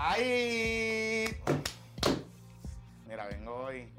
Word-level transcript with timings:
¡Ay! 0.00 1.36
Mira, 3.06 3.26
vengo 3.26 3.54
hoy. 3.64 3.92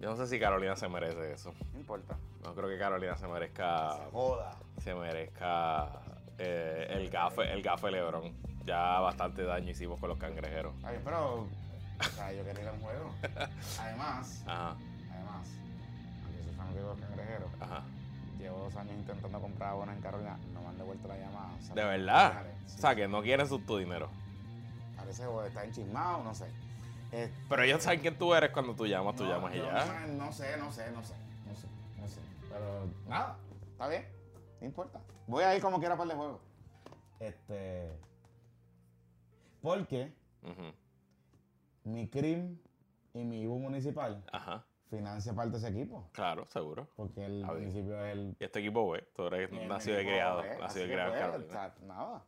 Yo 0.00 0.10
no 0.10 0.16
sé 0.16 0.26
si 0.26 0.40
Carolina 0.40 0.74
se 0.74 0.88
merece 0.88 1.32
eso. 1.32 1.54
No 1.72 1.78
importa. 1.78 2.16
No 2.44 2.54
creo 2.54 2.68
que 2.68 2.78
Carolina 2.78 3.16
se 3.16 3.28
merezca. 3.28 3.90
Joda. 4.10 4.56
Se 4.82 4.94
merezca 4.94 5.88
eh, 6.38 6.86
el 6.90 7.08
gafe, 7.10 7.52
el 7.52 7.62
gafe 7.62 7.90
Lebron. 7.92 8.32
Ya 8.64 8.98
bastante 9.00 9.44
daño 9.44 9.70
hicimos 9.70 9.98
con 10.00 10.08
los 10.08 10.18
cangrejeros. 10.18 10.74
Bien, 10.82 11.00
pero. 11.04 11.42
O 12.00 12.04
sea, 12.16 12.32
yo 12.32 12.44
quería 12.44 12.62
ir 12.62 12.68
a 12.68 12.72
un 12.72 12.80
juego. 12.80 13.14
Además, 13.80 14.44
Ajá, 14.46 14.76
además, 15.10 15.48
aunque 16.24 16.42
soy 16.44 16.52
fanático 16.54 16.80
de 16.80 16.86
los 16.88 17.00
cangrejeros, 17.00 17.48
ajá. 17.58 17.82
llevo 18.38 18.58
dos 18.58 18.76
años 18.76 18.94
intentando 18.94 19.40
comprar 19.40 19.70
abonos 19.70 19.96
en 19.96 20.00
Carolina. 20.02 20.36
No 20.54 20.60
me 20.62 20.68
han 20.68 20.78
devuelto 20.78 21.08
la 21.08 21.16
llamada. 21.18 21.50
O 21.58 21.62
sea, 21.62 21.74
¿De 21.74 21.84
verdad? 21.84 22.42
O 22.76 22.80
sea, 22.80 22.94
que 22.94 23.08
no 23.08 23.22
quieren 23.22 23.46
su, 23.48 23.58
tu 23.60 23.78
dinero. 23.78 24.08
Parece 24.96 25.24
que 25.24 25.46
está 25.46 25.64
enchismado, 25.64 26.22
no 26.22 26.34
sé. 26.34 26.46
Eh, 27.12 27.32
Pero 27.48 27.62
ellos 27.62 27.82
saben 27.82 28.00
quién 28.00 28.18
tú 28.18 28.34
eres 28.34 28.50
cuando 28.50 28.74
tú 28.74 28.86
llamas, 28.86 29.16
tú 29.16 29.24
no, 29.24 29.30
llamas 29.30 29.54
y 29.54 29.58
yo 29.58 29.64
ya. 29.64 30.06
No, 30.06 30.26
no 30.26 30.32
sé, 30.32 30.56
no 30.58 30.70
sé, 30.70 30.90
no 30.90 31.02
sé, 31.02 31.14
no 31.46 31.54
sé, 31.54 31.66
no 31.98 32.08
sé. 32.08 32.20
Pero 32.50 32.88
nada, 33.08 33.38
está 33.72 33.88
bien, 33.88 34.06
no 34.60 34.66
importa. 34.66 35.00
Voy 35.26 35.44
a 35.44 35.56
ir 35.56 35.62
como 35.62 35.78
quiera 35.78 35.96
para 35.96 36.10
el 36.10 36.16
juego. 36.16 36.40
Este. 37.20 37.90
Porque 39.62 40.12
mi 41.84 42.08
CRIM 42.08 42.58
y 43.14 43.24
mi 43.24 43.42
IBU 43.42 43.58
municipal 43.58 44.22
Ajá, 44.30 44.64
financia 44.90 45.34
parte 45.34 45.52
de 45.52 45.58
ese 45.58 45.68
equipo. 45.68 46.08
claro, 46.12 46.46
seguro. 46.48 46.88
Porque 46.94 47.24
el 47.24 47.44
municipio 47.44 48.04
es 48.04 48.12
el. 48.12 48.36
Y 48.38 48.44
este 48.44 48.60
equipo, 48.60 48.84
güey, 48.84 49.02
tú 49.14 49.26
eres 49.26 49.50
nacido 49.50 50.00
y 50.00 50.04
criado. 50.04 50.42
Nacido 50.60 50.84
y 50.84 50.88
criado 50.88 51.12
pues, 51.32 51.82
nada. 51.82 52.26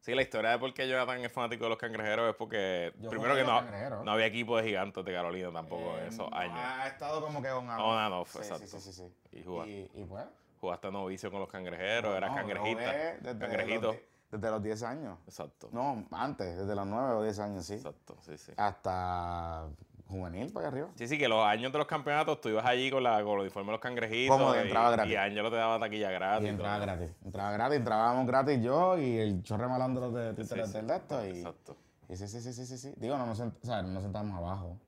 Sí, 0.00 0.14
la 0.14 0.22
historia 0.22 0.50
de 0.52 0.58
por 0.58 0.72
qué 0.72 0.88
Jonathan 0.88 1.22
es 1.22 1.30
fanático 1.30 1.64
de 1.64 1.68
los 1.70 1.78
cangrejeros 1.78 2.30
es 2.30 2.34
porque, 2.36 2.92
Yo 3.00 3.10
primero 3.10 3.34
que 3.34 3.44
no, 3.44 4.02
no 4.02 4.12
había 4.12 4.26
equipo 4.26 4.56
de 4.56 4.64
gigantes 4.64 5.04
de 5.04 5.12
Carolina 5.12 5.52
tampoco 5.52 5.98
en 5.98 6.04
Eh, 6.04 6.08
esos 6.08 6.28
años. 6.32 6.58
Ha 6.58 6.86
estado 6.88 7.20
como 7.20 7.42
que 7.42 7.50
on 7.50 7.68
and 7.68 7.80
On 7.82 7.98
and 7.98 8.14
off. 8.14 8.32
Sí, 8.32 8.38
exacto. 8.38 8.66
Sí, 8.66 8.80
sí, 8.80 8.92
sí. 8.94 9.14
Y 9.32 9.42
jugaste, 9.44 9.70
Y, 9.70 9.90
y 10.00 10.04
pues. 10.06 10.24
jugaste 10.58 10.90
novicio 10.90 11.30
con 11.30 11.40
los 11.40 11.48
cangrejeros, 11.50 12.16
eras 12.16 12.30
no, 12.30 12.36
yo 12.40 12.46
cangrejita. 12.46 12.92
desde 13.20 13.38
Cangrejito. 13.38 13.86
los 13.92 13.96
Desde 14.30 14.50
los 14.50 14.62
10 14.62 14.82
años. 14.84 15.18
Exacto. 15.26 15.68
No, 15.72 16.06
antes, 16.12 16.56
desde 16.56 16.74
los 16.74 16.86
9 16.86 17.12
o 17.16 17.22
10 17.22 17.38
años, 17.40 17.66
sí. 17.66 17.74
Exacto, 17.74 18.16
sí, 18.22 18.38
sí. 18.38 18.52
Hasta 18.56 19.68
juvenil 20.10 20.52
para 20.52 20.66
allá 20.68 20.76
arriba. 20.76 20.88
Sí, 20.96 21.08
sí, 21.08 21.16
que 21.18 21.28
los 21.28 21.44
años 21.44 21.72
de 21.72 21.78
los 21.78 21.86
campeonatos 21.86 22.40
tú 22.40 22.48
ibas 22.50 22.66
allí 22.66 22.90
con, 22.90 23.02
la, 23.02 23.22
con 23.22 23.36
los 23.36 23.42
uniformes 23.42 23.66
de 23.68 23.72
los 23.72 23.80
cangrejitos. 23.80 24.36
Cómodo, 24.36 24.56
y- 24.56 24.60
entraba 24.62 24.90
gratis. 24.90 25.12
Y 25.12 25.16
Angelo 25.16 25.50
te 25.50 25.56
daba 25.56 25.78
taquilla 25.80 26.10
gratis. 26.10 26.46
Y 26.46 26.50
entraba 26.50 26.78
gratis. 26.78 27.10
Entraba 27.24 27.52
gratis, 27.52 27.76
entrábamos 27.78 28.26
gratis 28.26 28.62
yo 28.62 28.98
y 28.98 29.18
el 29.18 29.42
chorre 29.42 29.68
malandro 29.68 30.10
de 30.10 30.34
Twitter 30.34 30.58
Sí, 30.66 30.66
sí. 30.66 30.72
del 30.78 30.86
de 30.86 30.96
esto. 30.96 31.26
Y, 31.26 31.30
Exacto. 31.38 31.76
y 32.08 32.16
sí, 32.16 32.28
sí, 32.28 32.40
sí, 32.40 32.52
sí, 32.52 32.66
sí, 32.66 32.78
sí. 32.78 32.94
Digo, 32.96 33.16
no 33.16 33.26
nos, 33.26 33.40
sent- 33.40 33.54
o 33.62 33.66
sea, 33.66 33.82
no 33.82 33.88
nos 33.88 34.02
sentamos 34.02 34.36
abajo, 34.36 34.78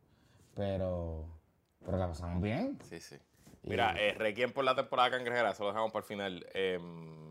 pero, 0.55 1.27
pero 1.85 1.97
la 1.97 2.09
pasamos 2.09 2.43
bien. 2.43 2.79
Sí, 2.89 3.01
sí. 3.01 3.17
Y- 3.63 3.69
Mira, 3.71 3.95
eh, 3.97 4.15
Requiem 4.19 4.53
por 4.53 4.65
la 4.65 4.75
temporada 4.75 5.11
cangrejera, 5.11 5.51
eso 5.53 5.63
lo 5.63 5.69
dejamos 5.71 5.93
para 5.93 6.03
el 6.03 6.09
final. 6.09 6.47
Em, 6.53 7.23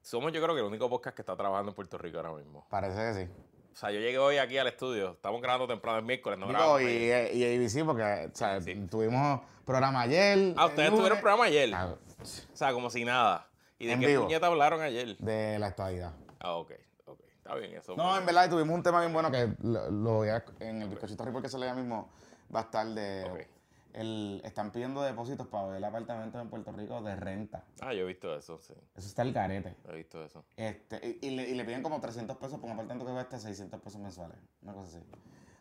somos 0.00 0.32
yo 0.32 0.42
creo 0.42 0.54
que 0.54 0.60
el 0.60 0.66
único 0.66 0.90
podcast 0.90 1.14
que 1.16 1.22
está 1.22 1.36
trabajando 1.36 1.70
en 1.70 1.74
Puerto 1.74 1.96
Rico 1.96 2.18
ahora 2.18 2.32
mismo. 2.32 2.66
Parece 2.68 2.96
que 2.96 3.14
sí. 3.24 3.30
O 3.72 3.76
sea, 3.76 3.90
yo 3.90 4.00
llegué 4.00 4.18
hoy 4.18 4.36
aquí 4.36 4.58
al 4.58 4.66
estudio, 4.66 5.12
estamos 5.12 5.40
grabando 5.40 5.66
temprano 5.66 5.98
el 5.98 6.04
miércoles, 6.04 6.38
no 6.38 6.46
Digo, 6.46 6.58
grabamos 6.58 6.82
y, 6.82 6.86
ayer. 6.86 7.34
y 7.34 7.56
ABC, 7.56 7.84
porque 7.86 8.28
o 8.32 8.36
sea, 8.36 8.60
Sí. 8.60 8.74
tuvimos 8.90 9.40
programa 9.64 10.02
ayer. 10.02 10.54
Ah, 10.56 10.66
ustedes 10.66 10.90
tuvieron 10.90 11.18
programa 11.20 11.44
ayer. 11.44 11.74
ah, 11.74 11.94
O 12.20 12.56
sea, 12.56 12.72
como 12.72 12.90
si 12.90 13.04
nada. 13.04 13.48
¿Y 13.78 13.86
de 13.86 13.92
En 13.94 14.00
qué 14.00 14.06
vivo. 14.08 14.24
puñeta 14.24 14.46
hablaron 14.46 14.80
ayer? 14.82 15.16
De 15.16 15.58
la 15.58 15.66
actualidad. 15.68 16.12
Ah, 16.38 16.52
ok, 16.54 16.72
ok. 17.06 17.20
Está 17.38 17.54
bien 17.56 17.74
eso. 17.74 17.96
No, 17.96 18.16
en 18.16 18.24
verdad 18.26 18.48
tuvimos 18.50 18.76
un 18.76 18.82
tema 18.82 19.00
bien 19.00 19.12
bueno 19.12 19.30
que 19.30 19.48
lo, 19.62 19.90
lo 19.90 20.12
voy 20.14 20.28
a- 20.28 20.44
en 20.60 20.82
el 20.82 20.88
bizcochito 20.88 21.24
report 21.24 21.44
que 21.44 21.50
se 21.50 21.58
ya 21.58 21.74
mismo 21.74 22.12
va 22.54 22.60
a 22.60 22.62
estar 22.64 22.86
de... 22.86 23.48
El, 23.92 24.40
están 24.44 24.72
pidiendo 24.72 25.02
depósitos 25.02 25.46
para 25.48 25.66
ver 25.68 25.84
apartamentos 25.84 26.40
en 26.40 26.48
Puerto 26.48 26.72
Rico 26.72 27.02
de 27.02 27.14
renta. 27.16 27.64
Ah, 27.80 27.92
yo 27.92 28.00
he 28.02 28.04
visto 28.06 28.34
eso, 28.36 28.58
sí. 28.58 28.74
Eso 28.94 29.06
está 29.08 29.22
el 29.22 29.32
carete. 29.34 29.76
He 29.88 29.94
visto 29.94 30.24
eso. 30.24 30.44
Este, 30.56 31.18
y, 31.20 31.26
y 31.26 31.30
le, 31.36 31.48
y 31.50 31.54
le 31.54 31.64
piden 31.64 31.82
como 31.82 32.00
300 32.00 32.36
pesos 32.38 32.58
por 32.58 32.66
un 32.66 32.72
apartamento 32.72 33.04
que 33.06 33.12
cuesta 33.12 33.38
600 33.38 33.80
pesos 33.80 34.00
mensuales. 34.00 34.38
Una 34.62 34.72
cosa 34.72 34.88
así. 34.96 35.06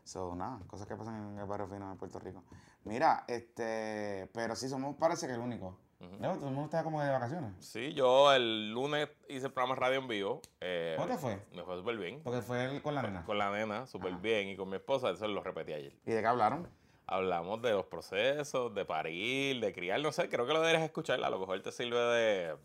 So, 0.03 0.33
nada, 0.35 0.59
cosas 0.67 0.87
que 0.87 0.95
pasan 0.95 1.33
en 1.33 1.39
el 1.39 1.45
barrio 1.45 1.67
fino 1.67 1.89
de 1.91 1.95
Puerto 1.97 2.19
Rico. 2.19 2.43
Mira, 2.85 3.23
este, 3.27 4.29
pero 4.33 4.55
sí, 4.55 4.67
somos, 4.67 4.95
parece 4.95 5.27
que 5.27 5.33
el 5.33 5.39
único. 5.39 5.77
Luego, 6.19 6.37
todo 6.37 6.47
el 6.47 6.55
mundo 6.55 6.65
está 6.65 6.83
como 6.83 6.99
de 7.03 7.11
vacaciones. 7.11 7.53
Sí, 7.59 7.93
yo 7.93 8.33
el 8.33 8.71
lunes 8.71 9.07
hice 9.29 9.45
el 9.45 9.53
programa 9.53 9.75
radio 9.75 9.99
en 9.99 10.07
vivo. 10.07 10.41
eh, 10.59 10.95
¿Cómo 10.97 11.07
te 11.07 11.17
fue? 11.19 11.45
Me 11.53 11.61
fue 11.63 11.77
súper 11.77 11.97
bien. 11.97 12.21
Porque 12.23 12.41
fue 12.41 12.65
el 12.65 12.81
con 12.81 12.95
la 12.95 13.03
nena. 13.03 13.23
Con 13.23 13.37
la 13.37 13.51
nena, 13.51 13.85
súper 13.85 14.15
bien. 14.15 14.47
Y 14.47 14.55
con 14.57 14.67
mi 14.67 14.77
esposa, 14.77 15.11
eso 15.11 15.27
lo 15.27 15.43
repetí 15.43 15.73
ayer. 15.73 15.93
¿Y 16.03 16.11
de 16.11 16.21
qué 16.21 16.25
hablaron? 16.27 16.67
Hablamos 17.07 17.61
de 17.61 17.71
los 17.71 17.85
procesos, 17.85 18.73
de 18.73 18.85
parir, 18.85 19.59
de 19.59 19.73
criar, 19.73 19.99
no 19.99 20.11
sé, 20.11 20.29
creo 20.29 20.45
que 20.47 20.53
lo 20.53 20.61
deberías 20.61 20.83
escuchar, 20.83 21.21
a 21.23 21.29
lo 21.29 21.39
mejor 21.39 21.61
te 21.61 21.71
sirve 21.71 21.97
de, 21.97 22.55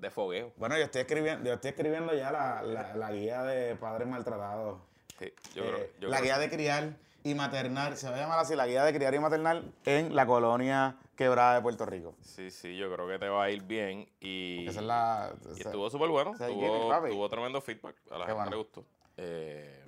de 0.00 0.10
fogueo. 0.10 0.52
Bueno, 0.56 0.76
yo 0.78 0.84
estoy 0.84 1.02
escribiendo, 1.02 1.44
yo 1.46 1.54
estoy 1.54 1.70
escribiendo 1.70 2.14
ya 2.14 2.30
la, 2.32 2.62
la- 2.62 2.94
la 2.96 3.12
guía 3.12 3.42
de 3.42 3.76
padres 3.76 4.08
maltratados. 4.08 4.78
Sí, 5.18 5.32
yo 5.54 5.64
Eh, 5.64 5.68
creo, 5.68 5.88
yo 6.00 6.08
la 6.08 6.16
creo- 6.18 6.24
guía 6.24 6.38
de 6.38 6.48
criar 6.50 6.96
y 7.24 7.34
maternar, 7.34 7.96
se 7.96 8.08
va 8.08 8.16
a 8.16 8.20
llamar 8.20 8.38
así, 8.38 8.54
la 8.56 8.66
guía 8.66 8.84
de 8.84 8.94
criar 8.94 9.12
y 9.14 9.18
maternar 9.18 9.62
en 9.84 10.14
la 10.16 10.24
colonia 10.24 10.96
quebrada 11.16 11.56
de 11.56 11.60
Puerto 11.60 11.84
Rico. 11.84 12.14
Sí, 12.22 12.50
sí, 12.50 12.74
yo 12.76 12.90
creo 12.94 13.06
que 13.08 13.18
te 13.18 13.28
va 13.28 13.44
a 13.44 13.50
ir 13.50 13.62
bien 13.64 14.08
y, 14.20 14.66
Esa 14.68 14.80
es 14.80 14.86
la... 14.86 15.32
y 15.56 15.60
estuvo 15.60 15.90
súper 15.90 16.08
bueno, 16.08 16.32
tuvo, 16.38 16.96
tuvo 17.08 17.28
tremendo 17.28 17.60
feedback, 17.60 17.96
a 18.12 18.18
la 18.18 18.24
Qué 18.24 18.30
gente 18.32 18.34
bueno. 18.34 18.50
le 18.52 18.56
gustó. 18.56 18.84
Eh, 19.18 19.84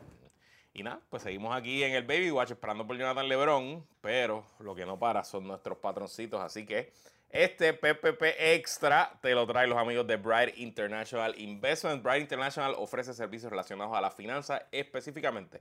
y 0.80 0.82
nada, 0.82 1.00
pues 1.10 1.22
seguimos 1.22 1.54
aquí 1.54 1.84
en 1.84 1.92
el 1.92 2.04
Baby 2.04 2.30
Watch 2.30 2.52
esperando 2.52 2.86
por 2.86 2.96
Jonathan 2.96 3.28
Lebron, 3.28 3.86
pero 4.00 4.46
lo 4.60 4.74
que 4.74 4.86
no 4.86 4.98
para 4.98 5.24
son 5.24 5.46
nuestros 5.46 5.78
patroncitos, 5.78 6.40
así 6.40 6.64
que 6.64 6.92
este 7.32 7.72
PPP 7.74 8.22
Extra 8.38 9.16
te 9.22 9.34
lo 9.34 9.46
traen 9.46 9.70
los 9.70 9.78
amigos 9.78 10.04
de 10.04 10.16
Bright 10.16 10.58
International 10.58 11.32
Investment. 11.38 12.02
Bright 12.02 12.22
International 12.22 12.74
ofrece 12.76 13.14
servicios 13.14 13.50
relacionados 13.50 13.96
a 13.96 14.00
la 14.00 14.10
finanza 14.10 14.66
específicamente. 14.72 15.60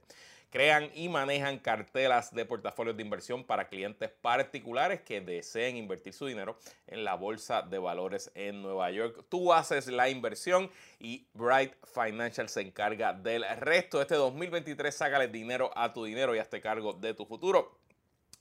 Crean 0.49 0.89
y 0.95 1.09
manejan 1.09 1.59
cartelas 1.59 2.33
de 2.33 2.43
portafolios 2.43 2.97
de 2.97 3.03
inversión 3.03 3.43
para 3.43 3.67
clientes 3.67 4.09
particulares 4.09 5.01
que 5.01 5.21
deseen 5.21 5.77
invertir 5.77 6.11
su 6.11 6.25
dinero 6.25 6.57
en 6.87 7.03
la 7.03 7.13
bolsa 7.13 7.61
de 7.61 7.77
valores 7.77 8.31
en 8.33 8.63
Nueva 8.63 8.89
York. 8.89 9.25
Tú 9.29 9.53
haces 9.53 9.85
la 9.87 10.09
inversión 10.09 10.71
y 10.97 11.27
Bright 11.35 11.75
Financial 11.85 12.49
se 12.49 12.61
encarga 12.61 13.13
del 13.13 13.45
resto. 13.57 14.01
Este 14.01 14.15
2023 14.15 14.95
sácale 14.95 15.27
dinero 15.27 15.69
a 15.75 15.93
tu 15.93 16.03
dinero 16.03 16.33
y 16.33 16.39
hazte 16.39 16.61
cargo 16.61 16.93
de 16.93 17.13
tu 17.13 17.27
futuro. 17.27 17.77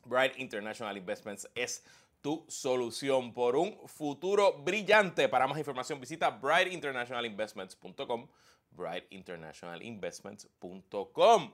Bright 0.07 0.39
International 0.39 0.97
Investments 0.97 1.47
es 1.55 1.85
tu 2.21 2.45
solución 2.49 3.33
por 3.33 3.55
un 3.57 3.79
futuro 3.87 4.59
brillante. 4.63 5.29
Para 5.29 5.47
más 5.47 5.57
información 5.59 6.01
visita 6.01 6.31
brightinternationalinvestments.com 6.31 8.29
brightinternationalinvestments.com 8.71 11.53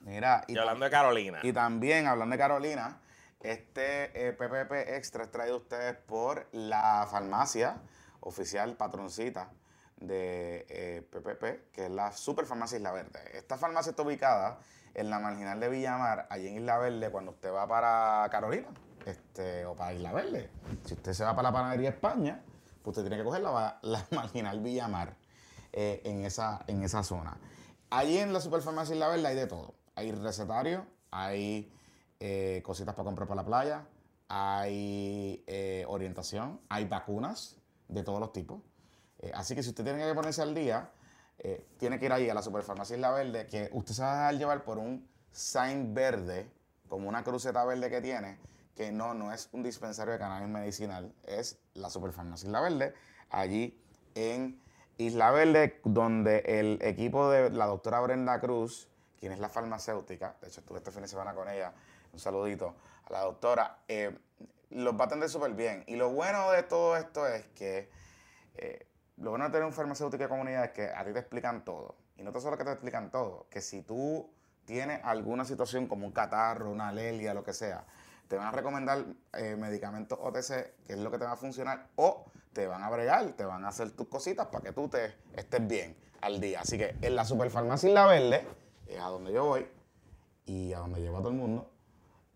Mira, 0.00 0.44
Y 0.48 0.58
hablando 0.58 0.84
de 0.84 0.90
Carolina. 0.90 1.38
Y 1.42 1.52
también, 1.52 2.06
hablando 2.06 2.34
de 2.34 2.38
Carolina, 2.38 3.00
este 3.40 4.28
eh, 4.28 4.32
PPP 4.32 4.72
Extra 4.96 5.24
es 5.24 5.30
traído 5.30 5.56
a 5.56 5.58
ustedes 5.58 5.96
por 5.96 6.48
la 6.52 7.06
farmacia 7.10 7.82
oficial 8.20 8.76
patroncita 8.76 9.50
de 9.96 10.64
eh, 10.68 11.02
PPP, 11.08 11.70
que 11.72 11.86
es 11.86 11.90
la 11.90 12.12
Super 12.12 12.46
Farmacia 12.46 12.78
Isla 12.78 12.92
Verde. 12.92 13.20
Esta 13.34 13.56
farmacia 13.56 13.90
está 13.90 14.02
ubicada 14.02 14.58
en 14.94 15.10
la 15.10 15.20
marginal 15.20 15.60
de 15.60 15.68
Villamar, 15.68 16.26
allí 16.30 16.48
en 16.48 16.56
Isla 16.56 16.78
Verde, 16.78 17.10
cuando 17.10 17.30
usted 17.30 17.52
va 17.52 17.68
para 17.68 18.28
Carolina 18.30 18.66
este, 19.06 19.64
o 19.66 19.74
para 19.74 19.94
Isla 19.94 20.12
Verde. 20.12 20.50
Si 20.84 20.94
usted 20.94 21.12
se 21.12 21.24
va 21.24 21.34
para 21.34 21.50
la 21.50 21.52
panadería 21.52 21.90
España, 21.90 22.42
pues 22.82 22.96
usted 22.96 23.02
tiene 23.02 23.16
que 23.16 23.24
coger 23.24 23.42
la, 23.42 23.78
la 23.82 24.06
marginal 24.10 24.60
Villamar 24.60 25.16
eh, 25.72 26.00
en, 26.04 26.24
esa, 26.24 26.64
en 26.66 26.82
esa 26.82 27.02
zona. 27.02 27.36
Allí 27.90 28.18
en 28.18 28.32
la 28.32 28.40
Superfarmacia 28.40 28.94
Isla 28.94 29.08
Verde 29.08 29.28
hay 29.28 29.36
de 29.36 29.46
todo. 29.46 29.74
Hay 29.94 30.12
recetario, 30.12 30.86
hay 31.10 31.70
eh, 32.24 32.62
cositas 32.64 32.94
para 32.94 33.04
comprar 33.04 33.28
para 33.28 33.42
la 33.42 33.46
playa, 33.46 33.86
hay 34.28 35.42
eh, 35.46 35.84
orientación, 35.88 36.60
hay 36.68 36.84
vacunas 36.86 37.56
de 37.88 38.02
todos 38.02 38.20
los 38.20 38.32
tipos. 38.32 38.62
Eh, 39.18 39.32
así 39.34 39.54
que 39.54 39.62
si 39.62 39.70
usted 39.70 39.84
tiene 39.84 39.98
que 39.98 40.14
ponerse 40.14 40.40
al 40.40 40.54
día, 40.54 40.90
tiene 41.76 41.98
que 41.98 42.06
ir 42.06 42.12
ahí 42.12 42.30
a 42.30 42.34
la 42.34 42.42
Superfarmacia 42.42 42.94
Isla 42.94 43.10
Verde, 43.10 43.46
que 43.48 43.68
usted 43.72 43.94
se 43.94 44.02
va 44.02 44.12
a 44.12 44.16
dejar 44.16 44.38
llevar 44.38 44.64
por 44.64 44.78
un 44.78 45.08
sign 45.32 45.92
verde, 45.92 46.48
como 46.88 47.08
una 47.08 47.24
cruceta 47.24 47.64
verde 47.64 47.90
que 47.90 48.00
tiene, 48.00 48.38
que 48.74 48.90
no, 48.92 49.14
no 49.14 49.32
es 49.32 49.48
un 49.52 49.62
dispensario 49.62 50.12
de 50.12 50.18
cannabis 50.18 50.48
medicinal, 50.48 51.12
es 51.24 51.58
la 51.74 51.90
Superfarmacia 51.90 52.46
Isla 52.46 52.60
Verde, 52.60 52.94
allí 53.30 53.78
en 54.14 54.60
Isla 54.98 55.30
Verde, 55.30 55.80
donde 55.84 56.38
el 56.46 56.78
equipo 56.82 57.30
de 57.30 57.50
la 57.50 57.66
doctora 57.66 58.00
Brenda 58.00 58.40
Cruz, 58.40 58.88
quien 59.18 59.32
es 59.32 59.38
la 59.38 59.48
farmacéutica, 59.48 60.36
de 60.40 60.48
hecho 60.48 60.60
estuve 60.60 60.78
este 60.78 60.90
fin 60.90 61.02
de 61.02 61.08
semana 61.08 61.34
con 61.34 61.48
ella, 61.48 61.72
un 62.12 62.18
saludito 62.18 62.74
a 63.04 63.12
la 63.12 63.20
doctora, 63.20 63.78
eh, 63.88 64.16
los 64.70 64.94
va 64.94 65.02
a 65.02 65.04
atender 65.04 65.28
súper 65.28 65.52
bien. 65.52 65.84
Y 65.86 65.96
lo 65.96 66.10
bueno 66.10 66.50
de 66.50 66.62
todo 66.62 66.96
esto 66.96 67.26
es 67.26 67.46
que 67.48 67.90
eh, 68.54 68.86
lo 69.18 69.30
bueno 69.30 69.46
de 69.46 69.50
tener 69.50 69.66
un 69.66 69.72
farmacéutico 69.72 70.22
de 70.22 70.28
comunidad 70.28 70.64
es 70.64 70.70
que 70.70 70.88
a 70.88 71.04
ti 71.04 71.12
te 71.12 71.18
explican 71.18 71.64
todo. 71.64 71.96
Y 72.16 72.22
no 72.22 72.32
te 72.32 72.40
solo 72.40 72.56
que 72.56 72.64
te 72.64 72.72
explican 72.72 73.10
todo, 73.10 73.46
que 73.50 73.60
si 73.60 73.82
tú 73.82 74.30
tienes 74.64 75.00
alguna 75.04 75.44
situación 75.44 75.86
como 75.86 76.06
un 76.06 76.12
catarro, 76.12 76.70
una 76.70 76.88
alergia, 76.88 77.34
lo 77.34 77.42
que 77.42 77.52
sea, 77.52 77.84
te 78.32 78.38
van 78.38 78.46
a 78.46 78.50
recomendar 78.50 79.04
eh, 79.34 79.56
medicamentos 79.56 80.18
OTC, 80.18 80.86
que 80.86 80.94
es 80.94 80.98
lo 80.98 81.10
que 81.10 81.18
te 81.18 81.26
va 81.26 81.32
a 81.32 81.36
funcionar, 81.36 81.88
o 81.96 82.24
te 82.54 82.66
van 82.66 82.82
a 82.82 82.88
bregar, 82.88 83.32
te 83.32 83.44
van 83.44 83.62
a 83.66 83.68
hacer 83.68 83.90
tus 83.90 84.08
cositas 84.08 84.46
para 84.46 84.64
que 84.64 84.72
tú 84.72 84.88
te 84.88 85.14
estés 85.36 85.68
bien 85.68 85.94
al 86.22 86.40
día. 86.40 86.60
Así 86.62 86.78
que 86.78 86.96
en 87.02 87.14
la 87.14 87.26
Superfarmacia 87.26 87.90
La 87.92 88.06
Verde 88.06 88.46
es 88.86 88.98
a 88.98 89.08
donde 89.08 89.34
yo 89.34 89.44
voy 89.44 89.68
y 90.46 90.72
a 90.72 90.78
donde 90.78 91.02
llevo 91.02 91.18
a 91.18 91.20
todo 91.20 91.28
el 91.28 91.36
mundo. 91.36 91.70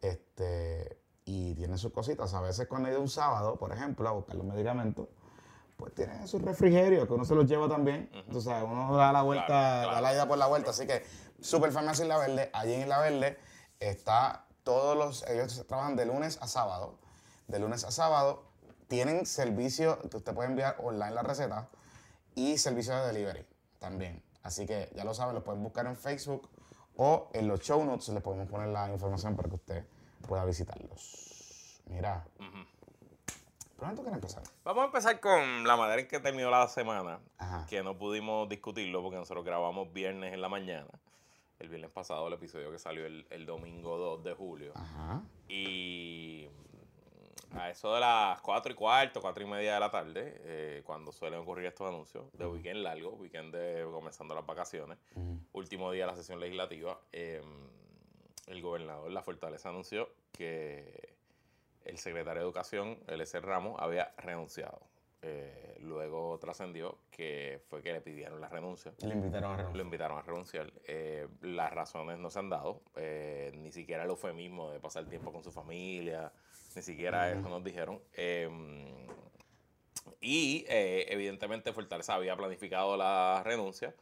Este, 0.03 0.99
y 1.25 1.55
tiene 1.55 1.79
sus 1.79 1.93
cositas. 1.95 2.35
A 2.35 2.43
veces 2.43 2.67
cuando 2.69 2.91
he 2.91 2.93
ido 2.93 3.01
un 3.01 3.09
sábado, 3.09 3.57
por 3.57 3.73
ejemplo, 3.73 4.07
a 4.07 4.13
buscar 4.13 4.37
los 4.37 4.45
medicamentos, 4.45 5.09
pues 5.79 5.95
tiene 5.95 6.27
sus 6.27 6.43
refrigerios 6.43 7.07
que 7.07 7.15
uno 7.15 7.25
se 7.25 7.35
los 7.35 7.47
lleva 7.47 7.71
también. 7.71 8.11
Tú 8.31 8.43
sabes, 8.43 8.65
uno 8.71 8.95
da 8.95 9.13
la 9.15 9.23
vuelta, 9.23 9.47
Claro, 9.47 9.81
claro. 9.85 9.95
da 9.95 10.01
la 10.03 10.13
ida 10.13 10.29
por 10.29 10.37
la 10.37 10.47
vuelta. 10.47 10.73
Así 10.73 10.87
que 10.87 11.07
Superfarmacia 11.41 12.03
en 12.03 12.09
La 12.11 12.19
Verde, 12.19 12.51
allí 12.53 12.75
en 12.75 12.87
La 12.91 12.99
Verde, 13.01 13.39
está 13.81 14.46
todos 14.67 14.97
los, 14.97 15.23
ellos 15.29 15.65
trabajan 15.69 15.95
de 15.95 16.05
lunes 16.07 16.39
a 16.43 16.49
sábado. 16.49 16.99
De 17.47 17.61
lunes 17.61 17.85
a 17.85 17.93
sábado 17.93 18.43
tienen 18.89 19.25
servicio 19.25 20.01
que 20.11 20.17
usted 20.17 20.35
puede 20.35 20.49
enviar 20.49 20.77
online 20.83 21.13
la 21.13 21.23
receta 21.23 21.69
y 22.35 22.59
servicio 22.59 22.97
de 22.97 23.07
delivery 23.07 23.47
también. 23.79 24.25
Así 24.43 24.67
que 24.67 24.91
ya 24.93 25.05
lo 25.05 25.15
saben, 25.15 25.37
lo 25.37 25.45
pueden 25.45 25.63
buscar 25.63 25.87
en 25.87 25.97
Facebook 25.97 26.51
o 26.97 27.31
en 27.33 27.47
los 27.47 27.61
show 27.61 27.85
notes 27.85 28.09
les 28.09 28.21
podemos 28.21 28.49
poner 28.49 28.67
la 28.69 28.91
información 28.91 29.37
para 29.37 29.49
que 29.49 29.55
usted 29.55 29.87
pueda 30.27 30.45
visitarlos. 30.45 31.81
Mira. 31.87 32.27
¿Por 33.77 33.87
dónde 33.87 33.97
tú 33.97 34.03
quieres 34.03 34.17
empezar? 34.17 34.43
Vamos 34.65 34.83
a 34.83 34.87
empezar 34.87 35.21
con 35.21 35.65
la 35.65 35.77
manera 35.77 36.01
en 36.01 36.09
que 36.09 36.19
terminó 36.19 36.51
la 36.51 36.67
semana, 36.67 37.21
Ajá. 37.39 37.67
que 37.69 37.85
no 37.85 37.97
pudimos 37.97 38.49
discutirlo 38.49 39.01
porque 39.01 39.19
nosotros 39.19 39.45
grabamos 39.45 39.93
viernes 39.93 40.35
en 40.35 40.41
la 40.41 40.49
mañana. 40.49 40.89
El 41.59 41.69
viernes 41.69 41.91
pasado, 41.91 42.27
el 42.29 42.35
episodio 42.35 42.71
que 42.71 42.79
salió 42.79 43.07
el, 43.07 43.27
el 43.31 43.47
domingo 43.47 43.97
2 43.97 44.25
de 44.25 44.35
julio. 44.35 44.73
Ajá. 44.75 45.23
Y 45.49 46.49
mm, 47.53 47.57
a 47.57 47.71
eso 47.71 47.95
de 47.95 48.01
las 48.01 48.41
4 48.43 48.73
y 48.73 48.75
cuarto, 48.75 49.21
4 49.21 49.45
y 49.45 49.47
media 49.47 49.75
de 49.75 49.81
la 49.81 49.91
tarde, 49.91 50.41
eh, 50.45 50.83
cuando 50.85 51.13
suelen 51.13 51.41
ocurrir 51.41 51.67
estos 51.67 51.89
anuncios, 51.89 52.27
de 52.33 52.47
weekend 52.47 52.83
largo, 52.83 53.11
weekend 53.11 53.55
de 53.55 53.87
comenzando 53.91 54.35
las 54.35 54.45
vacaciones, 54.45 54.99
último 55.53 55.91
día 55.93 56.05
de 56.05 56.13
la 56.13 56.17
sesión 56.17 56.41
legislativa, 56.41 57.01
eh, 57.13 57.43
el 58.47 58.63
gobernador 58.63 59.11
La 59.11 59.23
Fortaleza 59.23 59.71
anunció 59.71 60.09
que 60.33 61.17
el 61.85 61.99
secretario 61.99 62.41
de 62.41 62.47
Educación, 62.47 62.99
L.C. 63.07 63.41
Ramos, 63.41 63.77
había 63.81 64.13
renunciado. 64.19 64.81
Eh, 65.29 65.77
luego 65.81 66.39
trascendió 66.39 66.99
que 67.11 67.61
fue 67.69 67.83
que 67.83 67.93
le 67.93 68.01
pidieron 68.01 68.41
la 68.41 68.49
renuncia. 68.49 68.93
Le 68.99 69.15
invitaron 69.15 69.51
a 69.51 69.57
Lo 69.57 69.57
renunciar. 69.59 69.85
invitaron 69.85 70.19
a 70.19 70.23
renunciar. 70.23 70.73
Eh, 70.87 71.27
las 71.41 71.73
razones 71.73 72.19
no 72.19 72.31
se 72.31 72.39
han 72.39 72.49
dado. 72.49 72.81
eh, 72.95 73.51
ni 73.57 73.73
siquiera 73.73 74.05
el 74.05 74.11
eufemismo 74.11 74.71
de 74.71 74.79
pasar 74.79 75.05
tiempo 75.09 75.33
con 75.33 75.43
su 75.43 75.51
familia. 75.51 76.33
Ni 76.77 76.83
siquiera 76.83 77.33
eso 77.33 77.49
nos 77.49 77.65
dijeron. 77.65 78.01
Y 80.21 80.65
evidentemente 80.69 81.73
Fortaleza 81.73 82.15
había 82.15 82.37
planificado 82.37 82.97
la 82.97 83.43
renuncia 83.45 83.95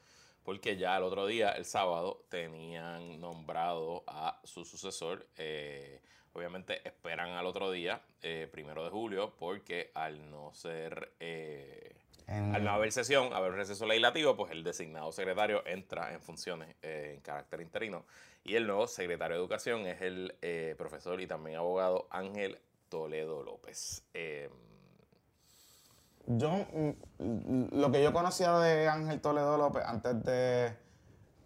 porque 0.42 0.76
ya 0.76 0.96
el 0.98 1.04
otro 1.04 1.26
día, 1.26 1.52
el 1.52 1.64
sábado, 1.64 2.26
tenían 2.28 3.18
nombrado 3.18 4.04
a 4.06 4.40
su 4.44 4.64
sucesor. 4.66 5.26
Obviamente 6.34 6.86
esperan 6.86 7.30
al 7.30 7.46
otro 7.46 7.70
día, 7.70 8.02
eh, 8.22 8.48
primero 8.52 8.84
de 8.84 8.90
julio, 8.90 9.32
porque 9.38 9.90
al 9.94 10.30
no 10.30 10.52
ser... 10.52 11.12
eh, 11.20 11.96
En- 12.26 12.54
al 12.54 12.64
no 12.64 12.70
haber 12.70 12.90
sesión, 12.90 13.32
haber 13.34 13.52
receso 13.52 13.84
legislativo, 13.86 14.34
pues 14.36 14.50
el 14.52 14.62
designado 14.64 15.12
secretario 15.12 15.62
entra 15.66 16.12
en 16.12 16.20
funciones 16.20 16.74
eh, 16.82 17.12
en 17.16 17.20
carácter 17.20 17.60
interino. 17.60 18.04
Y 18.44 18.56
el 18.56 18.66
nuevo 18.66 18.86
secretario 18.86 19.36
de 19.36 19.40
Educación 19.42 19.86
es 19.86 20.00
el 20.02 20.34
eh, 20.42 20.74
profesor 20.78 21.20
y 21.20 21.26
también 21.26 21.56
abogado 21.58 22.06
Ángel 22.10 22.58
Toledo 22.88 23.42
López. 23.42 24.04
Eh, 24.14 24.48
Yo, 26.26 26.50
mm, 26.72 27.78
lo 27.78 27.90
que 27.92 28.02
yo 28.02 28.12
conocía 28.14 28.58
de 28.58 28.88
Ángel 28.88 29.20
Toledo 29.20 29.58
López 29.58 29.82
antes 29.84 30.22
de, 30.24 30.74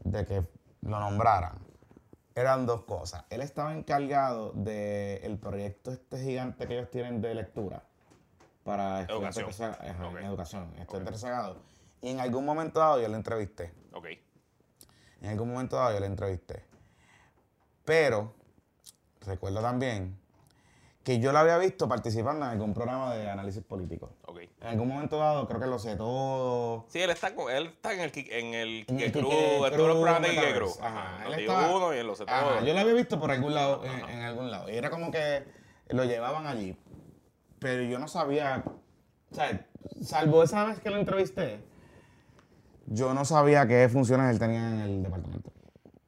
de 0.05 0.25
que 0.26 0.43
lo 0.82 1.00
nombraran, 1.00 1.58
eran 2.38 2.67
dos 2.67 2.82
cosas. 2.82 3.25
Él 3.31 3.40
estaba 3.40 3.73
encargado 3.75 4.52
del 4.52 5.38
proyecto 5.38 5.90
este 5.93 6.19
gigante 6.23 6.67
que 6.67 6.75
ellos 6.79 6.90
tienen 6.90 7.20
de 7.20 7.35
lectura 7.35 7.82
para 8.64 9.02
Educación. 9.02 9.46
rezagados. 9.46 9.81
Ajá, 9.81 10.08
Ok. 10.08 10.17
en 10.19 10.25
educación, 10.26 10.75
rezagados. 11.05 11.56
Y 12.02 12.11
en 12.11 12.20
algún 12.20 12.44
momento 12.44 12.79
dado 12.81 13.00
yo 13.00 13.08
lo 13.08 13.17
entrevisté. 13.17 13.73
ok, 13.93 14.06
En 15.23 15.31
algún 15.31 15.50
momento 15.50 15.76
dado 15.76 15.94
yo 15.94 16.00
le 16.00 16.06
entrevisté. 16.06 16.64
Pero 17.85 18.35
recuerdo 19.23 19.61
también 19.61 20.17
que 21.08 21.20
yo 21.20 21.32
lo 21.32 21.38
había 21.38 21.56
visto 21.56 21.88
participando 21.88 22.44
en 22.44 22.52
algún 22.52 22.75
programa 22.75 23.14
de 23.14 23.31
análisis 23.31 23.62
político. 23.62 24.10
ok. 24.26 24.40
En 24.60 24.66
algún 24.69 24.88
momento 24.88 25.16
dado, 25.19 25.49
creo 25.49 25.58
que 25.58 25.66
lo 25.66 25.78
sé 25.78 25.96
todo. 25.96 26.84
Sí, 26.90 27.00
él 27.00 27.08
está, 27.08 27.34
con- 27.34 27.50
él 27.50 27.69
está 27.69 27.94
en 27.94 28.00
el, 28.00 28.12
en 28.14 28.55
el 28.55 28.84
En 28.88 29.00
el 29.00 29.10
Kike 29.10 29.19
en 29.19 29.25
todos 29.25 29.70
los 29.70 29.70
programas 29.70 30.20
de 30.20 30.28
Metaverse. 30.28 30.58
Crew. 30.58 30.70
Ajá, 30.87 31.26
él 31.26 31.34
estaba- 31.40 31.75
uno 31.75 31.94
y 31.94 32.02
los 32.02 32.20
Ajá, 32.20 32.40
todo. 32.56 32.66
yo 32.66 32.75
lo 32.75 32.81
había 32.81 32.93
visto 32.93 33.19
por 33.19 33.31
algún 33.31 33.55
lado, 33.55 33.82
en, 33.87 34.06
en 34.10 34.20
algún 34.22 34.50
lado. 34.50 34.69
Y 34.69 34.76
era 34.76 34.90
como 34.90 35.10
que 35.10 35.44
lo 35.88 36.05
llevaban 36.05 36.46
allí. 36.46 36.76
Pero 37.58 37.84
yo 37.84 37.99
no 37.99 38.06
sabía, 38.06 38.62
o 39.32 39.34
sea, 39.34 39.66
salvo 40.02 40.43
esa 40.43 40.66
vez 40.66 40.78
que 40.81 40.90
lo 40.90 40.99
entrevisté, 40.99 41.61
yo 42.87 43.14
no 43.14 43.25
sabía 43.25 43.66
qué 43.66 43.88
funciones 43.88 44.31
él 44.31 44.38
tenía 44.38 44.69
en 44.69 44.81
el 44.81 45.02
departamento. 45.04 45.52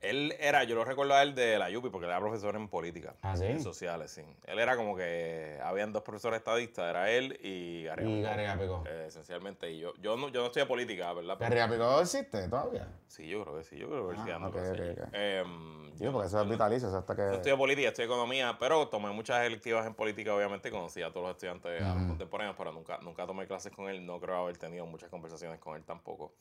Él 0.00 0.35
era, 0.41 0.64
yo 0.64 0.75
lo 0.75 0.85
recuerdo 0.85 1.12
a 1.14 1.23
él 1.23 1.35
de 1.35 1.58
la 1.58 1.67
UPI 1.69 1.91
porque 1.91 2.06
él 2.06 2.11
era 2.11 2.20
profesor 2.20 2.56
en 2.56 2.69
política. 2.69 3.14
¿Ah, 3.20 3.37
sí? 3.37 3.44
En 3.44 3.62
sociales, 3.62 4.11
sí. 4.11 4.23
Él 4.47 4.58
era 4.58 4.75
como 4.76 4.97
que, 4.97 5.58
habían 5.62 5.93
dos 5.93 6.02
profesores 6.02 6.38
estadistas, 6.38 6.88
era 6.88 7.11
él 7.11 7.38
y 7.43 7.85
Gary 7.85 8.05
Y 8.06 8.25
Apicó. 8.25 8.82
eh, 8.87 9.05
esencialmente. 9.08 9.70
Y 9.70 9.79
yo, 9.81 9.93
yo 10.00 10.17
no, 10.17 10.29
yo 10.31 10.41
no 10.41 10.47
estudié 10.47 10.64
política, 10.64 11.12
¿verdad? 11.12 11.37
Pero- 11.38 11.50
¿Perry 11.50 11.61
Apicó 11.61 12.00
existe 12.00 12.49
todavía? 12.49 12.88
sí, 13.08 13.29
yo 13.29 13.43
creo 13.44 13.58
que 13.58 13.64
sí, 13.64 13.76
yo 13.76 13.88
creo 13.88 14.08
que 14.08 14.14
Ah, 14.17 14.20
sigue 14.20 14.32
dando 14.32 14.49
ok, 14.49 14.55
clases 14.55 14.73
ok, 14.73 14.81
allí. 14.81 14.91
ok. 14.93 15.08
Em, 15.12 15.94
Digo, 15.97 16.12
porque 16.12 16.29
eso 16.29 16.41
es 16.43 16.49
vitalicio, 16.49 16.88
o 16.88 16.91
sea, 16.91 17.00
hasta 17.00 17.12
Yo 17.14 17.29
que... 17.29 17.35
estudié 17.37 17.56
política, 17.58 17.88
estudié 17.88 18.06
economía, 18.06 18.56
pero 18.58 18.88
tomé 18.88 19.11
muchas 19.11 19.44
electivas 19.44 19.87
en 19.87 19.93
política, 19.93 20.35
obviamente, 20.35 20.70
conocí 20.70 21.03
a 21.03 21.11
todos 21.11 21.26
los 21.26 21.32
estudiantes 21.37 21.82
contemporáneos, 22.06 22.56
pero 22.56 22.72
nunca, 22.72 22.98
nunca 23.03 23.27
tomé 23.27 23.46
clases 23.46 23.70
con 23.70 23.86
él, 23.91 24.06
no 24.06 24.19
creo 24.19 24.36
haber 24.36 24.56
tenido 24.56 24.86
muchas 24.86 25.10
conversaciones 25.10 25.60
con 25.60 25.77
él 25.77 25.84
tampoco. 25.84 26.32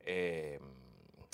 Eh, 0.00 0.60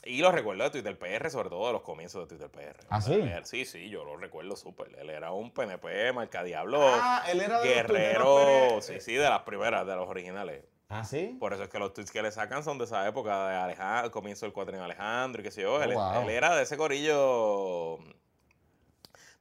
y 0.06 0.20
lo 0.20 0.30
recuerdo 0.32 0.64
de 0.64 0.70
Twitter 0.70 0.98
PR, 0.98 1.30
sobre 1.30 1.48
todo 1.50 1.66
de 1.66 1.72
los 1.72 1.82
comienzos 1.82 2.22
de 2.28 2.36
Twitter 2.36 2.50
PR. 2.50 2.86
¿Ah, 2.88 3.00
sí? 3.00 3.12
Él- 3.14 3.44
sí, 3.44 3.64
sí, 3.64 3.88
yo 3.90 4.04
lo 4.04 4.16
recuerdo 4.16 4.56
súper. 4.56 4.94
Él 4.98 5.10
era 5.10 5.32
un 5.32 5.50
PNP, 5.52 6.12
marcadiablo, 6.12 6.78
Ah, 6.82 7.24
él 7.28 7.40
era 7.40 7.60
de 7.60 7.68
guerrero, 7.68 8.80
sí, 8.80 9.00
sí, 9.00 9.14
de 9.14 9.28
las 9.28 9.42
primeras, 9.42 9.86
de 9.86 9.96
los 9.96 10.08
originales. 10.08 10.64
¿Ah, 10.88 11.04
sí? 11.04 11.36
Por 11.40 11.52
eso 11.52 11.64
es 11.64 11.68
que 11.68 11.80
los 11.80 11.92
tweets 11.92 12.12
que 12.12 12.22
le 12.22 12.30
sacan 12.30 12.62
son 12.62 12.78
de 12.78 12.84
esa 12.84 13.06
época, 13.08 13.48
de 13.48 13.56
Alejandro, 13.56 14.10
comienzo 14.12 14.46
del 14.46 14.52
cuatrino 14.52 14.84
Alejandro 14.84 15.40
y 15.40 15.44
qué 15.44 15.50
sé 15.50 15.62
yo. 15.62 15.82
él, 15.82 15.92
Oh, 15.96 16.12
wow. 16.12 16.22
él 16.22 16.30
era 16.30 16.54
de 16.54 16.62
ese 16.62 16.76
corillo 16.76 17.98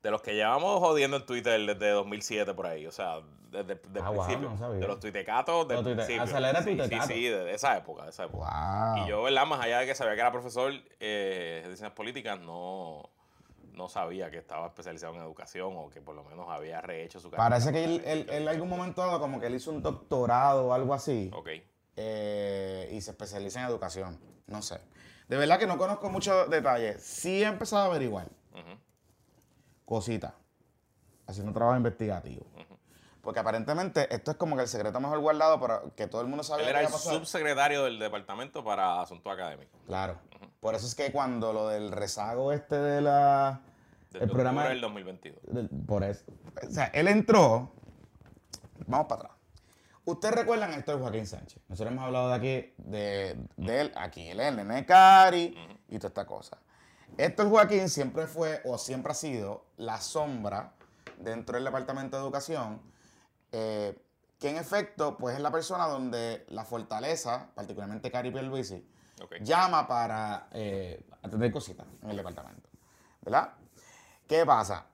de 0.06 0.12
los 0.12 0.22
que 0.22 0.36
llevamos 0.36 0.80
jodiendo 0.80 1.18
en 1.18 1.26
Twitter 1.26 1.60
desde 1.66 1.90
2007 1.90 2.54
por 2.54 2.68
ahí. 2.68 2.86
O 2.86 2.92
sea, 2.92 3.22
desde 3.50 3.74
el 3.74 3.80
Ah, 4.04 4.12
wow, 4.12 4.24
principio. 4.26 4.52
no 4.60 4.74
de 4.74 4.88
los 4.88 5.00
tuitecatos 5.00 5.68
del 5.68 5.78
Los 5.78 5.86
tuite- 5.86 5.96
principio. 5.96 6.22
acelera 6.22 6.62
sí, 6.62 6.78
sí, 6.80 7.00
sí, 7.08 7.24
de, 7.28 7.54
esa 7.56 7.76
época, 7.76 8.04
de 8.04 8.10
esa 8.12 8.26
época. 8.26 8.94
Wow. 8.96 9.04
Y 9.06 9.10
yo, 9.10 9.24
¿verdad? 9.24 9.48
Más 9.48 9.60
allá 9.62 9.80
de 9.80 9.88
que 9.88 9.96
sabía 9.96 10.14
que 10.14 10.20
era 10.22 10.32
profesor 10.32 10.72
eh, 11.00 11.58
de 11.64 11.70
ciencias 11.70 11.92
políticas, 11.94 12.40
no, 12.40 13.10
no 13.74 13.90
sabía 13.90 14.30
que 14.30 14.38
estaba 14.38 14.68
especializado 14.68 15.16
en 15.16 15.22
educación 15.22 15.74
o 15.76 15.90
que 15.90 16.02
por 16.02 16.16
lo 16.16 16.24
menos 16.24 16.48
había 16.50 16.82
rehecho 16.82 17.20
su 17.20 17.32
carrera. 17.32 17.50
Parece 17.50 17.72
que 17.72 17.84
él, 17.84 18.28
él, 18.30 18.48
algún 18.48 18.70
momento 18.70 19.02
dado 19.02 19.20
como 19.20 19.40
que 19.40 19.48
él 19.48 19.56
hizo 19.56 19.72
un 19.72 19.82
doctorado 19.82 20.68
o 20.68 20.74
algo 20.74 20.94
así 20.94 21.32
Ok. 21.34 21.50
eh, 21.96 22.90
y 22.94 23.02
se 23.02 23.10
especializa 23.12 23.60
en 23.62 23.66
educación. 23.68 24.20
No 24.46 24.62
sé. 24.62 24.80
De 25.28 25.38
verdad 25.38 25.58
que 25.58 25.66
no 25.66 25.78
conozco 25.80 26.10
muchos 26.12 26.48
detalles. 26.52 27.02
Sí 27.02 27.42
he 27.42 27.48
empezado 27.48 27.82
a 27.84 27.86
averiguar 27.88 28.28
Ujú. 28.52 28.78
Cositas, 29.86 30.34
haciendo 31.28 31.54
trabajo 31.54 31.78
investigativo. 31.78 32.46
Porque 33.22 33.40
aparentemente 33.40 34.14
esto 34.14 34.32
es 34.32 34.38
como 34.38 34.56
que 34.56 34.62
el 34.64 34.68
secreto 34.68 35.00
mejor 35.00 35.20
guardado 35.20 35.60
para 35.60 35.82
que 35.96 36.06
todo 36.08 36.22
el 36.22 36.28
mundo 36.28 36.42
Él 36.42 36.48
sabía 36.48 36.70
era 36.70 36.80
que 36.82 36.86
el 36.86 36.92
subsecretario 36.94 37.84
del 37.86 37.98
departamento 37.98 38.64
para 38.64 39.02
asuntos 39.02 39.34
académicos. 39.34 39.80
Claro. 39.88 40.20
Por 40.60 40.76
eso 40.76 40.86
es 40.86 40.94
que 40.94 41.12
cuando 41.12 41.52
lo 41.52 41.68
del 41.70 41.92
rezago 41.92 42.52
este 42.52 42.76
de 42.76 43.02
la... 43.02 43.62
El 44.14 44.30
programa... 44.30 44.68
del 44.70 44.80
2022. 44.80 45.40
del- 45.48 45.70
por 45.70 46.04
eso. 46.04 46.24
O 46.68 46.70
sea, 46.72 46.86
él 46.94 47.08
entró... 47.08 47.72
Vamos 48.86 49.08
para 49.08 49.22
atrás. 49.24 49.38
Ustedes 50.06 50.36
recuerdan 50.36 50.72
a 50.72 50.76
Héctor 50.76 51.00
Joaquín 51.00 51.26
Sánchez. 51.26 51.64
Nosotros 51.68 51.92
hemos 51.94 52.06
hablado 52.06 52.30
de 52.30 52.36
aquí, 52.36 52.74
de, 52.78 53.36
de 53.58 53.82
él, 53.82 53.92
aquí, 53.96 54.28
él 54.28 54.40
el 54.40 54.56
nene 54.56 54.86
Cari 54.86 55.58
y 55.90 55.98
toda 55.98 56.10
esta 56.10 56.26
cosa. 56.28 56.58
Héctor 57.18 57.50
Joaquín 57.50 57.90
siempre 57.90 58.28
fue 58.28 58.62
o 58.66 58.78
siempre 58.78 59.12
ha 59.12 59.16
sido 59.16 59.66
la 59.78 60.00
sombra 60.02 60.74
dentro 61.20 61.56
del 61.56 61.64
Departamento 61.64 62.18
de 62.18 62.24
Educación 62.24 62.82
eh, 63.52 63.98
que 64.40 64.50
en 64.50 64.58
efecto, 64.58 65.18
pues 65.18 65.36
es 65.36 65.42
la 65.42 65.52
persona 65.52 65.88
donde 65.88 66.46
la 66.50 66.66
fortaleza, 66.66 67.50
particularmente 67.56 68.12
Cari 68.12 68.32
Pierluisi, 68.32 68.86
Ok. 69.24 69.36
llama 69.42 69.88
para 69.88 70.50
eh, 70.52 71.06
atender 71.24 71.52
cositas 71.52 71.88
en 72.02 72.10
el 72.10 72.18
departamento. 72.18 72.68
¿Verdad? 73.22 73.54
¿Qué 74.28 74.46
pasa? 74.46 74.86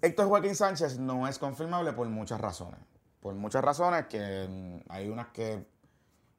Héctor 0.00 0.28
Joaquín 0.28 0.54
Sánchez 0.54 0.98
no 0.98 1.28
es 1.28 1.38
confirmable 1.38 1.92
por 1.92 2.08
muchas 2.08 2.40
razones. 2.40 2.80
Por 3.20 3.34
muchas 3.34 3.62
razones 3.62 4.06
que 4.06 4.46
mm, 4.48 4.90
hay 4.90 5.08
unas 5.08 5.28
que 5.28 5.66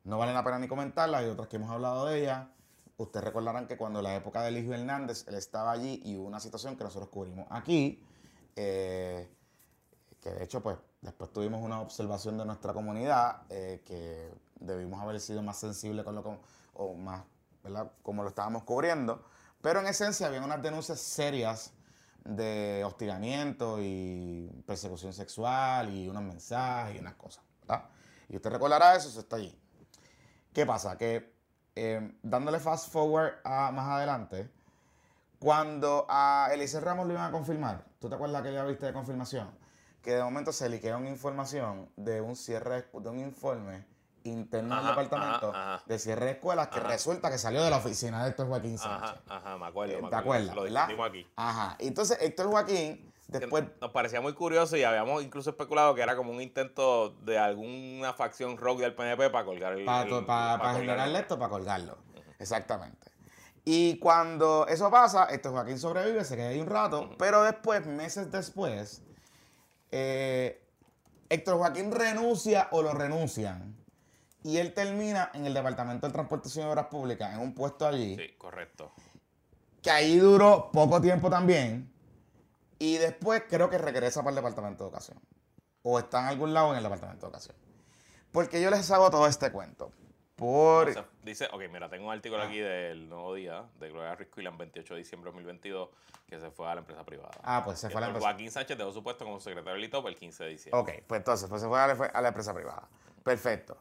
no 0.05 0.17
valen 0.17 0.33
la 0.33 0.43
pena 0.43 0.57
ni 0.57 0.67
comentarlas 0.67 1.23
y 1.23 1.27
otras 1.27 1.47
que 1.47 1.57
hemos 1.57 1.69
hablado 1.69 2.05
de 2.07 2.21
ellas. 2.21 2.47
Ustedes 2.97 3.25
recordarán 3.25 3.67
que 3.67 3.77
cuando 3.77 4.01
la 4.01 4.15
época 4.15 4.41
de 4.41 4.49
Eligio 4.49 4.73
Hernández, 4.73 5.25
él 5.27 5.35
estaba 5.35 5.71
allí 5.71 6.01
y 6.03 6.17
hubo 6.17 6.25
una 6.27 6.39
situación 6.39 6.75
que 6.75 6.83
nosotros 6.83 7.09
cubrimos 7.09 7.45
aquí, 7.51 8.03
eh, 8.55 9.29
que 10.19 10.31
de 10.31 10.43
hecho, 10.43 10.61
pues, 10.63 10.77
después 11.01 11.31
tuvimos 11.31 11.61
una 11.61 11.79
observación 11.79 12.37
de 12.39 12.45
nuestra 12.45 12.73
comunidad 12.73 13.43
eh, 13.49 13.83
que 13.85 14.31
debimos 14.59 14.99
haber 14.99 15.19
sido 15.19 15.43
más 15.43 15.57
sensibles 15.57 16.03
con 16.03 16.15
lo 16.15 16.23
que- 16.23 16.39
o 16.73 16.95
más, 16.95 17.23
¿verdad? 17.63 17.91
Como 18.01 18.23
lo 18.23 18.29
estábamos 18.29 18.63
cubriendo. 18.63 19.23
Pero 19.61 19.79
en 19.79 19.87
esencia 19.87 20.25
había 20.27 20.41
unas 20.41 20.61
denuncias 20.63 20.99
serias 20.99 21.73
de 22.23 22.83
hostigamiento 22.83 23.77
y 23.79 24.49
persecución 24.65 25.13
sexual 25.13 25.93
y 25.93 26.07
unos 26.09 26.23
mensajes 26.23 26.95
y 26.95 26.99
unas 26.99 27.13
cosas, 27.15 27.43
¿verdad? 27.61 27.85
Y 28.27 28.35
usted 28.35 28.49
recordará 28.49 28.95
eso, 28.95 29.07
eso 29.07 29.19
está 29.19 29.35
allí. 29.35 29.55
¿Qué 30.51 30.65
pasa? 30.65 30.97
Que 30.97 31.36
eh, 31.79 32.11
dándole 32.23 32.59
fast 32.59 32.91
forward 32.91 33.33
a 33.43 33.71
más 33.71 33.87
adelante, 33.87 34.49
cuando 35.39 36.05
a 36.09 36.49
Eliezer 36.51 36.83
Ramos 36.83 37.05
lo 37.05 37.13
iban 37.13 37.25
a 37.25 37.31
confirmar, 37.31 37.83
¿tú 37.99 38.09
te 38.09 38.15
acuerdas 38.15 38.41
que 38.41 38.51
ya 38.51 38.63
viste 38.65 38.87
de 38.87 38.93
confirmación? 38.93 39.47
Que 40.01 40.15
de 40.15 40.23
momento 40.23 40.51
se 40.51 40.67
liqueó 40.69 40.97
una 40.97 41.09
información 41.09 41.89
de 41.95 42.19
un 42.21 42.35
cierre, 42.35 42.87
de 42.91 43.09
un 43.09 43.19
informe 43.19 43.85
interno 44.23 44.73
Ajá, 44.73 44.81
del 44.87 44.89
departamento 44.95 45.49
ajá, 45.51 45.75
ajá. 45.75 45.83
de 45.85 45.99
cierre 45.99 46.25
de 46.25 46.31
escuelas 46.31 46.67
que 46.69 46.79
resulta 46.79 47.29
que 47.29 47.37
salió 47.37 47.63
de 47.63 47.69
la 47.69 47.77
oficina 47.77 48.23
de 48.23 48.29
Héctor 48.31 48.47
Joaquín 48.47 48.77
Sánchez. 48.77 49.21
Ajá, 49.29 49.57
me 49.57 49.67
acuerdo. 49.67 49.93
Eh, 49.93 50.01
me 50.01 50.09
¿Te 50.09 50.15
acuerdo. 50.15 50.51
acuerdas? 50.51 50.55
Lo 50.55 50.63
discutimos 50.65 51.07
aquí. 51.09 51.27
Ajá. 51.35 51.75
Entonces 51.79 52.17
Héctor 52.21 52.47
Joaquín, 52.47 53.13
después 53.27 53.65
Nos 53.81 53.91
parecía 53.91 54.21
muy 54.21 54.33
curioso 54.33 54.77
y 54.77 54.83
habíamos 54.83 55.23
incluso 55.23 55.49
especulado 55.49 55.93
que 55.95 56.01
era 56.01 56.15
como 56.15 56.31
un 56.31 56.41
intento 56.41 57.11
de 57.21 57.37
alguna 57.37 58.13
facción 58.13 58.57
rogue 58.57 58.83
del 58.83 58.95
PNP 58.95 59.29
para 59.29 59.45
colgar 59.45 59.73
el. 59.73 59.85
Para, 59.85 60.07
el- 60.09 60.25
para, 60.25 60.73
generarle 60.75 61.15
el- 61.17 61.21
esto, 61.21 61.37
para 61.37 61.49
colgarlo. 61.49 61.97
Exactamente. 62.39 63.11
Y 63.65 63.97
cuando 63.99 64.65
eso 64.67 64.89
pasa, 64.89 65.25
esto 65.25 65.51
Joaquín 65.51 65.77
sobrevive, 65.77 66.23
se 66.23 66.37
queda 66.37 66.49
ahí 66.49 66.59
un 66.61 66.67
rato, 66.67 67.09
pero 67.17 67.43
después, 67.43 67.85
meses 67.85 68.31
después, 68.31 69.01
eh, 69.91 70.61
Héctor 71.29 71.57
Joaquín 71.57 71.91
renuncia 71.91 72.69
o 72.71 72.81
lo 72.81 72.93
renuncian. 72.93 73.75
Y 74.43 74.57
él 74.59 74.73
termina 74.73 75.31
en 75.33 75.45
el 75.45 75.53
Departamento 75.53 76.07
de 76.07 76.13
Transportación 76.13 76.67
y 76.67 76.69
Obras 76.69 76.85
Públicas, 76.85 77.33
en 77.33 77.39
un 77.41 77.53
puesto 77.53 77.85
allí, 77.85 78.15
Sí, 78.15 78.35
correcto. 78.37 78.93
que 79.81 79.91
ahí 79.91 80.17
duró 80.17 80.69
poco 80.71 81.01
tiempo 81.01 81.29
también. 81.29 81.91
Y 82.79 82.97
después 82.97 83.43
creo 83.49 83.69
que 83.69 83.77
regresa 83.77 84.21
para 84.21 84.31
el 84.31 84.35
Departamento 84.35 84.83
de 84.83 84.89
Educación. 84.89 85.19
O 85.83 85.99
está 85.99 86.21
en 86.21 86.27
algún 86.27 86.53
lado 86.53 86.71
en 86.71 86.77
el 86.77 86.83
Departamento 86.83 87.25
de 87.25 87.29
Educación. 87.29 87.55
Porque 88.31 88.61
yo 88.61 88.69
les 88.69 88.89
hago 88.91 89.09
todo 89.09 89.27
este 89.27 89.51
cuento. 89.51 89.91
Por... 90.35 90.89
O 90.89 90.93
sea, 90.93 91.07
dice, 91.23 91.49
ok, 91.51 91.63
mira, 91.71 91.89
tengo 91.89 92.05
un 92.05 92.13
artículo 92.13 92.43
aquí 92.43 92.59
del 92.59 93.09
Nuevo 93.09 93.33
Día 93.33 93.65
de 93.79 93.89
Gloria 93.89 94.13
Ruiz 94.13 94.29
Quillan, 94.29 94.55
28 94.55 94.93
de 94.93 94.99
diciembre 94.99 95.31
de 95.31 95.37
2022, 95.37 95.89
que 96.27 96.39
se 96.39 96.51
fue 96.51 96.69
a 96.69 96.75
la 96.75 96.81
empresa 96.81 97.03
privada. 97.03 97.31
Ah, 97.41 97.63
pues 97.65 97.79
se 97.79 97.89
fue 97.89 97.97
a 97.97 98.01
la 98.01 98.07
empresa. 98.07 98.27
Joaquín 98.27 98.51
Sánchez 98.51 98.77
dejó 98.77 98.91
su 98.91 99.01
puesto 99.01 99.25
como 99.25 99.39
secretario 99.39 99.73
del 99.73 99.85
ITOP 99.85 100.05
el 100.05 100.15
15 100.15 100.43
de 100.43 100.49
diciembre. 100.51 100.79
Ok, 100.79 101.03
pues 101.07 101.19
entonces 101.19 101.49
pues 101.49 101.59
se 101.59 101.67
fue 101.67 101.79
a 101.79 101.87
la, 101.87 101.95
fue 101.95 102.11
a 102.13 102.21
la 102.21 102.27
empresa 102.27 102.53
privada. 102.53 102.87
Perfecto. 103.23 103.77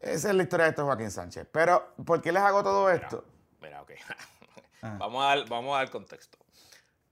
Esa 0.00 0.30
es 0.30 0.34
la 0.34 0.42
historia 0.42 0.64
de 0.64 0.70
este 0.70 0.82
Joaquín 0.82 1.12
Sánchez. 1.12 1.46
Pero, 1.52 1.94
¿por 2.04 2.20
qué 2.20 2.32
les 2.32 2.42
hago 2.42 2.64
todo 2.64 2.90
esto? 2.90 3.24
Mira, 3.60 3.82
ok. 3.82 3.92
Ajá. 4.82 4.96
vamos, 4.98 5.24
a 5.24 5.28
dar, 5.28 5.48
vamos 5.48 5.76
a 5.76 5.78
dar 5.78 5.90
contexto. 5.90 6.38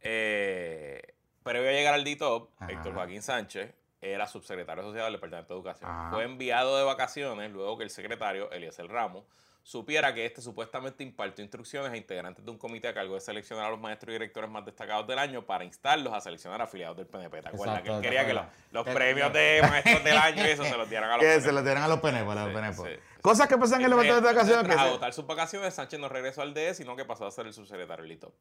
Eh, 0.09 1.03
previo 1.43 1.69
a 1.69 1.73
llegar 1.73 1.95
al 1.95 2.05
DITOP. 2.05 2.51
Héctor 2.69 2.95
Joaquín 2.95 3.23
Sánchez 3.23 3.73
era 4.01 4.27
subsecretario 4.27 4.83
asociado 4.83 5.07
del 5.07 5.15
Departamento 5.15 5.55
de 5.55 5.59
Educación. 5.61 5.91
Ajá. 5.91 6.11
Fue 6.13 6.25
enviado 6.25 6.77
de 6.79 6.85
vacaciones 6.85 7.51
luego 7.51 7.77
que 7.79 7.85
el 7.85 7.91
secretario, 7.91 8.51
Eliezer 8.53 8.87
Ramos, 8.87 9.25
supiera 9.65 10.15
que 10.15 10.25
este 10.25 10.41
supuestamente 10.43 11.03
impartió 11.03 11.43
instrucciones 11.43 11.91
a 11.91 11.97
integrantes 11.97 12.45
de 12.45 12.51
un 12.53 12.57
comité 12.57 12.87
a 12.87 12.95
cargo 12.95 13.15
de 13.15 13.21
seleccionar 13.21 13.65
a 13.67 13.71
los 13.71 13.81
maestros 13.81 14.11
y 14.11 14.13
directores 14.13 14.49
más 14.49 14.65
destacados 14.65 15.09
del 15.09 15.19
año 15.19 15.45
para 15.45 15.65
instarlos 15.65 16.13
a 16.13 16.21
seleccionar 16.21 16.63
afiliados 16.63 16.97
del 16.97 17.07
PNP. 17.09 17.43
¿Te 17.43 17.49
acuerdas? 17.49 17.79
Exacto, 17.81 17.85
que 17.91 17.97
él 17.97 18.03
¿te 18.03 18.09
quería 18.09 18.27
que 18.27 18.33
los, 18.35 18.45
los 18.71 18.85
Que- 18.85 18.93
premios 18.93 19.33
de 19.33 19.61
maestros 19.69 20.05
del 20.05 20.17
año 20.19 20.47
y 20.47 20.51
eso 20.51 20.63
se 20.65 20.77
los 20.77 20.89
dieran 20.89 21.11
a 21.11 21.17
los 21.17 21.21
Que 21.23 21.27
PNP. 21.31 21.47
se 21.47 21.53
lo 21.53 21.63
dieran 21.65 21.83
a 21.83 21.89
los 21.89 21.99
penepos, 22.01 22.37
a 22.37 22.47
los 22.47 22.77
Sí, 22.77 22.83
sí, 22.85 22.91
sí. 22.95 23.01
Cosas 23.23 23.49
que 23.49 23.57
pasan 23.59 23.81
en 23.81 23.87
el 23.87 23.91
Departamento 23.91 24.27
de 24.27 24.33
Educación. 24.33 24.67
que 24.67 24.73
Tras 24.73 24.87
agotar 24.87 25.13
sus 25.13 25.27
vacaciones, 25.27 25.75
Sánchez 25.75 25.99
no 26.01 26.09
regresó 26.09 26.43
al 26.43 26.55
DE, 26.55 26.75
sino 26.75 26.95
que 26.97 27.05
pasó 27.05 27.27
a 27.27 27.31
ser 27.31 27.47
el 27.47 27.53
subsecretario 27.53 28.03
del 28.05 28.13
ITOP. 28.13 28.35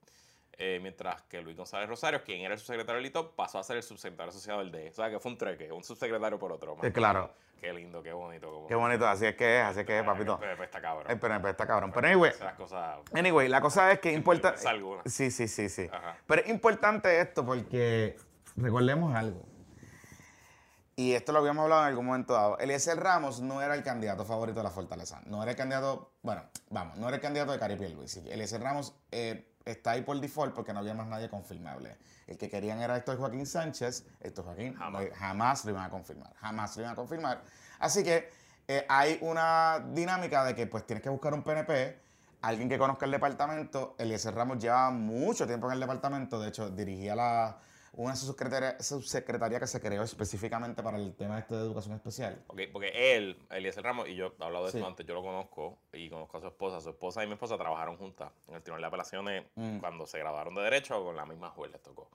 Eh, 0.57 0.79
mientras 0.81 1.21
que 1.23 1.41
Luis 1.41 1.57
González 1.57 1.89
Rosario, 1.89 2.23
quien 2.23 2.41
era 2.41 2.53
el 2.53 2.59
subsecretario 2.59 2.97
del 3.01 3.07
ITOP, 3.07 3.35
pasó 3.35 3.59
a 3.59 3.63
ser 3.63 3.77
el 3.77 3.83
subsecretario 3.83 4.29
asociado 4.29 4.59
del 4.59 4.71
DE. 4.71 4.89
O 4.89 4.93
sea, 4.93 5.09
que 5.09 5.19
fue 5.19 5.31
un 5.31 5.37
treque, 5.37 5.71
un 5.71 5.83
subsecretario 5.83 6.39
por 6.39 6.51
otro. 6.51 6.77
Sí, 6.81 6.91
claro. 6.91 7.31
Qué 7.59 7.73
lindo, 7.73 8.01
qué 8.03 8.13
bonito. 8.13 8.51
como- 8.51 8.67
Qué 8.67 8.75
bonito, 8.75 9.07
así 9.07 9.25
es 9.25 9.35
que 9.35 9.59
es, 9.59 9.65
así 9.65 9.79
es 9.81 9.85
que 9.85 9.97
es, 9.99 10.05
papito. 10.05 10.33
El 10.35 10.39
PNP 10.39 10.63
está 10.65 10.81
cabrón. 10.81 11.11
El 11.11 11.19
PNP 11.19 11.49
está 11.49 11.65
cabrón. 11.67 11.91
Pero 11.93 12.07
anyway, 12.07 12.31
Esas 12.31 12.53
cosas... 12.53 12.99
anyway, 13.13 13.47
la 13.49 13.59
cosa 13.59 13.91
es 13.91 13.99
que 13.99 14.11
importa. 14.13 14.55
Sí, 15.05 15.31
sí, 15.31 15.47
sí, 15.47 15.67
sí. 15.67 15.89
Ajá. 15.91 16.17
Pero 16.27 16.41
es 16.43 16.49
importante 16.49 17.19
esto 17.19 17.45
porque 17.45 18.15
recordemos 18.55 19.15
algo. 19.15 19.41
Y 20.97 21.11
esto 21.13 21.33
lo 21.33 21.39
habíamos 21.39 21.63
hablado 21.63 21.81
en 21.81 21.87
algún 21.89 22.05
momento 22.05 22.33
dado. 22.33 22.57
Eliezer 22.57 22.97
Ramos 22.97 23.41
no 23.41 23.61
era 23.61 23.75
el 23.75 23.83
candidato 23.83 24.23
favorito 24.23 24.59
de 24.59 24.63
la 24.63 24.69
Fortaleza. 24.69 25.21
No 25.25 25.41
era 25.41 25.51
el 25.51 25.57
candidato, 25.57 26.13
bueno, 26.21 26.43
vamos, 26.69 26.97
no 26.97 27.07
era 27.07 27.17
el 27.17 27.21
candidato 27.21 27.51
de 27.51 27.59
Cari 27.59 27.75
Pierluisi. 27.75 28.19
Eliezer 28.29 28.61
Ramos 28.61 28.93
eh, 29.11 29.53
está 29.65 29.91
ahí 29.91 30.03
por 30.03 30.19
default 30.21 30.53
porque 30.55 30.71
no 30.71 30.79
había 30.79 30.93
más 30.93 31.07
nadie 31.07 31.29
confirmable. 31.29 31.97
El 32.27 32.37
que 32.37 32.49
querían 32.49 32.79
era 32.81 32.95
Héctor 32.95 33.17
Joaquín 33.17 33.45
Sánchez. 33.45 34.05
Héctor 34.21 34.45
Joaquín 34.45 34.73
Jamás. 34.75 35.03
no- 35.03 35.15
jamás 35.15 35.65
lo 35.65 35.71
iban 35.71 35.83
a 35.83 35.89
confirmar. 35.89 36.33
Jamás 36.37 36.75
lo 36.77 36.81
iban 36.83 36.93
a 36.93 36.95
confirmar. 36.95 37.41
Así 37.79 38.01
que 38.01 38.29
eh, 38.69 38.85
hay 38.87 39.17
una 39.21 39.85
dinámica 39.91 40.45
de 40.45 40.55
que 40.55 40.65
pues 40.65 40.85
tienes 40.87 41.03
que 41.03 41.09
buscar 41.09 41.33
un 41.33 41.43
PNP, 41.43 41.99
alguien 42.41 42.69
que 42.69 42.77
conozca 42.77 43.05
el 43.05 43.11
departamento. 43.11 43.95
Eliezer 43.99 44.33
Ramos 44.33 44.59
lleva 44.59 44.89
mucho 44.91 45.45
tiempo 45.45 45.67
en 45.67 45.73
el 45.73 45.79
departamento. 45.81 46.39
De 46.39 46.47
hecho, 46.47 46.69
dirigía 46.69 47.15
la, 47.17 47.57
una 47.97 48.15
subsecretaría, 48.15 48.79
subsecretaría 48.81 49.59
que 49.59 49.67
se 49.67 49.79
creó 49.81 50.03
específicamente 50.03 50.83
para 50.83 50.97
el 50.97 51.15
tema 51.15 51.39
este 51.39 51.55
de 51.55 51.61
educación 51.61 51.95
especial. 51.95 52.43
Ok, 52.47 52.61
porque 52.71 53.15
él, 53.15 53.37
Eliezer 53.49 53.83
Ramos, 53.83 54.07
y 54.09 54.15
yo 54.15 54.33
he 54.39 54.43
hablado 54.43 54.65
de 54.65 54.71
Sí. 54.71 54.77
esto 54.77 54.87
antes, 54.87 55.05
yo 55.05 55.13
lo 55.13 55.21
conozco 55.23 55.77
y 55.93 56.09
conozco 56.09 56.37
a 56.37 56.41
su 56.41 56.47
esposa. 56.47 56.81
Su 56.81 56.89
esposa 56.89 57.23
y 57.23 57.27
mi 57.27 57.33
esposa 57.33 57.57
trabajaron 57.57 57.97
juntas 57.97 58.31
en 58.47 58.55
el 58.55 58.61
Tribunal 58.61 58.81
de 58.81 58.87
Apelaciones 58.87 59.45
Mm. 59.55 59.79
cuando 59.79 60.05
se 60.05 60.19
graduaron 60.19 60.53
de 60.55 60.61
Derecho 60.61 61.03
con 61.03 61.15
la 61.15 61.25
misma 61.25 61.49
juez 61.51 61.71
les 61.71 61.81
tocó. 61.81 62.09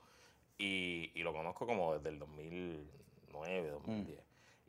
Y, 0.57 1.11
y 1.15 1.23
lo 1.23 1.33
conozco 1.33 1.65
como 1.65 1.95
desde 1.95 2.09
el 2.09 2.19
2009, 2.19 3.69
2010. 3.71 4.19
Mm. 4.19 4.21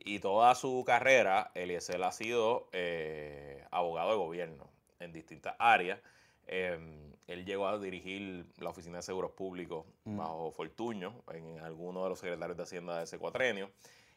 Y 0.05 0.19
toda 0.19 0.53
su 0.55 0.83
carrera, 0.85 1.51
Eliezer 1.53 2.03
ha 2.03 2.11
sido 2.11 2.67
eh, 2.73 3.63
abogado 3.71 4.09
de 4.11 4.17
gobierno 4.17 4.67
en 4.99 5.13
distintas 5.13 5.55
áreas. 5.59 5.99
Eh, 6.47 7.09
él 7.27 7.45
llegó 7.45 7.67
a 7.67 7.77
dirigir 7.79 8.45
la 8.59 8.69
Oficina 8.71 8.97
de 8.97 9.03
Seguros 9.03 9.31
Públicos 9.31 9.85
Mm. 10.05 10.17
bajo 10.17 10.51
Fortuño, 10.51 11.13
en 11.31 11.59
alguno 11.59 12.03
de 12.03 12.09
los 12.09 12.19
secretarios 12.19 12.57
de 12.57 12.63
Hacienda 12.63 12.97
de 12.97 13.05
ese 13.05 13.17
cuatrenio. 13.17 13.69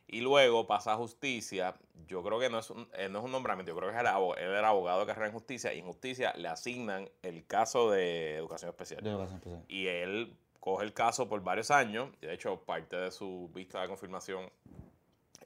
Y 0.09 0.21
luego 0.21 0.67
pasa 0.69 0.93
a 0.93 0.97
justicia. 0.97 1.75
Yo 2.07 2.23
creo 2.23 2.39
que 2.39 2.49
no 2.49 2.59
es 2.61 2.71
un, 2.71 2.89
eh, 2.95 3.09
no 3.09 3.19
es 3.21 3.25
un 3.25 3.33
nombramiento, 3.33 3.73
yo 3.73 3.77
creo 3.77 3.91
que 3.91 3.97
es 3.97 4.01
el 4.01 4.07
abo- 4.07 4.37
él 4.37 4.51
era 4.51 4.69
abogado 4.69 5.01
de 5.01 5.07
carrera 5.07 5.27
en 5.27 5.33
justicia 5.33 5.73
y 5.75 5.81
en 5.81 5.87
justicia 5.87 6.33
le 6.37 6.47
asignan 6.49 7.09
el 7.23 7.45
caso 7.47 7.91
de 7.91 8.37
educación 8.37 8.69
especial. 8.71 9.03
De 9.03 9.11
educación 9.11 9.39
especial. 9.39 9.65
Y 9.69 9.87
él 9.89 10.37
coge 10.61 10.85
el 10.85 10.93
caso 10.93 11.29
por 11.29 11.43
varios 11.43 11.71
años. 11.73 12.11
y 12.23 12.27
De 12.27 12.35
hecho, 12.35 12.61
parte 12.61 12.95
de 12.97 13.11
su 13.11 13.51
vista 13.55 13.81
de 13.83 13.89
confirmación 13.89 14.49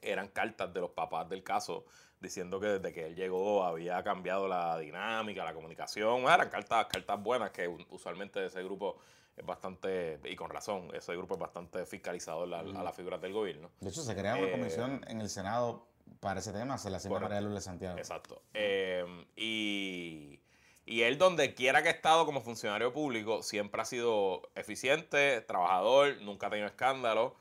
eran 0.01 0.27
cartas 0.29 0.73
de 0.73 0.79
los 0.81 0.91
papás 0.91 1.29
del 1.29 1.43
caso 1.43 1.85
diciendo 2.21 2.59
que 2.59 2.67
desde 2.67 2.93
que 2.93 3.07
él 3.07 3.15
llegó 3.15 3.63
había 3.65 4.01
cambiado 4.03 4.47
la 4.47 4.77
dinámica, 4.77 5.43
la 5.43 5.53
comunicación. 5.53 6.21
Eran 6.21 6.49
cartas, 6.49 6.85
cartas 6.85 7.21
buenas 7.21 7.51
que 7.51 7.67
usualmente 7.89 8.45
ese 8.45 8.63
grupo 8.63 8.97
es 9.35 9.45
bastante, 9.45 10.19
y 10.25 10.35
con 10.35 10.49
razón, 10.49 10.89
ese 10.93 11.15
grupo 11.15 11.33
es 11.33 11.39
bastante 11.39 11.85
fiscalizador 11.85 12.53
a, 12.53 12.59
a 12.59 12.83
las 12.83 12.95
figuras 12.95 13.19
del 13.21 13.33
gobierno. 13.33 13.71
De 13.79 13.89
hecho, 13.89 14.01
se 14.03 14.15
crea 14.15 14.35
una 14.35 14.47
Eh, 14.47 14.51
comisión 14.51 15.03
en 15.07 15.19
el 15.21 15.29
Senado 15.29 15.87
para 16.19 16.41
ese 16.41 16.51
tema. 16.53 16.77
Se 16.77 16.89
le 16.89 16.97
asigna. 16.97 17.19
María 17.19 17.41
Lourdes 17.41 17.63
Santiago. 17.63 17.97
Exacto. 17.97 18.41
Eh, 18.53 19.05
y, 19.35 20.41
y 20.85 21.01
él, 21.03 21.17
donde 21.17 21.55
quiera 21.55 21.81
que 21.81 21.89
ha 21.89 21.93
estado 21.93 22.25
como 22.25 22.41
funcionario 22.41 22.93
público, 22.93 23.41
siempre 23.41 23.81
ha 23.81 23.85
sido 23.85 24.43
eficiente, 24.53 25.41
trabajador, 25.41 26.21
nunca 26.21 26.47
ha 26.47 26.49
tenido 26.49 26.67
escándalo. 26.67 27.35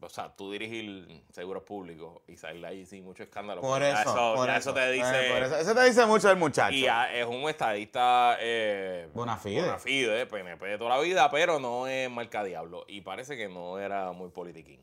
O 0.00 0.08
sea, 0.08 0.34
tú 0.34 0.52
dirigir 0.52 1.24
seguros 1.32 1.64
públicos 1.64 2.22
y 2.28 2.36
salir 2.36 2.64
ahí 2.64 2.86
sin 2.86 3.04
mucho 3.04 3.24
escándalo. 3.24 3.60
Por 3.60 3.82
eso, 3.82 4.34
por 4.36 4.48
eso. 4.48 4.72
te 4.72 4.88
Eh, 4.90 4.92
dice. 4.92 5.30
por 5.32 5.42
eso, 5.42 5.56
eso 5.56 5.74
te 5.74 5.84
dice 5.84 6.06
mucho 6.06 6.28
del 6.28 6.36
muchacho. 6.36 6.72
y 6.74 6.86
es 6.86 7.26
un 7.26 7.48
estadista 7.48 8.36
eh, 8.40 9.08
Bona 9.12 9.36
fide. 9.36 9.62
bona 9.62 9.78
fide, 9.78 10.26
PNP 10.26 10.66
de 10.66 10.78
toda 10.78 10.96
la 10.96 11.02
vida, 11.02 11.28
pero 11.30 11.58
no 11.58 11.88
es 11.88 12.08
marca 12.10 12.44
diablo. 12.44 12.84
Y 12.86 13.00
parece 13.00 13.36
que 13.36 13.48
no 13.48 13.78
era 13.80 14.12
muy 14.12 14.30
politiquín. 14.30 14.80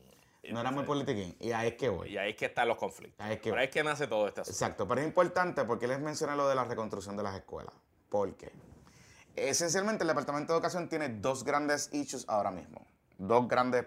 No 0.50 0.60
era 0.60 0.70
muy 0.70 0.84
politiquín. 0.84 1.34
Y 1.40 1.50
ahí 1.52 1.68
es 1.68 1.74
que 1.76 1.88
voy. 1.88 2.10
Y 2.10 2.18
ahí 2.18 2.30
es 2.30 2.36
que 2.36 2.44
están 2.44 2.68
los 2.68 2.76
conflictos. 2.76 3.24
Ahí 3.26 3.34
es 3.34 3.40
que 3.40 3.50
Por 3.50 3.58
ahí 3.58 3.64
es 3.64 3.70
que 3.70 3.82
nace 3.82 4.06
todo 4.06 4.28
este 4.28 4.42
asunto. 4.42 4.54
Exacto, 4.54 4.86
pero 4.86 5.00
es 5.00 5.06
importante 5.06 5.64
porque 5.64 5.88
les 5.88 5.98
mencioné 5.98 6.36
lo 6.36 6.46
de 6.48 6.54
la 6.54 6.64
reconstrucción 6.64 7.16
de 7.16 7.22
las 7.22 7.34
escuelas. 7.34 7.74
¿Por 8.10 8.36
qué? 8.36 8.52
Esencialmente 9.34 10.04
el 10.04 10.08
Departamento 10.08 10.52
de 10.52 10.58
Educación 10.58 10.88
tiene 10.88 11.08
dos 11.08 11.42
grandes 11.42 11.88
issues 11.92 12.24
ahora 12.28 12.50
mismo. 12.50 12.86
Dos 13.18 13.48
grandes 13.48 13.86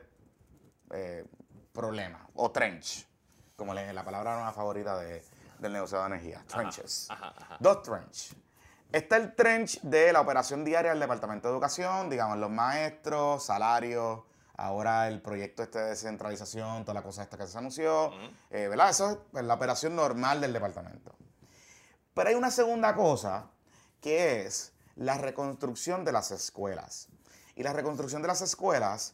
eh, 0.91 1.25
problemas. 1.73 2.21
O 2.35 2.51
trench, 2.51 3.07
como 3.55 3.73
le, 3.73 3.91
la 3.93 4.03
palabra 4.03 4.51
favorita 4.53 4.97
de- 4.97 5.23
del 5.59 5.73
negociado 5.73 6.03
de 6.05 6.15
energía. 6.15 6.43
Trenches. 6.47 7.07
Ajá, 7.09 7.33
ajá. 7.37 7.57
Dos 7.59 7.81
trench. 7.83 8.33
Está 8.91 9.17
el 9.17 9.35
trench 9.35 9.81
de 9.81 10.11
la 10.13 10.21
operación 10.21 10.63
diaria 10.65 10.91
del 10.91 10.99
Departamento 10.99 11.47
de 11.47 11.53
Educación, 11.53 12.09
digamos, 12.09 12.37
los 12.37 12.49
maestros, 12.49 13.43
salarios, 13.45 14.21
ahora 14.57 15.07
el 15.07 15.21
proyecto 15.21 15.61
este 15.63 15.79
de 15.79 15.89
descentralización, 15.89 16.83
toda 16.85 16.95
la 16.95 17.03
cosa 17.03 17.21
esta 17.23 17.37
que 17.37 17.45
se 17.45 17.57
anunció, 17.57 18.11
eh, 18.49 18.67
¿verdad? 18.67 18.89
Eso 18.89 19.11
es 19.11 19.17
pues, 19.31 19.43
la 19.45 19.53
operación 19.53 19.95
normal 19.95 20.41
del 20.41 20.53
departamento. 20.53 21.13
Pero 22.13 22.29
hay 22.29 22.35
una 22.35 22.51
segunda 22.51 22.95
cosa 22.95 23.49
que 24.01 24.45
es 24.45 24.73
la 24.95 25.17
reconstrucción 25.17 26.03
de 26.03 26.11
las 26.11 26.31
escuelas. 26.31 27.09
Y 27.55 27.63
la 27.63 27.73
reconstrucción 27.73 28.21
de 28.21 28.27
las 28.29 28.41
escuelas, 28.41 29.13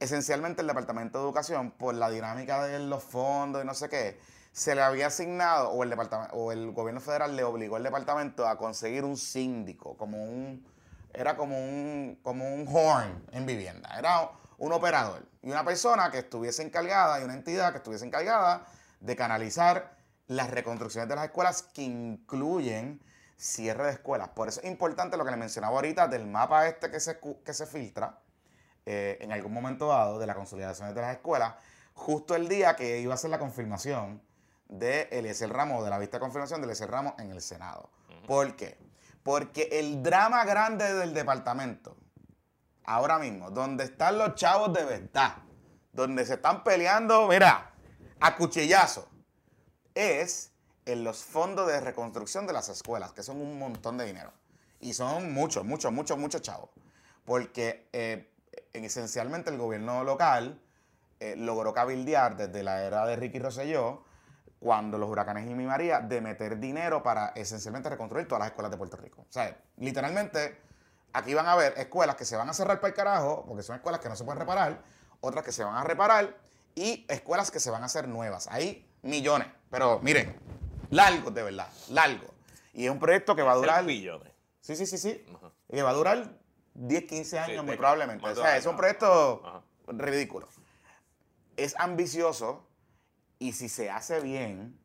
esencialmente 0.00 0.60
el 0.60 0.66
Departamento 0.66 1.18
de 1.18 1.24
Educación, 1.24 1.70
por 1.70 1.94
la 1.94 2.10
dinámica 2.10 2.64
de 2.64 2.78
los 2.80 3.02
fondos 3.02 3.62
y 3.62 3.66
no 3.66 3.74
sé 3.74 3.88
qué, 3.88 4.20
se 4.52 4.74
le 4.74 4.82
había 4.82 5.08
asignado, 5.08 5.70
o 5.70 5.82
el, 5.82 5.90
departamento, 5.90 6.34
o 6.34 6.52
el 6.52 6.72
gobierno 6.72 7.00
federal 7.00 7.36
le 7.36 7.44
obligó 7.44 7.76
al 7.76 7.82
departamento 7.82 8.46
a 8.46 8.56
conseguir 8.56 9.04
un 9.04 9.16
síndico, 9.16 9.96
como 9.96 10.24
un, 10.24 10.66
era 11.12 11.36
como 11.36 11.58
un, 11.58 12.18
como 12.22 12.54
un 12.54 12.66
horn 12.66 13.24
en 13.32 13.46
vivienda. 13.46 13.98
Era 13.98 14.30
un 14.58 14.72
operador 14.72 15.26
y 15.42 15.50
una 15.50 15.64
persona 15.64 16.10
que 16.10 16.18
estuviese 16.20 16.62
encargada 16.62 17.20
y 17.20 17.24
una 17.24 17.34
entidad 17.34 17.72
que 17.72 17.78
estuviese 17.78 18.06
encargada 18.06 18.66
de 19.00 19.16
canalizar 19.16 19.96
las 20.26 20.50
reconstrucciones 20.50 21.08
de 21.08 21.16
las 21.16 21.26
escuelas 21.26 21.62
que 21.62 21.82
incluyen 21.82 23.00
cierre 23.36 23.84
de 23.84 23.92
escuelas. 23.92 24.30
Por 24.30 24.48
eso 24.48 24.60
es 24.60 24.66
importante 24.66 25.16
lo 25.16 25.24
que 25.24 25.30
le 25.30 25.36
mencionaba 25.36 25.76
ahorita 25.76 26.08
del 26.08 26.26
mapa 26.26 26.66
este 26.66 26.90
que 26.90 27.00
se, 27.00 27.18
que 27.44 27.52
se 27.52 27.66
filtra 27.66 28.18
eh, 28.86 29.18
en 29.20 29.32
algún 29.32 29.52
momento 29.52 29.88
dado 29.88 30.18
de 30.18 30.26
la 30.26 30.34
consolidación 30.34 30.94
de 30.94 31.00
las 31.00 31.16
escuelas, 31.16 31.54
justo 31.92 32.36
el 32.36 32.48
día 32.48 32.76
que 32.76 33.00
iba 33.00 33.14
a 33.14 33.16
ser 33.16 33.30
la 33.30 33.38
confirmación 33.38 34.22
de 34.68 35.08
Eliezer 35.10 35.50
Ramos, 35.52 35.84
de 35.84 35.90
la 35.90 35.98
vista 35.98 36.18
de 36.18 36.20
confirmación 36.20 36.60
de 36.60 36.66
Eliezer 36.66 36.90
Ramos 36.90 37.14
en 37.18 37.30
el 37.32 37.42
Senado. 37.42 37.90
¿Por 38.26 38.56
qué? 38.56 38.78
Porque 39.22 39.68
el 39.72 40.02
drama 40.02 40.44
grande 40.44 40.94
del 40.94 41.12
departamento, 41.14 41.96
ahora 42.84 43.18
mismo, 43.18 43.50
donde 43.50 43.84
están 43.84 44.18
los 44.18 44.36
chavos 44.36 44.72
de 44.72 44.84
verdad, 44.84 45.36
donde 45.92 46.24
se 46.24 46.34
están 46.34 46.62
peleando, 46.62 47.26
mira, 47.26 47.72
a 48.20 48.36
cuchillazo, 48.36 49.08
es 49.94 50.52
en 50.84 51.02
los 51.02 51.24
fondos 51.24 51.66
de 51.66 51.80
reconstrucción 51.80 52.46
de 52.46 52.52
las 52.52 52.68
escuelas, 52.68 53.12
que 53.12 53.24
son 53.24 53.40
un 53.40 53.58
montón 53.58 53.98
de 53.98 54.04
dinero. 54.04 54.32
Y 54.78 54.92
son 54.92 55.32
muchos, 55.32 55.64
muchos, 55.64 55.92
muchos, 55.92 56.16
muchos 56.16 56.42
chavos. 56.42 56.70
Porque 57.24 57.88
eh, 57.92 58.30
esencialmente 58.84 59.50
el 59.50 59.58
gobierno 59.58 60.04
local 60.04 60.60
eh, 61.18 61.34
logró 61.36 61.72
cabildear 61.72 62.36
desde 62.36 62.62
la 62.62 62.82
era 62.82 63.06
de 63.06 63.16
Ricky 63.16 63.38
Rosselló, 63.38 64.04
cuando 64.58 64.98
los 64.98 65.08
huracanes 65.08 65.48
y 65.50 65.54
mi 65.54 65.64
María, 65.64 66.00
de 66.00 66.20
meter 66.20 66.58
dinero 66.58 67.02
para 67.02 67.28
esencialmente 67.28 67.88
reconstruir 67.88 68.26
todas 68.26 68.40
las 68.40 68.48
escuelas 68.48 68.70
de 68.70 68.76
Puerto 68.76 68.96
Rico. 68.96 69.22
O 69.22 69.32
sea, 69.32 69.56
literalmente, 69.76 70.60
aquí 71.12 71.34
van 71.34 71.46
a 71.46 71.52
haber 71.52 71.74
escuelas 71.78 72.16
que 72.16 72.24
se 72.24 72.36
van 72.36 72.48
a 72.48 72.52
cerrar 72.52 72.80
para 72.80 72.88
el 72.88 72.94
carajo, 72.94 73.44
porque 73.46 73.62
son 73.62 73.76
escuelas 73.76 74.00
que 74.00 74.08
no 74.08 74.16
se 74.16 74.24
pueden 74.24 74.40
reparar, 74.40 74.82
otras 75.20 75.44
que 75.44 75.52
se 75.52 75.64
van 75.64 75.76
a 75.76 75.84
reparar 75.84 76.36
y 76.74 77.06
escuelas 77.08 77.50
que 77.50 77.60
se 77.60 77.70
van 77.70 77.82
a 77.82 77.86
hacer 77.86 78.08
nuevas. 78.08 78.48
Hay 78.48 78.86
millones, 79.02 79.48
pero 79.70 80.00
miren, 80.00 80.36
largos 80.90 81.34
de 81.34 81.42
verdad, 81.42 81.68
largos. 81.90 82.30
Y 82.72 82.84
es 82.84 82.90
un 82.90 82.98
proyecto 82.98 83.34
que 83.34 83.42
va 83.42 83.52
a 83.52 83.56
durar... 83.56 83.84
billones. 83.84 84.32
Sí, 84.60 84.76
sí, 84.76 84.84
sí, 84.84 84.98
sí. 84.98 85.24
Ajá. 85.34 85.52
Y 85.68 85.76
que 85.76 85.82
va 85.82 85.90
a 85.90 85.94
durar 85.94 86.35
10, 86.78 87.04
15 87.04 87.38
años 87.38 87.64
muy 87.64 87.72
de- 87.72 87.76
probablemente. 87.78 88.26
O 88.28 88.34
sea, 88.34 88.56
es 88.56 88.66
un 88.66 88.76
proyecto 88.76 89.42
Ajá. 89.44 89.62
ridículo. 89.88 90.48
Es 91.56 91.74
ambicioso 91.78 92.66
y 93.38 93.52
si 93.52 93.68
se 93.68 93.90
hace 93.90 94.20
bien, 94.20 94.78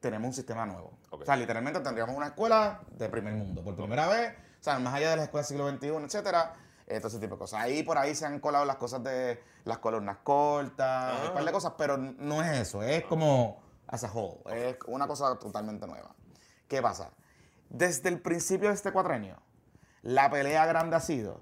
tenemos 0.00 0.28
un 0.28 0.34
sistema 0.34 0.66
nuevo. 0.66 0.98
Ok. 1.10 1.22
O 1.22 1.24
sea, 1.24 1.36
literalmente 1.36 1.80
tendríamos 1.80 2.14
una 2.16 2.26
escuela 2.28 2.82
de 2.92 3.08
primer 3.08 3.34
mundo 3.34 3.62
por 3.64 3.74
primera 3.76 4.06
vez. 4.08 4.34
O 4.60 4.62
sea, 4.62 4.78
más 4.78 4.94
allá 4.94 5.10
de 5.10 5.16
las 5.16 5.24
escuelas 5.26 5.48
del 5.48 5.58
siglo 5.58 5.70
XXI, 5.98 6.04
etcétera. 6.04 6.54
Todo 6.86 7.08
ese 7.08 7.18
tipo 7.18 7.34
de 7.34 7.38
cosas. 7.38 7.60
Ahí 7.60 7.82
por 7.82 7.98
ahí 7.98 8.14
se 8.14 8.24
han 8.24 8.40
colado 8.40 8.64
las 8.64 8.76
cosas 8.76 9.02
de 9.04 9.42
las 9.64 9.76
columnas 9.78 10.18
cortas, 10.24 11.14
Ah. 11.20 11.24
un 11.28 11.34
par 11.34 11.44
de 11.44 11.52
cosas, 11.52 11.74
pero 11.76 11.96
no 11.98 12.42
es 12.42 12.58
eso. 12.58 12.82
Es 12.82 13.04
como 13.04 13.62
as 13.86 14.04
a 14.04 14.12
whole. 14.12 14.40
Es 14.70 14.76
una 14.86 15.06
cosa 15.06 15.38
totalmente 15.38 15.86
nueva. 15.86 16.14
¿Qué 16.66 16.80
pasa? 16.80 17.10
Desde 17.68 18.08
el 18.08 18.20
principio 18.22 18.68
de 18.70 18.74
este 18.74 18.90
cuatrenio, 18.92 19.36
la 20.02 20.30
pelea 20.30 20.66
grande 20.66 20.96
ha 20.96 21.00
sido 21.00 21.40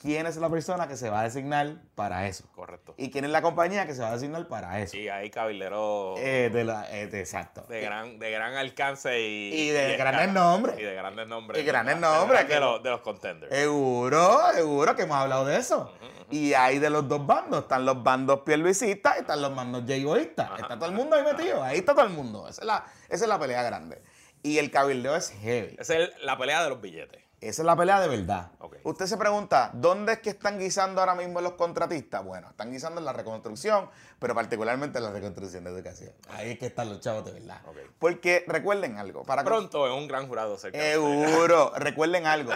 quién 0.00 0.26
es 0.26 0.36
la 0.36 0.50
persona 0.50 0.86
que 0.86 0.96
se 0.98 1.08
va 1.08 1.20
a 1.20 1.22
designar 1.24 1.76
para 1.94 2.26
eso. 2.26 2.44
Correcto. 2.54 2.94
Y 2.98 3.10
quién 3.10 3.24
es 3.24 3.30
la 3.30 3.40
compañía 3.40 3.86
que 3.86 3.94
se 3.94 4.02
va 4.02 4.08
a 4.08 4.12
designar 4.12 4.46
para 4.48 4.80
eso. 4.80 4.96
Y 4.98 5.08
hay 5.08 5.30
cabilderos 5.30 6.18
Eh, 6.20 6.50
de 6.52 6.64
la, 6.64 6.90
eh, 6.94 7.06
de- 7.06 7.20
exacto. 7.20 7.62
de, 7.70 7.80
gran, 7.80 8.18
de 8.18 8.30
gran 8.30 8.54
alcance 8.54 9.18
y, 9.18 9.54
Y 9.54 9.68
de 9.70 9.96
grandes 9.96 10.28
nombres. 10.32 10.78
Y 10.78 10.82
de 10.82 10.94
grandes 10.94 11.26
nombres. 11.26 11.62
Y 11.62 11.64
grandes 11.64 11.94
De- 11.94 12.00
nombres, 12.02 12.46
De, 12.48 12.60
los, 12.60 12.82
de 12.82 12.90
los 12.90 13.00
contenders. 13.00 13.54
Seguro, 13.54 14.52
seguro 14.52 14.94
que 14.94 15.02
hemos 15.02 15.16
hablado 15.16 15.46
de 15.46 15.56
eso. 15.56 15.90
Y 16.30 16.52
hay 16.52 16.78
de 16.80 16.90
los 16.90 17.08
dos 17.08 17.24
bandos. 17.26 17.62
Están 17.62 17.86
los 17.86 18.02
bandos 18.02 18.40
pierluisistas 18.40 19.16
y 19.16 19.20
están 19.20 19.40
los 19.40 19.54
bandos 19.54 19.84
jayboístas. 19.86 20.50
Está 20.60 20.74
todo 20.78 20.86
el 20.90 20.94
mundo 20.94 21.16
ahí 21.16 21.22
metido. 21.22 21.62
Ahí 21.62 21.78
está 21.78 21.94
todo 21.94 22.04
el 22.04 22.12
mundo. 22.12 22.46
Esa 22.48 22.60
es 22.62 22.66
la, 22.66 22.84
esa 23.08 23.24
es 23.24 23.28
la 23.28 23.38
pelea 23.38 23.62
grande. 23.62 24.02
Y 24.42 24.58
el 24.58 24.70
cabildeo 24.70 25.16
es 25.16 25.30
heavy. 25.30 25.76
Esa 25.78 25.96
es 25.96 26.10
la 26.22 26.36
pelea 26.36 26.62
de 26.62 26.68
los 26.68 26.80
billetes. 26.80 27.23
Esa 27.44 27.60
es 27.60 27.66
la 27.66 27.76
pelea 27.76 28.00
de 28.00 28.08
verdad. 28.08 28.52
Usted 28.84 29.04
se 29.04 29.18
pregunta, 29.18 29.70
¿dónde 29.74 30.14
es 30.14 30.18
que 30.20 30.30
están 30.30 30.58
guisando 30.58 31.00
ahora 31.00 31.14
mismo 31.14 31.42
los 31.42 31.52
contratistas? 31.52 32.24
Bueno, 32.24 32.48
están 32.48 32.72
guisando 32.72 33.00
en 33.00 33.04
la 33.04 33.12
reconstrucción, 33.12 33.90
pero 34.18 34.34
particularmente 34.34 34.96
en 34.96 35.04
la 35.04 35.10
reconstrucción 35.10 35.62
de 35.64 35.70
educación. 35.70 36.12
Ahí 36.30 36.52
es 36.52 36.58
que 36.58 36.66
están 36.66 36.88
los 36.88 37.00
chavos 37.00 37.26
de 37.26 37.32
verdad. 37.32 37.60
Porque 37.98 38.44
recuerden 38.48 38.96
algo, 38.96 39.24
para 39.24 39.44
Pronto 39.44 39.86
en 39.86 39.92
un 39.92 40.08
gran 40.08 40.26
jurado 40.26 40.56
cerca. 40.56 40.78
Seguro, 40.78 41.72
recuerden 41.76 42.26
algo. 42.26 42.52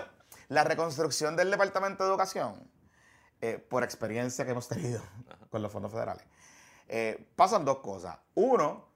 La 0.48 0.64
reconstrucción 0.64 1.36
del 1.36 1.50
Departamento 1.50 2.04
de 2.04 2.10
Educación, 2.10 2.54
eh, 3.42 3.58
por 3.58 3.84
experiencia 3.84 4.46
que 4.46 4.52
hemos 4.52 4.68
tenido 4.68 5.02
con 5.50 5.60
los 5.60 5.70
fondos 5.70 5.92
federales, 5.92 6.24
eh, 6.88 7.28
pasan 7.36 7.66
dos 7.66 7.80
cosas. 7.80 8.16
Uno, 8.34 8.87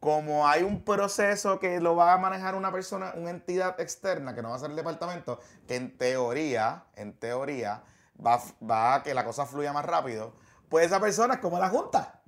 como 0.00 0.46
hay 0.46 0.62
un 0.62 0.84
proceso 0.84 1.58
que 1.58 1.80
lo 1.80 1.96
va 1.96 2.12
a 2.12 2.18
manejar 2.18 2.54
una 2.54 2.70
persona, 2.70 3.12
una 3.16 3.30
entidad 3.30 3.80
externa 3.80 4.34
que 4.34 4.42
no 4.42 4.50
va 4.50 4.56
a 4.56 4.58
ser 4.58 4.70
el 4.70 4.76
departamento, 4.76 5.40
que 5.66 5.76
en 5.76 5.96
teoría, 5.96 6.84
en 6.94 7.12
teoría, 7.14 7.82
va, 8.24 8.40
va 8.68 8.94
a 8.96 9.02
que 9.02 9.14
la 9.14 9.24
cosa 9.24 9.46
fluya 9.46 9.72
más 9.72 9.84
rápido, 9.84 10.32
pues 10.68 10.86
esa 10.86 11.00
persona 11.00 11.34
es 11.34 11.40
como 11.40 11.58
la 11.58 11.68
Junta. 11.70 12.20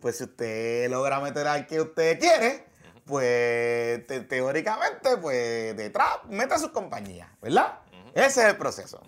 Pues 0.00 0.18
si 0.18 0.24
usted 0.24 0.88
logra 0.90 1.20
meter 1.20 1.46
al 1.46 1.66
que 1.66 1.80
usted 1.80 2.18
quiere, 2.20 2.66
pues 3.04 4.06
te- 4.06 4.20
teóricamente, 4.20 5.16
pues 5.16 5.76
detrás 5.76 6.18
mete 6.28 6.54
a 6.54 6.58
sus 6.58 6.70
compañías, 6.70 7.28
¿verdad? 7.40 7.80
Ese 8.14 8.42
es 8.42 8.48
el 8.48 8.56
proceso. 8.56 9.02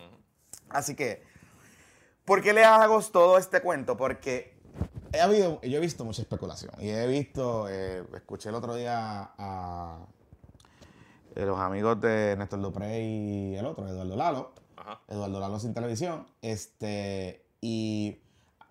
Así 0.71 0.95
que, 0.95 1.23
¿por 2.25 2.43
qué 2.43 2.53
le 2.53 2.65
hago 2.65 3.01
todo 3.03 3.39
este 3.39 3.61
cuento? 3.61 3.97
Porque 3.97 4.58
he 5.13 5.21
habido, 5.21 5.61
yo 5.63 5.79
he 5.79 5.81
visto 5.81 6.05
mucha 6.05 6.23
especulación 6.23 6.73
y 6.81 6.91
he 6.91 7.07
visto, 7.07 7.69
eh, 7.69 8.05
escuché 8.15 8.49
el 8.49 8.55
otro 8.55 8.75
día 8.75 9.31
a 9.39 9.99
los 11.35 11.59
amigos 11.59 12.01
de 12.01 12.37
Néstor 12.37 12.61
Dupré 12.61 13.03
y 13.03 13.57
el 13.57 13.65
otro, 13.67 13.87
Eduardo 13.87 14.17
Lalo, 14.17 14.53
Ajá. 14.77 15.01
Eduardo 15.09 15.41
Lalo 15.41 15.59
sin 15.61 15.75
televisión, 15.75 16.27
este, 16.43 17.45
y 17.61 18.19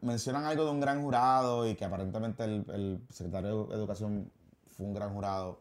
mencionan 0.02 0.46
algo 0.46 0.66
de 0.66 0.72
un 0.72 0.80
gran 0.80 1.02
jurado 1.02 1.68
y 1.68 1.76
que 1.76 1.86
aparentemente 1.86 2.44
el, 2.44 2.66
el 2.70 3.02
secretario 3.10 3.66
de 3.66 3.76
Educación 3.76 4.32
fue 4.76 4.86
un 4.86 4.94
gran 4.94 5.14
jurado. 5.14 5.60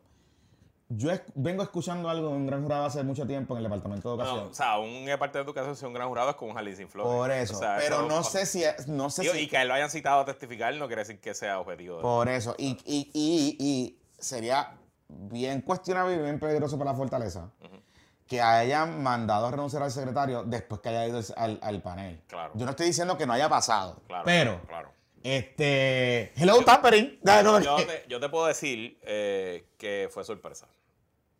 Yo 0.88 1.10
es- 1.10 1.22
vengo 1.34 1.64
escuchando 1.64 2.08
algo 2.08 2.28
de 2.28 2.34
un 2.34 2.46
gran 2.46 2.62
jurado 2.62 2.84
hace 2.84 3.02
mucho 3.02 3.26
tiempo 3.26 3.54
en 3.54 3.58
el 3.58 3.64
Departamento 3.64 4.08
de 4.08 4.14
Educación. 4.22 4.44
No, 4.44 4.50
o 4.50 4.54
sea, 4.54 4.78
un 4.78 5.06
parte 5.18 5.38
de 5.38 5.44
educación, 5.44 5.74
si 5.74 5.84
un 5.84 5.92
gran 5.92 6.08
jurado 6.08 6.30
es 6.30 6.36
como 6.36 6.52
un 6.52 6.56
jardín 6.56 6.76
sin 6.76 6.88
flores. 6.88 7.12
por 7.12 7.30
eso. 7.32 7.56
O 7.56 7.58
sea, 7.58 7.76
pero 7.78 7.96
eso- 7.96 8.08
no 8.08 8.22
sé 8.22 8.46
si 8.46 8.62
es, 8.62 8.86
no 8.86 9.10
sé 9.10 9.22
Digo, 9.22 9.34
si 9.34 9.40
Y 9.40 9.48
que 9.48 9.64
lo 9.64 9.74
hayan 9.74 9.90
citado 9.90 10.20
a 10.20 10.24
testificar 10.24 10.72
no 10.74 10.86
quiere 10.86 11.02
decir 11.02 11.20
que 11.20 11.34
sea 11.34 11.58
objetivo. 11.58 11.96
de- 11.96 12.02
Por 12.02 12.28
eso. 12.28 12.54
Y, 12.56 12.78
y, 12.84 13.10
y, 13.12 13.56
y 13.58 13.98
sería 14.18 14.74
bien 15.08 15.60
cuestionable 15.62 16.14
y 16.14 16.18
bien 16.18 16.38
peligroso 16.38 16.78
para 16.78 16.92
la 16.92 16.96
fortaleza 16.96 17.50
que 18.28 18.40
hayan 18.40 19.02
mandado 19.02 19.46
a 19.46 19.50
renunciar 19.52 19.82
al 19.84 19.90
secretario 19.90 20.42
después 20.44 20.80
que 20.80 20.88
haya 20.88 21.06
ido 21.06 21.20
al, 21.36 21.58
al 21.62 21.82
panel. 21.82 22.20
Claro. 22.28 22.52
Yo 22.54 22.64
no 22.64 22.70
estoy 22.70 22.86
diciendo 22.86 23.16
que 23.16 23.26
no 23.26 23.32
haya 23.32 23.48
pasado. 23.48 24.00
Claro. 24.06 24.24
pero, 24.24 24.60
Claro. 24.66 24.90
Este. 25.26 26.32
Hello, 26.36 26.62
tampering. 26.64 27.18
Dale, 27.22 27.42
no, 27.42 27.60
Yo 27.60 27.76
te, 27.76 28.04
yo 28.08 28.20
te 28.20 28.28
puedo 28.28 28.46
decir 28.46 28.98
eh, 29.02 29.68
que 29.78 30.08
fue 30.10 30.24
sorpresa. 30.24 30.66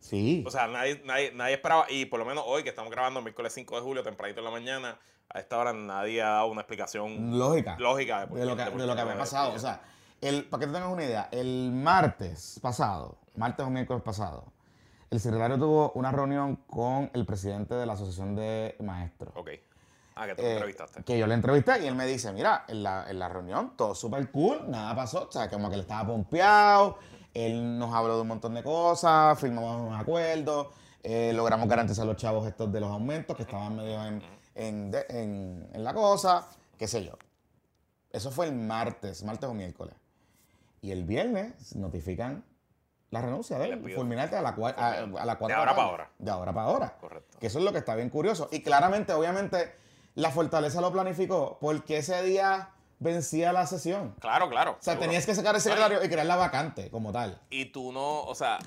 Sí. 0.01 0.45
O 0.47 0.51
sea, 0.51 0.67
nadie, 0.69 1.03
nadie, 1.05 1.33
nadie 1.33 1.55
esperaba, 1.55 1.87
y 1.89 2.05
por 2.07 2.19
lo 2.21 2.25
menos 2.27 2.45
hoy 2.47 2.63
que 2.63 2.69
estamos 2.69 2.91
grabando 2.93 3.19
el 3.21 3.25
miércoles 3.25 3.53
5 3.55 3.77
de 3.77 3.83
julio, 3.83 4.03
tempranito 4.03 4.41
en 4.41 4.45
la 4.45 4.51
mañana, 4.51 4.99
a 5.29 5.41
esta 5.41 5.59
hora 5.59 5.73
nadie 5.73 6.23
ha 6.23 6.29
dado 6.31 6.47
una 6.49 6.61
explicación 6.61 7.39
lógica. 7.39 7.77
lógica 7.79 8.21
de, 8.21 8.27
por 8.29 8.39
de 8.39 8.47
lo 8.47 8.57
qué- 8.57 8.65
que, 8.65 8.71
por 8.71 8.81
de 8.81 8.87
lo 8.87 8.95
que 8.95 9.01
había 9.01 9.17
pasado. 9.19 9.51
O 9.51 9.53
despidieron. 9.55 9.81
sea, 9.81 10.29
El, 10.29 10.45
para 10.45 10.61
que 10.61 10.67
te 10.67 10.73
tengas 10.75 10.93
una 10.93 11.05
idea, 11.05 11.29
el 11.33 11.73
martes 11.73 12.61
pasado, 12.63 13.19
martes 13.35 13.67
o 13.67 13.71
miércoles 13.71 14.03
pasado, 14.05 14.53
el 15.11 15.19
secretario 15.21 15.59
tuvo 15.59 15.91
una 15.93 16.13
reunión 16.13 16.57
con 16.69 17.11
el 17.15 17.27
presidente 17.27 17.75
de 17.75 17.87
la 17.87 17.95
Asociación 17.95 18.37
de 18.37 18.77
Maestros. 18.81 19.33
Ok. 19.37 19.51
Ah, 20.19 20.27
que 20.27 20.35
te 20.35 20.43
Eh, 20.47 20.53
entrevistaste. 20.55 21.03
Que 21.05 21.19
yo 21.19 21.27
le 21.27 21.35
entrevisté 21.35 21.83
y 21.83 21.87
él 21.87 21.95
me 21.95 22.07
dice, 22.07 22.33
mira, 22.33 22.65
en 22.69 22.83
la, 22.83 23.09
en 23.09 23.19
la 23.19 23.29
reunión 23.29 23.77
todo 23.77 23.95
súper 23.95 24.31
cool, 24.31 24.71
nada 24.71 24.95
pasó, 24.97 25.29
o 25.29 25.33
sea, 25.33 25.49
como 25.51 25.69
que 25.69 25.75
él 25.75 25.83
estaba 25.83 26.07
pompeado, 26.07 26.99
él 27.35 27.79
nos 27.79 27.95
habló 27.95 28.17
de 28.17 28.23
un 28.23 28.29
montón 28.29 28.55
de 28.55 28.63
cosas, 28.63 29.39
firmamos 29.39 29.83
unos 29.89 30.01
acuerdos, 30.01 30.69
eh, 31.03 31.33
logramos 31.35 31.69
garantizar 31.69 32.07
los 32.07 32.17
chavos 32.17 32.47
estos 32.49 32.73
de 32.73 32.81
los 32.81 32.91
aumentos 32.91 33.37
que 33.37 33.43
estaban 33.43 33.77
medio 33.77 34.03
en, 34.07 34.23
en, 34.55 34.91
en- 35.11 35.69
en 35.73 35.85
la 35.85 35.93
cosa, 35.93 36.49
qué 36.79 36.89
sé 36.89 37.05
yo. 37.05 37.13
Eso 38.11 38.31
fue 38.31 38.47
el 38.47 38.55
martes, 38.55 39.23
martes 39.23 39.49
o 39.49 39.53
miércoles. 39.53 39.95
Y 40.81 40.93
el 40.93 41.05
viernes 41.05 41.77
notifican 41.77 42.43
la 43.11 43.21
renuncia 43.21 43.59
de 43.59 43.67
él, 43.69 43.95
fulminante 43.95 44.35
a 44.37 44.41
la, 44.43 44.57
cua- 44.57 44.75
a, 44.77 44.93
a 45.21 45.27
la 45.27 45.37
cuatro 45.37 45.49
De 45.49 45.55
ahora 45.55 45.73
la 45.73 45.77
pa' 45.77 45.83
tarde. 45.83 45.91
ahora. 45.91 46.11
De 46.19 46.31
ahora 46.31 46.53
para 46.55 46.67
ahora. 46.69 46.97
Correcto. 46.99 47.39
Que 47.39 47.49
eso 47.49 47.59
es 47.59 47.65
lo 47.67 47.73
que 47.73 47.79
está 47.79 47.95
bien 47.95 48.09
curioso. 48.09 48.49
Y 48.51 48.63
claramente, 48.63 49.13
obviamente, 49.13 49.75
la 50.17 50.31
Fortaleza 50.31 50.81
lo 50.81 50.91
planificó 50.93 51.59
porque 51.61 51.99
ese 51.99 52.21
día 52.23 52.71
vencía 52.99 53.53
la 53.53 53.67
sesión. 53.67 54.15
Claro, 54.19 54.49
claro. 54.49 54.73
O 54.73 54.83
sea, 54.83 54.95
seguro. 54.95 55.07
tenías 55.07 55.27
que 55.27 55.35
sacar 55.35 55.55
el 55.55 55.61
secretario 55.61 56.03
y 56.03 56.09
crear 56.09 56.27
la 56.27 56.37
vacante 56.37 56.91
como 56.91 57.13
tal. 57.13 57.41
Y 57.51 57.67
tú 57.67 57.93
no, 57.93 58.23
o 58.23 58.35
sea, 58.35 58.59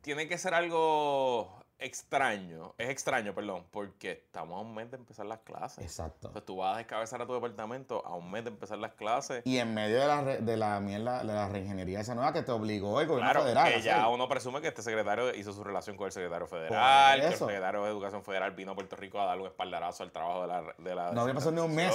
tiene 0.00 0.26
que 0.26 0.38
ser 0.38 0.54
algo 0.54 1.55
extraño. 1.78 2.74
Es 2.78 2.88
extraño, 2.90 3.34
perdón, 3.34 3.64
porque 3.70 4.12
estamos 4.12 4.56
a 4.58 4.60
un 4.60 4.74
mes 4.74 4.90
de 4.90 4.96
empezar 4.96 5.26
las 5.26 5.40
clases. 5.40 5.84
Exacto. 5.84 6.28
Entonces 6.28 6.44
tú 6.46 6.56
vas 6.56 6.74
a 6.74 6.78
descabezar 6.78 7.20
a 7.22 7.26
tu 7.26 7.34
departamento 7.34 8.04
a 8.06 8.14
un 8.14 8.30
mes 8.30 8.44
de 8.44 8.50
empezar 8.50 8.78
las 8.78 8.92
clases. 8.94 9.42
Y 9.44 9.58
en 9.58 9.74
medio 9.74 10.00
de 10.00 10.06
la, 10.06 10.20
re- 10.22 10.38
de 10.38 10.56
la 10.56 10.80
mierda, 10.80 11.18
de 11.20 11.24
la 11.32 11.48
reingeniería 11.48 12.00
esa 12.00 12.14
nueva 12.14 12.32
que 12.32 12.42
te 12.42 12.52
obligó 12.52 13.00
el 13.00 13.06
gobierno 13.06 13.30
Claro, 13.30 13.42
federal. 13.44 13.72
que 13.72 13.82
ya 13.82 14.08
uno 14.08 14.28
presume 14.28 14.60
que 14.60 14.68
este 14.68 14.82
secretario 14.82 15.34
hizo 15.34 15.52
su 15.52 15.62
relación 15.64 15.96
con 15.96 16.06
el 16.06 16.12
secretario 16.12 16.46
federal, 16.46 17.20
que 17.20 17.26
el 17.28 17.34
secretario 17.34 17.82
de 17.84 17.90
Educación 17.90 18.22
Federal 18.24 18.52
vino 18.52 18.72
a 18.72 18.74
Puerto 18.74 18.96
Rico 18.96 19.20
a 19.20 19.24
darle 19.26 19.42
un 19.42 19.48
espaldarazo 19.48 20.02
al 20.02 20.12
trabajo 20.12 20.42
de 20.42 20.46
la, 20.48 20.74
de 20.78 20.94
la 20.94 21.12
No 21.12 21.22
había 21.22 21.34
pasado 21.34 21.52
ni 21.52 21.60
un 21.60 21.74
mes. 21.74 21.94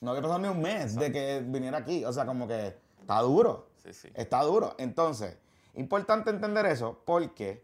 No 0.00 0.10
había 0.10 0.22
pasado 0.22 0.38
ni 0.40 0.48
un 0.48 0.60
mes 0.60 0.94
de 0.96 1.12
que 1.12 1.42
viniera 1.44 1.78
aquí. 1.78 2.04
O 2.04 2.12
sea, 2.12 2.26
como 2.26 2.46
que 2.48 2.74
está 3.00 3.20
duro. 3.20 3.68
Sí, 3.82 3.92
sí. 3.92 4.08
Está 4.14 4.42
duro. 4.42 4.74
Entonces, 4.78 5.36
importante 5.74 6.30
entender 6.30 6.66
eso 6.66 7.02
porque 7.04 7.62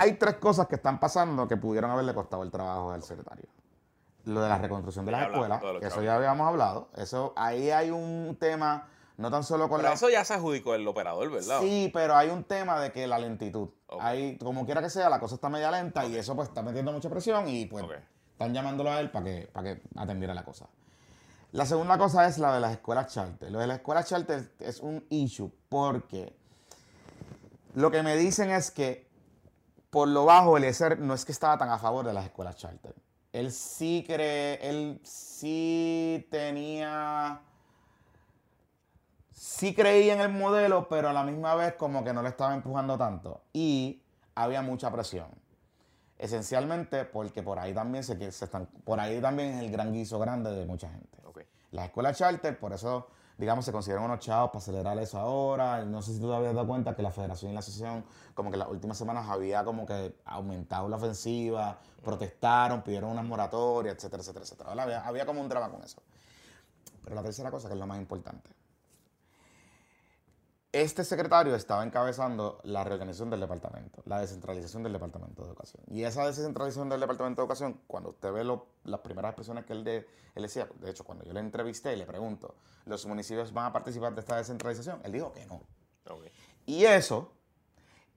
hay 0.00 0.14
tres 0.14 0.36
cosas 0.36 0.66
que 0.66 0.76
están 0.76 0.98
pasando 0.98 1.46
que 1.46 1.56
pudieron 1.56 1.90
haberle 1.90 2.14
costado 2.14 2.42
el 2.42 2.50
trabajo 2.50 2.90
al 2.90 3.02
secretario. 3.02 3.46
Lo 4.24 4.42
de 4.42 4.48
la 4.48 4.58
reconstrucción 4.58 5.06
de 5.06 5.12
las 5.12 5.28
escuelas, 5.28 5.62
eso 5.80 6.02
ya 6.02 6.16
habíamos 6.16 6.46
hablado. 6.46 6.88
Eso, 6.96 7.32
ahí 7.36 7.70
hay 7.70 7.90
un 7.90 8.36
tema, 8.38 8.88
no 9.16 9.30
tan 9.30 9.44
solo 9.44 9.68
con 9.68 9.78
Pero 9.78 9.88
la... 9.88 9.94
eso 9.94 10.08
ya 10.10 10.24
se 10.24 10.34
adjudicó 10.34 10.74
el 10.74 10.86
operador, 10.86 11.30
¿verdad? 11.30 11.60
Sí, 11.60 11.90
pero 11.92 12.16
hay 12.16 12.28
un 12.28 12.44
tema 12.44 12.80
de 12.80 12.92
que 12.92 13.06
la 13.06 13.18
lentitud. 13.18 13.68
Ok. 13.86 14.00
Hay, 14.02 14.38
como 14.38 14.64
quiera 14.66 14.82
que 14.82 14.90
sea, 14.90 15.08
la 15.08 15.20
cosa 15.20 15.36
está 15.36 15.48
media 15.48 15.70
lenta 15.70 16.04
y 16.06 16.16
eso 16.16 16.34
pues 16.36 16.48
está 16.48 16.62
metiendo 16.62 16.92
mucha 16.92 17.08
presión 17.08 17.48
y 17.48 17.66
pues 17.66 17.84
están 18.32 18.54
llamándolo 18.54 18.90
a 18.90 19.00
él 19.00 19.10
para 19.10 19.24
que, 19.24 19.50
para 19.52 19.74
que 19.74 19.82
atendiera 19.96 20.34
la 20.34 20.44
cosa. 20.44 20.66
La 21.52 21.66
segunda 21.66 21.98
cosa 21.98 22.26
es 22.26 22.38
la 22.38 22.54
de 22.54 22.60
las 22.60 22.72
escuelas 22.72 23.12
charter. 23.12 23.50
Lo 23.50 23.58
de 23.58 23.66
las 23.66 23.78
escuelas 23.78 24.06
charter 24.06 24.52
es 24.60 24.80
un 24.80 25.04
issue 25.08 25.50
porque 25.68 26.36
lo 27.74 27.90
que 27.90 28.02
me 28.02 28.16
dicen 28.16 28.50
es 28.50 28.70
que 28.70 29.09
por 29.90 30.08
lo 30.08 30.24
bajo 30.24 30.56
Eliezer 30.56 30.98
no 30.98 31.14
es 31.14 31.24
que 31.24 31.32
estaba 31.32 31.58
tan 31.58 31.68
a 31.70 31.78
favor 31.78 32.06
de 32.06 32.12
las 32.12 32.24
escuelas 32.24 32.56
charter. 32.56 32.94
Él 33.32 33.52
sí 33.52 34.04
cree, 34.06 34.58
él 34.68 35.00
sí 35.04 36.26
tenía 36.30 37.42
sí 39.32 39.74
creía 39.74 40.14
en 40.14 40.20
el 40.20 40.28
modelo, 40.30 40.88
pero 40.88 41.08
a 41.08 41.12
la 41.12 41.22
misma 41.24 41.54
vez 41.54 41.74
como 41.74 42.04
que 42.04 42.12
no 42.12 42.22
le 42.22 42.28
estaba 42.28 42.54
empujando 42.54 42.98
tanto. 42.98 43.42
Y 43.52 44.02
había 44.34 44.62
mucha 44.62 44.90
presión. 44.90 45.28
Esencialmente 46.18 47.04
porque 47.06 47.42
por 47.42 47.58
ahí 47.58 47.72
también 47.72 48.04
se, 48.04 48.32
se 48.32 48.44
están, 48.44 48.66
por 48.84 49.00
ahí 49.00 49.20
también 49.20 49.54
es 49.54 49.62
el 49.62 49.70
gran 49.70 49.92
guiso 49.92 50.18
grande 50.18 50.50
de 50.52 50.66
mucha 50.66 50.90
gente. 50.90 51.18
Las 51.72 51.86
escuelas 51.86 52.18
charter, 52.18 52.58
por 52.58 52.72
eso, 52.72 53.06
digamos, 53.40 53.64
se 53.64 53.72
consideran 53.72 54.04
unos 54.04 54.20
chavos 54.20 54.50
para 54.50 54.58
acelerar 54.58 54.98
eso 54.98 55.18
ahora. 55.18 55.82
No 55.84 56.02
sé 56.02 56.12
si 56.12 56.20
tú 56.20 56.28
te 56.28 56.36
habías 56.36 56.54
dado 56.54 56.66
cuenta 56.66 56.94
que 56.94 57.02
la 57.02 57.10
federación 57.10 57.50
y 57.50 57.54
la 57.54 57.60
asociación, 57.60 58.04
como 58.34 58.50
que 58.50 58.58
las 58.58 58.68
últimas 58.68 58.98
semanas 58.98 59.28
había 59.28 59.64
como 59.64 59.86
que 59.86 60.14
aumentado 60.26 60.88
la 60.88 60.96
ofensiva, 60.96 61.78
protestaron, 62.04 62.82
pidieron 62.82 63.10
unas 63.10 63.24
moratorias, 63.24 63.96
etcétera, 63.96 64.20
etcétera, 64.22 64.44
etcétera. 64.44 64.82
Había, 64.82 65.06
había 65.06 65.26
como 65.26 65.40
un 65.40 65.48
drama 65.48 65.70
con 65.70 65.82
eso. 65.82 66.02
Pero 67.02 67.16
la 67.16 67.22
tercera 67.22 67.50
cosa, 67.50 67.68
que 67.68 67.74
es 67.74 67.80
la 67.80 67.86
más 67.86 67.98
importante. 67.98 68.50
Este 70.72 71.02
secretario 71.02 71.56
estaba 71.56 71.82
encabezando 71.82 72.60
la 72.62 72.84
reorganización 72.84 73.28
del 73.28 73.40
departamento, 73.40 74.02
la 74.06 74.20
descentralización 74.20 74.84
del 74.84 74.92
departamento 74.92 75.42
de 75.42 75.48
educación. 75.48 75.82
Y 75.90 76.04
esa 76.04 76.24
descentralización 76.26 76.88
del 76.88 77.00
departamento 77.00 77.42
de 77.42 77.44
educación, 77.44 77.80
cuando 77.88 78.10
usted 78.10 78.30
ve 78.32 78.44
lo- 78.44 78.66
las 78.84 79.00
primeras 79.00 79.30
expresiones 79.30 79.64
que 79.64 79.72
él, 79.72 79.82
de- 79.82 80.06
él 80.36 80.42
decía, 80.42 80.68
de 80.78 80.90
hecho, 80.90 81.02
cuando 81.02 81.24
yo 81.24 81.32
le 81.32 81.40
entrevisté 81.40 81.92
y 81.92 81.96
le 81.96 82.06
pregunto, 82.06 82.54
¿los 82.84 83.04
municipios 83.04 83.52
van 83.52 83.66
a 83.66 83.72
participar 83.72 84.14
de 84.14 84.20
esta 84.20 84.36
descentralización? 84.36 85.00
Él 85.02 85.10
dijo 85.10 85.32
que 85.32 85.44
no. 85.46 85.60
Y 86.66 86.84
eso 86.84 87.32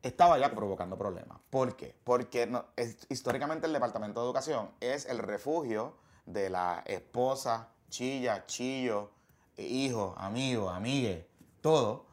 estaba 0.04 0.38
ya 0.38 0.54
provocando 0.54 0.96
problemas. 0.96 1.40
¿Por 1.50 1.76
qué? 1.76 1.96
Porque 2.04 2.46
no- 2.46 2.66
es- 2.76 2.98
históricamente 3.10 3.66
el 3.66 3.74
Departamento 3.74 4.20
de 4.22 4.28
Educación 4.28 4.70
es 4.80 5.08
el 5.08 5.18
refugio 5.18 5.96
de 6.28 6.52
la 6.52 6.84
esposa, 6.86 7.70
chilla, 7.90 8.46
chillo, 8.46 9.10
hijo, 9.58 10.14
amigo, 10.18 10.70
amigue, 10.70 11.28
todo, 11.62 12.06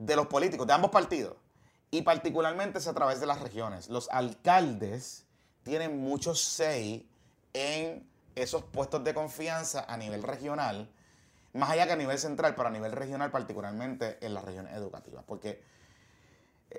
de 0.00 0.16
los 0.16 0.26
políticos, 0.28 0.66
de 0.66 0.72
ambos 0.72 0.90
partidos. 0.90 1.36
Y 1.90 2.02
particularmente 2.02 2.78
es 2.78 2.88
a 2.88 2.94
través 2.94 3.20
de 3.20 3.26
las 3.26 3.40
regiones. 3.40 3.90
Los 3.90 4.08
alcaldes 4.10 5.26
tienen 5.62 6.00
mucho 6.00 6.34
say 6.34 7.06
en 7.52 8.08
esos 8.34 8.62
puestos 8.62 9.04
de 9.04 9.12
confianza 9.12 9.84
a 9.86 9.96
nivel 9.96 10.22
regional, 10.22 10.88
más 11.52 11.70
allá 11.70 11.86
que 11.86 11.92
a 11.92 11.96
nivel 11.96 12.18
central, 12.18 12.54
pero 12.54 12.68
a 12.68 12.70
nivel 12.70 12.92
regional 12.92 13.30
particularmente 13.30 14.24
en 14.24 14.32
las 14.32 14.44
regiones 14.44 14.72
educativas. 14.74 15.22
Porque 15.26 15.62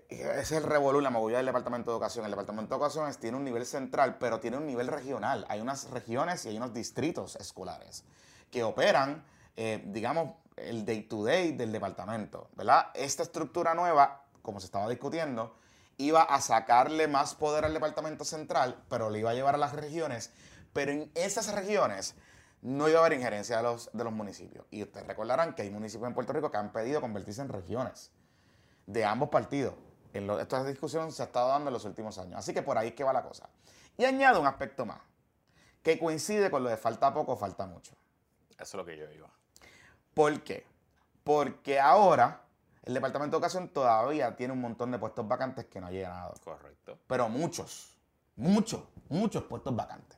ese 0.10 0.40
es 0.40 0.52
el 0.54 0.64
revolú, 0.64 1.00
la 1.00 1.10
movilidad 1.12 1.40
del 1.40 1.48
Departamento 1.48 1.92
de 1.92 1.98
Educación. 1.98 2.26
El 2.26 2.32
Departamento 2.32 2.74
de 2.74 2.76
Educación 2.78 3.14
tiene 3.22 3.38
un 3.38 3.44
nivel 3.44 3.66
central, 3.68 4.18
pero 4.18 4.40
tiene 4.40 4.58
un 4.58 4.66
nivel 4.66 4.88
regional. 4.88 5.46
Hay 5.48 5.62
unas 5.62 5.92
regiones 5.92 6.44
y 6.46 6.50
hay 6.50 6.58
unos 6.58 6.74
distritos 6.74 7.36
escolares 7.36 8.04
que 8.50 8.64
operan, 8.64 9.24
eh, 9.58 9.84
digamos, 9.86 10.34
el 10.70 10.86
day-to-day 10.86 11.54
del 11.54 11.72
departamento, 11.72 12.50
¿verdad? 12.56 12.88
Esta 12.94 13.24
estructura 13.24 13.74
nueva, 13.74 14.24
como 14.42 14.60
se 14.60 14.66
estaba 14.66 14.90
discutiendo, 14.90 15.56
iba 15.98 16.22
a 16.24 16.42
sacarle 16.42 17.08
más 17.08 17.36
poder 17.36 17.66
al 17.66 17.74
departamento 17.74 18.26
central, 18.26 18.84
pero 18.90 19.10
le 19.10 19.20
iba 19.20 19.32
a 19.32 19.34
llevar 19.34 19.56
a 19.56 19.58
las 19.58 19.74
regiones. 19.74 20.32
Pero 20.74 20.92
en 20.92 21.12
esas 21.16 21.54
regiones 21.54 22.16
no 22.62 22.88
iba 22.90 23.00
a 23.00 23.06
haber 23.06 23.18
injerencia 23.18 23.58
de 23.58 23.64
los, 23.64 23.90
de 23.94 24.04
los 24.04 24.14
municipios. 24.14 24.66
Y 24.72 24.84
ustedes 24.84 25.06
recordarán 25.08 25.54
que 25.54 25.64
hay 25.64 25.70
municipios 25.70 26.08
en 26.08 26.14
Puerto 26.14 26.34
Rico 26.34 26.50
que 26.52 26.58
han 26.58 26.72
pedido 26.72 27.02
convertirse 27.02 27.42
en 27.42 27.50
regiones 27.50 28.12
de 28.86 29.06
ambos 29.06 29.30
partidos. 29.30 29.76
En 30.14 30.28
lo- 30.28 30.40
esta 30.40 30.64
discusión 30.64 31.12
se 31.12 31.22
ha 31.24 31.26
estado 31.26 31.50
dando 31.50 31.70
en 31.70 31.74
los 31.74 31.86
últimos 31.86 32.18
años. 32.18 32.40
Así 32.40 32.54
que 32.54 32.62
por 32.62 32.78
ahí 32.78 32.90
es 32.90 32.94
que 32.96 33.04
va 33.04 33.14
la 33.14 33.24
cosa. 33.24 33.50
Y 33.98 34.06
añado 34.06 34.40
un 34.42 34.48
aspecto 34.48 34.86
más, 34.86 35.00
que 35.84 35.98
coincide 36.00 36.50
con 36.52 36.64
lo 36.64 36.70
de 36.70 36.78
falta 36.78 37.14
poco, 37.14 37.36
falta 37.36 37.66
mucho. 37.66 37.94
Eso 38.52 38.64
es 38.64 38.74
lo 38.76 38.86
que 38.86 38.98
yo 38.98 39.10
iba. 39.12 39.30
¿Por 40.14 40.42
qué? 40.44 40.66
Porque 41.24 41.80
ahora 41.80 42.42
el 42.84 42.94
Departamento 42.94 43.36
de 43.36 43.38
Educación 43.38 43.70
todavía 43.70 44.36
tiene 44.36 44.54
un 44.54 44.62
montón 44.62 44.92
de 44.92 45.00
puestos 45.00 45.28
vacantes 45.28 45.66
que 45.66 45.80
no 45.80 45.88
ha 45.88 45.92
llenado. 45.92 46.34
Correcto. 46.44 46.98
Pero 47.08 47.30
muchos, 47.30 47.96
muchos, 48.36 48.84
muchos 49.10 49.44
puestos 49.44 49.76
vacantes. 49.76 50.18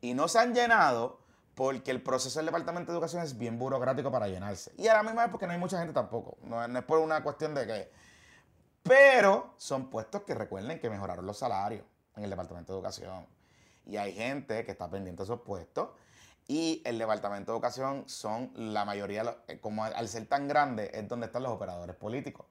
Y 0.00 0.14
no 0.14 0.28
se 0.28 0.38
han 0.38 0.54
llenado 0.54 1.20
porque 1.54 1.90
el 1.90 2.02
proceso 2.02 2.38
del 2.38 2.46
Departamento 2.46 2.92
de 2.92 2.98
Educación 2.98 3.22
es 3.22 3.38
bien 3.38 3.58
burocrático 3.58 4.10
para 4.10 4.28
llenarse. 4.28 4.72
Y 4.76 4.88
a 4.88 4.94
la 4.94 5.02
misma 5.02 5.22
vez 5.22 5.30
porque 5.30 5.46
no 5.46 5.52
hay 5.52 5.58
mucha 5.58 5.78
gente 5.78 5.94
tampoco. 5.94 6.36
No, 6.42 6.66
no 6.66 6.78
es 6.78 6.84
por 6.84 6.98
una 6.98 7.22
cuestión 7.22 7.54
de 7.54 7.66
que... 7.66 7.90
Pero 8.82 9.54
son 9.56 9.88
puestos 9.88 10.22
que 10.22 10.34
recuerden 10.34 10.78
que 10.78 10.90
mejoraron 10.90 11.24
los 11.24 11.38
salarios 11.38 11.84
en 12.16 12.24
el 12.24 12.30
Departamento 12.30 12.72
de 12.72 12.78
Educación. 12.78 13.26
Y 13.86 13.96
hay 13.96 14.12
gente 14.12 14.64
que 14.64 14.72
está 14.72 14.90
pendiente 14.90 15.22
de 15.22 15.24
esos 15.24 15.40
puestos. 15.40 15.88
Y 16.46 16.82
el 16.84 16.98
Departamento 16.98 17.52
de 17.52 17.56
Educación 17.56 18.08
son 18.08 18.52
la 18.54 18.84
mayoría, 18.84 19.38
eh, 19.48 19.58
como 19.60 19.84
al 19.84 20.08
ser 20.08 20.26
tan 20.26 20.46
grande, 20.46 20.90
es 20.92 21.08
donde 21.08 21.26
están 21.26 21.42
los 21.42 21.52
operadores 21.52 21.96
políticos. 21.96 22.46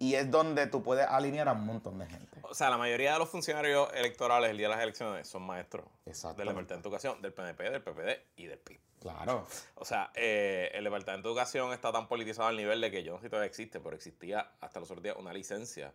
Y 0.00 0.14
es 0.14 0.30
donde 0.30 0.66
tú 0.68 0.82
puedes 0.82 1.06
alinear 1.06 1.48
a 1.48 1.52
un 1.52 1.66
montón 1.66 1.98
de 1.98 2.06
gente. 2.06 2.38
O 2.42 2.54
sea, 2.54 2.70
la 2.70 2.78
mayoría 2.78 3.12
de 3.14 3.18
los 3.18 3.28
funcionarios 3.28 3.88
electorales 3.94 4.50
el 4.50 4.56
día 4.56 4.68
de 4.68 4.74
las 4.74 4.82
elecciones 4.82 5.28
son 5.28 5.42
maestros 5.42 5.86
del. 6.04 6.14
Departamento 6.14 6.74
de 6.74 6.80
Educación, 6.80 7.22
del 7.22 7.32
PNP, 7.32 7.70
del 7.70 7.82
PPD 7.82 8.20
y 8.36 8.46
del 8.46 8.58
PIB. 8.58 8.78
Claro. 9.00 9.46
O 9.74 9.84
sea, 9.84 10.10
eh, 10.14 10.70
el 10.74 10.84
Departamento 10.84 11.28
de 11.28 11.32
Educación 11.32 11.72
está 11.72 11.92
tan 11.92 12.08
politizado 12.08 12.48
al 12.48 12.56
nivel 12.56 12.80
de 12.80 12.90
que 12.90 13.02
yo 13.02 13.12
no 13.12 13.18
sé 13.18 13.24
si 13.24 13.30
todavía 13.30 13.48
existe, 13.48 13.80
pero 13.80 13.94
existía 13.94 14.52
hasta 14.60 14.80
los 14.80 14.90
otros 14.90 15.02
días 15.02 15.16
una 15.18 15.32
licencia 15.32 15.92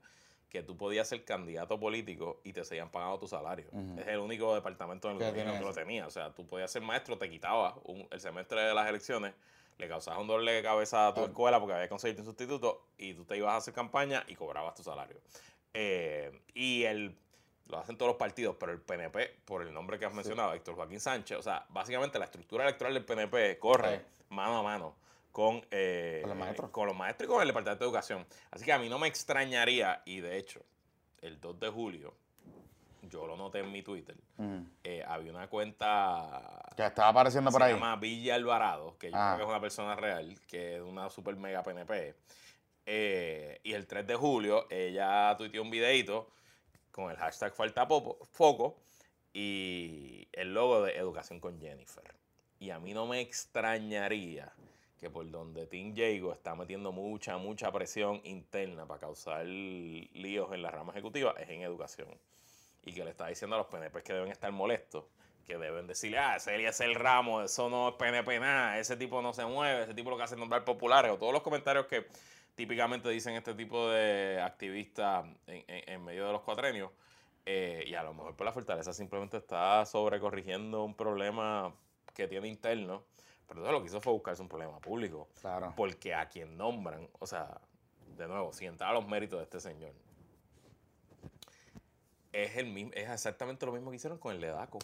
que 0.53 0.61
tú 0.61 0.77
podías 0.77 1.09
ser 1.09 1.25
candidato 1.25 1.79
político 1.79 2.39
y 2.43 2.53
te 2.53 2.63
seguían 2.63 2.91
pagando 2.91 3.17
tu 3.17 3.27
salario. 3.27 3.65
Es 3.97 4.05
el 4.07 4.19
único 4.19 4.53
departamento 4.53 5.09
en 5.09 5.15
el 5.15 5.19
Que 5.23 5.29
gobierno 5.31 5.53
que 5.53 5.59
lo 5.65 5.73
tenía. 5.73 6.05
O 6.05 6.11
sea, 6.11 6.29
tú 6.31 6.45
podías 6.45 6.71
ser 6.71 6.83
maestro, 6.83 7.17
te 7.17 7.27
quitaba 7.27 7.75
un- 7.85 8.07
el 8.11 8.21
semestre 8.21 8.61
de 8.61 8.71
las 8.75 8.87
elecciones, 8.87 9.33
le 9.79 9.87
causabas 9.87 10.19
un 10.21 10.27
doble 10.27 10.51
de 10.51 10.61
cabeza 10.61 11.07
a 11.07 11.13
tu 11.15 11.25
escuela 11.25 11.59
porque 11.59 11.73
había 11.73 11.89
conseguido 11.89 12.21
un 12.21 12.27
sustituto 12.27 12.85
y 12.99 13.15
tú 13.15 13.25
te 13.25 13.35
ibas 13.35 13.51
a 13.53 13.57
hacer 13.57 13.73
campaña 13.73 14.23
y 14.27 14.35
cobrabas 14.35 14.75
tu 14.75 14.83
salario. 14.83 15.17
Eh, 15.73 16.39
y 16.53 16.83
el, 16.83 17.15
lo 17.69 17.79
hacen 17.79 17.97
todos 17.97 18.09
los 18.11 18.17
partidos, 18.17 18.55
pero 18.59 18.71
el 18.73 18.79
PNP, 18.79 19.35
por 19.45 19.63
el 19.63 19.73
nombre 19.73 19.97
que 19.97 20.05
has 20.05 20.13
mencionado, 20.13 20.53
Héctor 20.53 20.75
Joaquín 20.75 20.99
Sánchez, 20.99 21.35
o 21.35 21.41
sea, 21.41 21.65
básicamente 21.69 22.19
la 22.19 22.25
estructura 22.25 22.63
electoral 22.63 22.93
del 22.93 23.05
PNP 23.05 23.57
corre 23.57 23.97
Sí. 23.97 24.05
mano 24.29 24.59
a 24.59 24.61
mano 24.61 24.95
con, 25.34 25.65
eh, 25.72 26.19
Con 26.22 26.30
los 26.30 26.38
maestros. 26.38 26.69
con 26.72 26.88
los 26.88 26.96
maestros 26.96 27.28
y 27.28 27.30
con 27.34 27.41
el 27.41 27.48
Departamento 27.48 27.84
de 27.84 27.89
Educación. 27.89 28.26
Así 28.52 28.63
que 28.63 28.72
a 28.72 28.80
mí 28.80 28.88
no 28.88 29.00
me 29.00 29.08
extrañaría, 29.10 30.02
y 30.06 30.22
de 30.22 30.38
hecho, 30.38 30.62
el 31.22 31.41
2 31.41 31.60
de 31.60 31.69
julio, 31.69 32.13
yo 33.02 33.28
lo 33.28 33.36
noté 33.36 33.60
en 33.60 33.72
mi 33.72 33.82
Twitter, 33.84 34.15
Mm. 34.38 34.62
eh, 34.84 35.04
había 35.06 35.32
una 35.32 35.50
cuenta 35.50 36.63
Que 36.78 36.86
estaba 36.86 37.10
apareciendo 37.10 37.52
por 37.52 37.60
se 37.62 37.67
ahí. 37.67 37.74
llama 37.74 37.96
Villa 37.98 38.36
Alvarado, 38.36 38.98
que 38.98 39.10
yo 39.12 39.17
Ah. 39.17 39.34
creo 39.36 39.48
que 39.48 39.52
es 39.52 39.56
una 39.56 39.62
persona 39.62 39.96
real, 39.96 40.39
que 40.48 40.76
es 40.78 40.82
una 40.82 41.10
super 41.10 41.36
mega 41.36 41.62
PNP. 41.63 42.15
Eh, 42.86 43.60
y 43.63 43.74
el 43.74 43.88
3 43.88 44.06
de 44.08 44.15
julio 44.15 44.67
ella 44.69 45.36
tuiteó 45.38 45.62
un 45.63 45.69
videito 45.72 46.30
con 46.91 47.10
el 47.10 47.17
hashtag 47.17 47.54
falta 47.56 47.88
foco 47.88 48.78
y 49.34 50.28
el 50.32 50.54
logo 50.54 50.84
de 50.84 50.96
Educación 50.98 51.39
con 51.39 51.60
Jennifer. 51.60 52.13
Y 52.60 52.69
a 52.69 52.80
mí 52.80 52.93
no 52.93 53.08
me 53.08 53.19
extrañaría 53.22 54.54
que 55.03 55.09
por 55.09 55.29
donde 55.29 55.67
Team 55.67 55.93
Jago 55.93 56.31
está 56.31 56.55
metiendo 56.55 56.93
mucha, 56.93 57.37
mucha 57.37 57.69
presión 57.73 58.21
interna 58.23 58.85
para 58.85 59.01
causar 59.01 59.45
líos 59.45 60.53
en 60.53 60.61
la 60.61 60.71
rama 60.71 60.93
ejecutiva, 60.93 61.35
es 61.37 61.49
en 61.49 61.61
educación. 61.61 62.07
Y 62.85 62.93
que 62.93 63.03
le 63.03 63.11
está 63.11 63.27
diciendo 63.27 63.57
a 63.57 63.59
los 63.59 63.67
PNP 63.67 64.01
que 64.01 64.13
deben 64.13 64.31
estar 64.31 64.49
molestos, 64.53 65.03
que 65.45 65.57
deben 65.57 65.87
decirle, 65.87 66.19
ah, 66.19 66.37
ese 66.37 66.65
es 66.65 66.79
el 66.79 66.95
ramo, 66.95 67.41
eso 67.41 67.69
no 67.69 67.89
es 67.89 67.95
PNP 67.95 68.39
nada, 68.39 68.79
ese 68.79 68.95
tipo 68.95 69.21
no 69.21 69.33
se 69.33 69.45
mueve, 69.45 69.83
ese 69.83 69.93
tipo 69.93 70.09
lo 70.09 70.15
que 70.15 70.23
hace 70.23 70.35
es 70.35 70.39
nombrar 70.39 70.63
populares, 70.63 71.11
o 71.11 71.17
todos 71.17 71.33
los 71.33 71.41
comentarios 71.41 71.85
que 71.87 72.07
típicamente 72.55 73.09
dicen 73.09 73.35
este 73.35 73.53
tipo 73.55 73.89
de 73.89 74.39
activistas 74.41 75.25
en, 75.47 76.05
medio 76.05 76.27
de 76.27 76.31
los 76.31 76.41
cuatrenios. 76.43 76.91
eh, 77.45 77.83
y 77.85 77.93
a 77.95 78.03
lo 78.03 78.13
mejor 78.13 78.37
por 78.37 78.45
la 78.45 78.53
fortaleza 78.53 78.93
simplemente 78.93 79.35
está 79.35 79.85
sobrecorrigiendo 79.85 80.85
un 80.85 80.95
problema 80.95 81.73
que 82.15 82.25
tiene 82.29 82.47
interno. 82.47 83.03
Pero 83.47 83.60
entonces 83.60 83.71
lo 83.73 83.82
que 83.82 83.88
hizo 83.88 84.01
fue 84.01 84.13
buscarse 84.13 84.41
un 84.41 84.49
problema 84.49 84.79
público. 84.79 85.27
Claro. 85.41 85.73
Porque 85.75 86.13
a 86.13 86.27
quien 86.29 86.58
nombran, 86.58 87.08
o 87.19 87.27
sea, 87.27 87.60
de 88.17 88.27
nuevo, 88.27 88.53
sin 88.53 88.69
entrar 88.69 88.91
a 88.91 88.93
los 88.93 89.08
méritos 89.08 89.39
de 89.39 89.43
este 89.43 89.60
señor, 89.60 89.91
es, 92.32 92.58
el 92.58 92.67
mismo, 92.67 92.91
es 92.95 93.10
exactamente 93.10 93.65
lo 93.65 93.71
mismo 93.71 93.89
que 93.91 93.97
hicieron 93.97 94.17
con 94.17 94.34
el 94.34 94.41
Ledaco. 94.41 94.79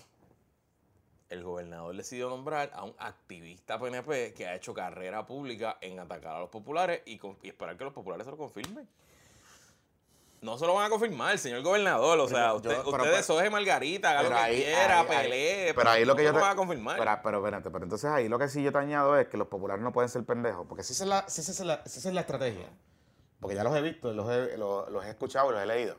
El 1.30 1.44
gobernador 1.44 1.96
decidió 1.96 2.30
nombrar 2.30 2.72
a 2.74 2.84
un 2.84 2.94
activista 2.98 3.80
PNP 3.80 4.34
que 4.34 4.48
ha 4.48 4.56
hecho 4.56 4.74
carrera 4.74 5.26
pública 5.26 5.78
en 5.82 6.00
atacar 6.00 6.36
a 6.36 6.40
los 6.40 6.50
populares 6.50 7.02
y, 7.06 7.18
con- 7.18 7.38
y 7.44 7.50
esperar 7.50 7.78
que 7.78 7.84
los 7.84 7.94
populares 7.94 8.26
se 8.26 8.32
lo 8.32 8.38
confirmen. 8.38 8.88
No 10.42 10.58
se 10.58 10.66
lo 10.66 10.74
van 10.74 10.86
a 10.86 10.90
confirmar, 10.90 11.38
señor 11.38 11.62
gobernador. 11.64 12.18
O 12.20 12.28
sea, 12.30 12.50
yo- 12.50 12.56
usted, 12.56 12.70
pero- 12.70 12.90
usted 12.90 13.12
pues- 13.12 13.26
soje 13.26 13.50
Margarita, 13.50 14.12
haga 14.12 14.24
lo 14.24 14.30
Pero 14.30 14.40
que 14.40 14.46
ahí- 14.46 14.64
quiera, 14.64 15.00
ahí- 15.02 15.06
pelee. 15.08 15.74
Pero 15.74 15.90
ahí 15.90 16.06
lo 16.06 16.16
que 16.16 16.24
no 16.24 16.30
yo 16.30 16.34
te- 16.36 16.40
van 16.42 16.52
a 16.52 16.56
confirmar. 16.56 16.98
Pero, 16.98 17.20
pero 17.24 17.38
espérate, 17.40 17.70
pero 17.70 17.84
entonces 17.84 18.10
ahí 18.10 18.30
lo 18.30 18.40
que 18.40 18.48
sí 18.48 18.64
yo 18.64 18.72
te 18.72 18.78
añado 18.78 19.18
es 19.20 19.28
que 19.28 19.36
los 19.38 19.48
populares 19.48 19.84
no 19.84 19.92
pueden 19.92 20.10
ser 20.10 20.24
pendejos, 20.24 20.66
porque 20.68 20.84
si 20.84 20.94
esa 20.94 21.04
es 21.04 21.10
la, 21.10 21.28
si 21.28 21.42
esa 21.42 21.52
es 21.52 21.60
la, 21.60 21.82
si 21.86 22.00
esa 22.00 22.08
es 22.10 22.16
la 22.16 22.22
estrategia, 22.22 22.68
porque 23.42 23.56
ya 23.56 23.64
los 23.66 23.76
he 23.76 23.82
visto, 23.82 24.14
los 24.14 24.30
he, 24.32 24.56
los, 24.58 24.90
los 24.90 25.04
he 25.06 25.10
escuchado 25.10 25.50
y 25.50 25.54
los 25.54 25.62
he 25.62 25.66
leído. 25.66 25.98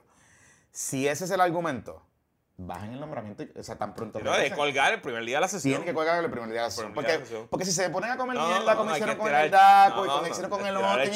Si 0.72 1.06
ese 1.06 1.24
es 1.26 1.30
el 1.32 1.40
argumento, 1.42 2.02
bajen 2.56 2.92
el 2.94 3.00
nombramiento, 3.00 3.44
o 3.58 3.62
sea, 3.62 3.76
tan 3.76 3.94
pronto. 3.94 4.20
No, 4.20 4.32
de 4.32 4.52
colgar 4.52 4.94
el 4.94 5.02
primer 5.02 5.24
día 5.24 5.36
de 5.36 5.40
la 5.42 5.48
sesión. 5.48 5.72
Tienen 5.72 5.86
que 5.86 5.94
colgar 5.94 6.22
el 6.24 6.30
primer 6.30 6.48
día 6.50 6.60
de 6.62 6.66
la 6.66 6.70
sesión. 6.70 6.94
Porque, 6.94 7.18
porque 7.50 7.64
si 7.66 7.72
se 7.72 7.90
ponen 7.90 8.10
a 8.10 8.16
comer 8.16 8.36
No, 8.36 8.48
mierda 8.48 8.74
como 8.76 8.90
hicieron 8.92 9.16
con 9.16 9.34
el 9.34 9.50
DACO 9.50 10.04
y 10.04 10.08
como 10.08 10.26
hicieron 10.26 10.50
con 10.50 10.66
el 10.66 11.10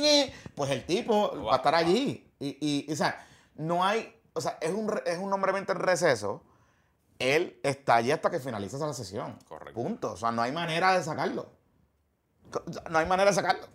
ñe, 0.00 0.34
pues 0.56 0.70
el 0.70 0.84
tipo 0.84 1.44
va 1.44 1.52
a 1.52 1.56
estar 1.56 1.74
allí. 1.76 2.26
Y, 2.40 2.48
y, 2.60 2.86
y, 2.88 2.92
o 2.92 2.96
sea, 2.96 3.24
no 3.54 3.84
hay, 3.84 4.20
o 4.32 4.40
sea, 4.40 4.58
es 4.60 4.72
un, 4.72 4.92
es 5.06 5.18
un 5.18 5.30
nombramiento 5.30 5.72
en 5.72 5.78
receso. 5.78 6.42
Él 7.18 7.60
está 7.62 7.96
allí 7.96 8.10
hasta 8.10 8.30
que 8.30 8.40
finalice 8.40 8.76
esa 8.76 8.92
sesión. 8.94 9.38
Correcto. 9.46 9.74
Punto. 9.74 10.12
O 10.12 10.16
sea, 10.16 10.32
no 10.32 10.40
hay 10.42 10.52
manera 10.52 10.96
de 10.96 11.04
sacarlo. 11.04 11.52
No 12.90 12.98
hay 12.98 13.06
manera 13.06 13.30
de 13.30 13.36
sacarlo. 13.36 13.66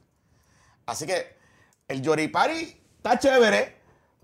Así 0.86 1.06
que 1.06 1.38
el 1.88 2.02
Yoripari 2.02 2.84
está 2.98 3.20
chévere, 3.20 3.78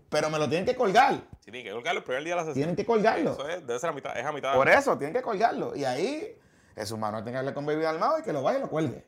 pero 0.09 0.29
me 0.29 0.39
lo 0.39 0.49
tienen 0.49 0.65
que 0.65 0.75
colgar. 0.75 1.13
Sí, 1.39 1.51
tienen 1.51 1.65
que 1.65 1.71
colgarlo 1.71 1.99
el 1.99 2.03
primer 2.03 2.23
día 2.23 2.33
de 2.33 2.41
la 2.41 2.45
sesión. 2.45 2.55
Tienen 2.55 2.75
que 2.75 2.85
colgarlo. 2.85 3.31
Eso 3.33 3.47
es, 3.47 3.65
debe 3.65 3.79
ser 3.79 3.91
a 3.91 3.93
mitad, 3.93 4.17
es 4.17 4.25
a 4.25 4.31
mitad. 4.31 4.55
Por 4.55 4.67
eso, 4.67 4.97
tienen 4.97 5.13
que 5.13 5.21
colgarlo. 5.21 5.75
Y 5.75 5.85
ahí, 5.85 6.35
Jesús 6.75 6.97
Manuel 6.97 7.23
tiene 7.23 7.35
que 7.35 7.39
hablar 7.39 7.53
con 7.53 7.65
Baby 7.65 7.83
Dalmado 7.83 8.19
y 8.19 8.23
que 8.23 8.33
lo 8.33 8.41
vaya 8.41 8.57
y 8.57 8.61
lo 8.61 8.69
cuelgue. 8.69 9.05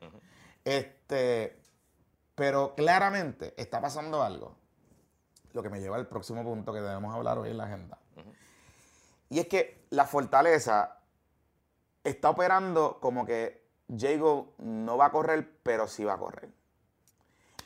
Este, 0.63 1.59
pero 2.35 2.75
claramente 2.75 3.53
está 3.57 3.81
pasando 3.81 4.21
algo. 4.23 4.62
Lo 5.53 5.61
que 5.63 5.69
me 5.69 5.79
lleva 5.79 5.95
al 5.97 6.07
próximo 6.07 6.43
punto 6.43 6.73
que 6.73 6.81
debemos 6.81 7.13
hablar 7.13 7.37
hoy 7.37 7.49
en 7.51 7.57
la 7.57 7.65
agenda. 7.65 7.97
Y 9.29 9.39
es 9.39 9.47
que 9.47 9.85
la 9.91 10.05
fortaleza 10.05 10.97
está 12.03 12.29
operando 12.31 12.99
como 12.99 13.25
que 13.25 13.63
Jago 13.95 14.53
no 14.57 14.97
va 14.97 15.07
a 15.07 15.11
correr, 15.11 15.59
pero 15.63 15.87
sí 15.87 16.03
va 16.03 16.13
a 16.13 16.17
correr. 16.17 16.49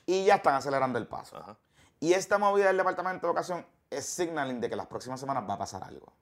Y 0.06 0.26
ya 0.26 0.36
están 0.36 0.56
acelerando 0.56 0.98
el 1.00 1.08
paso. 1.08 1.58
Y 2.00 2.14
esta 2.14 2.38
movida 2.38 2.68
del 2.68 2.78
Departamento 2.78 3.26
de 3.28 3.32
Educación 3.32 3.66
es 3.90 4.06
signaling 4.06 4.60
de 4.62 4.70
que 4.70 4.76
las 4.76 4.88
próximas 4.88 5.20
semanas 5.20 5.44
va 5.50 5.56
a 5.56 5.58
pasar 5.58 5.84
algo. 5.84 6.14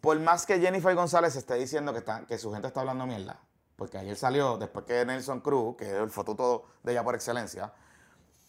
Por 0.00 0.18
más 0.20 0.46
que 0.46 0.60
Jennifer 0.60 0.94
González 0.94 1.34
esté 1.36 1.54
diciendo 1.54 1.92
que, 1.92 1.98
está- 1.98 2.24
que 2.26 2.38
su 2.38 2.52
gente 2.52 2.68
está 2.68 2.80
hablando 2.80 3.06
mierda, 3.06 3.40
porque 3.76 3.98
ayer 3.98 4.16
salió, 4.16 4.56
después 4.56 4.84
que 4.84 5.04
Nelson 5.04 5.40
Cruz, 5.40 5.76
que 5.76 5.84
es 5.86 5.92
el 5.94 6.10
fotuto 6.10 6.64
de 6.82 6.92
ella 6.92 7.02
por 7.04 7.14
excelencia, 7.14 7.72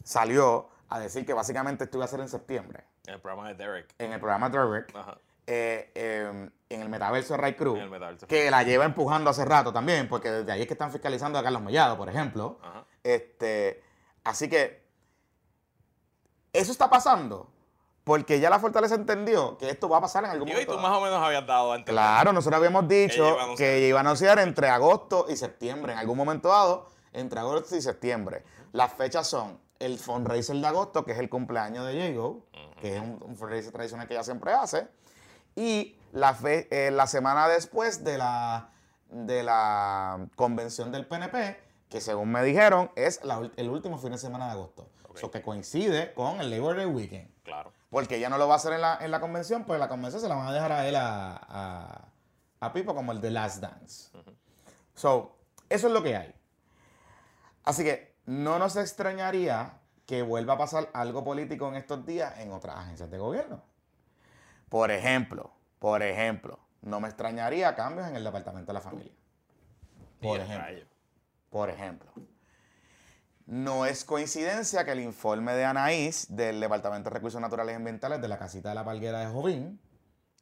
salió 0.04 0.70
a 0.90 1.00
decir 1.00 1.26
que 1.26 1.34
básicamente 1.34 1.84
esto 1.86 1.98
iba 1.98 2.06
a 2.06 2.08
ser 2.08 2.20
en 2.22 2.30
septiembre, 2.30 2.86
En 3.06 3.16
el 3.16 3.22
programa 3.22 3.48
de 3.50 3.56
Derek. 3.56 3.94
en 4.00 4.14
el 4.14 4.20
programa 4.20 4.50
Derek, 4.50 4.96
Ajá. 4.96 5.18
eh, 5.46 5.92
eh, 5.96 6.50
en 6.70 6.82
el 6.82 6.90
metaverso 6.90 7.34
de 7.34 7.38
Ray 7.42 7.56
Cruz, 7.56 7.78
En 7.78 7.84
el 7.84 7.90
metaverso. 7.90 8.28
que 8.28 8.50
la 8.52 8.64
lleva 8.64 8.86
empujando 8.86 9.30
hace 9.30 9.44
rato 9.46 9.72
también, 9.74 10.08
porque 10.10 10.30
desde 10.32 10.52
ahí 10.52 10.62
es 10.62 10.68
que 10.68 10.74
están 10.74 10.92
fiscalizando 10.92 11.38
a 11.40 11.44
Carlos 11.44 11.62
Mellado, 11.62 11.98
por 11.98 12.10
ejemplo. 12.10 12.60
Ajá. 12.62 12.86
Este, 13.04 13.84
así 14.24 14.50
que 14.50 14.86
eso 16.54 16.72
está 16.72 16.90
pasando 16.90 17.50
porque 18.04 18.40
ya 18.40 18.50
la 18.50 18.60
fortaleza 18.60 18.96
entendió 18.96 19.58
que 19.58 19.70
esto 19.70 19.90
va 19.90 19.98
a 19.98 20.02
pasar 20.02 20.24
en 20.24 20.32
algún 20.32 20.48
Y 20.48 20.52
hoy 20.52 20.56
momento. 20.66 20.76
tú 20.76 20.80
más 20.82 20.98
o 20.98 21.02
menos 21.02 21.22
habías 21.22 21.46
dado 21.46 21.74
antes. 21.74 21.92
Claro, 21.92 22.32
nosotros 22.32 22.58
habíamos 22.58 22.88
dicho 22.88 23.26
anunciar. 23.40 23.58
que 23.58 23.88
iba 23.88 24.00
a 24.00 24.02
anunciar 24.02 24.40
entre 24.40 24.70
agosto 24.70 25.26
y 25.30 25.36
septiembre, 25.36 25.92
en 25.92 26.00
algún 26.00 26.18
momento 26.18 26.48
dado, 26.48 26.88
entre 27.12 27.40
agosto 27.42 27.76
y 27.76 27.82
septiembre. 27.82 28.44
Las 28.72 28.94
fechas 28.94 29.28
son 29.28 29.60
el 29.80 29.98
fundraiser 30.00 30.56
de 30.58 30.68
agosto, 30.68 31.06
que 31.06 31.12
es 31.14 31.20
el 31.20 31.30
cumpleaños 31.30 31.86
de 31.86 32.00
Jago, 32.00 32.46
que 32.82 32.96
es 32.96 33.02
un, 33.02 33.22
un 33.24 33.36
fundraiser 33.36 33.72
tradicional 33.72 34.08
que 34.08 34.14
ella 34.16 34.24
siempre 34.24 34.54
hace, 34.54 34.88
y 35.56 35.96
la, 36.12 36.34
fe- 36.34 36.68
eh, 36.72 36.92
la 36.92 37.08
semana 37.08 37.48
después 37.48 38.04
de 38.04 38.18
la, 38.18 38.70
de 39.10 39.44
la 39.44 40.28
convención 40.36 40.92
del 40.92 41.08
PNP, 41.08 41.60
que 41.90 42.02
según 42.02 42.32
me 42.32 42.44
dijeron 42.44 42.92
es 42.96 43.24
la 43.24 43.50
el 43.56 43.70
último 43.70 43.98
fin 43.98 44.12
de 44.12 44.18
semana 44.18 44.48
de 44.48 44.52
agosto. 44.52 44.90
Ok. 45.08 45.18
Eso 45.18 45.32
que 45.32 45.42
coincide 45.42 46.14
con 46.14 46.42
el 46.42 46.50
Labor 46.52 46.76
Day 46.76 46.86
Weekend. 46.86 47.30
Claro. 47.44 47.72
Porque 47.90 48.18
ella 48.18 48.30
no 48.30 48.38
lo 48.38 48.48
va 48.48 48.56
a 48.56 48.58
hacer 48.58 48.74
en 48.74 48.82
la, 48.82 48.98
en 49.00 49.10
la 49.10 49.22
convención, 49.22 49.64
pues 49.64 49.80
la 49.80 49.88
convención 49.88 50.22
se 50.22 50.28
la 50.28 50.36
van 50.36 50.48
a 50.48 50.54
dejar 50.54 50.72
a 50.74 50.88
él 50.88 50.96
a, 50.98 51.38
a, 51.48 52.08
a 52.60 52.74
Pipo 52.74 52.94
como 52.94 53.14
el 53.14 53.22
de 53.22 53.32
Last 53.32 53.62
Dance. 53.62 54.10
So, 54.94 55.38
eso 55.70 55.88
es 55.88 55.94
lo 55.94 56.04
que 56.04 56.18
hay. 56.18 56.34
Así 57.64 57.84
que 57.84 58.07
no 58.28 58.60
nos 58.60 58.76
extrañaría 58.76 59.80
que 60.06 60.22
vuelva 60.22 60.54
a 60.54 60.58
pasar 60.58 60.90
algo 60.94 61.24
político 61.24 61.68
en 61.70 61.76
estos 61.76 62.06
días 62.06 62.38
en 62.40 62.52
otras 62.52 62.78
agencias 62.78 63.10
de 63.10 63.18
gobierno. 63.18 63.64
Por 64.70 64.92
ejemplo, 64.92 65.52
por 65.80 66.04
ejemplo, 66.04 66.60
no 66.82 67.00
me 67.00 67.08
extrañaría 67.08 67.74
cambios 67.76 68.08
en 68.08 68.16
el 68.16 68.24
Departamento 68.24 68.68
de 68.68 68.74
la 68.74 68.82
Familia. 68.82 69.14
Por 70.22 70.40
ejemplo. 70.40 70.86
Por 71.50 71.70
ejemplo, 71.70 72.12
no 73.46 73.86
es 73.86 74.04
coincidencia 74.04 74.84
que 74.84 74.92
el 74.92 75.00
informe 75.00 75.54
de 75.54 75.64
Anaís 75.64 76.36
del 76.36 76.60
Departamento 76.60 77.10
de 77.10 77.14
Recursos 77.14 77.40
Naturales 77.40 77.74
y 77.74 77.76
Ambientales 77.78 78.22
de 78.22 78.28
la 78.28 78.38
casita 78.38 78.70
de 78.70 78.76
la 78.76 78.84
Palguera 78.84 79.22
de 79.22 79.28
Jovín, 79.28 79.80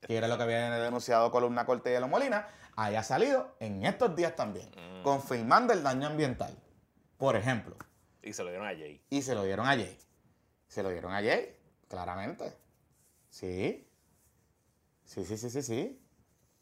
que 0.02 0.18
era 0.18 0.28
lo 0.28 0.38
que 0.38 0.44
había 0.44 0.72
denunciado 0.72 1.30
Columna 1.32 1.66
Corte 1.68 1.92
y 1.92 1.94
de 1.94 2.00
la 2.00 2.08
Molina, 2.08 2.48
haya 2.76 3.04
salido 3.04 3.56
en 3.60 3.86
estos 3.86 4.16
días 4.16 4.36
también, 4.36 4.70
Mm. 4.72 5.04
confirmando 5.04 5.72
el 5.74 5.84
daño 5.84 6.08
ambiental. 6.08 6.58
Por 7.18 7.36
ejemplo, 7.36 7.76
Y 8.22 8.34
se 8.34 8.44
lo 8.44 8.50
dieron 8.50 8.68
a 8.68 8.72
Jay. 8.72 9.02
y 9.10 9.22
se 9.22 9.36
lo 9.36 9.44
dieron 9.44 9.66
a 9.68 9.72
Jay. 9.72 9.98
Se 10.68 10.84
lo 10.84 10.90
dieron 10.90 11.14
a 11.14 11.22
Jay, 11.22 11.56
claramente. 11.88 12.58
Sí. 13.30 13.88
Sí, 15.04 15.26
sí, 15.26 15.38
sí, 15.38 15.50
sí, 15.50 15.62
sí. 15.62 16.02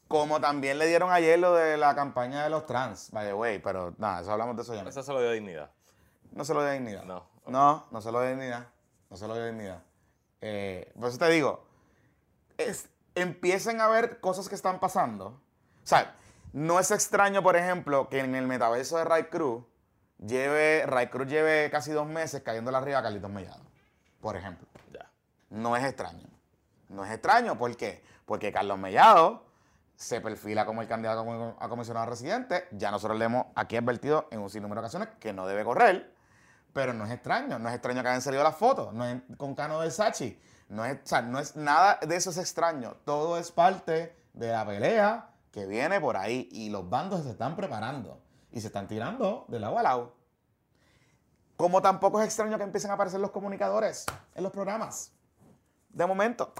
Como 0.08 0.40
también 0.42 0.78
le 0.78 0.86
dieron 0.86 1.12
ayer 1.12 1.40
lo 1.40 1.56
de 1.56 1.78
la 1.78 1.96
campaña 1.96 2.44
de 2.44 2.50
los 2.50 2.66
trans, 2.66 3.10
by 3.12 3.26
the 3.26 3.34
way, 3.34 3.60
pero 3.60 3.96
nada, 3.98 4.22
eso 4.22 4.32
hablamos 4.32 4.56
de 4.56 4.62
eso 4.64 4.76
ya. 4.76 4.82
Eso 4.84 5.02
se 5.02 5.12
lo 5.14 5.22
dio 5.22 5.32
dignidad. 5.32 5.72
No 6.32 6.44
se 6.46 6.54
lo 6.54 6.62
dio 6.64 6.72
dignidad. 6.74 7.04
No. 7.06 7.26
No, 7.48 7.88
no 7.90 8.02
se 8.02 8.12
lo 8.12 8.22
dio 8.22 8.30
dignidad. 8.32 8.68
No 9.10 9.18
se 9.18 9.28
lo 9.28 9.34
dio 9.36 9.46
dignidad. 9.46 9.82
Eh, 10.42 10.92
por 11.00 11.10
eso 11.10 11.18
te 11.18 11.30
digo, 11.30 11.66
es, 12.58 12.90
empiecen 13.16 13.80
a 13.82 13.88
ver 13.88 14.20
cosas 14.20 14.50
que 14.50 14.56
están 14.56 14.80
pasando. 14.80 15.28
O 15.28 15.88
sea, 15.88 16.16
No 16.52 16.80
es 16.80 16.92
extraño, 16.92 17.42
por 17.42 17.56
ejemplo, 17.56 18.10
que 18.10 18.20
en 18.20 18.36
el 18.36 18.46
metaverso 18.46 18.98
de 18.98 19.06
Ray 19.06 19.24
Cruz 19.24 19.64
lleve, 20.26 20.86
Ray 20.86 21.08
Cruz 21.08 21.28
lleve 21.28 21.70
casi 21.72 21.92
dos 21.92 22.08
meses 22.08 22.42
cayéndole 22.42 22.78
arriba 22.78 23.00
a 23.00 23.04
Carlitos 23.04 23.30
Mellado. 23.30 23.64
Por 24.22 24.36
ejemplo. 24.38 24.68
Ya. 24.92 25.10
No 25.50 25.76
es 25.76 25.84
extraño. 25.84 26.28
No 26.90 27.04
es 27.06 27.12
extraño, 27.12 27.58
¿por 27.58 27.76
qué? 27.76 28.04
Porque 28.26 28.52
Carlos 28.52 28.78
Mellado 28.78 29.44
se 29.96 30.22
perfila 30.22 30.66
como 30.66 30.82
el 30.82 30.88
candidato 30.88 31.22
a 31.22 31.26
comi- 31.26 31.56
a 31.60 31.70
comisionado 31.70 32.06
residente. 32.08 32.68
Ya 32.72 32.92
nosotros 32.92 33.18
le 33.18 33.26
hemos 33.26 33.46
aquí 33.56 33.78
advertido 33.78 34.28
en 34.32 34.40
un 34.40 34.50
sinnúmero 34.50 34.82
de 34.82 34.86
ocasiones 34.86 35.10
que 35.20 35.34
no 35.34 35.46
debe 35.46 35.64
correr. 35.64 36.14
Pero 36.74 36.94
no 36.94 37.06
es 37.06 37.12
extraño. 37.12 37.60
No 37.60 37.70
es 37.70 37.76
extraño 37.76 38.02
que 38.02 38.10
hayan 38.10 38.22
salido 38.22 38.44
las 38.44 38.56
fotos. 38.56 38.94
No 38.94 39.06
es 39.06 39.22
con 39.38 39.54
Cano 39.56 39.82
del 39.82 39.92
Sachi. 39.92 40.40
No 40.70 40.86
es, 40.86 40.96
o 40.96 41.06
sea, 41.06 41.22
no 41.22 41.40
es 41.40 41.56
nada 41.56 42.00
de 42.02 42.16
eso 42.16 42.32
es 42.32 42.38
extraño. 42.38 42.96
Todo 43.06 43.38
es 43.38 43.52
parte 43.52 44.16
de 44.34 44.48
la 44.52 44.66
pelea 44.66 45.30
que 45.52 45.68
viene 45.68 46.02
por 46.02 46.18
ahí. 46.18 46.50
Y 46.52 46.70
los 46.70 46.90
bandos 46.90 47.24
se 47.24 47.30
están 47.32 47.56
preparando. 47.56 48.20
Y 48.54 48.62
se 48.62 48.68
están 48.68 48.88
tirando 48.88 49.46
de 49.50 49.60
lado 49.60 49.78
a 49.78 49.84
lado. 49.84 50.14
Como 51.58 51.82
tampoco 51.82 52.22
es 52.22 52.28
extraño 52.28 52.58
que 52.58 52.64
empiecen 52.64 52.92
a 52.92 52.94
aparecer 52.94 53.20
los 53.20 53.32
comunicadores 53.32 54.06
en 54.36 54.44
los 54.44 54.52
programas. 54.52 55.12
De 55.90 56.06
momento. 56.06 56.54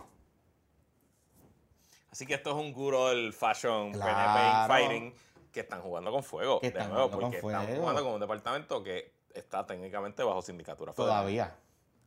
Así 2.12 2.26
que 2.26 2.36
esto 2.36 2.52
es 2.52 2.56
un 2.56 2.74
guro 2.74 3.10
del 3.10 3.34
fashion 3.34 3.92
Claro. 3.92 4.12
PNP 4.12 4.62
infighting 4.84 5.14
que 5.52 5.60
están 5.62 5.82
jugando 5.82 6.12
con 6.12 6.24
fuego. 6.24 6.60
Que 6.60 6.72
de 6.72 6.80
nuevo, 6.88 7.10
jugando 7.10 7.12
con 7.12 7.20
porque 7.20 7.38
están 7.38 7.78
jugando 7.78 8.04
con 8.04 8.14
un 8.14 8.20
departamento 8.20 8.84
que 8.84 9.14
está 9.34 9.66
técnicamente 9.66 10.24
bajo 10.24 10.42
sindicatura 10.42 10.94
federal. 10.94 11.16
Todavía. 11.16 11.56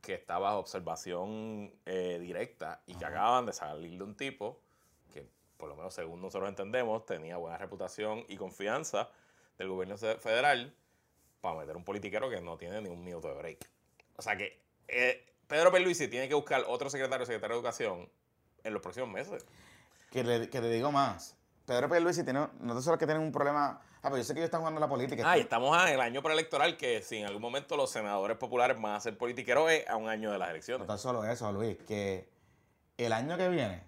que 0.01 0.13
está 0.13 0.37
bajo 0.37 0.59
observación 0.59 1.73
eh, 1.85 2.17
directa 2.21 2.81
y 2.85 2.95
que 2.95 3.03
acaban 3.05 3.45
de 3.45 3.51
salir 3.51 3.97
de 3.97 4.03
un 4.03 4.15
tipo 4.15 4.61
que, 5.11 5.27
por 5.57 5.67
lo 5.67 5.75
menos 5.75 5.93
según 5.93 6.21
nosotros 6.21 6.47
entendemos, 6.47 7.05
tenía 7.05 7.35
buena 7.35 7.57
reputación 7.57 8.23
y 8.29 8.37
confianza 8.37 9.09
del 9.57 9.69
gobierno 9.69 9.97
federal 9.97 10.73
para 11.41 11.59
meter 11.59 11.75
un 11.75 11.83
politiquero 11.83 12.29
que 12.29 12.41
no 12.41 12.57
tiene 12.57 12.81
ni 12.81 12.89
un 12.89 13.03
minuto 13.03 13.27
de 13.27 13.33
break. 13.35 13.69
O 14.15 14.21
sea 14.21 14.35
que 14.35 14.61
eh, 14.87 15.25
Pedro 15.47 15.71
Pierluisi 15.71 16.07
tiene 16.07 16.27
que 16.27 16.33
buscar 16.33 16.63
otro 16.67 16.89
secretario 16.89 17.23
o 17.23 17.25
secretaria 17.25 17.53
de 17.55 17.59
educación 17.59 18.09
en 18.63 18.73
los 18.73 18.81
próximos 18.81 19.09
meses. 19.09 19.45
Que, 20.11 20.23
le, 20.23 20.49
que 20.49 20.61
te 20.61 20.69
digo 20.69 20.91
más. 20.91 21.35
Pedro 21.65 21.89
Pierluisi 21.89 22.23
tiene, 22.23 22.47
no 22.59 22.81
solo 22.81 22.97
que 22.97 23.05
tienen 23.05 23.23
un 23.23 23.31
problema. 23.31 23.81
Ah, 23.97 24.09
pero 24.09 24.17
yo 24.17 24.23
sé 24.23 24.33
que 24.33 24.39
ellos 24.39 24.47
están 24.47 24.61
jugando 24.61 24.79
la 24.79 24.87
política. 24.87 25.23
Ah, 25.29 25.37
y 25.37 25.41
estamos 25.41 25.77
en 25.83 25.93
el 25.93 26.01
año 26.01 26.21
preelectoral 26.21 26.77
que 26.77 27.01
si 27.01 27.17
en 27.17 27.25
algún 27.25 27.41
momento 27.41 27.75
los 27.75 27.91
senadores 27.91 28.37
populares 28.37 28.79
van 28.79 28.93
a 28.95 28.99
ser 28.99 29.17
politiqueros 29.17 29.69
es 29.71 29.87
a 29.89 29.95
un 29.97 30.07
año 30.07 30.31
de 30.31 30.37
las 30.37 30.47
No 30.47 30.53
elecciones. 30.53 30.87
tan 30.87 30.97
solo 30.97 31.25
eso, 31.25 31.51
Luis, 31.51 31.77
que 31.79 32.29
el 32.97 33.11
año 33.11 33.37
que 33.37 33.49
viene, 33.49 33.83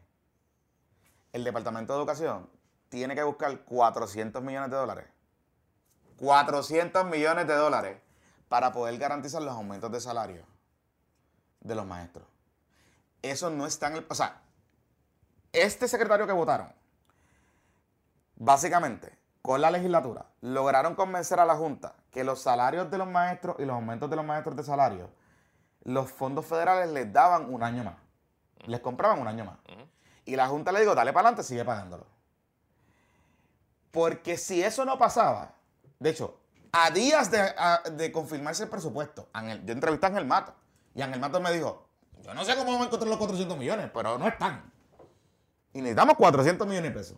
el 1.32 1.44
Departamento 1.44 1.94
de 1.94 2.00
Educación 2.00 2.50
tiene 2.90 3.16
que 3.16 3.24
buscar 3.24 3.64
400 3.64 4.44
millones 4.44 4.72
de 4.72 4.78
dólares. 4.78 5.06
400 6.20 7.06
millones 7.06 7.48
de 7.48 7.56
dólares 7.56 7.98
para 8.50 8.72
poder 8.74 8.98
garantizar 8.98 9.42
los 9.42 9.54
aumentos 9.54 9.92
de 9.92 10.02
salario 10.02 10.44
de 11.62 11.76
los 11.76 11.86
maestros. 11.86 12.28
Eso 13.22 13.50
no 13.50 13.66
está 13.66 13.88
en 13.88 13.98
el... 13.98 14.06
O 14.10 14.16
sea, 14.16 14.42
este 15.54 15.88
secretario 15.88 16.28
que 16.28 16.34
votaron, 16.34 16.72
básicamente, 18.36 19.18
con 19.42 19.62
la 19.62 19.72
legislatura, 19.72 20.26
lograron 20.42 20.96
convencer 20.96 21.40
a 21.40 21.46
la 21.46 21.56
Junta 21.56 21.96
que 22.12 22.24
los 22.24 22.42
salarios 22.42 22.92
de 22.92 22.98
los 22.98 23.08
maestros 23.08 23.56
y 23.60 23.66
los 23.66 23.76
aumentos 23.76 24.10
de 24.10 24.16
los 24.16 24.26
maestros 24.26 24.56
de 24.56 24.64
salario, 24.64 25.10
los 25.84 26.12
fondos 26.12 26.46
federales 26.46 26.90
les 26.90 27.12
daban 27.12 27.54
un 27.54 27.64
año 27.64 27.84
más. 27.84 27.96
Les 28.66 28.82
compraban 28.82 29.20
un 29.20 29.28
año 29.28 29.46
más. 29.46 29.58
Y 30.26 30.36
la 30.36 30.48
Junta 30.48 30.72
le 30.72 30.82
dijo, 30.82 30.96
dale 30.96 31.14
para 31.14 31.30
adelante, 31.30 31.44
sigue 31.44 31.64
pagándolo. 31.64 32.06
Porque 33.92 34.38
si 34.38 34.62
eso 34.62 34.86
no 34.86 34.98
pasaba, 34.98 35.54
de 36.00 36.10
hecho, 36.10 36.40
a 36.72 36.92
días 36.92 37.30
de, 37.32 38.12
confirmarse 38.12 38.64
el 38.64 38.70
presupuesto, 38.70 39.28
yo 39.66 39.74
entrevisté 39.74 40.06
a 40.06 40.10
Ángel 40.10 40.26
Mato, 40.26 40.54
y 40.96 41.02
Ángel 41.02 41.20
Mato 41.20 41.40
me 41.42 41.52
dijo, 41.52 41.86
yo 42.22 42.34
no 42.34 42.44
sé 42.46 42.56
cómo 42.56 42.72
vamos 42.72 42.82
a 42.82 42.86
encontrar 42.86 43.10
los 43.10 43.18
400 43.18 43.58
millones, 43.58 43.90
pero 43.94 44.18
no 44.18 44.28
están. 44.28 44.72
Y 45.74 45.80
necesitamos 45.80 46.16
400 46.16 46.68
millones 46.68 46.92
de 46.92 46.98
pesos 46.98 47.18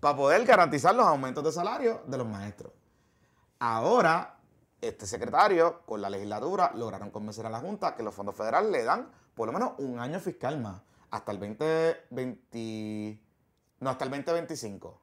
para 0.00 0.16
poder 0.16 0.44
garantizar 0.44 0.94
los 0.94 1.06
aumentos 1.06 1.44
de 1.44 1.52
salario 1.52 2.02
de 2.06 2.18
los 2.18 2.26
maestros. 2.26 2.72
Ahora, 3.58 4.38
este 4.80 5.06
secretario 5.06 5.82
con 5.84 6.00
la 6.00 6.08
legislatura 6.08 6.72
lograron 6.74 7.10
convencer 7.10 7.44
a 7.46 7.50
la 7.50 7.60
Junta 7.60 7.94
que 7.94 8.02
los 8.02 8.14
fondos 8.14 8.34
federales 8.34 8.70
le 8.70 8.84
dan 8.84 9.10
por 9.34 9.46
lo 9.46 9.52
menos 9.52 9.72
un 9.78 9.98
año 9.98 10.18
fiscal 10.20 10.58
más, 10.60 10.82
hasta 11.10 11.32
el 11.32 11.38
2020, 11.38 13.20
no, 13.80 13.90
hasta 13.90 14.04
el 14.04 14.10
2025. 14.10 15.00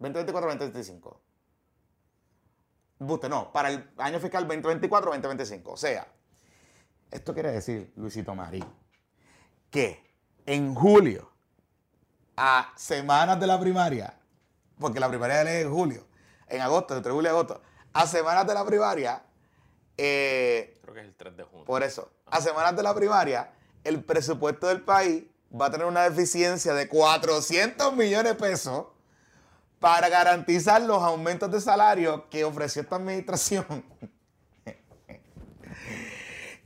2024-2025. 0.00 1.16
Buste, 1.20 1.29
no, 3.00 3.52
para 3.52 3.70
el 3.70 3.88
año 3.96 4.20
fiscal 4.20 4.46
2024-2025. 4.46 5.62
O 5.64 5.76
sea, 5.76 6.06
esto 7.10 7.34
quiere 7.34 7.50
decir, 7.52 7.92
Luisito 7.96 8.34
Marí, 8.34 8.62
que 9.70 10.04
en 10.46 10.74
julio, 10.74 11.30
a 12.36 12.72
semanas 12.76 13.40
de 13.40 13.46
la 13.46 13.58
primaria, 13.58 14.14
porque 14.78 15.00
la 15.00 15.08
primaria 15.08 15.42
es 15.42 15.64
en 15.64 15.72
julio, 15.72 16.06
en 16.46 16.60
agosto, 16.60 16.96
entre 16.96 17.12
julio 17.12 17.30
y 17.30 17.32
agosto, 17.32 17.60
a 17.92 18.06
semanas 18.06 18.46
de 18.46 18.54
la 18.54 18.64
primaria, 18.64 19.22
eh, 19.96 20.78
Creo 20.82 20.94
que 20.94 21.00
es 21.00 21.06
el 21.06 21.14
3 21.14 21.36
de 21.36 21.44
junio. 21.44 21.64
por 21.64 21.82
eso, 21.82 22.10
a 22.26 22.40
semanas 22.40 22.76
de 22.76 22.82
la 22.82 22.94
primaria, 22.94 23.52
el 23.84 24.04
presupuesto 24.04 24.66
del 24.68 24.82
país 24.82 25.24
va 25.58 25.66
a 25.66 25.70
tener 25.70 25.86
una 25.86 26.08
deficiencia 26.08 26.74
de 26.74 26.88
400 26.88 27.94
millones 27.94 28.32
de 28.32 28.38
pesos 28.38 28.86
para 29.80 30.08
garantizar 30.10 30.80
los 30.82 31.02
aumentos 31.02 31.50
de 31.50 31.60
salario 31.60 32.28
que 32.28 32.44
ofreció 32.44 32.82
esta 32.82 32.96
administración. 32.96 33.64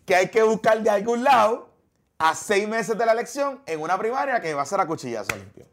que 0.05 0.15
hay 0.15 0.29
que 0.29 0.43
buscar 0.43 0.83
de 0.83 0.91
algún 0.91 1.25
lado 1.25 1.71
a 2.19 2.35
seis 2.35 2.69
meses 2.69 2.99
de 2.99 3.07
la 3.07 3.13
elección 3.13 3.63
en 3.67 3.81
una 3.81 3.97
primaria 3.97 4.41
que 4.41 4.53
va 4.53 4.63
a 4.63 4.67
ser 4.67 4.81
a 4.81 4.87
cuchillazo 4.87 5.35
limpio. 5.37 5.65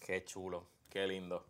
Qué 0.00 0.24
chulo, 0.24 0.66
qué 0.90 1.06
lindo. 1.06 1.46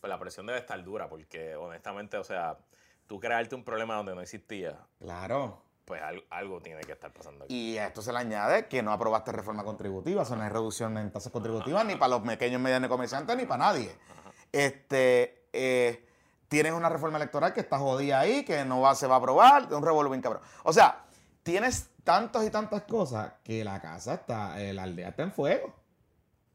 Pues 0.00 0.08
la 0.08 0.18
presión 0.18 0.46
debe 0.46 0.58
estar 0.58 0.82
dura 0.82 1.08
porque 1.08 1.54
honestamente, 1.54 2.16
o 2.16 2.24
sea, 2.24 2.58
tú 3.06 3.20
crearte 3.20 3.54
un 3.54 3.64
problema 3.64 3.94
donde 3.96 4.14
no 4.14 4.20
existía, 4.20 4.78
Claro. 4.98 5.62
Pues 5.88 6.00
al- 6.02 6.22
algo 6.30 6.60
tiene 6.60 6.82
que 6.82 6.92
estar 6.92 7.12
pasando 7.12 7.44
aquí. 7.46 7.72
Y 7.72 7.78
a 7.78 7.86
esto 7.86 8.02
se 8.02 8.12
le 8.12 8.18
añade 8.18 8.68
que 8.68 8.82
no 8.82 8.92
aprobaste 8.92 9.32
reforma 9.32 9.64
contributiva, 9.64 10.22
eso 10.22 10.36
no 10.36 10.44
es 10.44 10.52
reducción 10.52 10.96
en 10.98 11.10
tasas 11.10 11.32
contributivas 11.32 11.84
ni 11.86 11.96
para 11.96 12.10
los 12.10 12.20
pequeños 12.22 12.60
y 12.60 12.62
medianos 12.62 12.88
comerciantes 12.90 13.36
ni 13.36 13.46
para 13.46 13.64
nadie. 13.64 13.90
Este, 14.52 15.48
eh, 15.52 16.06
tienes 16.48 16.72
una 16.72 16.88
reforma 16.90 17.16
electoral 17.16 17.52
que 17.54 17.60
está 17.60 17.78
jodida 17.78 18.20
ahí, 18.20 18.44
que 18.44 18.64
no 18.64 18.82
va, 18.82 18.94
se 18.94 19.06
va 19.06 19.16
a 19.16 19.18
aprobar, 19.18 19.72
un 19.72 19.82
revolver 19.82 20.10
bien 20.10 20.22
cabrón. 20.22 20.42
O 20.64 20.72
sea, 20.72 21.04
tienes 21.42 21.88
tantas 22.04 22.44
y 22.46 22.50
tantas 22.50 22.82
cosas 22.82 23.32
que 23.42 23.64
la 23.64 23.80
casa 23.80 24.14
está, 24.14 24.60
eh, 24.62 24.72
la 24.74 24.82
aldea 24.84 25.08
está 25.08 25.22
en 25.22 25.32
fuego. 25.32 25.74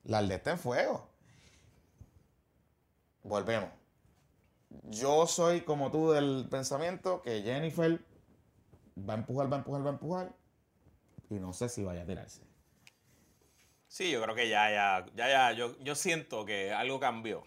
La 0.05 0.19
aldea 0.19 0.37
está 0.37 0.51
en 0.51 0.59
fuego. 0.59 1.09
Volvemos. 3.23 3.69
Yo 4.89 5.27
soy 5.27 5.61
como 5.61 5.91
tú 5.91 6.11
del 6.11 6.47
pensamiento 6.49 7.21
que 7.21 7.41
Jennifer 7.43 7.99
va 8.97 9.13
a 9.13 9.17
empujar, 9.17 9.51
va 9.51 9.57
a 9.57 9.59
empujar, 9.59 9.85
va 9.85 9.89
a 9.89 9.93
empujar. 9.93 10.33
Y 11.29 11.35
no 11.35 11.53
sé 11.53 11.69
si 11.69 11.83
vaya 11.83 12.03
a 12.03 12.05
tirarse. 12.05 12.41
Sí, 13.87 14.09
yo 14.11 14.21
creo 14.23 14.35
que 14.35 14.49
ya, 14.49 14.69
ya, 14.71 15.05
ya, 15.15 15.27
ya, 15.29 15.51
yo, 15.53 15.77
yo 15.79 15.95
siento 15.95 16.45
que 16.45 16.71
algo 16.73 16.99
cambió. 16.99 17.43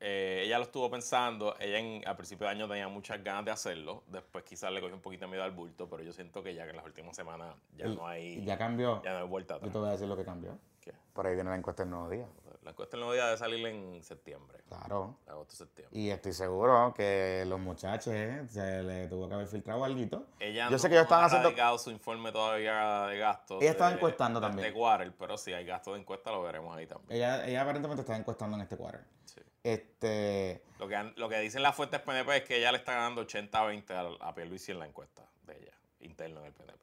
Eh, 0.00 0.42
ella 0.46 0.58
lo 0.58 0.64
estuvo 0.64 0.88
pensando, 0.90 1.56
ella 1.58 1.78
en, 1.78 2.06
al 2.06 2.16
principio 2.16 2.46
de 2.46 2.52
año 2.52 2.68
tenía 2.68 2.86
muchas 2.88 3.22
ganas 3.24 3.44
de 3.44 3.50
hacerlo, 3.50 4.04
después 4.06 4.44
quizás 4.44 4.70
le 4.72 4.80
cogió 4.80 4.94
un 4.94 5.02
poquito 5.02 5.24
de 5.24 5.30
miedo 5.32 5.42
al 5.42 5.50
bulto, 5.50 5.88
pero 5.90 6.04
yo 6.04 6.12
siento 6.12 6.40
que 6.42 6.54
ya 6.54 6.64
que 6.64 6.70
en 6.70 6.76
las 6.76 6.86
últimas 6.86 7.16
semanas 7.16 7.56
ya 7.76 7.86
Y- 7.88 7.96
no 7.96 8.06
hay, 8.06 8.44
ya 8.44 8.56
cambió. 8.56 9.02
ya 9.02 9.12
no 9.14 9.18
hay 9.18 9.26
vuelta 9.26 9.54
Yo 9.54 9.56
atrás. 9.58 9.72
te 9.72 9.78
voy 9.78 9.88
a 9.88 9.92
decir 9.92 10.06
lo 10.06 10.16
que 10.16 10.24
cambió. 10.24 10.56
¿Qué? 10.90 10.96
Por 11.12 11.26
ahí 11.26 11.34
viene 11.34 11.50
la 11.50 11.56
encuesta 11.56 11.82
del 11.82 11.90
nuevo 11.90 12.08
día. 12.08 12.26
La 12.62 12.70
encuesta 12.72 12.96
del 12.96 13.00
nuevo 13.00 13.14
día 13.14 13.24
debe 13.26 13.38
salir 13.38 13.66
en 13.66 14.02
septiembre, 14.02 14.58
Claro. 14.68 15.16
agosto, 15.26 15.54
septiembre. 15.56 15.98
Y 15.98 16.10
estoy 16.10 16.32
seguro 16.34 16.92
que 16.94 17.44
los 17.46 17.58
muchachos 17.58 18.12
eh, 18.14 18.46
se 18.48 18.82
le 18.82 19.06
tuvo 19.08 19.26
que 19.28 19.34
haber 19.34 19.46
filtrado 19.46 19.84
algo. 19.84 20.26
Ella 20.38 20.68
Yo 20.68 20.78
sé 20.78 20.88
no 20.88 20.90
que 20.90 20.94
ellos 20.96 21.04
estaban 21.04 21.24
ha 21.24 21.26
haciendo- 21.28 21.78
su 21.78 21.90
informe 21.90 22.30
todavía 22.30 23.06
de 23.06 23.18
gastos. 23.18 23.62
Ella 23.62 23.70
estaba 23.70 23.90
de- 23.90 23.96
encuestando 23.96 24.38
de 24.40 24.46
también. 24.46 24.66
este 24.68 24.78
quarter, 24.78 25.12
pero 25.18 25.38
si 25.38 25.52
hay 25.54 25.64
gastos 25.64 25.94
de 25.94 26.00
encuesta 26.00 26.30
lo 26.30 26.42
veremos 26.42 26.76
ahí 26.76 26.86
también. 26.86 27.10
Ella, 27.16 27.46
ella 27.46 27.62
aparentemente 27.62 28.02
estaba 28.02 28.18
encuestando 28.18 28.56
en 28.56 28.62
este 28.62 28.76
cuadro. 28.76 29.00
Sí. 29.24 29.40
Este. 29.62 30.62
Lo 30.78 30.88
que, 30.88 31.12
lo 31.16 31.28
que 31.28 31.38
dicen 31.40 31.62
las 31.62 31.74
fuentes 31.74 32.00
PNP 32.00 32.36
es 32.38 32.44
que 32.44 32.58
ella 32.58 32.70
le 32.72 32.78
está 32.78 32.92
ganando 32.92 33.22
80-20 33.26 33.90
a, 34.20 34.28
a 34.28 34.34
Pierluisi 34.34 34.72
en 34.72 34.78
la 34.80 34.86
encuesta 34.86 35.24
de 35.44 35.56
ella, 35.58 35.72
interno 36.00 36.40
en 36.40 36.46
el 36.46 36.52
PNP. 36.52 36.78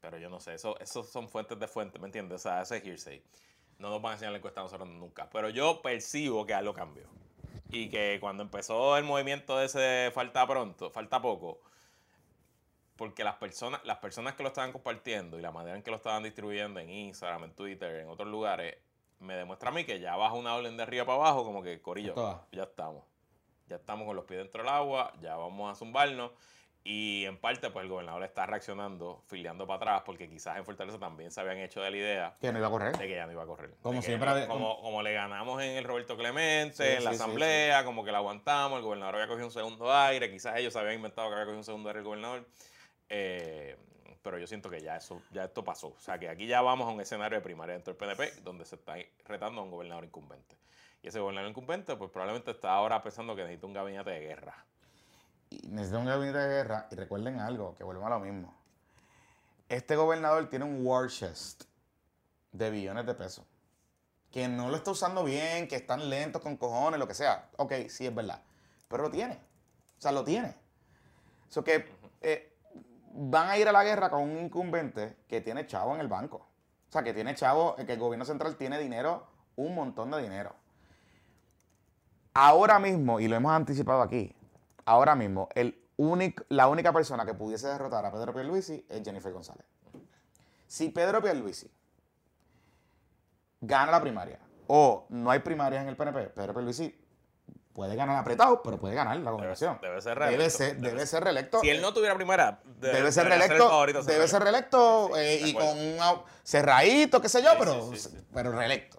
Pero 0.00 0.18
yo 0.18 0.28
no 0.28 0.40
sé, 0.40 0.54
eso, 0.54 0.78
esos 0.80 1.08
son 1.08 1.28
fuentes 1.28 1.58
de 1.58 1.66
fuentes, 1.66 2.00
¿me 2.00 2.06
entiendes? 2.06 2.36
O 2.36 2.42
sea, 2.42 2.62
ese 2.62 2.78
es 2.78 2.84
hearsay. 2.84 3.22
No 3.78 3.90
nos 3.90 4.00
van 4.00 4.12
a 4.12 4.14
enseñar 4.14 4.32
la 4.32 4.38
encuesta 4.38 4.60
a 4.60 4.64
nosotros 4.64 4.88
nunca. 4.88 5.28
Pero 5.30 5.50
yo 5.50 5.82
percibo 5.82 6.46
que 6.46 6.54
algo 6.54 6.72
cambió. 6.72 7.04
Y 7.70 7.88
que 7.88 8.18
cuando 8.20 8.42
empezó 8.42 8.96
el 8.96 9.04
movimiento 9.04 9.58
de 9.58 9.66
ese 9.66 10.10
falta 10.14 10.46
pronto, 10.46 10.90
falta 10.90 11.20
poco, 11.20 11.60
porque 12.96 13.24
las 13.24 13.36
personas, 13.36 13.84
las 13.84 13.98
personas 13.98 14.34
que 14.34 14.42
lo 14.42 14.48
estaban 14.48 14.72
compartiendo 14.72 15.38
y 15.38 15.42
la 15.42 15.50
manera 15.50 15.76
en 15.76 15.82
que 15.82 15.90
lo 15.90 15.98
estaban 15.98 16.22
distribuyendo 16.22 16.80
en 16.80 16.88
Instagram, 16.90 17.44
en 17.44 17.50
Twitter, 17.52 17.96
en 17.96 18.08
otros 18.08 18.28
lugares, 18.28 18.76
me 19.20 19.34
demuestra 19.34 19.70
a 19.70 19.72
mí 19.72 19.84
que 19.84 20.00
ya 20.00 20.16
bajo 20.16 20.36
una 20.36 20.54
orden 20.54 20.76
de 20.76 20.82
arriba 20.82 21.04
para 21.04 21.18
abajo, 21.18 21.44
como 21.44 21.62
que 21.62 21.80
Corillo, 21.80 22.14
ya 22.52 22.64
estamos. 22.64 23.04
Ya 23.68 23.76
estamos 23.76 24.06
con 24.06 24.16
los 24.16 24.24
pies 24.24 24.38
dentro 24.38 24.62
del 24.62 24.72
agua, 24.72 25.12
ya 25.20 25.36
vamos 25.36 25.70
a 25.70 25.74
zumbarnos. 25.74 26.30
Y 26.88 27.24
en 27.24 27.36
parte, 27.36 27.68
pues 27.70 27.82
el 27.82 27.90
gobernador 27.90 28.22
está 28.22 28.46
reaccionando, 28.46 29.20
filiando 29.26 29.66
para 29.66 29.76
atrás, 29.78 30.02
porque 30.06 30.28
quizás 30.28 30.56
en 30.56 30.64
Fortaleza 30.64 31.00
también 31.00 31.32
se 31.32 31.40
habían 31.40 31.58
hecho 31.58 31.80
de 31.82 31.90
la 31.90 31.96
idea 31.96 32.36
Que 32.40 32.52
no 32.52 32.58
iba 32.58 32.68
a 32.68 32.70
correr. 32.70 32.96
de 32.96 33.08
que 33.08 33.14
ya 33.16 33.26
no 33.26 33.32
iba 33.32 33.42
a 33.42 33.46
correr. 33.46 33.74
Como 33.82 33.96
De 33.96 34.02
siempre 34.02 34.46
como, 34.46 34.80
como 34.80 35.02
le 35.02 35.12
ganamos 35.12 35.60
en 35.60 35.70
el 35.78 35.82
Roberto 35.82 36.16
Clemente, 36.16 36.76
Sí, 36.76 36.96
en 36.98 37.02
la 37.04 37.10
sí, 37.10 37.16
sí, 37.16 37.22
asamblea, 37.24 37.84
como 37.84 38.04
que 38.04 38.12
la 38.12 38.18
aguantamos, 38.18 38.78
el 38.78 38.84
gobernador 38.84 39.16
había 39.16 39.26
cogido 39.26 39.46
un 39.46 39.52
segundo 39.52 39.92
aire, 39.92 40.30
quizás 40.30 40.56
ellos 40.58 40.76
habían 40.76 40.94
inventado 40.94 41.26
que 41.28 41.34
había 41.34 41.46
cogido 41.46 41.58
un 41.58 41.64
segundo 41.64 41.88
aire 41.88 41.98
el 41.98 42.04
gobernador. 42.04 42.46
Eh, 43.08 43.76
pero 44.22 44.38
yo 44.38 44.46
siento 44.46 44.70
que 44.70 44.80
ya 44.80 44.96
eso, 44.96 45.20
ya 45.32 45.44
esto 45.44 45.64
pasó. 45.64 45.88
O 45.88 45.98
sea 46.00 46.20
que 46.20 46.28
aquí 46.28 46.46
ya 46.46 46.60
vamos 46.60 46.86
a 46.88 46.92
un 46.92 47.00
escenario 47.00 47.38
de 47.38 47.42
primaria 47.42 47.74
dentro 47.74 47.94
del 47.94 47.98
PNP, 47.98 48.42
donde 48.42 48.64
se 48.64 48.76
está 48.76 48.94
retando 49.24 49.60
a 49.60 49.64
un 49.64 49.72
gobernador 49.72 50.04
incumbente. 50.04 50.56
Y 51.02 51.08
ese 51.08 51.18
gobernador 51.18 51.50
incumbente, 51.50 51.96
pues 51.96 52.12
probablemente 52.12 52.52
está 52.52 52.72
ahora 52.74 53.02
pensando 53.02 53.34
que 53.34 53.42
necesita 53.42 53.66
un 53.66 53.72
gabinete 53.72 54.10
de 54.10 54.20
guerra. 54.20 54.64
Y 55.50 55.68
necesita 55.68 55.98
un 55.98 56.06
gabinete 56.06 56.38
de 56.38 56.48
guerra. 56.48 56.88
Y 56.90 56.94
recuerden 56.94 57.40
algo, 57.40 57.74
que 57.74 57.84
vuelvo 57.84 58.06
a 58.06 58.10
lo 58.10 58.20
mismo. 58.20 58.54
Este 59.68 59.96
gobernador 59.96 60.48
tiene 60.48 60.64
un 60.64 60.86
war 60.86 61.08
chest 61.08 61.64
de 62.52 62.70
billones 62.70 63.06
de 63.06 63.14
pesos. 63.14 63.44
Que 64.30 64.48
no 64.48 64.68
lo 64.68 64.76
está 64.76 64.90
usando 64.90 65.24
bien, 65.24 65.68
que 65.68 65.76
están 65.76 66.08
lentos 66.10 66.42
con 66.42 66.56
cojones, 66.56 66.98
lo 66.98 67.08
que 67.08 67.14
sea. 67.14 67.48
Ok, 67.56 67.72
sí 67.88 68.06
es 68.06 68.14
verdad. 68.14 68.40
Pero 68.88 69.04
lo 69.04 69.10
tiene. 69.10 69.34
O 69.98 70.00
sea, 70.00 70.12
lo 70.12 70.24
tiene. 70.24 70.54
Eso 71.48 71.64
que 71.64 71.88
eh, 72.20 72.56
van 73.12 73.48
a 73.48 73.58
ir 73.58 73.68
a 73.68 73.72
la 73.72 73.82
guerra 73.82 74.10
con 74.10 74.22
un 74.22 74.38
incumbente 74.38 75.16
que 75.28 75.40
tiene 75.40 75.66
chavo 75.66 75.94
en 75.94 76.00
el 76.00 76.08
banco. 76.08 76.36
O 76.88 76.92
sea, 76.92 77.02
que 77.02 77.14
tiene 77.14 77.34
chavo, 77.34 77.76
eh, 77.78 77.86
que 77.86 77.94
el 77.94 77.98
gobierno 77.98 78.24
central 78.24 78.56
tiene 78.56 78.78
dinero, 78.78 79.26
un 79.56 79.74
montón 79.74 80.10
de 80.10 80.22
dinero. 80.22 80.54
Ahora 82.34 82.78
mismo, 82.78 83.18
y 83.18 83.28
lo 83.28 83.36
hemos 83.36 83.52
anticipado 83.52 84.02
aquí, 84.02 84.34
ahora 84.86 85.14
mismo, 85.14 85.48
el 85.54 85.78
único, 85.98 86.44
la 86.48 86.68
única 86.68 86.92
persona 86.92 87.24
que 87.26 87.34
pudiese 87.34 87.66
derrotar 87.68 88.04
a 88.06 88.10
Pedro 88.12 88.32
Pierluisi 88.32 88.84
es 88.88 89.02
Jennifer 89.04 89.32
González. 89.32 89.66
Si 90.66 90.88
Pedro 90.88 91.22
Pierluisi 91.22 91.70
gana 93.60 93.92
la 93.92 94.00
primaria 94.00 94.38
o 94.66 95.06
no 95.10 95.30
hay 95.30 95.40
primarias 95.40 95.82
en 95.82 95.88
el 95.88 95.96
PNP, 95.96 96.30
Pedro 96.30 96.54
Pierluisi 96.54 96.98
puede 97.72 97.94
ganar 97.94 98.16
apretado, 98.16 98.62
pero 98.62 98.78
puede 98.78 98.94
ganar 98.94 99.16
la 99.18 99.30
gobernación. 99.30 99.78
debe 99.82 100.00
ser 100.00 100.14
Debe 100.18 100.30
reelecto. 100.30 100.56
ser, 100.56 100.76
Debe 100.76 100.88
debe 100.94 101.06
ser 101.06 101.24
reelecto. 101.24 101.60
Si 101.60 101.68
él 101.70 101.80
no 101.82 101.92
tuviera 101.92 102.14
primera, 102.14 102.60
de- 102.64 102.92
Debe 102.92 103.12
ser 103.12 103.28
reelecto, 103.28 103.68
favorito 103.68 104.02
debe 104.02 104.26
ser 104.28 104.42
reelecto. 104.42 105.08
Sí, 105.12 105.20
eh, 105.20 105.40
y 105.46 105.54
con 105.54 105.66
un 105.78 105.98
cerradito, 106.42 107.20
qué 107.20 107.28
sé 107.28 107.42
yo, 107.42 107.50
Sí, 107.50 107.56
pero, 107.58 107.94
sí. 107.96 108.08
pero 108.32 108.52
reelecto. 108.52 108.98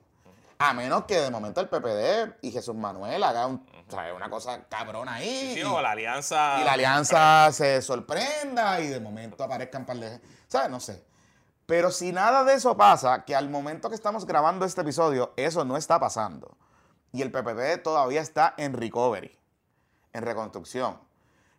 A 0.60 0.74
menos 0.74 1.06
que 1.06 1.16
de 1.20 1.30
momento 1.32 1.60
el 1.62 1.70
PPD 1.70 2.36
y 2.42 2.52
Jesús 2.52 2.76
Manuel 2.76 3.24
haga 3.24 3.46
un- 3.48 3.66
o 3.88 3.92
sea, 3.92 4.14
una 4.14 4.30
cosa 4.30 4.66
cabrona 4.68 5.16
ahí. 5.16 5.54
Sí, 5.54 5.60
y, 5.62 5.64
o 5.64 5.82
la 5.82 5.92
alianza. 5.92 6.60
y 6.60 6.64
la 6.64 6.74
alianza 6.74 7.52
se 7.52 7.82
sorprenda 7.82 8.80
y 8.82 8.88
de 8.88 9.00
momento 9.00 9.44
aparezcan 9.44 9.86
par 9.86 9.98
de... 9.98 10.20
¿Sabes? 10.48 10.70
No 10.70 10.80
sé. 10.80 11.06
Pero 11.66 11.92
si 11.92 12.12
nada 12.12 12.44
de 12.44 12.54
eso 12.54 12.76
pasa, 12.78 13.26
que 13.26 13.36
al 13.36 13.50
momento 13.50 13.90
que 13.90 13.96
estamos 13.96 14.26
grabando 14.26 14.66
este 14.66 14.82
episodio, 14.82 15.34
eso 15.36 15.66
no 15.66 15.78
está 15.78 16.00
pasando. 16.00 16.58
Y 17.12 17.22
el 17.22 17.32
PPD 17.32 17.82
todavía 17.84 18.22
está 18.22 18.54
en 18.58 18.74
recovery, 18.74 19.38
en 20.14 20.24
reconstrucción. 20.24 21.00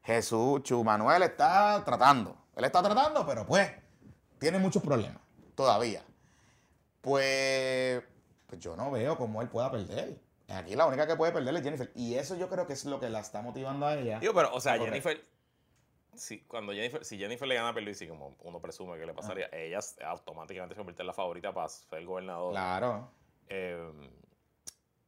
Jesús 0.02 0.62
Chu 0.62 0.82
Manuel 0.82 1.22
está 1.22 1.82
tratando. 1.84 2.36
Él 2.56 2.64
está 2.64 2.82
tratando, 2.82 3.26
pero 3.26 3.46
pues 3.46 3.70
tiene 4.38 4.58
muchos 4.58 4.82
problemas 4.82 5.20
todavía. 5.54 6.02
Pues, 7.00 8.02
pues 8.46 8.60
yo 8.60 8.76
no 8.76 8.90
veo 8.90 9.16
cómo 9.16 9.42
él 9.42 9.48
pueda 9.48 9.70
perder. 9.70 10.18
Aquí 10.48 10.74
la 10.76 10.86
única 10.86 11.06
que 11.06 11.14
puede 11.16 11.30
perder 11.32 11.54
es 11.56 11.62
Jennifer. 11.62 11.92
Y 11.94 12.14
eso 12.14 12.34
yo 12.36 12.48
creo 12.48 12.66
que 12.66 12.72
es 12.72 12.84
lo 12.86 12.98
que 12.98 13.08
la 13.10 13.20
está 13.20 13.42
motivando 13.42 13.86
a 13.86 13.96
ella. 13.98 14.18
Digo, 14.18 14.32
pero, 14.34 14.52
o 14.54 14.60
sea. 14.60 14.78
Jennifer. 14.78 15.22
Si, 16.14 16.40
cuando 16.40 16.72
Jennifer, 16.72 17.04
si 17.04 17.16
Jennifer 17.18 17.46
le 17.46 17.54
gana 17.54 17.68
a 17.68 17.74
Pierluisi, 17.74 18.08
como 18.08 18.34
uno 18.40 18.58
presume 18.60 18.98
que 18.98 19.06
le 19.06 19.14
pasaría, 19.14 19.48
ella 19.52 19.78
s- 19.78 20.02
automáticamente 20.02 20.74
se 20.74 20.78
convierte 20.78 21.02
en 21.02 21.06
la 21.06 21.12
favorita 21.12 21.52
para 21.52 21.68
ser 21.68 22.04
gobernador. 22.04 22.50
Claro. 22.52 23.10
Eh, 23.48 23.92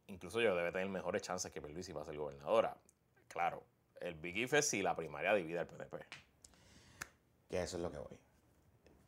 incluso 0.06 0.40
yo 0.40 0.54
debe 0.54 0.70
tener 0.72 0.88
mejores 0.88 1.22
chances 1.22 1.50
que 1.50 1.60
Pierluisi 1.60 1.92
para 1.92 2.04
ser 2.04 2.16
gobernadora. 2.16 2.76
Claro, 3.28 3.62
el 4.00 4.14
Big 4.14 4.36
If 4.36 4.54
es 4.54 4.68
si 4.68 4.82
la 4.82 4.94
primaria 4.94 5.34
divide 5.34 5.58
al 5.58 5.66
PNP. 5.66 5.96
Que 7.48 7.62
eso 7.62 7.76
es 7.78 7.82
lo 7.82 7.90
que 7.90 7.98
voy. 7.98 8.18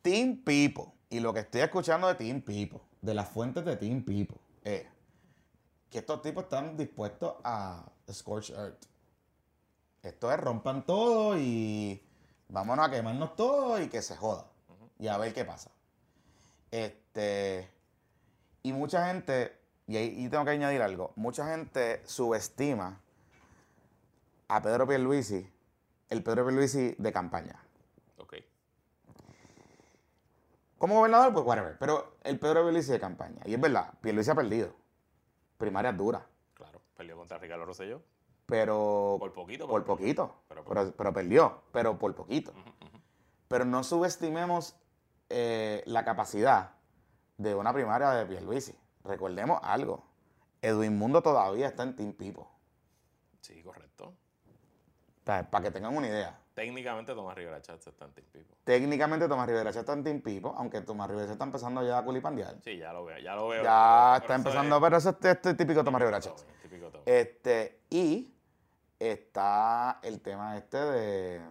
Team 0.01 0.43
Pipo. 0.43 0.93
Y 1.09 1.19
lo 1.21 1.33
que 1.33 1.41
estoy 1.41 1.61
escuchando 1.61 2.07
de 2.07 2.15
Team 2.15 2.41
Pipo, 2.41 2.81
de 3.01 3.13
las 3.13 3.29
fuentes 3.29 3.63
de 3.63 3.77
Team 3.77 4.03
Pipo, 4.03 4.35
es 4.63 4.85
que 5.93 5.99
estos 5.99 6.23
tipos 6.23 6.45
están 6.45 6.75
dispuestos 6.75 7.35
a 7.43 7.85
Scorch 8.11 8.49
Earth. 8.49 8.83
Esto 10.01 10.31
es 10.31 10.39
rompan 10.39 10.87
todo 10.87 11.37
y 11.37 12.03
vámonos 12.49 12.87
a 12.87 12.89
quemarnos 12.89 13.35
todo 13.35 13.79
y 13.79 13.87
que 13.89 14.01
se 14.01 14.17
joda. 14.17 14.47
Y 14.97 15.07
a 15.07 15.19
ver 15.19 15.35
qué 15.35 15.45
pasa. 15.45 15.69
Este. 16.71 17.69
Y 18.63 18.73
mucha 18.73 19.05
gente, 19.05 19.55
y 19.85 19.97
ahí 19.97 20.15
y 20.17 20.29
tengo 20.29 20.43
que 20.45 20.49
añadir 20.49 20.81
algo, 20.81 21.13
mucha 21.15 21.45
gente 21.47 22.01
subestima 22.07 22.99
a 24.47 24.61
Pedro 24.63 24.87
Pierluisi, 24.87 25.47
el 26.09 26.23
Pedro 26.23 26.43
Pierluisi 26.47 26.95
de 26.97 27.13
campaña. 27.13 27.63
Ok. 28.17 28.33
Como 30.79 30.95
gobernador, 30.95 31.33
pues 31.33 31.45
whatever. 31.45 31.77
Pero 31.77 32.17
el 32.23 32.39
Pedro 32.39 32.63
Pierluisi 32.63 32.93
de 32.93 32.99
campaña. 32.99 33.41
Y 33.45 33.53
es 33.53 33.61
verdad, 33.61 33.93
Pierluisi 34.01 34.31
ha 34.31 34.35
perdido. 34.35 34.82
Primarias 35.63 35.95
duras. 35.97 36.23
Claro, 36.55 36.81
perdió 36.97 37.15
contra 37.15 37.37
Ricardo 37.37 37.63
Rosselló. 37.65 38.01
Pero 38.45 39.15
Por 39.19 39.31
poquito. 39.31 39.65
por 39.67 39.85
poquito. 39.85 40.35
Pero 40.49 40.65
Pero, 40.65 40.83
por- 40.87 40.93
pero 40.93 41.13
perdió. 41.13 41.61
Pero 41.71 41.97
por 41.97 42.13
poquito. 42.13 42.51
Pero 43.47 43.63
no 43.63 43.81
subestimemos 43.85 44.75
eh, 45.29 45.81
la 45.85 46.03
capacidad 46.03 46.71
de 47.37 47.55
una 47.55 47.71
primaria 47.73 48.09
de 48.11 48.25
Pierluisi. 48.25 48.75
Recordemos 49.05 49.61
algo. 49.63 50.03
Edwin 50.61 50.97
Mundo 50.97 51.21
todavía 51.21 51.67
está 51.67 51.83
en 51.83 51.95
Team 51.95 52.11
Pipo. 52.13 52.49
Sí, 53.39 53.63
correcto. 53.63 54.13
Para 55.23 55.61
que 55.61 55.71
tengan 55.71 55.95
una 55.95 56.07
idea. 56.07 56.37
Técnicamente 56.53 57.15
Tomás 57.15 57.35
Rivera 57.35 57.61
Chats 57.61 57.87
está 57.87 58.05
en 58.05 58.11
Team 58.13 58.27
Pipo. 58.31 58.55
Técnicamente 58.63 59.27
Tomás 59.27 59.47
Rivera 59.47 59.71
ya 59.71 59.79
está 59.79 59.93
en 59.93 60.03
Team 60.03 60.21
Pipo, 60.21 60.53
aunque 60.55 60.81
Tomás 60.81 61.09
Rivera 61.09 61.31
está 61.31 61.43
empezando 61.43 61.85
ya 61.85 61.97
a 61.97 62.03
culipandear. 62.05 62.57
Sí, 62.63 62.77
ya 62.77 62.93
lo 62.93 63.05
veo, 63.05 63.17
ya 63.17 63.35
lo 63.35 63.47
veo. 63.47 63.63
Ya 63.63 64.13
Pero 64.21 64.21
está 64.21 64.25
eso 64.25 64.33
empezando, 64.35 64.75
es 64.75 64.81
pero 64.81 64.97
eso 64.97 65.09
es, 65.09 65.25
esto 65.25 65.49
es 65.49 65.57
típico 65.57 65.83
Tomás 65.83 66.01
Rivera. 66.01 66.19
Tommy, 66.19 66.35
típico 66.61 66.89
Tommy. 66.89 67.03
Este, 67.07 67.79
y 67.89 68.33
está 68.99 69.99
el 70.03 70.21
tema 70.21 70.55
este 70.57 70.77
de 70.77 71.41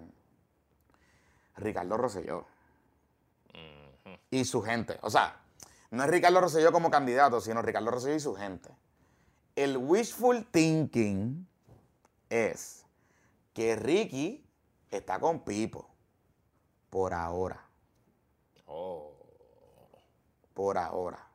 Ricardo 1.56 1.96
Rosselló 1.96 2.46
y 4.30 4.44
su 4.44 4.62
gente. 4.62 4.98
O 5.02 5.10
sea, 5.10 5.36
no 5.90 6.04
es 6.04 6.10
Ricardo 6.10 6.40
Rosselló 6.40 6.70
como 6.72 6.90
candidato, 6.90 7.40
sino 7.40 7.60
Ricardo 7.60 7.90
Rosselló 7.90 8.14
y 8.14 8.20
su 8.20 8.34
gente. 8.34 8.70
El 9.56 9.76
wishful 9.76 10.46
thinking 10.46 11.46
es 12.30 12.86
que 13.52 13.76
Ricky 13.76 14.42
está 14.92 15.18
con 15.18 15.40
Pipo. 15.44 15.88
Por 16.90 17.14
ahora. 17.14 17.64
Oh. 18.66 19.12
Por 20.54 20.78
ahora. 20.78 21.26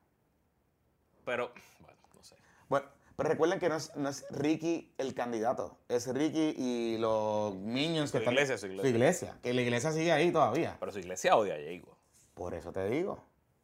Pero, 1.26 1.52
bueno, 1.80 1.98
no 2.16 2.24
sé. 2.24 2.36
Bueno, 2.70 2.88
pero 3.16 3.30
recuerden 3.30 3.60
que 3.60 3.68
no 3.68 3.76
es, 3.76 3.96
no 3.96 4.08
es 4.10 4.26
Ricky 4.30 4.94
el 4.98 5.14
candidato, 5.16 5.78
es 5.90 6.08
Ricky 6.14 6.54
y 6.58 6.98
los 7.00 7.56
minions 7.56 8.12
que 8.12 8.20
Su 8.20 8.24
están. 8.24 8.34
iglesia, 8.36 8.58
su 8.58 8.68
iglesia. 8.68 8.90
iglesia, 8.90 9.40
que 9.42 9.54
la 9.54 9.62
iglesia 9.62 9.92
sigue 9.92 10.12
ahí 10.12 10.32
todavía. 10.32 10.78
Pero 10.80 10.92
su 10.92 11.00
iglesia 11.00 11.36
odia 11.36 11.56
a 11.56 11.58
Jago. 11.58 11.98
Por 12.36 12.54
eso 12.54 12.72
te 12.72 12.88
digo, 12.88 13.24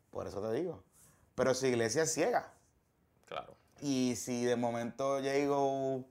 por 0.10 0.28
eso 0.28 0.42
te 0.42 0.52
digo. 0.54 0.84
Pero 1.36 1.54
su 1.54 1.68
iglesia 1.68 2.04
es 2.04 2.14
ciega. 2.14 2.52
Claro. 3.28 3.56
Y 3.82 4.16
si 4.16 4.44
de 4.46 4.56
momento 4.56 5.20
Jago 5.24 6.04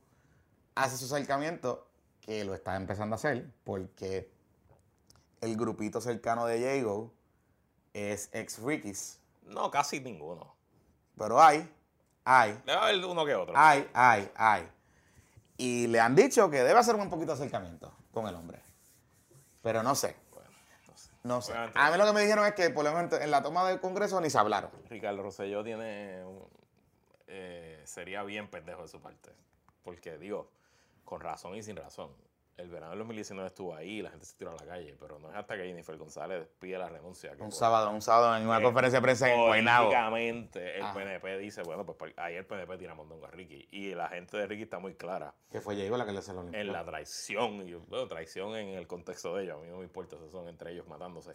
hace 0.77 0.97
su 0.97 1.13
acercamiento, 1.13 1.89
que 2.23 2.45
lo 2.45 2.55
está 2.55 2.77
empezando 2.77 3.15
a 3.15 3.17
hacer, 3.17 3.47
porque 3.65 4.31
el 5.43 5.57
grupito 5.57 6.01
cercano 6.01 6.47
de 6.47 6.61
Jago 6.81 7.13
es 7.93 8.31
ex 8.33 8.59
Ricky's. 8.63 9.21
No, 9.45 9.71
casi 9.71 10.01
ninguno. 10.01 10.55
Pero 11.19 11.43
hay, 11.43 11.69
hay, 12.25 12.53
Debe 12.65 12.79
haber 12.79 13.05
uno 13.05 13.25
que 13.27 13.35
otro. 13.35 13.55
Hay, 13.57 13.87
hay, 13.93 14.31
hay. 14.37 14.69
Y 15.59 15.89
le 15.89 16.01
han 16.01 16.15
dicho 16.15 16.49
que 16.49 16.63
debe 16.63 16.79
hacer 16.79 16.95
un 16.95 17.11
poquito 17.11 17.33
de 17.33 17.39
acercamiento 17.43 17.93
con 18.13 18.27
el 18.27 18.35
hombre. 18.35 18.61
Pero 19.63 19.83
no 19.83 19.95
sé, 19.95 20.17
Bueno, 20.33 20.49
no 20.89 20.97
sé. 20.97 21.11
no 21.25 21.43
sé. 21.43 21.53
Obviamente. 21.53 21.79
A 21.79 21.91
mí 21.91 21.99
lo 21.99 22.07
que 22.07 22.13
me 22.13 22.21
dijeron 22.23 22.47
es 22.47 22.55
que 22.55 22.71
por 22.71 22.85
lo 22.85 22.93
menos 22.93 23.13
en 23.21 23.31
la 23.31 23.43
toma 23.43 23.69
del 23.69 23.81
Congreso 23.81 24.21
ni 24.21 24.31
se 24.31 24.39
hablaron. 24.39 24.71
Ricardo 24.89 25.23
Rosselló 25.23 25.63
tiene. 25.63 26.25
un- 26.25 26.49
eh, 27.27 27.81
sería 27.85 28.23
bien 28.25 28.49
pendejo 28.51 28.83
de 28.83 28.89
su 28.89 29.01
parte. 29.01 29.31
Porque, 29.85 30.19
digo, 30.19 30.51
con 31.05 31.21
razón 31.21 31.55
y 31.57 31.63
sin 31.63 31.77
razón. 31.77 32.11
el 32.59 32.69
verano 32.69 32.91
del 32.91 32.99
2019 33.01 33.47
estuvo 33.49 33.75
ahí, 33.75 34.03
la 34.03 34.11
gente 34.11 34.27
se 34.27 34.37
tiró 34.37 34.51
a 34.53 34.55
la 34.55 34.65
calle, 34.67 34.95
pero 35.01 35.19
no 35.19 35.31
es 35.31 35.35
hasta 35.35 35.57
que 35.57 35.65
Jennifer 35.65 35.97
González 35.97 36.47
pide 36.61 36.77
la 36.79 36.89
renuncia. 36.91 37.35
que 37.35 37.43
Un 37.43 37.51
sábado, 37.51 37.91
un 37.91 38.03
sábado 38.03 38.37
en 38.37 38.47
una 38.47 38.59
Eh, 38.59 38.63
conferencia 38.63 38.99
de 39.01 39.03
prensa 39.03 39.33
en 39.33 39.41
Guaynabo. 39.41 39.87
Políticamente, 39.87 40.77
el 40.77 40.83
Ajá. 40.83 40.95
PNP 40.95 41.39
dice, 41.39 41.63
bueno, 41.63 41.85
pues 41.87 41.97
por- 41.97 42.13
ahí 42.21 42.35
el 42.37 42.45
PNP 42.45 42.77
tira 42.77 42.95
mondongo 42.95 43.25
a 43.27 43.31
Ricky. 43.31 43.67
Y 43.73 43.95
la 43.95 44.09
gente 44.11 44.37
de 44.37 44.47
Ricky 44.47 44.65
está 44.65 44.79
muy 44.79 44.95
clara 44.95 45.35
Que 45.51 45.61
fue 45.63 45.75
Diego 45.75 45.97
la 45.97 46.05
que 46.05 46.13
le 46.13 46.19
hace 46.19 46.35
lo 46.35 46.43
en 46.47 46.73
la 46.73 46.85
traición. 46.85 47.67
Y, 47.67 47.73
bueno, 47.75 48.07
traición 48.07 48.55
en 48.55 48.69
el 48.69 48.87
contexto 48.87 49.35
de 49.35 49.45
ellos. 49.45 49.57
A 49.57 49.61
mí 49.63 49.69
no 49.69 49.79
me 49.79 49.85
importa, 49.85 50.17
esos 50.17 50.31
son 50.31 50.47
entre 50.47 50.73
ellos 50.73 50.87
matándose. 50.87 51.35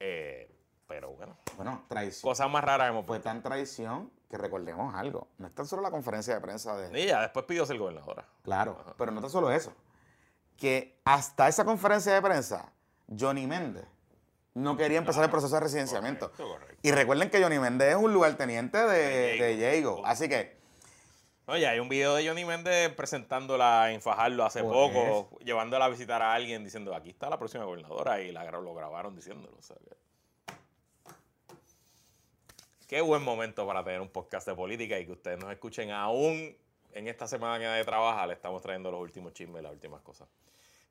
Eh, 0.00 0.50
pero 0.86 1.10
bueno, 1.12 1.36
Bueno, 1.56 1.84
traición. 1.88 2.30
cosas 2.30 2.50
más 2.50 2.62
raras 2.64 2.88
hemos 2.90 3.06
Fue 3.06 3.20
tan 3.20 3.42
traición 3.42 4.10
que 4.30 4.36
recordemos 4.38 4.94
algo. 4.94 5.28
No 5.38 5.46
es 5.46 5.54
tan 5.54 5.66
solo 5.66 5.82
la 5.82 5.90
conferencia 5.90 6.34
de 6.34 6.40
prensa 6.40 6.76
de... 6.76 6.98
Y 6.98 7.04
ella 7.04 7.20
después 7.20 7.44
pidió 7.46 7.64
ser 7.66 7.78
gobernadora. 7.78 8.24
Claro, 8.42 8.78
Ajá. 8.80 8.94
pero 8.98 9.12
no 9.12 9.20
tan 9.20 9.30
solo 9.30 9.50
eso. 9.50 9.72
Que 10.56 11.00
hasta 11.04 11.48
esa 11.48 11.64
conferencia 11.64 12.12
de 12.14 12.22
prensa, 12.22 12.72
Johnny 13.18 13.46
Méndez 13.46 13.86
no 14.54 14.76
quería 14.76 14.98
empezar 14.98 15.24
el 15.24 15.30
proceso 15.30 15.54
de 15.54 15.60
residenciamiento. 15.60 16.30
Correcto, 16.30 16.48
correcto. 16.52 16.78
Y 16.82 16.90
recuerden 16.92 17.28
que 17.30 17.42
Johnny 17.42 17.58
Méndez 17.58 17.90
es 17.90 17.96
un 17.96 18.12
lugarteniente 18.12 18.78
de, 18.78 19.56
Diego. 19.56 20.04
Así 20.06 20.28
que, 20.28 20.62
Oye, 21.46 21.66
hay 21.68 21.78
un 21.78 21.88
video 21.90 22.14
de 22.14 22.26
Johnny 22.26 22.44
Méndez 22.46 22.90
presentándola 22.94 23.92
en 23.92 24.00
Fajardo 24.00 24.44
hace 24.46 24.62
Pues. 24.62 24.72
poco, 24.72 25.38
llevándola 25.40 25.84
a 25.84 25.88
visitar 25.88 26.22
a 26.22 26.32
alguien 26.32 26.64
diciendo, 26.64 26.94
aquí 26.94 27.10
está 27.10 27.28
la 27.28 27.38
próxima 27.38 27.64
gobernadora, 27.64 28.20
y 28.22 28.32
la, 28.32 28.50
lo 28.50 28.74
grabaron 28.74 29.14
diciéndolo. 29.14 29.54
o 29.58 29.62
sea 29.62 29.76
que- 29.76 29.94
Qué 32.94 33.00
buen 33.00 33.24
momento 33.24 33.66
para 33.66 33.82
tener 33.82 34.00
un 34.00 34.08
podcast 34.08 34.46
de 34.46 34.54
política 34.54 34.96
y 35.00 35.04
que 35.04 35.10
ustedes 35.10 35.40
nos 35.40 35.50
escuchen 35.50 35.90
aún 35.90 36.56
en 36.92 37.08
esta 37.08 37.26
semana 37.26 37.58
que 37.58 37.64
nadie 37.64 37.82
trabaja, 37.84 38.24
le 38.24 38.34
estamos 38.34 38.62
trayendo 38.62 38.92
los 38.92 39.00
últimos 39.00 39.32
chismes 39.32 39.58
y 39.58 39.64
las 39.64 39.72
últimas 39.72 40.00
cosas. 40.02 40.28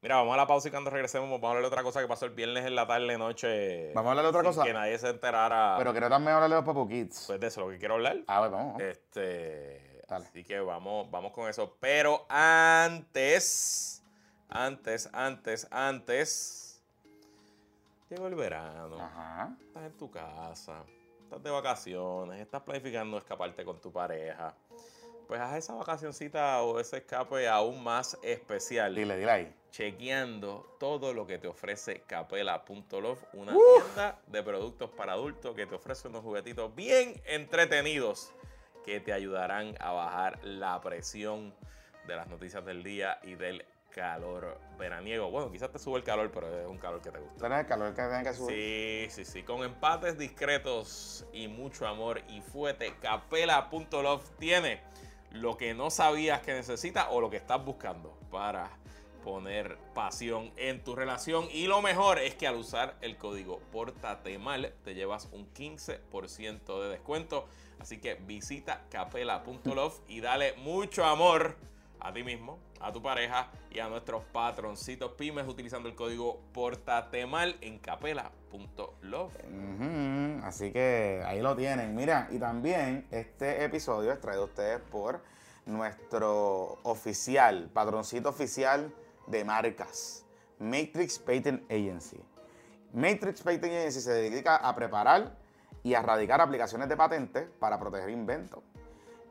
Mira, 0.01 0.17
vamos 0.17 0.33
a 0.33 0.35
la 0.35 0.45
pausa 0.45 0.67
y 0.67 0.71
cuando 0.71 0.89
regresemos 0.89 1.29
vamos 1.29 1.45
a 1.45 1.47
hablar 1.47 1.63
de 1.63 1.67
otra 1.69 1.81
cosa 1.81 2.01
que 2.01 2.07
pasó 2.09 2.25
el 2.25 2.31
viernes 2.31 2.65
en 2.65 2.75
la 2.75 2.85
tarde, 2.85 3.17
noche. 3.17 3.93
Vamos 3.93 4.09
a 4.09 4.11
hablar 4.11 4.25
de 4.25 4.29
otra 4.31 4.41
sin 4.41 4.49
cosa. 4.49 4.63
Que 4.65 4.73
nadie 4.73 4.99
se 4.99 5.11
enterara. 5.11 5.75
pero 5.77 5.93
quiero 5.93 6.09
también 6.09 6.35
hablar 6.35 6.49
de 6.49 6.57
los 6.57 6.65
Papu 6.65 6.89
Kids. 6.89 7.23
Pues 7.27 7.39
de 7.39 7.47
eso 7.47 7.61
es 7.61 7.67
lo 7.67 7.71
que 7.71 7.79
quiero 7.79 7.93
hablar. 7.93 8.17
A 8.27 8.41
ver, 8.41 8.51
vamos. 8.51 8.81
Este, 8.81 10.01
Dale. 10.05 10.25
así 10.25 10.43
que 10.43 10.59
vamos, 10.59 11.09
vamos 11.09 11.31
con 11.31 11.47
eso. 11.47 11.77
Pero 11.79 12.25
antes, 12.27 14.03
antes, 14.49 15.09
antes, 15.13 15.69
antes, 15.71 16.83
llegó 18.09 18.27
el 18.27 18.35
verano. 18.35 18.99
Ajá. 18.99 19.55
Estás 19.61 19.83
en 19.85 19.97
tu 19.97 20.11
casa, 20.11 20.83
estás 21.33 21.43
de 21.43 21.49
vacaciones, 21.49 22.41
estás 22.41 22.61
planificando 22.61 23.17
escaparte 23.17 23.65
con 23.65 23.81
tu 23.81 23.91
pareja. 23.91 24.55
Pues 25.27 25.41
haz 25.41 25.57
esa 25.57 25.73
vacacioncita 25.73 26.61
o 26.61 26.79
ese 26.79 26.97
escape 26.97 27.47
aún 27.47 27.83
más 27.83 28.19
especial. 28.21 28.93
Dile, 28.93 29.17
dile 29.17 29.31
ahí. 29.31 29.55
Chequeando 29.71 30.75
todo 30.79 31.11
lo 31.11 31.25
que 31.25 31.39
te 31.39 31.47
ofrece 31.47 32.01
Capela.love, 32.01 33.23
una 33.33 33.55
Uf. 33.55 33.83
tienda 33.83 34.19
de 34.27 34.43
productos 34.43 34.91
para 34.91 35.13
adultos 35.13 35.55
que 35.55 35.65
te 35.65 35.73
ofrece 35.73 36.07
unos 36.07 36.21
juguetitos 36.21 36.75
bien 36.75 37.19
entretenidos 37.25 38.31
que 38.85 38.99
te 38.99 39.11
ayudarán 39.11 39.75
a 39.79 39.91
bajar 39.91 40.39
la 40.43 40.79
presión 40.81 41.55
de 42.05 42.15
las 42.15 42.27
noticias 42.27 42.63
del 42.63 42.83
día 42.83 43.17
y 43.23 43.33
del 43.35 43.65
calor 43.93 44.59
veraniego. 44.77 45.29
Bueno, 45.29 45.51
quizás 45.51 45.71
te 45.71 45.79
sube 45.79 45.97
el 45.97 46.03
calor, 46.03 46.31
pero 46.33 46.47
es 46.59 46.67
un 46.67 46.77
calor 46.77 47.01
que 47.01 47.11
te 47.11 47.19
gusta. 47.19 47.37
¿Tienes 47.37 47.59
el 47.59 47.65
calor 47.67 47.93
que 47.93 48.01
tiene 48.01 48.23
que 48.23 48.33
subir? 48.33 49.11
Sí, 49.11 49.23
sí, 49.23 49.31
sí. 49.31 49.43
Con 49.43 49.63
empates 49.63 50.17
discretos 50.17 51.25
y 51.31 51.47
mucho 51.47 51.87
amor 51.87 52.21
y 52.27 52.41
fuete, 52.41 52.95
Capela.love 53.01 54.29
tiene 54.39 54.81
lo 55.31 55.57
que 55.57 55.73
no 55.73 55.89
sabías 55.89 56.41
que 56.41 56.53
necesitas 56.53 57.07
o 57.11 57.21
lo 57.21 57.29
que 57.29 57.37
estás 57.37 57.63
buscando 57.63 58.17
para 58.29 58.69
poner 59.23 59.77
pasión 59.93 60.51
en 60.57 60.83
tu 60.83 60.95
relación. 60.95 61.47
Y 61.51 61.67
lo 61.67 61.81
mejor 61.81 62.19
es 62.19 62.35
que 62.35 62.47
al 62.47 62.55
usar 62.55 62.95
el 63.01 63.17
código 63.17 63.59
PORTATEMAL 63.71 64.73
te 64.83 64.95
llevas 64.95 65.29
un 65.31 65.51
15% 65.53 66.81
de 66.81 66.89
descuento. 66.89 67.47
Así 67.79 67.99
que 67.99 68.15
visita 68.15 68.83
capela.love 68.89 69.99
y 70.07 70.21
dale 70.21 70.53
mucho 70.57 71.05
amor 71.05 71.55
a 71.99 72.11
ti 72.11 72.23
mismo, 72.23 72.59
a 72.83 72.91
tu 72.91 73.01
pareja 73.01 73.49
y 73.71 73.79
a 73.79 73.87
nuestros 73.87 74.23
patroncitos 74.25 75.13
pymes 75.13 75.47
utilizando 75.47 75.87
el 75.87 75.95
código 75.95 76.41
PORTATEMAL 76.53 77.57
en 77.61 77.79
capela.love. 77.79 79.33
Así 80.43 80.71
que 80.71 81.23
ahí 81.25 81.41
lo 81.41 81.55
tienen. 81.55 81.95
Mira, 81.95 82.27
y 82.29 82.37
también 82.37 83.07
este 83.09 83.63
episodio 83.63 84.11
es 84.11 84.19
traído 84.19 84.43
a 84.43 84.45
ustedes 84.45 84.81
por 84.81 85.23
nuestro 85.65 86.79
oficial, 86.83 87.69
patroncito 87.73 88.29
oficial 88.29 88.93
de 89.27 89.45
marcas, 89.45 90.25
Matrix 90.59 91.17
Patent 91.19 91.63
Agency. 91.71 92.19
Matrix 92.91 93.41
Patent 93.41 93.65
Agency 93.65 94.01
se 94.01 94.11
dedica 94.11 94.57
a 94.57 94.75
preparar 94.75 95.37
y 95.83 95.93
a 95.93 96.01
radicar 96.01 96.41
aplicaciones 96.41 96.89
de 96.89 96.97
patentes 96.97 97.47
para 97.59 97.79
proteger 97.79 98.09
inventos. 98.09 98.61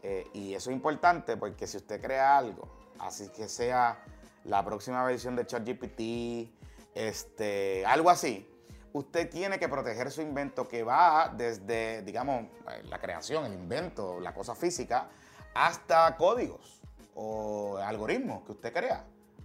Eh, 0.03 0.26
y 0.32 0.55
eso 0.55 0.70
es 0.70 0.76
importante 0.76 1.36
porque 1.36 1.66
si 1.66 1.76
usted 1.76 2.00
crea 2.03 2.36
algo, 2.36 2.81
así 3.03 3.28
que 3.28 3.48
sea 3.48 4.03
la 4.44 4.64
próxima 4.64 5.05
versión 5.05 5.36
de 5.36 5.46
ChatGPT, 5.46 6.50
este, 6.94 7.84
algo 7.86 8.11
así, 8.11 8.48
usted 8.92 9.28
tiene 9.28 9.59
que 9.59 9.68
proteger 9.68 10.11
su 10.11 10.22
invento 10.22 10.68
que 10.68 10.82
va 10.82 11.32
desde, 11.36 12.03
digamos, 12.03 12.44
eh, 12.70 12.82
la 12.88 12.98
creación, 12.98 13.44
el 13.44 13.55
invento, 13.55 14.20
la 14.20 14.34
cosa 14.34 14.55
física, 14.55 15.09
hasta 15.55 16.16
códigos 16.16 16.80
o 17.14 17.76
algoritmos 17.78 18.44
que 18.44 18.53
usted 18.53 18.72
crea. 18.72 19.05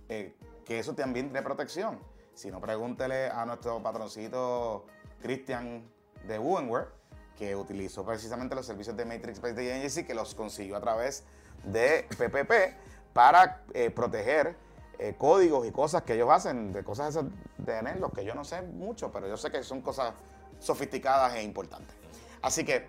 Eh, 0.10 0.36
que 0.66 0.80
eso 0.80 0.94
también 0.94 1.28
tiene 1.28 1.42
protección. 1.42 2.00
Si 2.34 2.52
no, 2.52 2.60
pregúntele 2.60 3.30
a 3.30 3.46
nuestro 3.46 3.82
patroncito 3.82 4.86
Christian 5.22 5.90
de 6.28 6.38
Wovenware, 6.38 6.90
que 7.38 7.56
utilizó 7.56 8.06
precisamente 8.06 8.54
los 8.54 8.66
servicios 8.66 8.96
de 8.98 9.06
Matrix 9.06 9.42
de 9.42 9.74
Agency, 9.74 10.04
que 10.04 10.14
los 10.14 10.36
consiguió 10.36 10.76
a 10.76 10.82
través 10.82 11.24
de 11.64 12.06
PPP 12.18 12.97
para 13.18 13.64
eh, 13.74 13.90
proteger 13.90 14.56
eh, 15.00 15.16
códigos 15.18 15.66
y 15.66 15.72
cosas 15.72 16.04
que 16.04 16.14
ellos 16.14 16.30
hacen, 16.30 16.72
de 16.72 16.84
cosas 16.84 17.10
esas 17.16 17.26
de 17.58 17.96
los 17.96 18.14
que 18.14 18.24
yo 18.24 18.36
no 18.36 18.44
sé 18.44 18.62
mucho, 18.62 19.12
pero 19.12 19.28
yo 19.28 19.36
sé 19.38 19.50
que 19.50 19.64
son 19.64 19.82
cosas 19.82 20.14
sofisticadas 20.60 21.34
e 21.34 21.42
importantes. 21.42 21.96
Así 22.44 22.64
que, 22.64 22.86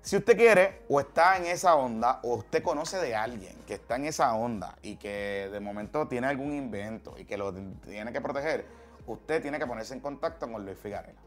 si 0.00 0.16
usted 0.16 0.38
quiere 0.38 0.84
o 0.88 1.00
está 1.00 1.36
en 1.36 1.44
esa 1.44 1.74
onda 1.74 2.20
o 2.22 2.36
usted 2.36 2.62
conoce 2.62 2.96
de 2.96 3.14
alguien 3.14 3.54
que 3.66 3.74
está 3.74 3.96
en 3.96 4.06
esa 4.06 4.32
onda 4.32 4.78
y 4.80 4.96
que 4.96 5.50
de 5.52 5.60
momento 5.60 6.08
tiene 6.08 6.28
algún 6.28 6.54
invento 6.54 7.14
y 7.18 7.26
que 7.26 7.36
lo 7.36 7.52
tiene 7.52 8.10
que 8.10 8.22
proteger, 8.22 8.64
usted 9.06 9.42
tiene 9.42 9.58
que 9.58 9.66
ponerse 9.66 9.92
en 9.92 10.00
contacto 10.00 10.50
con 10.50 10.64
Luis 10.64 10.78
Figarela. 10.78 11.20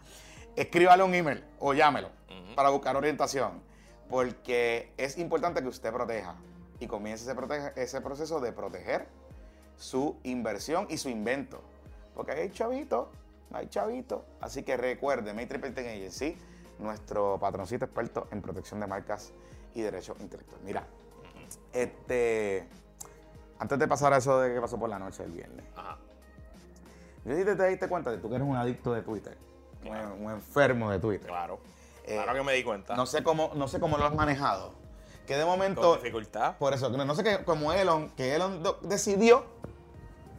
escríbale 0.57 1.03
un 1.03 1.15
email 1.15 1.45
o 1.59 1.75
llámelo 1.75 2.11
para 2.55 2.71
buscar 2.71 2.97
orientación, 2.97 3.63
porque 4.09 4.93
es 4.97 5.19
importante 5.19 5.61
que 5.63 5.69
usted 5.69 5.93
proteja 5.93 6.37
y 6.79 6.87
comience 6.87 7.25
ese, 7.25 7.35
protege- 7.37 7.73
ese 7.77 8.01
proceso 8.01 8.41
de 8.41 8.53
proteger 8.53 9.07
su 9.77 10.17
inversión 10.23 10.87
y 10.89 10.99
su 10.99 11.09
invento. 11.09 11.61
Porque 12.15 12.33
hay 12.33 12.51
chavito, 13.51 13.57
hay 13.57 13.69
chavito. 13.69 14.25
Así 14.41 14.63
que 14.63 14.77
recuerde, 14.77 15.33
Matrix 15.33 15.61
Patent 15.61 15.87
Agency, 15.89 16.37
nuestro 16.79 17.39
patroncito 17.39 17.85
experto 17.85 18.29
en 18.31 18.43
protección 18.43 18.81
de 18.81 18.87
marcas 18.87 19.33
y 19.75 19.83
derechos 19.83 20.19
intelectuales. 20.21 20.65
Mira, 20.65 20.85
este, 21.73 22.67
antes 23.59 23.79
de 23.79 23.89
pasar 23.89 24.13
a 24.13 24.19
eso 24.19 24.41
de 24.41 24.55
que 24.55 24.61
pasó 24.61 24.79
por 24.79 24.89
la 24.89 24.99
noche 24.99 25.23
del 25.23 25.33
viernes, 25.33 25.65
Ajá. 25.77 25.99
yo 27.25 27.37
sí 27.37 27.45
te, 27.45 27.57
te 27.57 27.69
diste 27.69 27.89
cuenta 27.89 28.11
de 28.11 28.17
que 28.17 28.23
tú 28.23 28.29
que 28.29 28.37
eres 28.37 28.47
un 28.47 28.57
adicto 28.57 28.93
de 28.93 29.03
Twitter, 29.03 29.37
un, 29.83 29.89
Claro. 29.89 30.15
un 30.15 30.31
enfermo 30.31 30.91
de 30.91 30.99
Twitter. 30.99 31.29
Claro. 31.29 31.59
Eh, 32.07 32.15
claro 32.23 32.35
que 32.35 32.43
me 32.43 32.53
di 32.53 32.63
cuenta. 32.65 32.95
No 32.97 33.07
sé 33.07 33.23
cómo, 33.23 33.53
no 33.55 33.67
sé 33.69 33.81
cómo 33.81 33.97
lo 33.99 34.05
has 34.05 34.15
manejado. 34.15 34.73
Que 35.27 35.37
de 35.37 35.43
Con 35.43 35.53
momento, 35.53 35.97
dificultad. 35.97 36.57
por 36.59 36.75
eso, 36.75 36.91
no 36.91 37.15
sé 37.15 37.25
que 37.25 37.45
como 37.45 37.73
Elon, 37.73 38.11
que 38.11 38.35
Elon 38.35 38.63
decidió 38.83 39.45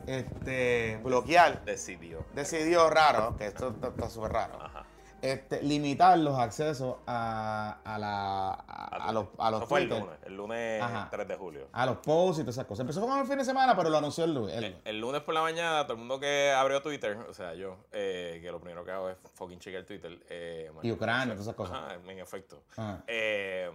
este, 0.07 0.99
bloquear, 1.03 1.63
Decidió. 1.65 2.25
decidió 2.33 2.89
raro, 2.89 3.35
que 3.37 3.47
esto 3.47 3.69
está- 3.69 4.09
súper 4.09 4.31
raro, 4.33 4.61
Ajá. 4.61 4.85
este, 5.21 5.61
limitar 5.63 6.17
los 6.19 6.37
accesos 6.37 6.97
a, 7.07 7.79
a, 7.83 7.97
la, 7.97 8.49
a, 8.51 9.07
a 9.09 9.11
los, 9.11 9.27
a 9.39 9.49
los 9.51 9.61
Eso 9.61 9.67
fue 9.67 9.81
el 9.81 9.89
lunes, 9.89 10.09
el 10.25 10.37
lunes 10.37 10.81
Ajá. 10.81 11.07
3 11.11 11.27
de 11.27 11.35
julio. 11.35 11.67
a 11.71 11.85
los 11.85 11.97
posts 11.97 12.39
y 12.39 12.41
todas 12.43 12.55
esas 12.55 12.65
cosas. 12.65 12.81
Empezó 12.81 13.01
con 13.01 13.19
el 13.19 13.25
fin 13.25 13.37
de 13.37 13.45
semana, 13.45 13.75
pero 13.75 13.89
lo 13.89 13.97
anunció 13.97 14.23
el 14.25 14.33
lunes. 14.33 14.55
el- 14.55 14.63
El, 14.65 14.81
el 14.85 14.99
lunes 15.01 15.21
por 15.21 15.33
la 15.33 15.41
mañana, 15.41 15.83
todo 15.83 15.93
el 15.93 15.99
mundo 15.99 16.19
que 16.19 16.51
abrió 16.51 16.81
Twitter, 16.81 17.17
o 17.29 17.33
sea, 17.33 17.53
yo, 17.55 17.77
eh, 17.91 18.39
que 18.41 18.51
lo 18.51 18.59
primero 18.59 18.85
que 18.85 18.91
hago 18.91 19.09
es 19.09 19.17
fucking 19.33 19.59
chequear 19.59 19.83
Twitter. 19.85 20.19
eh, 20.29 20.71
Y 20.83 20.91
Ucrania, 20.91 21.33
todas 21.33 21.41
esas 21.47 21.55
cosas. 21.55 21.77
Ajá, 21.77 21.95
en 21.95 22.19
efecto. 22.19 22.61
Ajá. 22.77 23.03
Eh, 23.07 23.71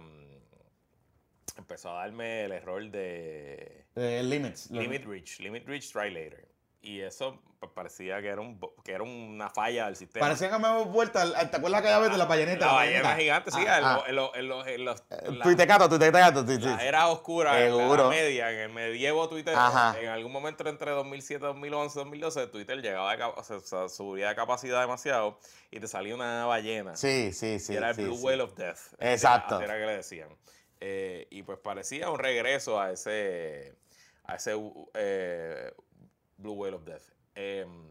empezó 1.59 1.89
a 1.91 2.01
darme 2.03 2.45
el 2.45 2.51
error 2.53 2.83
de 2.89 3.85
Eh, 3.95 4.21
limits. 4.23 4.71
Limit 4.71 5.05
Reach, 5.05 5.39
Limit 5.39 5.67
Reach, 5.67 5.91
Try 5.91 6.09
Later. 6.11 6.47
Y 6.83 7.01
eso 7.01 7.39
parecía 7.75 8.19
que 8.23 8.27
era, 8.29 8.41
un, 8.41 8.59
que 8.83 8.91
era 8.91 9.03
una 9.03 9.47
falla 9.51 9.85
del 9.85 9.95
sistema. 9.95 10.25
Parecía 10.25 10.49
que 10.49 10.57
me 10.57 10.67
hemos 10.67 10.87
vuelto 10.87 11.19
¿Te 11.31 11.55
acuerdas 11.57 11.81
aquella 11.81 11.99
vez 11.99 12.11
de 12.11 12.17
la 12.17 12.25
balleneta? 12.25 12.65
la 12.65 12.73
ballena 12.73 13.15
gigante, 13.15 13.51
sí, 13.51 13.59
Ah, 13.67 13.77
en 13.77 13.85
ah. 13.85 14.03
en 14.07 14.15
los- 14.15 14.31
en 14.35 14.47
los- 14.47 14.67
en 14.67 14.85
la- 15.37 15.43
tuitecato, 15.43 15.87
tuite- 15.87 16.11
la 16.11 16.83
era 16.83 17.07
oscura, 17.09 17.63
en 17.63 17.77
la 17.77 17.83
Seguro. 17.83 18.09
media, 18.09 18.51
en 18.51 18.59
el 18.61 18.69
medievo 18.69 19.29
Twitter, 19.29 19.53
Ajá. 19.55 19.95
en 20.01 20.09
algún 20.09 20.31
momento 20.31 20.67
entre 20.67 20.89
2007, 20.89 21.45
2011, 21.45 21.99
2012, 21.99 22.47
Twitter 22.47 22.81
llegaba, 22.81 23.13
o 23.29 23.43
sea, 23.43 23.87
subía 23.87 24.29
de 24.29 24.35
capacidad 24.35 24.81
demasiado 24.81 25.37
y 25.69 25.79
te 25.79 25.87
salía 25.87 26.15
una 26.15 26.45
ballena. 26.47 26.95
Sí, 26.95 27.31
sí, 27.31 27.59
sí. 27.59 27.75
era 27.75 27.91
el 27.91 27.95
Blue. 27.95 28.15
Whale 28.15 28.41
of 28.41 28.55
Death. 28.55 28.79
Exacto. 28.99 29.61
Era 29.61 29.75
que 29.77 29.85
le 29.85 29.97
decían. 29.97 30.29
Eh, 30.81 31.27
y 31.29 31.43
pues 31.43 31.59
parecía 31.59 32.09
un 32.09 32.17
regreso 32.17 32.79
a 32.81 32.91
ese, 32.91 33.75
a 34.23 34.35
ese 34.35 34.55
uh, 34.55 34.89
eh, 34.95 35.71
Blue 36.37 36.53
Whale 36.53 36.75
of 36.75 36.83
Death. 36.83 37.03
Em, 37.35 37.87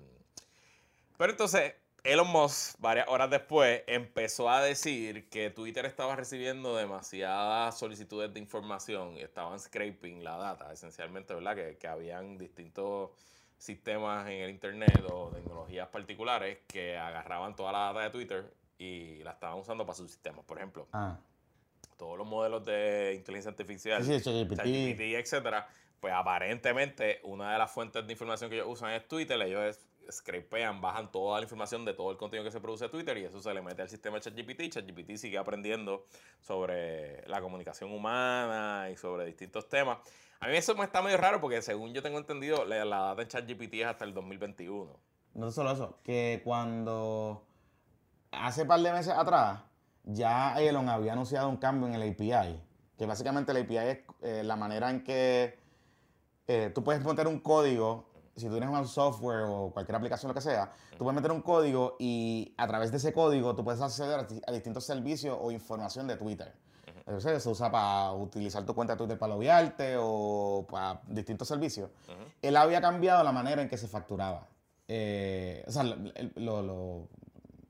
pero 1.17 1.31
entonces, 1.31 1.75
Elon 2.03 2.29
Musk, 2.29 2.81
varias 2.81 3.07
horas 3.09 3.31
después, 3.31 3.83
empezó 3.87 4.51
a 4.51 4.61
decir 4.61 5.29
que 5.29 5.51
Twitter 5.51 5.87
estaba 5.87 6.17
recibiendo 6.17 6.75
demasiadas 6.77 7.79
solicitudes 7.79 8.35
de 8.35 8.41
información 8.41 9.17
y 9.17 9.21
estaban 9.21 9.61
scraping 9.61 10.25
la 10.25 10.37
data, 10.37 10.73
esencialmente, 10.73 11.33
¿verdad? 11.33 11.55
Que, 11.55 11.77
que 11.79 11.87
habían 11.87 12.39
distintos 12.39 13.11
sistemas 13.57 14.27
en 14.29 14.41
el 14.43 14.51
Internet 14.51 15.05
o 15.13 15.29
tecnologías 15.29 15.87
particulares 15.89 16.59
que 16.67 16.97
agarraban 16.97 17.55
toda 17.55 17.71
la 17.71 17.79
data 17.93 18.01
de 18.01 18.11
Twitter 18.11 18.55
y 18.79 19.23
la 19.23 19.33
estaban 19.33 19.59
usando 19.59 19.85
para 19.85 19.95
sus 19.95 20.11
sistemas. 20.11 20.45
Por 20.47 20.57
ejemplo, 20.57 20.89
Ah, 20.93 21.19
todos 22.01 22.17
los 22.17 22.27
modelos 22.27 22.65
de 22.65 23.13
inteligencia 23.15 23.51
artificial, 23.51 24.03
sí, 24.03 24.19
sí, 24.19 24.25
ChatGPT. 24.25 24.57
ChatGPT, 24.57 25.01
etcétera, 25.21 25.69
pues 26.01 26.15
aparentemente 26.15 27.21
una 27.25 27.53
de 27.53 27.59
las 27.59 27.71
fuentes 27.71 28.07
de 28.07 28.11
información 28.11 28.49
que 28.49 28.57
ellos 28.57 28.69
usan 28.71 28.93
es 28.93 29.07
Twitter. 29.07 29.39
Ellos 29.43 29.79
scrapean, 30.11 30.81
bajan 30.81 31.13
toda 31.13 31.39
la 31.39 31.45
información 31.45 31.85
de 31.85 31.93
todo 31.93 32.11
el 32.11 32.17
contenido 32.17 32.43
que 32.43 32.51
se 32.51 32.59
produce 32.59 32.87
en 32.87 32.91
Twitter 32.91 33.19
y 33.19 33.25
eso 33.25 33.39
se 33.41 33.53
le 33.53 33.61
mete 33.61 33.83
al 33.83 33.91
sistema 33.91 34.19
ChatGPT. 34.19 34.71
ChatGPT 34.71 35.17
sigue 35.17 35.37
aprendiendo 35.37 36.07
sobre 36.41 37.23
la 37.29 37.43
comunicación 37.43 37.93
humana 37.93 38.89
y 38.91 38.97
sobre 38.97 39.27
distintos 39.27 39.69
temas. 39.69 39.99
A 40.41 40.49
mí 40.49 40.57
eso 40.57 40.75
me 40.75 40.85
está 40.85 41.03
medio 41.03 41.19
raro 41.19 41.39
porque 41.43 41.61
según 41.61 41.93
yo 41.93 42.03
tengo 42.03 42.17
entendido, 42.17 42.65
la, 42.65 42.83
la 42.87 43.01
data 43.01 43.21
en 43.21 43.29
ChatGPT 43.29 43.75
es 43.75 43.87
hasta 43.87 44.07
el 44.07 44.15
2021. 44.15 44.99
No 45.35 45.51
solo 45.51 45.73
eso, 45.73 45.99
que 46.03 46.41
cuando 46.43 47.45
hace 48.33 48.65
par 48.65 48.81
de 48.81 48.91
meses 48.91 49.13
atrás, 49.13 49.61
ya 50.13 50.61
Elon 50.61 50.89
había 50.89 51.13
anunciado 51.13 51.49
un 51.49 51.57
cambio 51.57 51.89
en 51.89 51.95
el 51.95 52.11
API. 52.13 52.61
Que 52.97 53.07
básicamente 53.07 53.53
el 53.53 53.59
API 53.65 53.77
es 53.79 53.99
eh, 54.23 54.43
la 54.45 54.57
manera 54.57 54.91
en 54.91 55.03
que 55.03 55.59
eh, 56.47 56.71
tú 56.75 56.83
puedes 56.85 57.05
meter 57.05 57.27
un 57.27 57.41
código, 57.41 58.07
si 58.37 58.47
tú 58.47 58.53
tienes 58.53 58.69
un 58.71 58.87
software 58.87 59.45
o 59.47 59.71
cualquier 59.73 59.97
aplicación, 59.97 60.29
lo 60.29 60.35
que 60.35 60.41
sea, 60.41 60.71
tú 60.93 61.05
puedes 61.05 61.15
meter 61.15 61.31
un 61.33 61.43
código 61.43 61.97
y 61.99 62.55
a 62.59 62.67
través 62.67 62.91
de 62.91 62.97
ese 62.99 63.13
código 63.13 63.55
tú 63.55 63.65
puedes 63.65 63.81
acceder 63.81 64.21
a, 64.21 64.27
a 64.47 64.53
distintos 64.53 64.85
servicios 64.85 65.37
o 65.41 65.51
información 65.51 66.07
de 66.07 66.17
Twitter. 66.17 66.53
Entonces 67.07 67.43
se 67.43 67.49
usa 67.49 67.71
para 67.71 68.13
utilizar 68.13 68.65
tu 68.65 68.75
cuenta 68.75 68.95
de 68.95 68.99
Twitter 68.99 69.19
para 69.19 69.33
loguearte 69.35 69.97
o 69.99 70.67
para 70.71 71.01
distintos 71.09 71.49
servicios. 71.49 71.91
Ujú. 72.07 72.17
Él 72.43 72.57
había 72.57 72.81
cambiado 72.81 73.25
la 73.25 73.33
manera 73.33 73.63
en 73.63 73.69
que 73.69 73.77
se 73.79 73.89
facturaba. 73.89 74.47
Eh, 74.87 75.65
o 75.67 75.71
sea, 75.73 75.83
lo- 75.85 75.97
lo- 76.37 76.63
lo- 76.63 77.09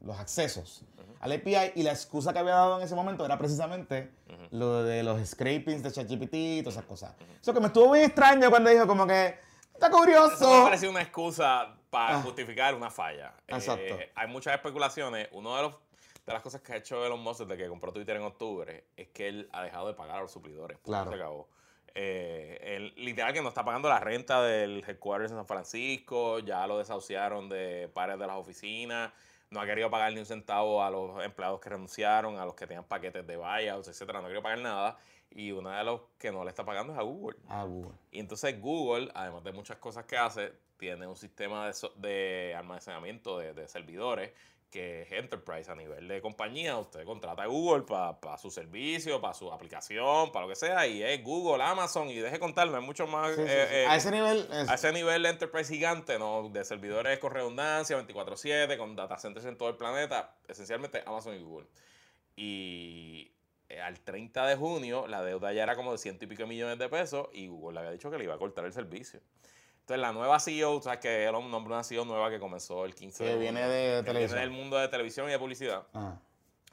los 0.03 0.18
accesos 0.18 0.82
al 1.20 1.32
API 1.32 1.72
y 1.76 1.82
la 1.82 1.90
excusa 1.92 2.32
que 2.32 2.38
había 2.40 2.54
dado 2.54 2.78
en 2.78 2.84
ese 2.84 2.94
momento 2.94 3.24
era 3.24 3.38
precisamente 3.38 4.10
lo 4.50 4.82
de 4.82 5.02
los 5.02 5.20
scrapings 5.28 5.82
de 5.82 5.92
ChatGPT 5.92 6.34
y 6.34 6.62
todas 6.62 6.74
esas 6.76 6.86
cosas. 6.86 7.14
Eso 7.40 7.52
que 7.54 7.60
me 7.60 7.66
estuvo 7.68 7.88
muy 7.88 8.00
extraño 8.00 8.50
cuando 8.50 8.70
dijo 8.70 8.86
como 8.86 9.06
que 9.06 9.36
está 9.72 9.86
Eso 9.86 9.90
me 9.90 9.98
curioso. 9.98 10.62
parece 10.64 10.88
una 10.88 11.02
excusa 11.02 11.74
para 11.90 12.16
Ah. 12.18 12.22
justificar 12.22 12.74
una 12.74 12.90
falla. 12.90 13.34
Exacto. 13.46 13.82
Eh, 13.82 14.12
hay 14.14 14.28
muchas 14.28 14.54
especulaciones. 14.54 15.28
Uno 15.32 15.54
de 15.56 15.62
los 15.62 15.74
de 16.26 16.34
las 16.34 16.42
cosas 16.42 16.60
que 16.60 16.72
ha 16.74 16.76
hecho 16.76 17.04
Elon 17.04 17.18
Musk 17.20 17.40
desde 17.40 17.56
que 17.56 17.68
compró 17.68 17.92
Twitter 17.92 18.14
en 18.16 18.22
octubre 18.22 18.84
es 18.96 19.08
que 19.08 19.26
él 19.28 19.48
ha 19.52 19.62
dejado 19.62 19.88
de 19.88 19.94
pagar 19.94 20.18
a 20.18 20.20
los 20.22 20.30
suplidores. 20.30 20.78
Claro. 20.84 21.10
Se 21.10 21.16
acabó. 21.16 21.48
Eh, 21.92 22.58
él, 22.76 22.92
literal 22.96 23.32
que 23.32 23.42
no 23.42 23.48
está 23.48 23.64
pagando 23.64 23.88
la 23.88 23.98
renta 23.98 24.40
del 24.42 24.84
headquarters 24.86 25.32
en 25.32 25.38
San 25.38 25.46
Francisco, 25.46 26.38
ya 26.38 26.64
lo 26.68 26.78
desahuciaron 26.78 27.48
de 27.48 27.90
pares 27.92 28.16
de 28.18 28.26
las 28.28 28.36
oficinas, 28.36 29.12
no 29.51 29.61
ha 29.61 29.66
querido 29.66 29.90
pagar 29.90 30.12
ni 30.12 30.20
un 30.20 30.26
centavo 30.26 30.82
a 30.82 30.90
los 30.90 31.24
empleados 31.24 31.61
que 31.61 31.68
renunciaron, 31.70 32.38
a 32.38 32.44
los 32.44 32.55
que 32.55 32.66
tenían 32.66 32.84
paquetes 32.84 33.26
de 33.26 33.36
buyouts, 33.36 33.88
etcétera, 33.88 34.20
no 34.20 34.26
ha 34.26 34.28
querido 34.28 34.42
pagar 34.42 34.61
nada. 34.61 34.98
Y 35.32 35.53
una 35.53 35.78
de 35.78 35.84
los 35.84 36.01
que 36.18 36.30
no 36.32 36.42
le 36.44 36.51
está 36.51 36.64
pagando 36.64 36.92
es 36.92 36.98
a 36.98 37.03
Google. 37.03 37.36
Ah, 37.48 37.64
Google. 37.64 37.92
Y 38.11 38.20
entonces 38.20 38.61
Google, 38.61 39.11
además 39.14 39.44
de 39.44 39.53
muchas 39.53 39.76
cosas 39.78 40.05
que 40.07 40.16
hace, 40.16 40.53
tiene 40.76 41.07
un 41.07 41.16
sistema 41.16 41.66
de, 41.66 41.72
so- 41.72 41.92
de 41.96 42.55
almacenamiento 42.57 43.38
de, 43.38 43.53
de 43.55 43.68
servidores 43.68 44.32
que 44.70 45.02
es 45.02 45.12
enterprise 45.12 45.68
a 45.70 45.74
nivel 45.74 46.06
de 46.06 46.20
compañía. 46.22 46.78
Usted 46.78 47.04
contrata 47.04 47.42
a 47.42 47.46
Google 47.46 47.82
para 47.82 48.38
su 48.38 48.50
servicio, 48.50 49.20
para 49.20 49.34
su 49.34 49.52
aplicación, 49.52 50.30
para 50.30 50.46
lo 50.46 50.50
que 50.50 50.56
sea, 50.56 50.86
y 50.86 51.02
es 51.02 51.22
Google, 51.24 51.62
Amazon, 51.62 52.08
y 52.08 52.16
deje 52.18 52.38
contarme, 52.38 52.76
hay 52.76 52.82
mucho 52.84 53.06
más. 53.08 53.34
Sí, 53.34 53.42
eh, 53.42 53.46
sí. 53.68 53.74
eh, 53.76 53.86
a 53.88 53.96
ese 53.96 54.10
nivel. 54.12 54.48
es- 54.52 54.68
a 54.68 54.74
ese 54.74 54.92
nivel 54.92 55.22
de 55.24 55.28
enterprise 55.30 55.74
gigante, 55.74 56.18
¿no? 56.20 56.48
De 56.50 56.64
servidores 56.64 57.18
con 57.18 57.32
redundancia, 57.32 57.96
24-7, 57.96 58.78
con 58.78 58.94
data 58.94 59.18
centers 59.18 59.44
en 59.46 59.58
todo 59.58 59.68
el 59.70 59.76
planeta, 59.76 60.36
esencialmente 60.46 61.02
Amazon 61.04 61.34
y 61.34 61.42
Google. 61.42 61.66
Y 62.36 63.32
eh, 63.68 63.80
al 63.80 64.00
30 64.00 64.46
de 64.46 64.56
junio, 64.56 65.06
la 65.06 65.22
deuda 65.22 65.52
ya 65.52 65.62
era 65.64 65.76
como 65.76 65.92
de 65.92 65.98
ciento 65.98 66.24
y 66.24 66.28
pico 66.28 66.46
millones 66.46 66.78
de 66.78 66.88
pesos 66.88 67.28
y 67.32 67.48
Google 67.48 67.74
le 67.74 67.78
había 67.80 67.92
dicho 67.92 68.10
que 68.10 68.18
le 68.18 68.24
iba 68.24 68.34
a 68.34 68.38
cortar 68.38 68.64
el 68.64 68.72
servicio. 68.72 69.20
Entonces, 69.91 70.03
la 70.03 70.12
nueva 70.12 70.38
CEO, 70.38 70.80
sabes 70.80 71.01
que 71.01 71.24
Elon 71.24 71.51
nombró 71.51 71.74
una 71.74 71.82
CEO 71.82 72.05
nueva 72.05 72.30
que 72.30 72.38
comenzó 72.38 72.84
el 72.84 72.95
15 72.95 73.24
Que 73.24 73.30
de 73.30 73.38
viene 73.38 73.61
junio, 73.61 73.74
de 73.74 73.97
que 73.99 74.07
televisión. 74.07 74.38
Viene 74.38 74.41
del 74.41 74.51
mundo 74.51 74.76
de 74.78 74.86
televisión 74.86 75.28
y 75.28 75.32
de 75.32 75.38
publicidad. 75.41 75.82
Ah. 75.95 76.14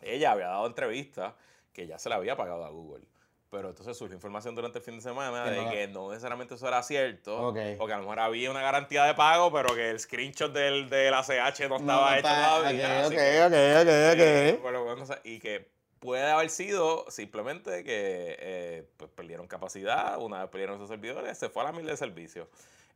Ella 0.03 0.33
había 0.33 0.45
dado 0.49 0.67
entrevistas 0.67 1.33
que 1.73 1.87
ya 1.87 1.97
se 1.97 2.09
le 2.09 2.15
había 2.15 2.35
pagado 2.37 2.63
a 2.63 2.69
Google. 2.69 3.03
Pero 3.49 3.69
entonces 3.69 3.97
surgió 3.97 4.13
información 4.13 4.53
durante 4.53 4.77
el 4.77 4.83
fin 4.85 4.97
de 4.97 5.01
semana 5.01 5.45
Que 5.45 5.49
de 5.49 5.63
no- 5.63 5.71
que 5.71 5.87
no 5.87 6.09
necesariamente 6.11 6.53
eso 6.53 6.67
era 6.67 6.83
cierto. 6.83 7.47
Ok. 7.47 7.57
Porque 7.79 7.93
a 7.93 7.97
lo 7.97 8.03
mejor 8.03 8.19
había 8.19 8.51
una 8.51 8.61
garantía 8.61 9.03
de 9.05 9.15
pago, 9.15 9.51
pero 9.51 9.73
que 9.73 9.89
el 9.89 9.99
screenshot 9.99 10.53
del, 10.53 10.87
del 10.87 11.11
ACH 11.15 11.61
no 11.69 11.77
estaba 11.77 12.19
hecho 12.19 12.27
está- 12.27 12.57
todavía. 12.59 13.03
Ok, 13.07 13.11
que- 13.13 13.41
ok, 13.41 13.47
ok, 13.47 13.81
ok, 13.81 14.19
eh, 14.19 14.53
ok. 14.57 14.61
bueno, 14.61 14.83
bueno, 14.83 15.01
o 15.01 15.05
sea, 15.07 15.19
y 15.23 15.39
que 15.39 15.67
puede 15.97 16.29
haber 16.29 16.51
sido 16.51 17.05
simplemente 17.09 17.83
que 17.83 18.35
eh, 18.39 18.87
pues, 18.95 19.09
perdieron 19.09 19.47
capacidad, 19.47 20.21
una 20.21 20.41
vez 20.41 20.49
perdieron 20.51 20.75
esos 20.75 20.89
servidores, 20.89 21.35
se 21.35 21.49
fue 21.49 21.63
a 21.63 21.65
la 21.65 21.71
mil 21.71 21.87
de 21.87 21.97
servicio. 21.97 22.47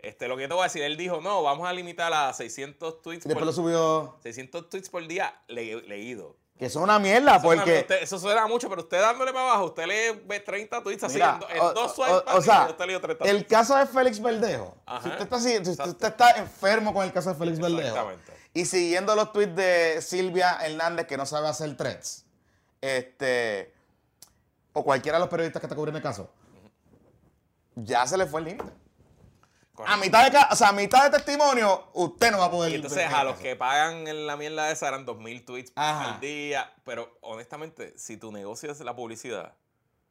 Este, 0.01 0.27
lo 0.27 0.35
que 0.35 0.43
yo 0.43 0.47
te 0.47 0.53
voy 0.55 0.61
a 0.61 0.65
decir, 0.65 0.81
él 0.81 0.97
dijo, 0.97 1.21
no, 1.21 1.43
vamos 1.43 1.67
a 1.67 1.73
limitar 1.73 2.11
a 2.11 2.33
600 2.33 3.01
tweets, 3.01 3.23
después 3.25 3.45
lo 3.45 3.51
por, 3.51 3.55
subió. 3.55 4.15
600 4.23 4.69
tweets 4.69 4.89
por 4.89 5.05
día 5.07 5.33
le- 5.47 5.81
leído. 5.83 6.35
Que 6.57 6.65
es 6.67 6.75
una 6.75 6.99
mierda, 6.99 7.37
Eso, 7.37 7.43
porque. 7.43 7.79
usted- 7.79 8.03
eso 8.03 8.19
suena 8.19 8.45
mucho, 8.47 8.69
pero 8.69 8.81
usted 8.81 8.99
dándole 8.99 9.31
para 9.33 9.45
abajo, 9.49 9.65
usted 9.65 9.85
lee 9.85 10.21
ve 10.27 10.39
30 10.39 10.81
tweets 10.83 11.03
así 11.03 11.15
Mira, 11.15 11.39
en, 11.49 11.55
en 11.57 11.61
o- 11.63 11.73
dos 11.73 11.91
o- 11.91 11.95
swipes 11.95 12.13
o 12.13 12.25
para 12.25 12.41
sea, 12.41 12.67
usted 12.69 12.85
leyó 12.85 13.01
30 13.01 13.25
El 13.25 13.45
caso 13.47 13.75
de 13.77 13.85
Félix 13.87 14.21
Verdejo. 14.21 14.75
Ajá. 14.85 15.01
Si 15.03 15.09
usted 15.09 15.23
está, 15.23 15.35
así- 15.37 15.49
si 15.49 15.57
usted 15.57 15.71
Exacto. 15.71 16.07
está 16.07 16.31
enfermo 16.31 16.93
con 16.93 17.03
el 17.05 17.11
caso 17.11 17.29
de 17.29 17.35
Félix 17.35 17.59
Verdejo. 17.59 17.81
Exactamente. 17.81 18.31
Y 18.53 18.65
siguiendo 18.65 19.15
los 19.15 19.31
tweets 19.31 19.55
de 19.55 20.01
Silvia 20.01 20.57
Hernández, 20.61 21.07
que 21.07 21.17
no 21.17 21.25
sabe 21.25 21.47
hacer 21.47 21.75
threads. 21.77 22.25
Este. 22.81 23.73
O 24.73 24.83
cualquiera 24.83 25.17
de 25.17 25.21
los 25.21 25.29
periodistas 25.29 25.59
que 25.59 25.65
está 25.67 25.75
cubriendo 25.75 25.97
el 25.97 26.03
caso. 26.03 26.29
Ya 27.75 28.05
se 28.07 28.17
le 28.17 28.25
fue 28.25 28.41
el 28.41 28.45
límite. 28.47 28.71
A 29.85 29.97
mitad 29.97 30.29
de, 30.29 30.37
o 30.51 30.55
sea, 30.55 30.69
a 30.69 30.73
mitad 30.73 31.09
de 31.09 31.17
testimonio, 31.17 31.89
usted 31.93 32.31
no 32.31 32.39
va 32.39 32.45
a 32.45 32.51
poder. 32.51 32.71
Y 32.71 32.75
entonces 32.75 33.11
a 33.11 33.23
los 33.23 33.37
que 33.37 33.55
pagan 33.55 34.07
en 34.07 34.27
la 34.27 34.37
mierda 34.37 34.69
esa 34.69 34.87
eran 34.89 35.05
2.000 35.05 35.45
tweets 35.45 35.71
Ajá. 35.75 36.13
al 36.13 36.19
día. 36.19 36.73
Pero 36.83 37.17
honestamente, 37.21 37.97
si 37.97 38.17
tu 38.17 38.31
negocio 38.31 38.71
es 38.71 38.79
la 38.81 38.95
publicidad, 38.95 39.55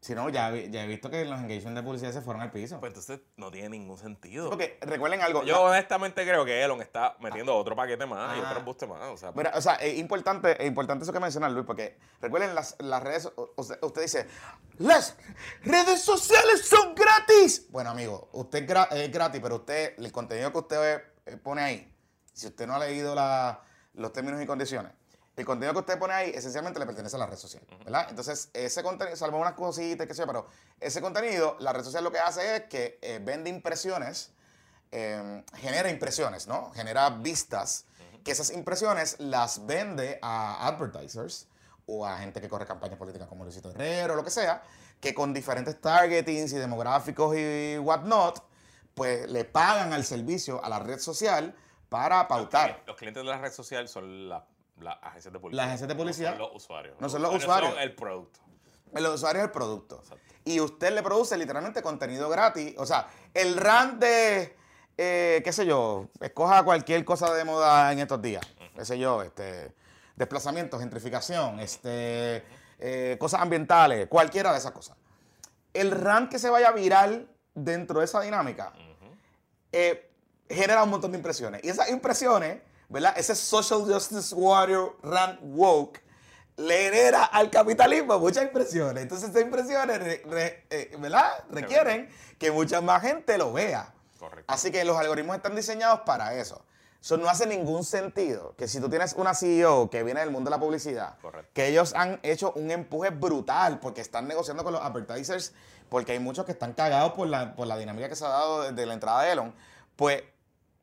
Si 0.02 0.14
no, 0.14 0.30
ya, 0.30 0.50
ya 0.56 0.84
he 0.84 0.86
visto 0.86 1.10
que 1.10 1.26
los 1.26 1.38
engagements 1.38 1.74
de 1.74 1.82
publicidad 1.82 2.12
se 2.12 2.22
fueron 2.22 2.40
al 2.40 2.50
piso. 2.50 2.80
pues 2.80 2.88
entonces 2.90 3.20
no 3.36 3.50
tiene 3.50 3.68
ningún 3.68 3.98
sentido. 3.98 4.48
Porque 4.48 4.78
recuerden 4.80 5.20
algo. 5.20 5.42
Yo 5.44 5.60
honestamente 5.62 6.24
creo 6.24 6.42
que 6.46 6.62
Elon 6.64 6.80
está 6.80 7.16
metiendo 7.20 7.54
otro 7.54 7.76
paquete 7.76 8.06
más 8.06 8.34
y 8.38 8.40
Ah. 8.40 8.44
otro 8.46 8.60
embuste 8.60 8.86
más. 8.86 9.02
O 9.10 9.18
sea, 9.18 9.32
Mira, 9.32 9.52
o 9.54 9.60
sea, 9.60 9.74
es 9.74 9.98
importante, 9.98 10.56
es 10.58 10.66
importante 10.66 11.02
eso 11.04 11.12
que 11.12 11.20
mencionas, 11.20 11.52
Luis, 11.52 11.66
porque 11.66 11.98
recuerden 12.22 12.54
las, 12.54 12.76
las 12.78 13.02
redes, 13.02 13.30
o- 13.36 13.52
usted, 13.56 13.78
usted 13.82 14.00
dice, 14.02 14.26
las 14.78 15.18
redes 15.64 16.00
sociales 16.00 16.66
son 16.66 16.94
gratis. 16.94 17.66
Bueno, 17.70 17.90
amigo, 17.90 18.30
usted 18.32 18.60
es 18.92 19.12
gratis, 19.12 19.40
pero 19.42 19.56
usted, 19.56 19.98
el 19.98 20.10
contenido 20.10 20.50
que 20.50 20.58
usted 20.58 21.02
eh, 21.26 21.36
pone 21.36 21.60
ahí, 21.60 21.94
si 22.32 22.46
usted 22.46 22.66
no 22.66 22.74
ha 22.74 22.78
leído 22.78 23.14
la- 23.14 23.60
los 23.92 24.14
términos 24.14 24.40
y 24.42 24.46
condiciones, 24.46 24.92
el 25.40 25.46
contenido 25.46 25.72
que 25.74 25.80
usted 25.80 25.98
pone 25.98 26.14
ahí 26.14 26.30
esencialmente 26.30 26.78
le 26.78 26.86
pertenece 26.86 27.16
a 27.16 27.18
la 27.18 27.26
red 27.26 27.36
social, 27.36 27.62
¿verdad? 27.84 28.06
Entonces, 28.08 28.50
ese 28.52 28.82
contenido, 28.82 29.16
salvo 29.16 29.38
unas 29.38 29.54
cositas, 29.54 30.06
qué 30.06 30.14
sé 30.14 30.22
yo, 30.22 30.26
pero 30.26 30.46
ese 30.78 31.00
contenido, 31.00 31.56
la 31.60 31.72
red 31.72 31.82
social 31.82 32.04
lo 32.04 32.12
que 32.12 32.18
hace 32.18 32.56
es 32.56 32.62
que 32.64 32.98
eh, 33.02 33.20
vende 33.22 33.50
impresiones 33.50 34.32
eh, 34.92 35.44
genera 35.56 35.88
impresiones, 35.88 36.48
¿no? 36.48 36.72
Genera 36.72 37.10
vistas, 37.10 37.86
que 38.24 38.32
esas 38.32 38.50
impresiones 38.50 39.16
las 39.20 39.64
vende 39.64 40.18
a 40.20 40.66
advertisers 40.66 41.46
o 41.86 42.04
a 42.04 42.18
gente 42.18 42.40
que 42.40 42.48
corre 42.48 42.66
campañas 42.66 42.98
políticas 42.98 43.28
como 43.28 43.44
Luisito 43.44 43.70
Herrero 43.70 44.14
o 44.14 44.16
lo 44.16 44.24
que 44.24 44.30
sea, 44.30 44.62
que 45.00 45.14
con 45.14 45.32
diferentes 45.32 45.80
targetings 45.80 46.52
y 46.52 46.56
demográficos 46.56 47.36
y 47.36 47.78
whatnot, 47.78 48.42
pues 48.94 49.30
le 49.30 49.44
pagan 49.44 49.92
al 49.92 50.04
servicio, 50.04 50.62
a 50.62 50.68
la 50.68 50.80
red 50.80 50.98
social, 50.98 51.54
para 51.88 52.26
pautar. 52.26 52.82
Los 52.86 52.96
clientes 52.96 53.22
de 53.22 53.28
la 53.28 53.38
red 53.38 53.52
social 53.52 53.88
son 53.88 54.28
las 54.28 54.42
las 54.80 54.98
agencias 55.02 55.32
de 55.32 55.38
policía. 55.38 55.56
Las 55.56 55.66
agencias 55.66 55.88
de 55.88 55.94
policía. 55.94 56.30
No 56.30 56.36
son 56.36 56.46
los 56.46 56.56
usuarios. 56.56 56.96
No 57.00 57.08
son 57.08 57.22
los 57.22 57.34
usuarios. 57.34 57.72
Son 57.72 57.80
el 57.82 57.94
producto. 57.94 58.40
Los 58.92 59.14
usuarios 59.14 59.44
el 59.44 59.50
producto. 59.50 60.00
Exacto. 60.00 60.34
Y 60.44 60.60
usted 60.60 60.92
le 60.94 61.02
produce 61.02 61.36
literalmente 61.36 61.82
contenido 61.82 62.28
gratis. 62.28 62.74
O 62.78 62.86
sea, 62.86 63.08
el 63.34 63.56
rant 63.56 64.00
de, 64.00 64.56
eh, 64.96 65.42
qué 65.44 65.52
sé 65.52 65.66
yo, 65.66 66.08
escoja 66.20 66.62
cualquier 66.64 67.04
cosa 67.04 67.32
de 67.34 67.44
moda 67.44 67.92
en 67.92 68.00
estos 68.00 68.20
días. 68.20 68.44
Qué 68.74 68.84
sé 68.84 68.98
yo, 68.98 69.22
este, 69.22 69.74
desplazamiento, 70.16 70.78
gentrificación, 70.78 71.60
este, 71.60 72.44
eh, 72.78 73.16
cosas 73.20 73.42
ambientales, 73.42 74.08
cualquiera 74.08 74.52
de 74.52 74.58
esas 74.58 74.72
cosas. 74.72 74.96
El 75.72 75.90
rant 75.90 76.30
que 76.30 76.38
se 76.38 76.50
vaya 76.50 76.72
viral 76.72 77.28
dentro 77.54 78.00
de 78.00 78.06
esa 78.06 78.20
dinámica 78.20 78.72
eh, 79.72 80.10
genera 80.48 80.82
un 80.82 80.90
montón 80.90 81.12
de 81.12 81.18
impresiones. 81.18 81.62
Y 81.64 81.68
esas 81.68 81.90
impresiones, 81.90 82.60
¿verdad? 82.90 83.14
Ese 83.16 83.34
social 83.34 83.80
justice 83.90 84.34
warrior 84.34 84.96
rant 85.02 85.38
woke 85.42 86.00
le 86.56 86.76
genera 86.84 87.24
al 87.24 87.48
capitalismo 87.50 88.18
muchas 88.18 88.44
impresiones. 88.44 89.02
Entonces 89.02 89.30
esas 89.30 89.40
impresiones, 89.42 89.98
re- 89.98 90.22
re- 90.26 90.66
eh, 90.68 90.94
¿verdad? 90.98 91.44
Requieren 91.50 92.10
que 92.38 92.50
mucha 92.50 92.82
más 92.82 93.00
gente 93.00 93.38
lo 93.38 93.52
vea. 93.54 93.94
Correcto. 94.18 94.52
Así 94.52 94.70
que 94.70 94.84
los 94.84 94.98
algoritmos 94.98 95.36
están 95.36 95.56
diseñados 95.56 96.00
para 96.00 96.34
eso. 96.34 96.62
Eso 97.00 97.16
no 97.16 97.30
hace 97.30 97.46
ningún 97.46 97.82
sentido 97.82 98.54
que 98.58 98.68
si 98.68 98.78
tú 98.78 98.90
tienes 98.90 99.14
una 99.14 99.34
CEO 99.34 99.88
que 99.88 100.02
viene 100.02 100.20
del 100.20 100.30
mundo 100.30 100.50
de 100.50 100.56
la 100.56 100.60
publicidad, 100.60 101.14
Correcto. 101.22 101.48
que 101.54 101.68
ellos 101.68 101.94
han 101.96 102.20
hecho 102.22 102.52
un 102.56 102.70
empuje 102.70 103.08
brutal 103.08 103.80
porque 103.80 104.02
están 104.02 104.28
negociando 104.28 104.62
con 104.64 104.74
los 104.74 104.82
advertisers, 104.82 105.54
porque 105.88 106.12
hay 106.12 106.18
muchos 106.18 106.44
que 106.44 106.52
están 106.52 106.74
cagados 106.74 107.12
por 107.12 107.26
la, 107.26 107.54
por 107.56 107.66
la 107.66 107.78
dinámica 107.78 108.06
que 108.10 108.16
se 108.16 108.26
ha 108.26 108.28
dado 108.28 108.70
desde 108.70 108.84
la 108.84 108.92
entrada 108.92 109.22
de 109.22 109.32
Elon, 109.32 109.54
pues 109.96 110.22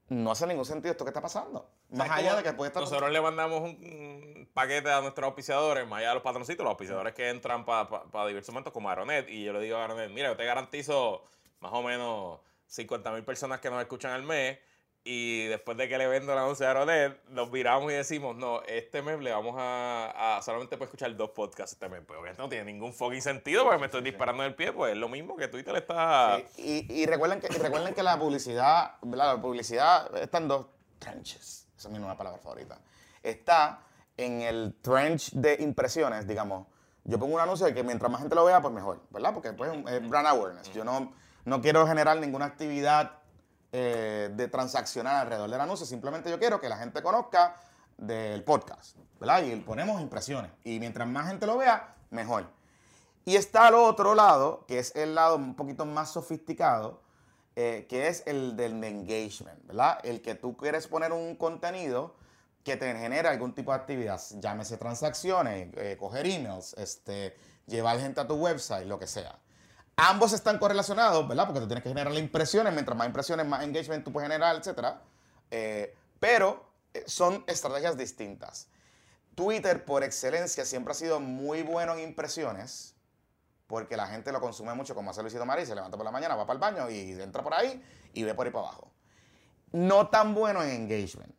no 0.09 0.31
hace 0.31 0.47
ningún 0.47 0.65
sentido 0.65 0.91
esto 0.91 1.03
que 1.03 1.09
está 1.09 1.21
pasando. 1.21 1.69
Más 1.89 2.07
¿Sabes 2.07 2.23
allá 2.23 2.35
de 2.37 2.43
que 2.43 2.53
puede 2.53 2.69
estar... 2.69 2.81
Nosotros 2.81 3.11
le 3.11 3.21
mandamos 3.21 3.61
un, 3.61 4.49
paquete 4.53 4.89
a 4.89 5.01
nuestros 5.01 5.25
auspiciadores, 5.25 5.87
más 5.87 5.99
allá 5.99 6.09
de 6.09 6.13
los 6.15 6.23
patroncitos, 6.23 6.63
los 6.63 6.71
auspiciadores 6.71 7.13
que 7.13 7.29
entran 7.29 7.65
para 7.65 8.27
diversos 8.27 8.53
momentos, 8.53 8.73
como 8.73 8.89
Aeronet. 8.89 9.29
Y 9.29 9.43
yo 9.43 9.53
le 9.53 9.59
digo 9.59 9.77
a 9.77 9.81
Aeronet, 9.81 10.09
mira, 10.11 10.29
yo 10.29 10.37
te 10.37 10.45
garantizo 10.45 11.23
más 11.59 11.73
o 11.73 11.83
menos 11.83 12.39
50 12.67 13.11
mil 13.11 13.23
personas 13.23 13.59
que 13.59 13.69
nos 13.69 13.81
escuchan 13.81 14.11
al 14.11 14.23
mes. 14.23 14.59
Y 15.09 15.45
después 15.45 15.77
de 15.77 15.87
que 15.87 15.97
le 15.97 16.05
vendo 16.05 16.35
la 16.35 16.41
anuncio 16.41 16.65
a 16.65 16.69
Aeronet, 16.69 17.17
nos 17.29 17.49
viramos 17.49 17.89
y 17.93 17.95
decimos, 17.95 18.35
no, 18.35 18.61
este 18.63 19.01
mes 19.01 19.17
le 19.21 19.31
vamos 19.31 19.55
a, 19.57 20.41
solamente 20.43 20.75
puede 20.75 20.87
escuchar 20.87 21.15
dos 21.15 21.29
podcasts 21.29 21.71
este 21.71 21.87
mes. 21.87 22.01
Pues 22.05 22.19
obviamente 22.19 22.41
no 22.41 22.49
tiene 22.49 22.65
ningún 22.65 22.91
fucking 22.91 23.21
sentido 23.21 23.63
porque 23.63 23.79
me 23.79 23.85
estoy 23.85 24.01
disparando 24.01 24.43
en 24.43 24.49
el 24.49 24.55
pie, 24.55 24.73
pues 24.73 24.91
es 24.91 24.97
lo 24.97 25.07
mismo 25.07 25.37
que 25.37 25.47
Twitter 25.47 25.73
está... 25.77 26.41
Sí, 26.57 26.85
Y, 26.89 27.05
recuerden 27.05 27.39
que, 27.39 27.47
recuerden 27.47 27.93
que 27.93 28.03
la 28.03 28.19
publicidad. 28.19 28.95
La 29.01 29.41
publicidad 29.41 30.13
está 30.17 30.39
en 30.39 30.49
dos 30.49 30.65
trenches. 30.99 31.69
Esa 31.77 31.87
es 31.87 31.93
mi 31.93 31.99
nueva 31.99 32.17
palabra 32.17 32.41
favorita. 32.41 32.77
Está 33.23 33.85
en 34.17 34.41
el 34.41 34.75
trench 34.81 35.31
de 35.31 35.55
impresiones, 35.61 36.27
digamos. 36.27 36.67
Yo 37.05 37.17
pongo 37.17 37.35
un 37.35 37.39
anuncio 37.39 37.65
de 37.65 37.73
que 37.73 37.81
mientras 37.81 38.11
más 38.11 38.19
gente 38.19 38.35
lo 38.35 38.43
vea, 38.43 38.61
pues 38.61 38.73
mejor, 38.73 38.99
¿verdad? 39.11 39.33
Porque 39.33 39.53
pues 39.53 39.71
es 39.71 40.09
brand 40.09 40.27
awareness. 40.27 40.69
Yo 40.73 40.83
no, 40.83 41.13
no 41.45 41.61
quiero 41.61 41.87
generar 41.87 42.17
ninguna 42.17 42.43
actividad 42.43 43.21
eh, 43.71 44.29
de 44.33 44.47
transaccional 44.47 45.15
alrededor 45.15 45.49
del 45.49 45.61
anuncio. 45.61 45.85
Simplemente 45.85 46.29
yo 46.29 46.39
quiero 46.39 46.61
que 46.61 46.69
la 46.69 46.77
gente 46.77 47.01
conozca 47.01 47.55
del 47.97 48.43
podcast, 48.43 48.97
¿verdad? 49.19 49.43
Y 49.43 49.55
ponemos 49.57 50.01
impresiones. 50.01 50.51
Y 50.63 50.79
mientras 50.79 51.07
más 51.07 51.27
gente 51.27 51.45
lo 51.45 51.57
vea, 51.57 51.95
mejor. 52.09 52.47
Y 53.25 53.35
está 53.35 53.67
al 53.67 53.75
otro 53.75 54.15
lado, 54.15 54.65
que 54.67 54.79
es 54.79 54.95
el 54.95 55.15
lado 55.15 55.35
un 55.35 55.55
poquito 55.55 55.85
más 55.85 56.11
sofisticado, 56.11 57.01
eh, 57.57 57.87
que 57.89 58.07
es 58.07 58.23
el 58.25 58.55
del 58.55 58.81
engagement, 58.83 59.65
¿verdad? 59.65 59.99
El 60.03 60.21
que 60.21 60.35
tú 60.35 60.55
quieres 60.55 60.87
poner 60.87 61.11
un 61.11 61.35
contenido 61.35 62.15
que 62.63 62.77
te 62.77 62.95
genera 62.95 63.31
algún 63.31 63.53
tipo 63.53 63.71
de 63.71 63.77
actividad, 63.77 64.21
llámese 64.39 64.77
transacciones, 64.77 65.69
eh, 65.75 65.97
coger 65.99 66.27
emails, 66.27 66.73
este, 66.77 67.35
llevar 67.65 67.99
gente 67.99 68.21
a 68.21 68.27
tu 68.27 68.35
website, 68.35 68.87
lo 68.87 68.99
que 68.99 69.07
sea. 69.07 69.39
Ambos 69.99 70.31
están 70.33 70.59
correlacionados, 70.59 71.27
¿verdad? 71.27 71.45
Porque 71.47 71.59
tú 71.59 71.67
tienes 71.67 71.83
que 71.83 71.89
generar 71.89 72.13
impresiones, 72.13 72.71
mientras 72.71 72.95
más 72.95 73.07
impresiones, 73.07 73.47
más 73.47 73.63
engagement 73.63 74.05
tú 74.05 74.13
puedes 74.13 74.29
generar, 74.29 74.55
etc. 74.55 74.95
pero 76.19 76.69
eh, 76.93 77.03
son 77.07 77.43
estrategias 77.47 77.97
distintas. 77.97 78.69
Twitter, 79.33 79.85
por 79.85 80.03
excelencia, 80.03 80.65
siempre 80.65 80.91
ha 80.91 80.95
sido 80.95 81.19
muy 81.19 81.63
bueno 81.63 81.93
en 81.95 82.01
impresiones, 82.01 82.95
porque 83.65 83.97
la 83.97 84.07
gente 84.07 84.31
lo 84.31 84.39
consume 84.39 84.75
mucho, 84.75 84.93
como 84.93 85.09
hace 85.09 85.21
Luisito 85.23 85.45
Marí, 85.45 85.65
se 85.65 85.73
levanta 85.73 85.97
por 85.97 86.05
la 86.05 86.11
mañana, 86.11 86.35
va 86.35 86.45
para 86.45 86.55
el 86.55 86.59
baño 86.61 86.89
y 86.91 87.19
entra 87.19 87.41
por 87.41 87.55
ahí 87.55 87.83
y 88.13 88.23
ve 88.23 88.35
por 88.35 88.45
ahí 88.45 88.51
para 88.51 88.67
abajo. 88.67 88.91
No 89.71 90.09
tan 90.09 90.35
bueno 90.35 90.61
en 90.61 90.69
engagement 90.69 91.35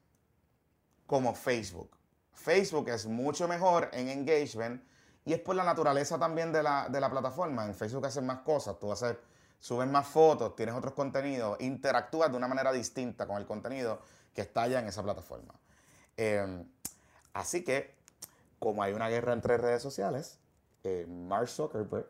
como 1.06 1.32
Facebook. 1.32 1.96
Facebook 2.32 2.88
es 2.88 3.06
mucho 3.06 3.46
mejor 3.46 3.88
en 3.92 4.08
engagement 4.08 4.82
y 5.28 5.34
es 5.34 5.40
por 5.40 5.54
la 5.54 5.62
naturaleza 5.64 6.18
también 6.18 6.52
de 6.52 6.62
la, 6.62 6.88
de 6.88 7.00
la 7.00 7.10
plataforma. 7.10 7.64
En 7.66 7.74
Facebook 7.74 8.06
hacen 8.06 8.24
más 8.26 8.38
cosas, 8.40 8.78
tú 8.78 8.90
haces, 8.90 9.16
subes 9.58 9.86
más 9.88 10.06
fotos, 10.06 10.56
tienes 10.56 10.74
otros 10.74 10.94
contenidos, 10.94 11.60
interactúas 11.60 12.30
de 12.30 12.36
una 12.36 12.48
manera 12.48 12.72
distinta 12.72 13.26
con 13.26 13.36
el 13.36 13.46
contenido 13.46 14.00
que 14.34 14.40
está 14.42 14.62
allá 14.62 14.78
en 14.80 14.86
esa 14.88 15.02
plataforma. 15.02 15.52
Eh, 16.16 16.64
así 17.34 17.62
que, 17.64 17.94
como 18.58 18.82
hay 18.82 18.92
una 18.92 19.08
guerra 19.08 19.32
entre 19.34 19.56
redes 19.58 19.82
sociales, 19.82 20.38
eh, 20.84 21.06
Mark 21.08 21.48
Zuckerberg 21.48 22.06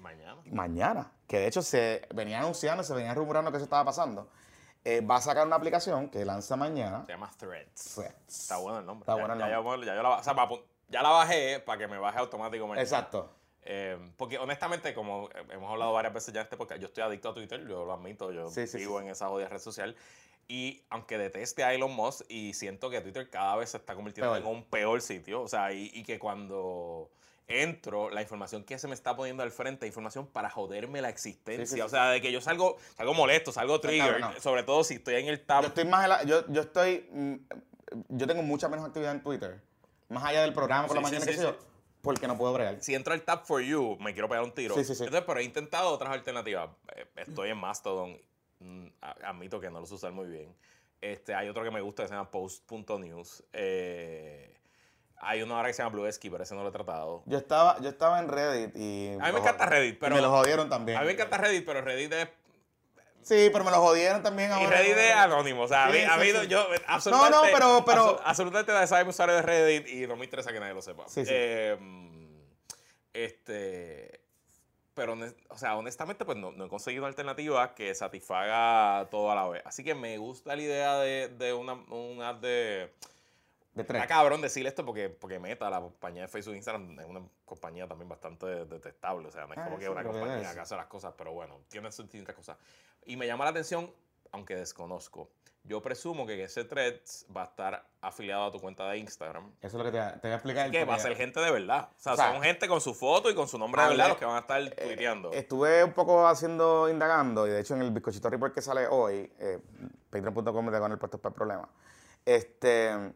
Mañana. 0.00 0.40
mañana, 0.50 1.12
que 1.26 1.38
de 1.38 1.46
hecho 1.48 1.62
se 1.62 2.06
venía 2.14 2.38
anunciando, 2.40 2.82
se 2.84 2.94
venía 2.94 3.14
rumorando 3.14 3.50
que 3.50 3.56
eso 3.56 3.64
estaba 3.64 3.84
pasando, 3.84 4.28
eh, 4.84 5.00
va 5.00 5.16
a 5.16 5.20
sacar 5.20 5.46
una 5.46 5.56
aplicación 5.56 6.08
que 6.10 6.24
lanza 6.24 6.56
mañana. 6.56 7.04
Se 7.06 7.12
llama 7.12 7.30
Threads. 7.36 7.94
Threads. 7.94 8.40
Está 8.42 8.56
bueno 8.58 8.78
el 8.80 8.86
nombre. 8.86 9.02
Está 9.04 9.12
Ya- 9.12 9.18
bueno 9.20 9.34
el 9.34 9.40
ya, 9.40 9.56
nombre. 9.56 9.78
yo- 9.80 9.84
ya 9.86 9.94
yo 9.96 10.02
la, 10.02 10.10
o 10.18 10.22
sea, 10.22 10.34
para 10.34 10.48
apu- 10.50 10.62
ya 10.92 11.02
la 11.02 11.08
bajé 11.10 11.58
para 11.60 11.78
que 11.78 11.88
me 11.88 11.98
baje 11.98 12.18
automático 12.18 12.66
mañana. 12.66 12.82
Exacto. 12.82 13.30
Eh, 13.64 13.96
porque 14.16 14.38
honestamente, 14.38 14.92
como 14.94 15.28
hemos 15.50 15.70
hablado 15.70 15.92
varias 15.92 16.12
veces 16.12 16.34
ya 16.34 16.40
en 16.40 16.44
este 16.44 16.56
podcast, 16.56 16.80
yo 16.80 16.88
estoy 16.88 17.02
adicto 17.04 17.28
a 17.30 17.34
Twitter, 17.34 17.60
yo 17.66 17.84
lo 17.84 17.92
admito, 17.92 18.30
yo 18.32 18.48
Sí, 18.50 18.66
sí, 18.66 18.78
vivo 18.78 18.98
sí. 18.98 19.04
en 19.06 19.10
esa 19.12 19.28
jodida 19.28 19.48
red 19.48 19.58
social. 19.60 19.96
Y 20.48 20.82
aunque 20.90 21.16
deteste 21.18 21.62
a 21.64 21.72
Elon 21.72 21.92
Musk 21.94 22.26
y 22.28 22.52
siento 22.54 22.90
que 22.90 23.00
Twitter 23.00 23.30
cada 23.30 23.54
vez 23.56 23.70
se 23.70 23.76
está 23.76 23.94
convirtiendo 23.94 24.32
Peor. 24.32 24.44
en 24.44 24.48
un 24.56 24.64
peor 24.64 25.00
sitio, 25.00 25.42
o 25.42 25.48
sea, 25.48 25.72
y, 25.72 25.90
y 25.94 26.02
que 26.02 26.18
cuando 26.18 27.10
entro, 27.46 28.10
la 28.10 28.22
información 28.22 28.64
que 28.64 28.78
se 28.78 28.88
me 28.88 28.94
está 28.94 29.14
poniendo 29.14 29.42
al 29.42 29.50
frente 29.52 29.86
información 29.86 30.26
para 30.26 30.50
joderme 30.50 31.00
la 31.00 31.10
existencia. 31.10 31.64
Sí, 31.66 31.70
sí, 31.70 31.76
sí, 31.76 31.80
o 31.82 31.88
sea, 31.88 32.10
de 32.10 32.20
que 32.20 32.32
yo 32.32 32.40
salgo, 32.40 32.76
salgo 32.96 33.14
molesto, 33.14 33.52
salgo 33.52 33.80
trigger, 33.80 34.18
cabrón, 34.20 34.34
no. 34.34 34.40
sobre 34.40 34.62
todo 34.64 34.82
si 34.84 34.94
estoy 34.94 35.14
en 35.16 35.28
el 35.28 35.40
tab. 35.44 35.62
Yo 35.62 35.68
estoy 35.68 35.84
más, 35.84 36.02
en 36.04 36.08
la- 36.08 36.22
yo, 36.24 36.44
yo 36.48 36.62
estoy, 36.62 37.08
mm, 37.12 37.34
yo 38.08 38.26
tengo 38.26 38.42
mucha 38.42 38.68
menos 38.68 38.84
actividad 38.86 39.12
en 39.12 39.22
Twitter, 39.22 39.60
más 40.12 40.24
allá 40.24 40.42
del 40.42 40.52
programa 40.52 40.86
por 40.86 40.96
la 40.96 41.00
Sí, 41.00 41.04
mañana, 41.04 41.24
sí, 41.24 41.30
qué 41.30 41.36
sé 41.36 41.42
yo, 41.42 41.52
sí. 41.58 41.66
porque 42.02 42.26
no 42.28 42.36
puedo 42.38 42.52
bregar. 42.52 42.78
si 42.82 42.94
entro 42.94 43.12
al 43.14 43.22
Tab 43.22 43.44
for 43.44 43.60
You, 43.62 43.96
me 44.00 44.12
quiero 44.12 44.28
pegar 44.28 44.44
un 44.44 44.52
tiro. 44.52 44.74
Sí, 44.74 44.84
sí, 44.84 44.94
sí. 44.94 45.04
Entonces, 45.04 45.24
pero 45.26 45.40
he 45.40 45.44
intentado 45.44 45.90
otras 45.90 46.12
alternativas. 46.12 46.70
Eh, 46.96 47.06
Estoy 47.16 47.50
en 47.50 47.58
Mastodon. 47.58 48.20
mm, 48.60 48.86
Admito 49.24 49.58
que 49.60 49.70
no 49.70 49.80
lo 49.80 49.86
sé 49.86 49.94
usar 49.94 50.12
muy 50.12 50.26
bien. 50.28 50.54
Este, 51.00 51.34
hay 51.34 51.48
otro 51.48 51.64
que 51.64 51.70
me 51.72 51.80
gusta 51.80 52.04
que 52.04 52.08
se 52.08 52.14
llama 52.14 52.30
Post.news. 52.30 53.44
Eh, 53.52 54.54
hay 55.24 55.42
uno 55.42 55.56
ahora 55.56 55.68
que 55.68 55.74
se 55.74 55.82
llama 55.82 55.94
Bluesky, 55.94 56.30
pero 56.30 56.42
ese 56.44 56.54
no 56.54 56.62
lo 56.62 56.68
he 56.68 56.72
tratado. 56.72 57.22
Yo 57.26 57.38
estaba, 57.38 57.78
yo 57.80 57.88
estaba 57.88 58.18
en 58.20 58.28
Reddit 58.28 58.76
y... 58.76 59.08
A 59.20 59.26
mí 59.26 59.32
me 59.32 59.38
encanta 59.40 59.66
Reddit, 59.66 59.98
pero. 59.98 60.14
me 60.16 60.20
lo 60.20 60.30
jodieron 60.30 60.68
también. 60.68 60.98
A 60.98 61.00
mí 61.02 61.06
me 61.06 61.12
encanta 61.12 61.38
Reddit, 61.38 61.64
pero 61.64 61.80
Reddit 61.80 62.12
es. 62.12 62.28
Sí, 63.22 63.50
pero 63.52 63.64
me 63.64 63.70
lo 63.70 63.80
jodieron 63.80 64.22
también 64.22 64.50
Y 64.50 64.52
ahora. 64.54 64.78
Reddit 64.78 64.96
es 64.96 65.12
anónimo. 65.14 65.62
O 65.62 65.68
sea, 65.68 65.90
Sí, 65.92 65.98
a 65.98 66.14
sí, 66.14 66.20
mí 66.20 66.32
no- 66.32 66.40
sí. 66.42 66.48
yo. 66.48 66.66
Absolutamente, 66.86 67.36
no, 67.36 67.52
pero- 67.52 67.84
pero- 67.84 68.16
abso- 68.18 68.22
absolutamente 68.24 68.72
nadie 68.72 68.86
sabe 68.88 69.08
usuario 69.08 69.34
de 69.36 69.42
Reddit 69.42 69.88
y 69.88 70.06
no 70.06 70.16
me 70.16 70.24
interesa 70.24 70.52
que 70.52 70.58
nadie 70.60 70.74
lo 70.74 70.82
sepa. 70.82 71.04
Sí, 71.08 71.24
sí. 71.24 71.30
Eh, 71.32 71.78
este. 73.12 74.20
Pero, 74.94 75.16
o 75.48 75.56
sea, 75.58 75.76
honestamente, 75.76 76.24
pues 76.26 76.36
no, 76.36 76.52
no 76.52 76.66
he 76.66 76.68
conseguido 76.68 77.06
alternativa 77.06 77.74
que 77.74 77.94
satisfaga 77.94 79.08
todo 79.10 79.30
a 79.32 79.34
la 79.34 79.48
vez. 79.48 79.62
Así 79.64 79.82
que 79.82 79.94
me 79.94 80.18
gusta 80.18 80.54
la 80.54 80.60
idea 80.62 80.98
de, 80.98 81.28
de 81.28 81.52
una, 81.54 81.72
un 81.74 82.20
ad 82.22 82.36
de. 82.36 82.92
De 83.74 83.80
Está 83.80 83.94
tres. 83.94 84.06
cabrón 84.06 84.42
decir 84.42 84.66
esto 84.66 84.84
porque, 84.84 85.08
porque 85.08 85.38
Meta, 85.38 85.70
la 85.70 85.80
compañía 85.80 86.20
de 86.22 86.28
Facebook 86.28 86.52
e 86.52 86.56
Instagram, 86.58 87.00
es 87.00 87.06
una 87.06 87.22
compañía 87.46 87.88
también 87.88 88.06
bastante 88.06 88.44
detestable. 88.66 89.28
O 89.28 89.32
sea, 89.32 89.46
no 89.46 89.54
es 89.54 89.58
Ah, 89.60 89.64
como 89.64 89.78
que 89.78 89.84
eso 89.84 89.92
una 89.92 90.02
que 90.02 90.08
compañía 90.08 90.42
es. 90.50 90.54
que 90.54 90.60
hace 90.60 90.76
las 90.76 90.86
cosas, 90.88 91.14
pero 91.16 91.32
bueno, 91.32 91.58
tiene 91.70 91.90
sus 91.90 92.04
distintas 92.04 92.36
cosas. 92.36 92.58
Y 93.06 93.16
me 93.16 93.26
llama 93.26 93.44
la 93.44 93.50
atención, 93.50 93.90
aunque 94.32 94.54
desconozco. 94.56 95.30
Yo 95.64 95.80
presumo 95.80 96.26
que 96.26 96.42
ese 96.42 96.64
Threads 96.64 97.26
va 97.36 97.42
a 97.42 97.44
estar 97.44 97.86
afiliado 98.00 98.46
a 98.46 98.50
tu 98.50 98.60
cuenta 98.60 98.88
de 98.88 98.98
Instagram. 98.98 99.52
Eso 99.60 99.78
es 99.78 99.84
lo 99.84 99.84
que 99.84 99.92
te, 99.96 99.98
te 100.18 100.20
voy 100.22 100.30
a 100.32 100.34
explicar. 100.34 100.70
Que 100.72 100.84
va 100.84 100.96
a 100.96 100.98
ser 100.98 101.14
gente 101.16 101.38
de 101.38 101.52
verdad. 101.52 101.88
O 101.96 102.00
sea, 102.00 102.12
O 102.14 102.16
sea, 102.16 102.32
son 102.32 102.42
gente 102.42 102.66
con 102.66 102.80
su 102.80 102.94
foto 102.94 103.30
y 103.30 103.34
con 103.36 103.46
su 103.46 103.58
nombre 103.58 103.80
de 103.82 103.88
verdad 103.90 104.08
los 104.08 104.18
que 104.18 104.24
van 104.24 104.36
a 104.36 104.40
estar 104.40 104.60
tuiteando. 104.74 105.30
Estuve 105.32 105.84
un 105.84 105.92
poco 105.92 106.26
haciendo, 106.26 106.88
indagando, 106.88 107.46
y 107.46 107.50
de 107.50 107.60
hecho 107.60 107.74
en 107.74 107.82
el 107.82 107.92
bizcochito 107.92 108.28
report 108.28 108.52
que 108.54 108.60
sale 108.60 108.88
hoy, 108.88 109.32
eh, 109.38 109.60
patreon.com 110.10 110.66
de 110.70 110.80
con 110.80 110.90
el 110.90 110.98
puesto 110.98 111.18
para 111.18 111.30
el 111.30 111.36
problema, 111.36 111.68
este, 112.24 113.12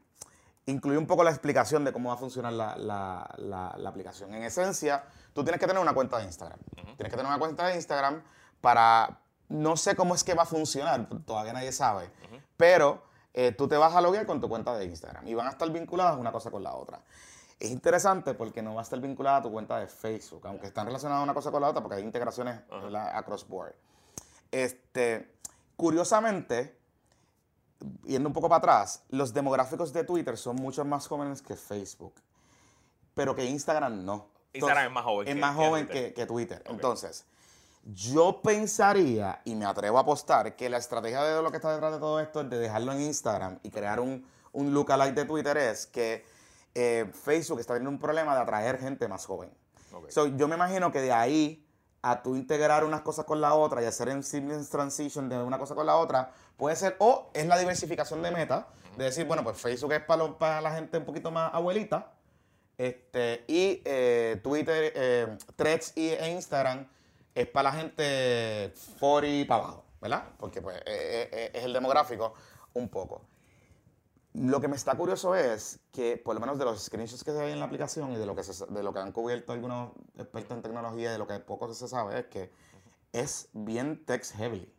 incluye 0.66 0.98
un 0.98 1.06
poco 1.08 1.24
la 1.24 1.30
explicación 1.30 1.84
de 1.84 1.92
cómo 1.92 2.10
va 2.10 2.14
a 2.14 2.18
funcionar 2.18 2.52
la, 2.52 2.76
la- 2.76 3.28
la- 3.38 3.74
la 3.76 3.88
aplicación. 3.88 4.32
En 4.34 4.44
esencia, 4.44 5.04
tú 5.32 5.42
tienes 5.42 5.60
que 5.60 5.66
tener 5.66 5.82
una 5.82 5.94
cuenta 5.94 6.18
de 6.18 6.24
Instagram. 6.26 6.58
Tienes 6.74 6.96
que 6.96 7.16
tener 7.16 7.26
una 7.26 7.38
cuenta 7.40 7.66
de 7.66 7.74
Instagram 7.74 8.22
para, 8.60 9.18
no 9.48 9.76
sé 9.76 9.94
cómo 9.96 10.14
es 10.14 10.24
que 10.24 10.34
va 10.34 10.42
a 10.44 10.46
funcionar, 10.46 11.08
todavía 11.24 11.52
nadie 11.52 11.72
sabe, 11.72 12.10
pero 12.56 13.02
eh, 13.34 13.52
tú 13.52 13.68
te 13.68 13.76
vas 13.76 13.94
a 13.94 14.00
loguear 14.00 14.26
con 14.26 14.40
tu 14.40 14.48
cuenta 14.48 14.76
de 14.76 14.86
Instagram 14.86 15.26
y 15.28 15.34
van 15.34 15.46
a 15.46 15.50
estar 15.50 15.70
vinculadas 15.70 16.18
una 16.18 16.32
cosa 16.32 16.50
con 16.50 16.62
la 16.62 16.74
otra. 16.74 17.00
Es 17.58 17.70
interesante 17.70 18.34
porque 18.34 18.60
no 18.62 18.74
va 18.74 18.80
a 18.80 18.84
estar 18.84 19.00
vinculada 19.00 19.38
a 19.38 19.42
tu 19.42 19.50
cuenta 19.50 19.78
de 19.78 19.86
Facebook, 19.86 20.46
aunque 20.46 20.66
están 20.66 20.86
relacionadas 20.86 21.22
una 21.22 21.32
cosa 21.34 21.50
con 21.50 21.62
la 21.62 21.68
otra 21.68 21.82
porque 21.82 21.96
hay 21.96 22.02
integraciones 22.02 22.60
¿verdad? 22.68 23.16
across 23.16 23.46
board. 23.48 23.74
Este, 24.50 25.34
curiosamente, 25.76 26.78
yendo 28.04 28.28
un 28.28 28.32
poco 28.32 28.48
para 28.48 28.58
atrás, 28.58 29.04
los 29.08 29.32
demográficos 29.32 29.92
de 29.92 30.04
Twitter 30.04 30.36
son 30.36 30.56
mucho 30.56 30.84
más 30.84 31.06
jóvenes 31.06 31.40
que 31.42 31.56
Facebook, 31.56 32.14
pero 33.14 33.34
que 33.34 33.44
Instagram 33.44 34.04
no. 34.04 34.28
Instagram 34.52 34.86
es 34.86 34.92
más 34.92 35.04
joven 35.04 35.28
Es 35.28 35.34
que- 35.34 35.40
más 35.40 35.56
joven 35.56 35.86
que, 35.88 36.12
que 36.14 36.26
Twitter. 36.26 36.62
Entonces, 36.66 37.26
yo 37.94 38.40
pensaría, 38.42 39.40
y 39.44 39.54
me 39.54 39.64
atrevo 39.64 39.98
a 39.98 40.00
apostar, 40.00 40.56
que 40.56 40.68
la 40.68 40.78
estrategia 40.78 41.22
de 41.22 41.40
lo 41.42 41.50
que 41.50 41.56
está 41.58 41.72
detrás 41.72 41.92
de 41.92 41.98
todo 41.98 42.18
esto 42.20 42.40
es 42.40 42.50
de 42.50 42.58
dejarlo 42.58 42.92
en 42.92 43.00
Instagram 43.02 43.58
y 43.62 43.70
crear 43.70 44.00
un, 44.00 44.26
un 44.52 44.74
lookalike 44.74 45.14
de 45.14 45.24
Twitter 45.24 45.56
es 45.56 45.86
que 45.86 46.24
eh, 46.74 47.10
Facebook 47.12 47.60
está 47.60 47.74
teniendo 47.74 47.90
un 47.90 47.98
problema 48.00 48.34
de 48.34 48.42
atraer 48.42 48.78
gente 48.78 49.06
más 49.08 49.24
joven. 49.24 49.50
Ok. 49.92 50.10
So, 50.10 50.26
yo 50.26 50.48
me 50.48 50.56
imagino 50.56 50.90
que 50.90 51.00
de 51.00 51.12
ahí 51.12 51.62
a 52.02 52.22
tú 52.22 52.36
integrar 52.36 52.84
unas 52.84 53.00
cosas 53.02 53.24
con 53.24 53.40
la 53.40 53.54
otra 53.54 53.82
y 53.82 53.86
hacer 53.86 54.08
en 54.08 54.22
seamless 54.22 54.68
transition 54.68 55.28
de 55.28 55.38
una 55.42 55.58
cosa 55.58 55.74
con 55.74 55.86
la 55.86 55.96
otra, 55.96 56.30
puede 56.56 56.76
ser, 56.76 56.96
o 56.98 57.30
es 57.34 57.46
la 57.46 57.58
diversificación 57.58 58.22
de 58.22 58.30
meta, 58.30 58.68
de 58.96 59.04
decir, 59.04 59.26
bueno, 59.26 59.42
pues 59.42 59.58
Facebook 59.58 59.92
es 59.92 60.02
para, 60.02 60.24
lo- 60.24 60.38
para 60.38 60.60
la 60.60 60.72
gente 60.72 60.98
un 60.98 61.04
poquito 61.04 61.30
más 61.30 61.52
abuelita, 61.54 62.12
este, 62.78 63.44
y 63.48 63.80
eh, 63.84 64.40
Twitter, 64.42 64.92
eh, 64.94 65.38
Threads 65.56 65.92
y, 65.96 66.08
e 66.10 66.30
Instagram 66.32 66.86
es 67.36 67.46
para 67.48 67.70
la 67.70 67.76
gente 67.78 68.72
40 68.98 69.46
para 69.48 69.62
abajo, 69.64 69.84
¿verdad? 70.00 70.24
Porque 70.38 70.60
pues 70.62 70.76
eh, 70.86 71.28
eh, 71.32 71.50
es 71.54 71.64
el 71.64 71.72
demográfico 71.72 72.32
un 72.74 72.88
poco. 72.88 73.22
Lo 74.34 74.60
que 74.60 74.68
me 74.68 74.76
está 74.76 74.94
curioso 74.96 75.34
es 75.34 75.80
que, 75.92 76.16
por 76.18 76.34
lo 76.34 76.40
menos 76.40 76.58
de 76.58 76.64
los 76.66 76.82
screenshots 76.84 77.24
que 77.24 77.30
hay 77.30 77.52
en 77.52 77.58
la 77.58 77.64
aplicación 77.66 78.12
y 78.12 78.16
de 78.16 78.26
lo 78.26 78.34
que, 78.36 78.42
se- 78.42 78.66
de 78.66 78.82
lo 78.82 78.92
que 78.92 78.98
han 78.98 79.12
cubierto 79.12 79.52
algunos 79.52 79.92
expertos 80.18 80.56
en 80.56 80.62
tecnología 80.62 81.08
y 81.10 81.12
de 81.12 81.18
lo 81.18 81.26
que 81.26 81.38
poco 81.40 81.72
se 81.72 81.88
sabe, 81.88 82.18
es 82.20 82.26
que 82.26 82.50
es 83.12 83.48
bien 83.52 84.04
text 84.04 84.34
heavy. 84.36 84.70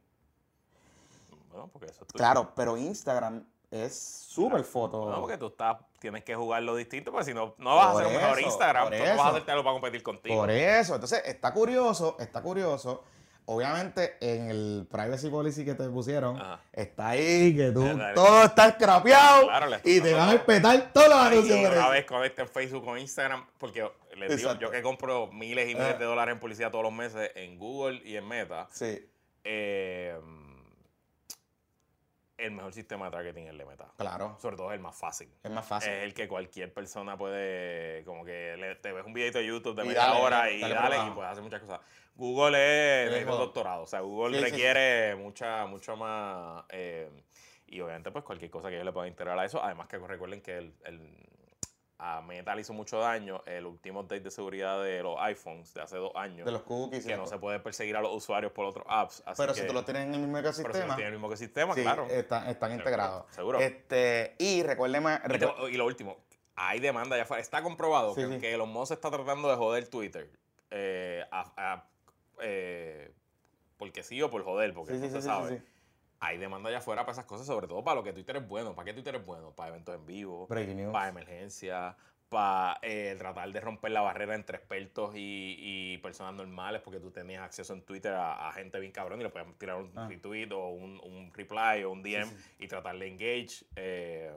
Bueno, 1.49 1.69
porque 1.73 1.87
eso 1.87 2.01
es 2.03 2.07
tu- 2.07 2.17
Claro, 2.17 2.53
pero 2.55 2.77
Instagram 2.77 3.47
es 3.71 3.97
súper 4.29 4.63
foto. 4.63 5.09
No, 5.09 5.19
porque 5.21 5.37
tú 5.37 5.47
estás, 5.47 5.77
tienes 5.99 6.23
que 6.23 6.35
jugarlo 6.35 6.75
distinto, 6.75 7.11
porque 7.11 7.25
si 7.25 7.33
no, 7.33 7.55
no 7.57 7.75
vas 7.75 7.93
Por 7.93 8.03
a 8.03 8.07
ser 8.07 8.15
un 8.15 8.21
mejor 8.21 8.41
Instagram, 8.41 8.89
no 8.91 8.99
vas 8.99 9.19
a 9.19 9.29
hacerte 9.29 9.51
algo 9.51 9.63
para 9.63 9.73
competir 9.73 10.03
contigo. 10.03 10.35
Por 10.35 10.51
eso, 10.51 10.95
entonces 10.95 11.21
está 11.25 11.53
curioso, 11.53 12.15
está 12.19 12.41
curioso. 12.41 13.03
Obviamente 13.49 14.17
en 14.19 14.49
el 14.49 14.87
privacy 14.91 15.29
policy 15.29 15.63
que 15.63 15.73
te 15.73 15.87
pusieron, 15.87 16.35
Ajá. 16.35 16.59
está 16.73 17.09
ahí 17.09 17.55
que 17.55 17.71
tú, 17.71 17.81
Eh, 17.87 18.11
todo 18.13 18.43
está 18.43 18.67
escrapeado 18.67 19.47
Claro, 19.47 19.67
le 19.67 19.75
estás 19.77 19.89
y 19.91 20.01
te 20.01 20.13
van 20.13 20.21
a 20.21 20.25
todo. 20.25 20.33
respetar 20.37 20.91
todos 20.93 21.07
los 21.07 21.17
anuncios. 21.17 21.59
una 21.71 21.89
vez 21.89 22.05
conecten 22.05 22.47
Facebook 22.49 22.83
con 22.83 22.97
Instagram, 22.99 23.45
porque 23.57 23.89
les 24.17 24.35
digo, 24.35 24.49
Exacto. 24.49 24.59
yo 24.59 24.69
que 24.71 24.81
compro 24.81 25.27
miles 25.27 25.69
y 25.69 25.75
miles 25.75 25.93
Ah. 25.95 25.97
de 25.97 26.03
dólares 26.05 26.33
en 26.33 26.39
publicidad 26.41 26.71
todos 26.71 26.83
los 26.83 26.91
meses 26.93 27.31
en 27.35 27.57
Google 27.57 28.01
y 28.03 28.17
en 28.17 28.27
Meta, 28.27 28.67
Sí, 28.69 28.99
eh, 29.45 30.19
el 32.37 32.51
mejor 32.51 32.71
sistema 32.73 33.05
de 33.05 33.11
targeting 33.11 33.45
es 33.45 33.49
el 33.51 33.57
de 33.57 33.65
Meta. 33.65 33.87
claro, 33.97 34.37
Sobre 34.39 34.55
todo 34.57 34.69
es 34.71 34.75
el 34.75 34.79
más 34.81 34.95
fácil. 34.95 35.29
es 35.43 35.51
más 35.51 35.65
fácil. 35.65 35.91
Es 35.91 36.03
el 36.03 36.13
que 36.13 36.27
cualquier 36.27 36.73
persona 36.73 37.17
puede, 37.17 38.03
como 38.05 38.23
que 38.23 38.55
le- 38.57 38.75
te 38.75 38.91
ves 38.91 39.05
un 39.05 39.13
videito 39.13 39.39
de 39.39 39.45
YouTube 39.47 39.75
de 39.75 39.83
Y 39.83 39.87
media 39.87 40.01
dale, 40.05 40.21
hora 40.21 40.51
y 40.51 40.61
dale 40.61 40.97
y 41.07 41.11
puedes 41.11 41.31
hacer 41.31 41.43
muchas 41.43 41.61
cosas. 41.61 41.79
Google 42.15 43.05
es, 43.05 43.11
Sí, 43.11 43.17
es 43.19 43.25
un 43.25 43.31
doctorado, 43.31 43.83
o 43.83 43.87
sea, 43.87 43.99
Google 44.01 44.37
Sí, 44.39 44.45
sí, 44.45 44.51
requiere 44.51 45.15
mucha, 45.15 45.65
mucho 45.65 45.95
más, 45.95 46.63
eh, 46.69 47.09
y 47.67 47.79
obviamente 47.81 48.11
pues 48.11 48.23
cualquier 48.23 48.49
cosa 48.51 48.69
que 48.69 48.75
ellos 48.75 48.85
le 48.85 48.91
puedan 48.93 49.09
integrar 49.09 49.37
a 49.37 49.45
eso, 49.45 49.61
además 49.63 49.87
que 49.87 49.97
recuerden 49.97 50.41
que 50.41 50.57
el, 50.57 50.73
el- 50.85 51.27
a 51.99 52.21
Meta 52.21 52.53
le 52.53 52.61
hizo 52.61 52.73
mucho 52.73 52.99
daño 52.99 53.41
el 53.47 53.65
último 53.65 54.01
update 54.01 54.21
de 54.21 54.29
seguridad 54.31 54.83
de 54.83 55.01
los 55.01 55.17
iPhones 55.19 55.73
de 55.73 55.81
hace 55.81 55.97
dos 55.97 56.11
años, 56.15 56.45
de 56.45 56.51
los 56.51 56.61
cookies. 56.61 57.05
que 57.05 57.17
no 57.17 57.25
se 57.25 57.39
puede 57.39 57.59
perseguir 57.59 57.95
a 57.97 58.01
los 58.01 58.15
usuarios 58.15 58.51
por 58.51 58.65
otros 58.65 58.85
apps. 58.87 59.23
Así 59.25 59.41
Pero 59.41 59.53
que, 59.53 59.61
si 59.61 59.67
tú 59.67 59.73
lo 59.73 59.83
tienes 59.83 60.03
en 60.03 60.13
el 60.13 60.19
mismo 60.19 60.35
pero 60.37 60.53
si 60.53 60.61
no 60.61 60.67
ecosistema, 60.67 60.95
tiene 60.95 61.07
el 61.09 61.17
mismo 61.19 61.35
sistema, 61.35 61.73
sí, 61.73 61.81
claro. 61.81 62.05
están, 62.07 62.47
están 62.49 62.71
integrados. 62.73 63.25
seguro. 63.31 63.59
Este, 63.59 64.35
y 64.37 64.61
recuerden, 64.61 65.03
Y, 65.71 65.77
lo 65.77 65.85
último, 65.87 66.17
hay 66.55 66.79
demanda 66.79 67.17
ya 67.17 67.23
afuera. 67.23 67.41
Está 67.41 67.63
comprobado 67.63 68.13
Sí, 68.13 68.21
que, 68.21 68.27
sí. 68.35 68.39
que 68.41 68.53
Elon 68.53 68.69
Musk 68.69 68.91
está 68.91 69.09
tratando 69.09 69.49
de 69.49 69.55
joder 69.55 69.87
Twitter. 69.87 70.29
eh, 70.69 71.23
a- 71.31 71.51
a- 71.57 71.85
eh, 72.41 73.11
porque 73.77 74.03
sí 74.03 74.21
o 74.21 74.29
por 74.29 74.43
joder, 74.43 74.73
porque 74.73 74.93
no 74.93 74.99
se 74.99 75.09
sí, 75.09 75.15
sí, 75.15 75.21
sabe. 75.21 75.61
Hay 76.19 76.37
demanda 76.37 76.69
allá 76.69 76.79
afuera 76.79 77.03
para 77.03 77.13
esas 77.13 77.25
cosas, 77.25 77.45
sobre 77.47 77.67
todo 77.67 77.83
para 77.83 77.95
lo 77.95 78.03
que 78.03 78.13
Twitter 78.13 78.37
es 78.37 78.47
bueno. 78.47 78.73
¿Para 78.75 78.85
qué 78.85 78.93
Twitter 78.93 79.15
es 79.15 79.25
bueno? 79.25 79.51
Para 79.51 79.69
eventos 79.69 79.93
en 79.95 80.05
vivo, 80.05 80.47
para 80.91 81.09
emergencias, 81.09 81.95
para 82.29 82.79
eh, 82.81 83.15
tratar 83.17 83.51
de 83.51 83.61
romper 83.61 83.91
la 83.91 84.01
barrera 84.01 84.35
entre 84.35 84.57
expertos 84.57 85.15
y, 85.15 85.55
y 85.59 85.97
personas 85.99 86.33
normales, 86.33 86.81
porque 86.81 86.99
tú 86.99 87.11
tenías 87.11 87.41
acceso 87.43 87.73
en 87.73 87.83
Twitter 87.83 88.13
a, 88.13 88.47
a 88.49 88.51
gente 88.51 88.79
bien 88.79 88.91
cabrón 88.91 89.21
y 89.21 89.23
le 89.23 89.29
podías 89.29 89.55
tirar 89.57 89.77
un 89.77 89.91
Ah. 89.95 90.07
retweet 90.09 90.51
o 90.51 90.67
un, 90.69 90.99
un 91.03 91.31
reply 91.33 91.83
o 91.83 91.91
un 91.91 92.01
DM 92.03 92.29
y 92.59 92.67
tratar 92.67 92.97
de 92.97 93.07
engage. 93.07 93.65
eh, 93.75 94.31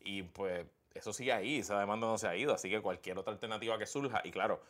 y 0.00 0.22
pues 0.22 0.66
eso 0.94 1.12
sigue 1.12 1.32
ahí, 1.32 1.58
esa 1.60 1.78
demanda 1.78 2.06
no 2.06 2.18
se 2.18 2.26
ha 2.26 2.34
ido, 2.36 2.52
así 2.52 2.68
que 2.68 2.80
cualquier 2.80 3.16
otra 3.18 3.32
alternativa 3.32 3.78
que 3.78 3.86
surja, 3.86 4.20
y 4.24 4.30
claro, 4.32 4.60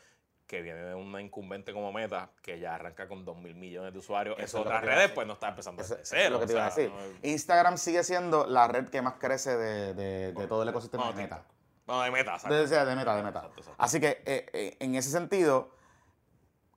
que 0.50 0.62
viene 0.62 0.80
de 0.82 0.96
una 0.96 1.22
incumbente 1.22 1.72
como 1.72 1.92
Meta, 1.92 2.28
que 2.42 2.58
ya 2.58 2.74
arranca 2.74 3.06
con 3.06 3.24
2 3.24 3.36
mil 3.38 3.54
millones 3.54 3.92
de 3.92 4.00
usuarios, 4.00 4.34
Eso 4.36 4.58
es 4.58 4.66
otras 4.66 4.82
a 4.82 4.84
redes 4.84 5.12
pues 5.12 5.24
no 5.24 5.34
está 5.34 5.50
empezando 5.50 5.80
Eso, 5.80 5.96
cero. 6.02 6.24
es 6.24 6.30
lo 6.32 6.40
que 6.40 6.46
te 6.46 6.52
iba 6.54 6.62
a 6.66 6.70
decir. 6.70 6.90
no- 6.90 7.28
Instagram 7.28 7.76
sigue 7.78 8.02
siendo 8.02 8.48
la 8.48 8.66
red 8.66 8.88
que 8.88 9.00
más 9.00 9.14
crece 9.20 9.56
de, 9.56 9.94
de- 9.94 10.32
de 10.32 10.46
todo 10.48 10.64
el 10.64 10.68
ecosistema 10.70 11.04
no, 11.04 11.12
de 11.12 11.22
Meta. 11.22 11.44
No, 11.86 12.02
de 12.02 12.10
Meta. 12.10 12.36
De, 12.48 12.66
de- 12.66 12.96
meta, 12.96 13.14
de 13.14 13.22
meta. 13.22 13.38
Exacto, 13.38 13.60
exacto. 13.60 13.74
Así 13.78 14.00
que 14.00 14.22
eh, 14.26 14.46
eh, 14.52 14.76
en 14.80 14.96
ese 14.96 15.10
sentido, 15.10 15.70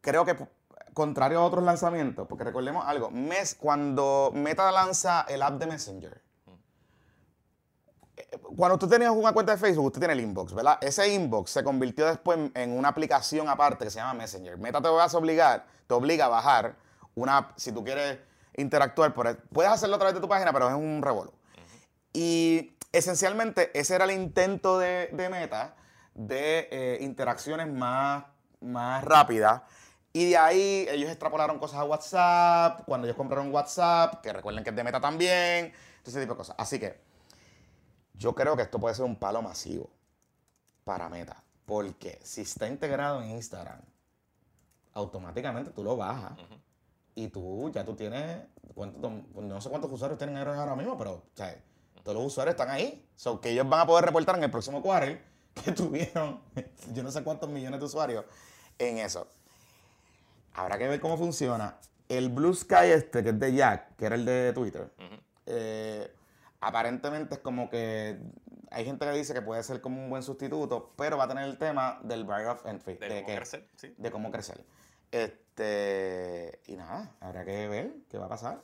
creo 0.01 0.23
que 0.23 0.35
contrario 0.93 1.39
a 1.39 1.43
otros 1.43 1.63
lanzamientos, 1.63 2.27
porque 2.27 2.43
recordemos 2.43 2.85
algo, 2.85 3.09
mes, 3.09 3.55
cuando 3.55 4.29
Meta 4.35 4.71
lanza 4.71 5.25
el 5.27 5.41
app 5.41 5.53
de 5.55 5.65
Messenger, 5.65 6.21
cuando 8.41 8.77
tú 8.77 8.87
tenías 8.87 9.11
una 9.11 9.33
cuenta 9.33 9.53
de 9.53 9.57
Facebook, 9.57 9.85
usted 9.85 9.99
tiene 9.99 10.13
el 10.13 10.21
inbox, 10.21 10.53
¿verdad? 10.53 10.77
Ese 10.81 11.13
inbox 11.13 11.51
se 11.51 11.63
convirtió 11.63 12.05
después 12.05 12.51
en, 12.53 12.71
una 12.77 12.89
aplicación 12.89 13.49
aparte 13.49 13.85
que 13.85 13.91
se 13.91 13.99
llama 13.99 14.13
Messenger. 14.15 14.57
Meta 14.57 14.81
te 14.81 14.89
vas 14.89 15.13
a 15.13 15.17
obligar, 15.17 15.65
te 15.87 15.93
obliga 15.93 16.25
a 16.25 16.29
bajar 16.29 16.75
una 17.15 17.37
app 17.37 17.51
si 17.57 17.71
tú 17.71 17.83
quieres 17.83 18.19
interactuar 18.55 19.13
por 19.13 19.37
Puedes 19.49 19.71
hacerlo 19.71 19.95
a 19.95 19.99
través 19.99 20.15
de 20.15 20.21
tu 20.21 20.27
página, 20.27 20.53
pero 20.53 20.69
es 20.69 20.75
un 20.75 21.01
revolú. 21.01 21.31
Y 22.13 22.75
esencialmente 22.91 23.71
ese 23.77 23.95
era 23.95 24.05
el 24.05 24.11
intento 24.11 24.79
de, 24.79 25.09
de 25.11 25.29
Meta 25.29 25.75
de 26.13 26.67
eh, 26.71 26.97
interacciones 27.01 27.67
más, 27.67 28.25
más 28.61 29.03
rápidas. 29.03 29.63
Y 30.11 30.29
de 30.29 30.37
ahí 30.37 30.87
ellos 30.89 31.09
extrapolaron 31.09 31.57
cosas 31.57 31.79
a 31.79 31.85
WhatsApp, 31.85 32.81
cuando 32.85 33.07
ellos 33.07 33.17
compraron 33.17 33.51
WhatsApp, 33.51 34.21
que 34.21 34.31
recuerden 34.31 34.63
que 34.63 34.69
es 34.69 34.75
de 34.75 34.83
Meta 34.83 35.01
también, 35.01 35.73
ese 36.05 36.19
tipo 36.19 36.33
de 36.33 36.37
cosas. 36.37 36.55
Así 36.59 36.79
que 36.79 37.12
yo 38.13 38.33
creo 38.35 38.55
que 38.55 38.63
esto 38.63 38.79
puede 38.79 38.95
ser 38.95 39.05
un 39.05 39.15
palo 39.15 39.41
masivo 39.41 39.89
para 40.83 41.09
Meta. 41.09 41.43
Porque 41.65 42.19
si 42.23 42.41
está 42.41 42.67
integrado 42.67 43.21
en 43.21 43.31
Instagram, 43.31 43.79
automáticamente 44.93 45.71
tú 45.71 45.83
lo 45.83 45.95
bajas. 45.97 46.33
Y 47.15 47.27
tú 47.27 47.69
ya 47.71 47.85
tú 47.85 47.95
tienes, 47.95 48.43
¿cuánto- 48.73 49.09
no 49.35 49.61
sé 49.61 49.69
cuántos 49.69 49.91
usuarios 49.91 50.17
tienen 50.17 50.35
ahora 50.37 50.75
mismo, 50.75 50.97
pero 50.97 51.11
o 51.11 51.23
sea, 51.35 51.55
todos 52.03 52.17
los 52.17 52.25
usuarios 52.27 52.53
están 52.53 52.69
ahí. 52.69 53.07
So, 53.15 53.39
que 53.39 53.51
ellos 53.51 53.67
van 53.69 53.81
a 53.81 53.85
poder 53.85 54.05
reportar 54.05 54.35
en 54.37 54.43
el 54.43 54.51
próximo 54.51 54.81
quarter 54.81 55.23
que 55.63 55.71
tuvieron 55.71 56.41
yo 56.93 57.03
no 57.03 57.11
sé 57.11 57.23
cuántos 57.23 57.49
millones 57.49 57.79
de 57.79 57.85
usuarios 57.85 58.25
en 58.79 58.97
eso. 58.97 59.27
Habrá 60.53 60.77
que 60.77 60.87
ver 60.87 60.99
cómo 60.99 61.17
funciona. 61.17 61.77
El 62.09 62.29
Blue 62.29 62.53
Sky 62.53 62.91
este, 62.93 63.23
que 63.23 63.29
es 63.29 63.39
de 63.39 63.53
Jack, 63.55 63.95
que 63.95 64.05
era 64.05 64.15
el 64.15 64.25
de 64.25 64.51
Twitter, 64.53 64.91
eh, 65.45 66.13
aparentemente 66.67 67.35
es 67.35 67.39
como 67.41 67.69
que 67.69 68.19
hay 68.71 68.85
gente 68.85 69.05
que 69.05 69.11
dice 69.11 69.33
que 69.33 69.41
puede 69.41 69.61
ser 69.63 69.81
como 69.81 70.03
un 70.03 70.09
buen 70.09 70.23
sustituto, 70.23 70.93
pero 70.97 71.17
va 71.17 71.25
a 71.25 71.27
tener 71.27 71.43
el 71.45 71.57
tema 71.57 71.99
del 72.03 72.23
barrier 72.25 72.49
of 72.49 72.65
entry. 72.65 72.95
De 72.95 73.07
cómo 73.09 73.25
que- 73.27 73.35
crecer, 73.35 73.67
sí. 73.75 73.93
de 73.97 74.11
cómo 74.11 74.31
crecer. 74.31 74.63
Este, 75.11 76.59
y 76.65 76.75
nada, 76.75 77.15
habrá 77.19 77.45
que 77.45 77.67
ver 77.67 77.93
qué 78.09 78.17
va 78.17 78.25
a 78.25 78.29
pasar. 78.29 78.61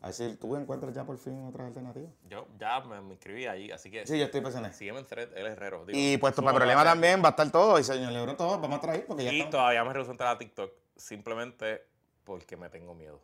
A 0.00 0.06
ver 0.06 0.14
si 0.14 0.34
tú 0.36 0.56
encuentras 0.56 0.92
ya 0.94 1.04
por 1.04 1.16
fin 1.16 1.44
otras 1.46 1.68
alternativas. 1.68 2.10
Yo 2.28 2.46
ya 2.58 2.80
me, 2.80 3.00
me 3.00 3.14
inscribí 3.14 3.46
ahí, 3.46 3.70
así 3.70 3.88
que 3.90 4.04
Sí, 4.06 4.18
yo 4.18 4.24
estoy 4.24 4.40
eso. 4.40 4.72
sígueme 4.72 4.98
en 5.00 5.06
thread, 5.06 5.36
el 5.36 5.46
herrero. 5.46 5.84
digo, 5.86 5.96
Y 5.98 6.16
pues 6.18 6.34
subo 6.34 6.44
para 6.46 6.56
problema 6.56 6.82
también 6.84 7.22
va 7.22 7.28
a 7.28 7.30
estar 7.30 7.50
todo. 7.52 7.78
Y 7.78 7.84
señor 7.84 8.12
Lebron, 8.12 8.36
todo 8.36 8.60
vamos 8.60 8.78
a 8.78 8.80
traer 8.80 9.06
porque 9.06 9.24
ya 9.24 9.32
Y 9.32 9.36
estamos- 9.38 9.52
todavía 9.52 9.84
me 9.84 9.92
rehuso 9.92 10.10
a 10.10 10.14
entrar 10.14 10.34
a 10.34 10.38
TikTok 10.38 10.72
simplemente 10.96 11.84
porque 12.24 12.56
me 12.56 12.68
tengo 12.68 12.94
miedo. 12.94 13.20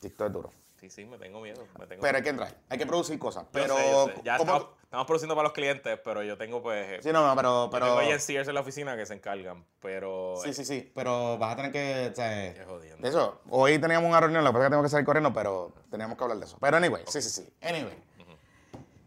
TikTok 0.00 0.26
es 0.26 0.32
duro. 0.32 0.50
Sí, 0.84 0.90
sí, 0.90 1.04
me 1.06 1.16
tengo 1.16 1.40
miedo. 1.40 1.66
Me 1.78 1.86
tengo 1.86 2.02
Pero 2.02 2.18
hay 2.18 2.22
que 2.22 2.28
entrar, 2.28 2.54
hay 2.68 2.76
que 2.76 2.84
producir 2.84 3.18
cosas. 3.18 3.44
Yo 3.44 3.48
Pero, 3.52 3.76
sé, 3.76 3.90
yo 3.90 4.06
sé. 4.06 4.14
Ya 4.22 4.36
¿cómo- 4.36 4.52
estamos, 4.52 4.74
estamos 4.82 5.06
produciendo 5.06 5.34
para 5.34 5.44
los 5.44 5.52
clientes, 5.54 5.98
pero 6.04 6.22
yo 6.22 6.36
tengo 6.36 6.62
pues... 6.62 7.02
Sí, 7.02 7.10
no, 7.10 7.26
no, 7.26 7.34
pero... 7.34 7.64
yo 7.66 7.70
pero 7.70 7.86
tengo 7.86 7.98
agencias 8.00 8.48
en 8.48 8.54
la 8.54 8.60
oficina 8.60 8.94
que 8.96 9.06
se 9.06 9.14
encargan, 9.14 9.64
pero... 9.80 10.34
sí, 10.42 10.52
sí, 10.52 10.64
sí, 10.64 10.92
pero 10.94 11.38
vas 11.38 11.54
a 11.54 11.56
tener 11.56 11.72
que... 11.72 12.10
o 12.12 12.14
sea, 12.14 12.54
jodiendo. 12.66 13.08
eso, 13.08 13.40
hoy 13.48 13.78
teníamos 13.78 14.08
una 14.10 14.20
reunión, 14.20 14.44
pasa 14.44 14.58
es 14.58 14.64
que 14.64 14.70
tengo 14.70 14.82
que 14.82 14.88
salir 14.90 15.06
corriendo, 15.06 15.32
pero 15.32 15.72
teníamos 15.90 16.18
que 16.18 16.24
hablar 16.24 16.38
de 16.38 16.44
eso. 16.44 16.58
Pero 16.60 16.76
anyway, 16.76 17.02
sí, 17.06 17.22
sí, 17.22 17.30
sí. 17.30 17.48
Anyway. 17.62 17.94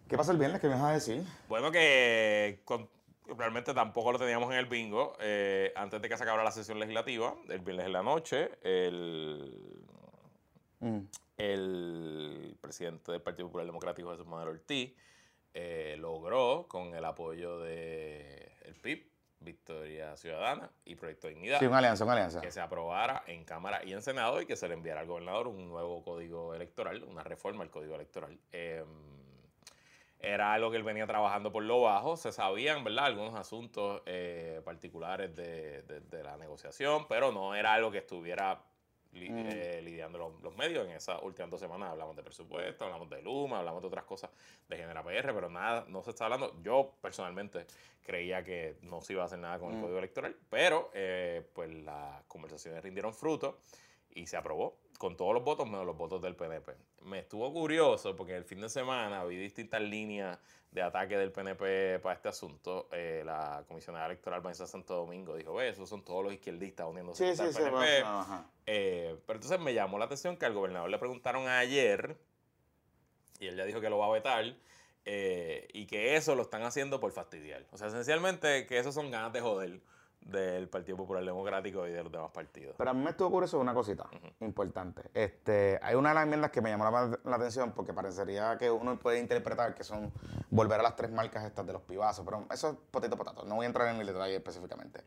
¿Qué 0.09 0.17
pasa 0.17 0.31
el 0.31 0.37
viernes? 0.39 0.59
¿Qué 0.61 0.67
me 0.67 0.73
vas 0.75 0.83
a 0.83 0.93
decir? 0.93 1.23
Bueno, 1.49 1.69
que 1.71 2.61
con- 2.65 2.89
realmente 3.37 3.73
tampoco 3.73 4.13
lo 4.13 4.17
teníamos 4.19 4.49
en 4.51 4.57
el 4.57 4.65
bingo. 4.65 5.13
eh, 5.19 5.73
antes 5.75 6.01
de 6.01 6.09
que 6.09 6.17
se 6.17 6.23
acabara 6.23 6.43
la 6.43 6.51
sesión 6.51 6.79
legislativa, 6.79 7.35
el 7.49 7.59
viernes 7.59 7.85
en 7.87 7.93
la 7.93 8.01
noche, 8.03 8.49
el, 8.63 9.83
Mm. 10.79 10.99
el 11.37 12.57
presidente 12.61 13.11
del 13.11 13.21
Partido 13.21 13.47
Popular 13.47 13.65
Democrático, 13.65 14.11
Jesús 14.11 14.25
Manuel 14.27 14.49
Ortiz, 14.49 14.93
eh, 15.53 15.95
logró, 15.99 16.67
con 16.67 16.93
el 16.93 17.03
apoyo 17.05 17.59
del 17.59 18.47
el 18.63 18.75
PIB, 18.81 19.07
Victoria 19.39 20.15
Ciudadana 20.17 20.69
y 20.85 20.95
Proyecto 20.95 21.27
Dignidad, 21.27 21.59
Sí, 21.59 21.65
una 21.67 21.77
alianza, 21.77 22.03
una 22.03 22.13
alianza. 22.13 22.41
que 22.41 22.51
se 22.51 22.59
aprobara 22.59 23.23
en 23.27 23.43
Cámara 23.43 23.83
y 23.83 23.93
en 23.93 24.01
Senado 24.01 24.41
y 24.41 24.45
que 24.45 24.55
se 24.55 24.67
le 24.67 24.73
enviara 24.73 25.01
al 25.01 25.07
gobernador 25.07 25.47
un 25.47 25.67
nuevo 25.69 26.03
código 26.03 26.53
electoral, 26.55 27.03
una 27.03 27.23
reforma 27.23 27.63
al 27.63 27.69
código 27.69 27.95
electoral. 27.95 28.37
Eh, 28.51 28.83
era 30.19 30.53
algo 30.53 30.71
que 30.71 30.77
él 30.77 30.83
venía 30.83 31.05
trabajando 31.05 31.51
por 31.51 31.63
lo 31.63 31.81
bajo, 31.81 32.17
se 32.17 32.31
sabían, 32.31 32.83
¿verdad?, 32.83 33.05
algunos 33.05 33.35
asuntos 33.35 34.01
eh, 34.07 34.61
particulares 34.65 35.35
de, 35.35 35.83
de- 35.83 35.99
de 36.01 36.23
la 36.23 36.35
negociación, 36.37 37.07
pero 37.07 37.31
no 37.31 37.53
era 37.53 37.73
algo 37.73 37.91
que 37.91 37.99
estuviera 37.99 38.59
li- 39.17 39.29
Mm. 39.29 39.47
eh, 39.47 39.81
lidiando 39.83 40.17
los, 40.17 40.41
los 40.41 40.55
medios. 40.55 40.85
En 40.85 40.91
esas 40.93 41.21
últimas 41.21 41.51
dos 41.51 41.59
semanas 41.59 41.89
hablamos 41.91 42.15
de 42.15 42.23
presupuesto, 42.23 42.85
hablamos 42.85 43.09
de 43.09 43.21
Luma, 43.21 43.59
hablamos 43.59 43.81
de 43.81 43.87
otras 43.87 44.05
cosas 44.05 44.29
de 44.67 44.77
Genera 44.77 45.03
PR, 45.03 45.33
pero 45.33 45.49
nada, 45.49 45.85
no 45.89 46.01
se 46.03 46.11
está 46.11 46.25
hablando. 46.25 46.55
Yo 46.61 46.93
personalmente 47.01 47.65
creía 48.03 48.43
que 48.43 48.77
no 48.83 49.01
se 49.01 49.13
iba 49.13 49.23
a 49.23 49.25
hacer 49.25 49.39
nada 49.39 49.59
con 49.59 49.71
el 49.71 49.77
Mm. 49.77 49.81
código 49.81 49.97
electoral, 49.99 50.35
pero 50.49 50.89
eh, 50.93 51.45
pues 51.53 51.69
las 51.83 52.23
conversaciones 52.25 52.81
rindieron 52.83 53.13
fruto 53.13 53.59
y 54.11 54.25
se 54.27 54.37
aprobó 54.37 54.79
con 54.97 55.15
todos 55.15 55.33
los 55.33 55.43
votos 55.43 55.67
menos 55.69 55.85
los 55.85 55.95
votos 55.97 56.21
del 56.21 56.35
PNP. 56.35 56.73
Me 57.03 57.19
estuvo 57.19 57.53
curioso 57.53 58.15
porque 58.15 58.35
el 58.35 58.45
fin 58.45 58.61
de 58.61 58.69
semana 58.69 59.23
vi 59.25 59.37
distintas 59.37 59.81
líneas 59.81 60.39
de 60.77 60.83
ataque 60.83 61.17
del 61.17 61.31
PNP 61.31 61.99
para 62.01 62.15
este 62.15 62.29
asunto. 62.29 62.87
Eh, 62.91 63.23
la 63.25 63.63
comisionada 63.67 64.05
electoral 64.05 64.41
Vanessa 64.41 64.67
Santo 64.67 64.93
Domingo 64.95 65.35
dijo, 65.35 65.53
ve, 65.55 65.69
esos 65.69 65.89
son 65.89 66.03
todos 66.05 66.23
los 66.23 66.31
izquierdistas 66.33 66.87
uniéndose 66.87 67.35
Sí, 67.35 67.51
sí. 67.51 67.57
PNP. 67.57 68.01
ajá. 68.05 68.45
Eh, 68.67 69.17
pero 69.25 69.37
entonces 69.37 69.59
me 69.59 69.73
llamó 69.73 69.97
la 69.97 70.05
atención 70.05 70.37
que 70.37 70.45
al 70.45 70.53
gobernador 70.53 70.89
le 70.89 70.99
preguntaron 70.99 71.47
ayer, 71.47 72.15
y 73.39 73.47
él 73.47 73.55
ya 73.57 73.65
dijo 73.65 73.81
que 73.81 73.89
lo 73.89 73.97
va 73.97 74.05
a 74.05 74.11
vetar, 74.11 74.45
eh, 75.05 75.67
y 75.73 75.87
que 75.87 76.15
eso 76.15 76.35
lo 76.35 76.43
están 76.43 76.61
haciendo 76.63 76.99
por 76.99 77.11
fastidiar. 77.11 77.65
O 77.71 77.77
sea, 77.77 77.87
esencialmente 77.87 78.67
que 78.67 78.77
eso 78.77 78.91
son 78.91 79.09
ganas 79.09 79.33
de 79.33 79.41
joder 79.41 79.79
del 80.21 80.67
Partido 80.67 80.97
Popular 80.97 81.23
Democrático 81.23 81.87
y 81.87 81.91
de 81.91 82.03
los 82.03 82.11
demás 82.11 82.31
partidos. 82.31 82.75
Pero 82.77 82.89
a 82.89 82.93
mí 82.93 83.01
me 83.01 83.11
estuvo 83.11 83.31
curioso 83.31 83.59
una 83.59 83.73
cosita 83.73 84.09
importante. 84.41 85.03
Este, 85.13 85.79
hay 85.81 85.95
una 85.95 86.09
de 86.09 86.15
las 86.15 86.23
enmiendas 86.23 86.51
que 86.51 86.61
me 86.61 86.69
llamó 86.69 86.83
la, 86.83 87.19
la 87.23 87.35
atención 87.35 87.71
porque 87.71 87.93
parecería 87.93 88.57
que 88.57 88.69
uno 88.69 88.99
puede 88.99 89.19
interpretar 89.19 89.73
que 89.73 89.83
son 89.83 90.11
volver 90.49 90.79
a 90.79 90.83
las 90.83 90.95
tres 90.95 91.11
marcas 91.11 91.45
estas 91.45 91.65
de 91.65 91.73
los 91.73 91.81
pibazos, 91.83 92.25
pero 92.25 92.45
eso 92.51 92.69
es 92.69 92.75
potito 92.91 93.17
potato. 93.17 93.45
No 93.45 93.55
voy 93.55 93.65
a 93.65 93.67
entrar 93.67 93.93
en 93.93 94.01
el 94.01 94.07
detalle 94.07 94.35
específicamente. 94.35 95.03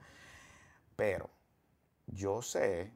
Pero 0.97 1.31
yo 2.07 2.43
sé. 2.43 2.93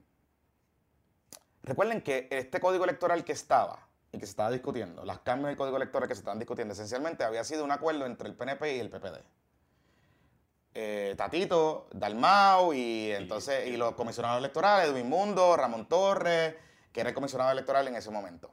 Recuerden 1.62 2.02
que 2.02 2.28
este 2.30 2.60
código 2.60 2.84
electoral 2.84 3.24
que 3.24 3.32
estaba 3.32 3.88
y 4.12 4.18
que 4.18 4.26
se 4.26 4.30
estaba 4.30 4.50
discutiendo, 4.50 5.04
los 5.04 5.18
cambios 5.20 5.48
del 5.48 5.56
código 5.56 5.76
electoral 5.76 6.08
que 6.08 6.14
se 6.14 6.20
estaban 6.20 6.38
discutiendo, 6.38 6.72
esencialmente 6.72 7.24
había 7.24 7.42
sido 7.42 7.64
un 7.64 7.72
acuerdo 7.72 8.06
entre 8.06 8.28
el 8.28 8.36
PNP 8.36 8.76
y 8.76 8.80
el 8.80 8.90
PPD. 8.90 9.18
Eh, 10.76 11.14
Tatito, 11.16 11.86
Dalmau 11.92 12.72
y 12.72 13.12
entonces 13.12 13.68
y 13.68 13.76
los 13.76 13.94
comisionados 13.94 14.38
electorales, 14.38 14.90
Edwin 14.90 15.08
Mundo, 15.08 15.56
Ramón 15.56 15.86
Torres, 15.86 16.56
que 16.92 17.00
era 17.00 17.10
el 17.10 17.14
comisionado 17.14 17.52
electoral 17.52 17.86
en 17.86 17.94
ese 17.96 18.10
momento. 18.10 18.50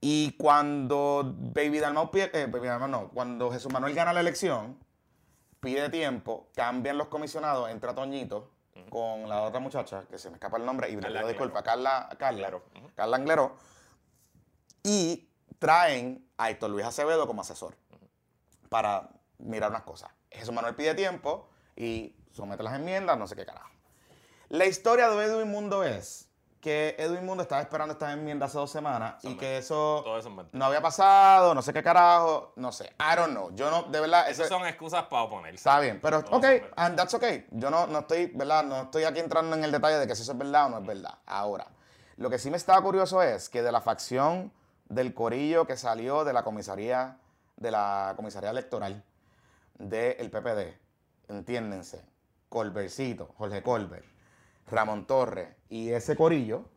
Y 0.00 0.32
cuando 0.36 1.34
Baby 1.36 1.78
Dalmau, 1.78 2.10
pide- 2.10 2.30
eh, 2.34 2.46
Baby 2.46 2.68
Dalmau 2.68 2.88
no, 2.88 3.08
cuando 3.10 3.50
Jesús 3.50 3.72
Manuel 3.72 3.94
gana 3.94 4.12
la 4.12 4.20
elección, 4.20 4.78
pide 5.60 5.88
tiempo, 5.88 6.48
cambian 6.54 6.98
los 6.98 7.08
comisionados, 7.08 7.70
entra 7.70 7.94
Toñito 7.94 8.50
con 8.90 9.28
la 9.28 9.42
otra 9.42 9.60
muchacha, 9.60 10.04
que 10.10 10.18
se 10.18 10.28
me 10.30 10.36
escapa 10.36 10.56
el 10.58 10.64
nombre, 10.66 10.88
y 10.90 10.92
le 10.96 10.98
pido 11.08 11.28
disculpa, 11.28 11.62
Carla, 11.62 12.08
Carla. 12.18 12.42
Carla 12.94 13.16
Anglero, 13.16 13.56
y 14.82 15.28
traen 15.58 16.28
a 16.36 16.50
Héctor 16.50 16.70
Luis 16.70 16.84
Acevedo 16.84 17.26
como 17.26 17.40
asesor 17.40 17.74
para 18.68 19.08
mirar 19.38 19.70
unas 19.70 19.82
cosas. 19.82 20.10
Jesús 20.34 20.54
Manuel 20.54 20.74
pide 20.74 20.94
tiempo 20.94 21.48
y 21.76 22.14
somete 22.32 22.62
las 22.62 22.74
enmiendas, 22.74 23.18
no 23.18 23.26
sé 23.26 23.36
qué 23.36 23.46
carajo. 23.46 23.70
La 24.48 24.66
historia 24.66 25.08
de 25.08 25.24
Edwin 25.24 25.50
Mundo 25.50 25.82
es 25.84 26.28
que 26.60 26.96
Edwin 26.98 27.26
Mundo 27.26 27.42
estaba 27.42 27.60
esperando 27.60 27.92
estas 27.92 28.14
enmiendas 28.14 28.50
hace 28.50 28.58
dos 28.58 28.70
semanas 28.70 29.22
y 29.22 29.36
que 29.36 29.58
eso 29.58 30.00
Todo 30.02 30.18
eso 30.18 30.28
es 30.30 30.34
mentira. 30.34 30.58
no 30.58 30.64
había 30.64 30.80
pasado, 30.80 31.54
no 31.54 31.60
sé 31.60 31.72
qué 31.74 31.82
carajo, 31.82 32.52
no 32.56 32.72
sé. 32.72 32.94
I 32.98 33.16
don't 33.16 33.32
know. 33.32 33.54
Yo 33.54 33.70
no, 33.70 33.82
de 33.84 34.00
verdad, 34.00 34.30
Esas 34.30 34.48
son 34.48 34.66
excusas 34.66 35.04
para 35.04 35.24
oponerse. 35.24 35.56
Está 35.56 35.78
bien, 35.80 36.00
pero 36.00 36.24
Todo 36.24 36.38
ok, 36.38 36.44
and 36.76 36.96
that's 36.96 37.12
okay. 37.12 37.46
Yo 37.50 37.68
no, 37.70 37.86
no 37.86 38.00
estoy, 38.00 38.26
¿verdad? 38.34 38.64
No 38.64 38.82
estoy 38.82 39.04
aquí 39.04 39.20
entrando 39.20 39.54
en 39.56 39.64
el 39.64 39.72
detalle 39.72 39.98
de 39.98 40.06
que 40.06 40.16
si 40.16 40.22
eso 40.22 40.32
es 40.32 40.38
verdad 40.38 40.66
o 40.66 40.68
no 40.70 40.78
es 40.78 40.86
verdad. 40.86 41.18
Ahora, 41.26 41.66
lo 42.16 42.30
que 42.30 42.38
sí 42.38 42.50
me 42.50 42.56
estaba 42.56 42.80
curioso 42.80 43.20
es 43.22 43.48
que 43.50 43.62
de 43.62 43.70
la 43.72 43.82
facción 43.82 44.50
del 44.88 45.12
corillo 45.12 45.66
que 45.66 45.76
salió 45.76 46.24
de 46.24 46.32
la 46.32 46.44
comisaría, 46.44 47.18
de 47.56 47.70
la 47.70 48.14
comisaría 48.16 48.50
electoral 48.50 49.04
del 49.74 50.30
PPD, 50.30 50.78
entiéndense, 51.28 52.04
Colbercito, 52.48 53.34
Jorge 53.36 53.62
Colbert, 53.62 54.04
Ramón 54.66 55.06
Torres 55.06 55.48
y 55.68 55.90
ese 55.90 56.16
corillo, 56.16 56.68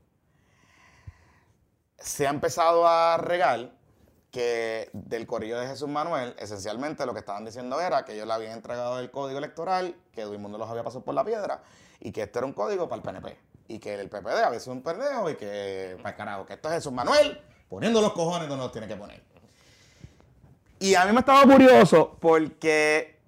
se 1.97 2.27
ha 2.27 2.29
empezado 2.29 2.87
a 2.87 3.17
regar 3.17 3.71
que 4.31 4.89
del 4.93 5.25
corillo 5.25 5.59
de 5.59 5.67
Jesús 5.67 5.87
Manuel, 5.87 6.35
esencialmente 6.37 7.05
lo 7.05 7.13
que 7.13 7.19
estaban 7.19 7.45
diciendo 7.45 7.79
era 7.79 8.05
que 8.05 8.13
ellos 8.13 8.27
le 8.27 8.33
habían 8.33 8.53
entregado 8.53 8.99
el 8.99 9.09
código 9.09 9.37
electoral, 9.37 9.95
que 10.11 10.21
todo 10.21 10.33
el 10.33 10.39
mundo 10.39 10.57
los 10.57 10.69
había 10.69 10.83
pasado 10.83 11.03
por 11.03 11.15
la 11.15 11.23
piedra, 11.23 11.61
y 11.99 12.11
que 12.11 12.23
este 12.23 12.39
era 12.39 12.45
un 12.45 12.53
código 12.53 12.87
para 12.87 12.97
el 12.97 13.03
PNP. 13.03 13.37
Y 13.69 13.79
que 13.79 13.95
el 13.95 14.09
PPD 14.09 14.43
había 14.43 14.59
sido 14.59 14.73
un 14.73 14.83
pendejo 14.83 15.29
y 15.29 15.35
que, 15.35 15.97
para 15.97 16.11
el 16.11 16.15
carajo, 16.15 16.45
que 16.45 16.53
esto 16.53 16.69
es 16.69 16.75
Jesús 16.75 16.93
Manuel 16.93 17.41
poniendo 17.67 18.01
los 18.01 18.13
cojones 18.13 18.47
donde 18.47 18.63
los 18.63 18.71
tiene 18.71 18.87
que 18.87 18.95
poner. 18.95 19.21
Y 20.79 20.95
a 20.95 21.05
mí 21.05 21.13
me 21.13 21.19
estaba 21.19 21.43
curioso 21.43 22.17
porque, 22.19 23.19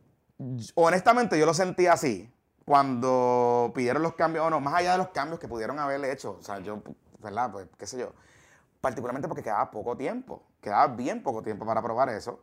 honestamente, 0.76 1.38
yo 1.39 1.45
lo 1.45 1.54
sentí 1.54 1.88
así 1.88 2.32
cuando 2.66 3.72
pidieron 3.74 4.04
los 4.04 4.14
cambios, 4.14 4.45
o 4.45 4.50
no, 4.50 4.60
más 4.60 4.76
allá 4.76 4.91
de 4.91 5.00
los 5.00 5.10
cambios 5.10 5.39
que 5.39 5.47
pudieron 5.47 5.80
haberle 5.80 6.12
hecho. 6.12 6.38
O 6.39 6.43
sea, 6.43 6.60
yo, 6.60 6.82
¿verdad? 7.20 7.52
Pues, 7.52 7.68
qué 7.78 7.88
sé 7.88 8.00
yo 8.00 8.14
particularmente 8.82 9.28
porque 9.28 9.43
quedaba 9.43 9.70
poco 9.72 9.97
tiempo, 9.97 10.43
quedaba 10.62 10.88
bien 10.88 11.22
poco 11.22 11.41
tiempo 11.41 11.66
para 11.66 11.82
probar 11.82 12.10
eso. 12.10 12.41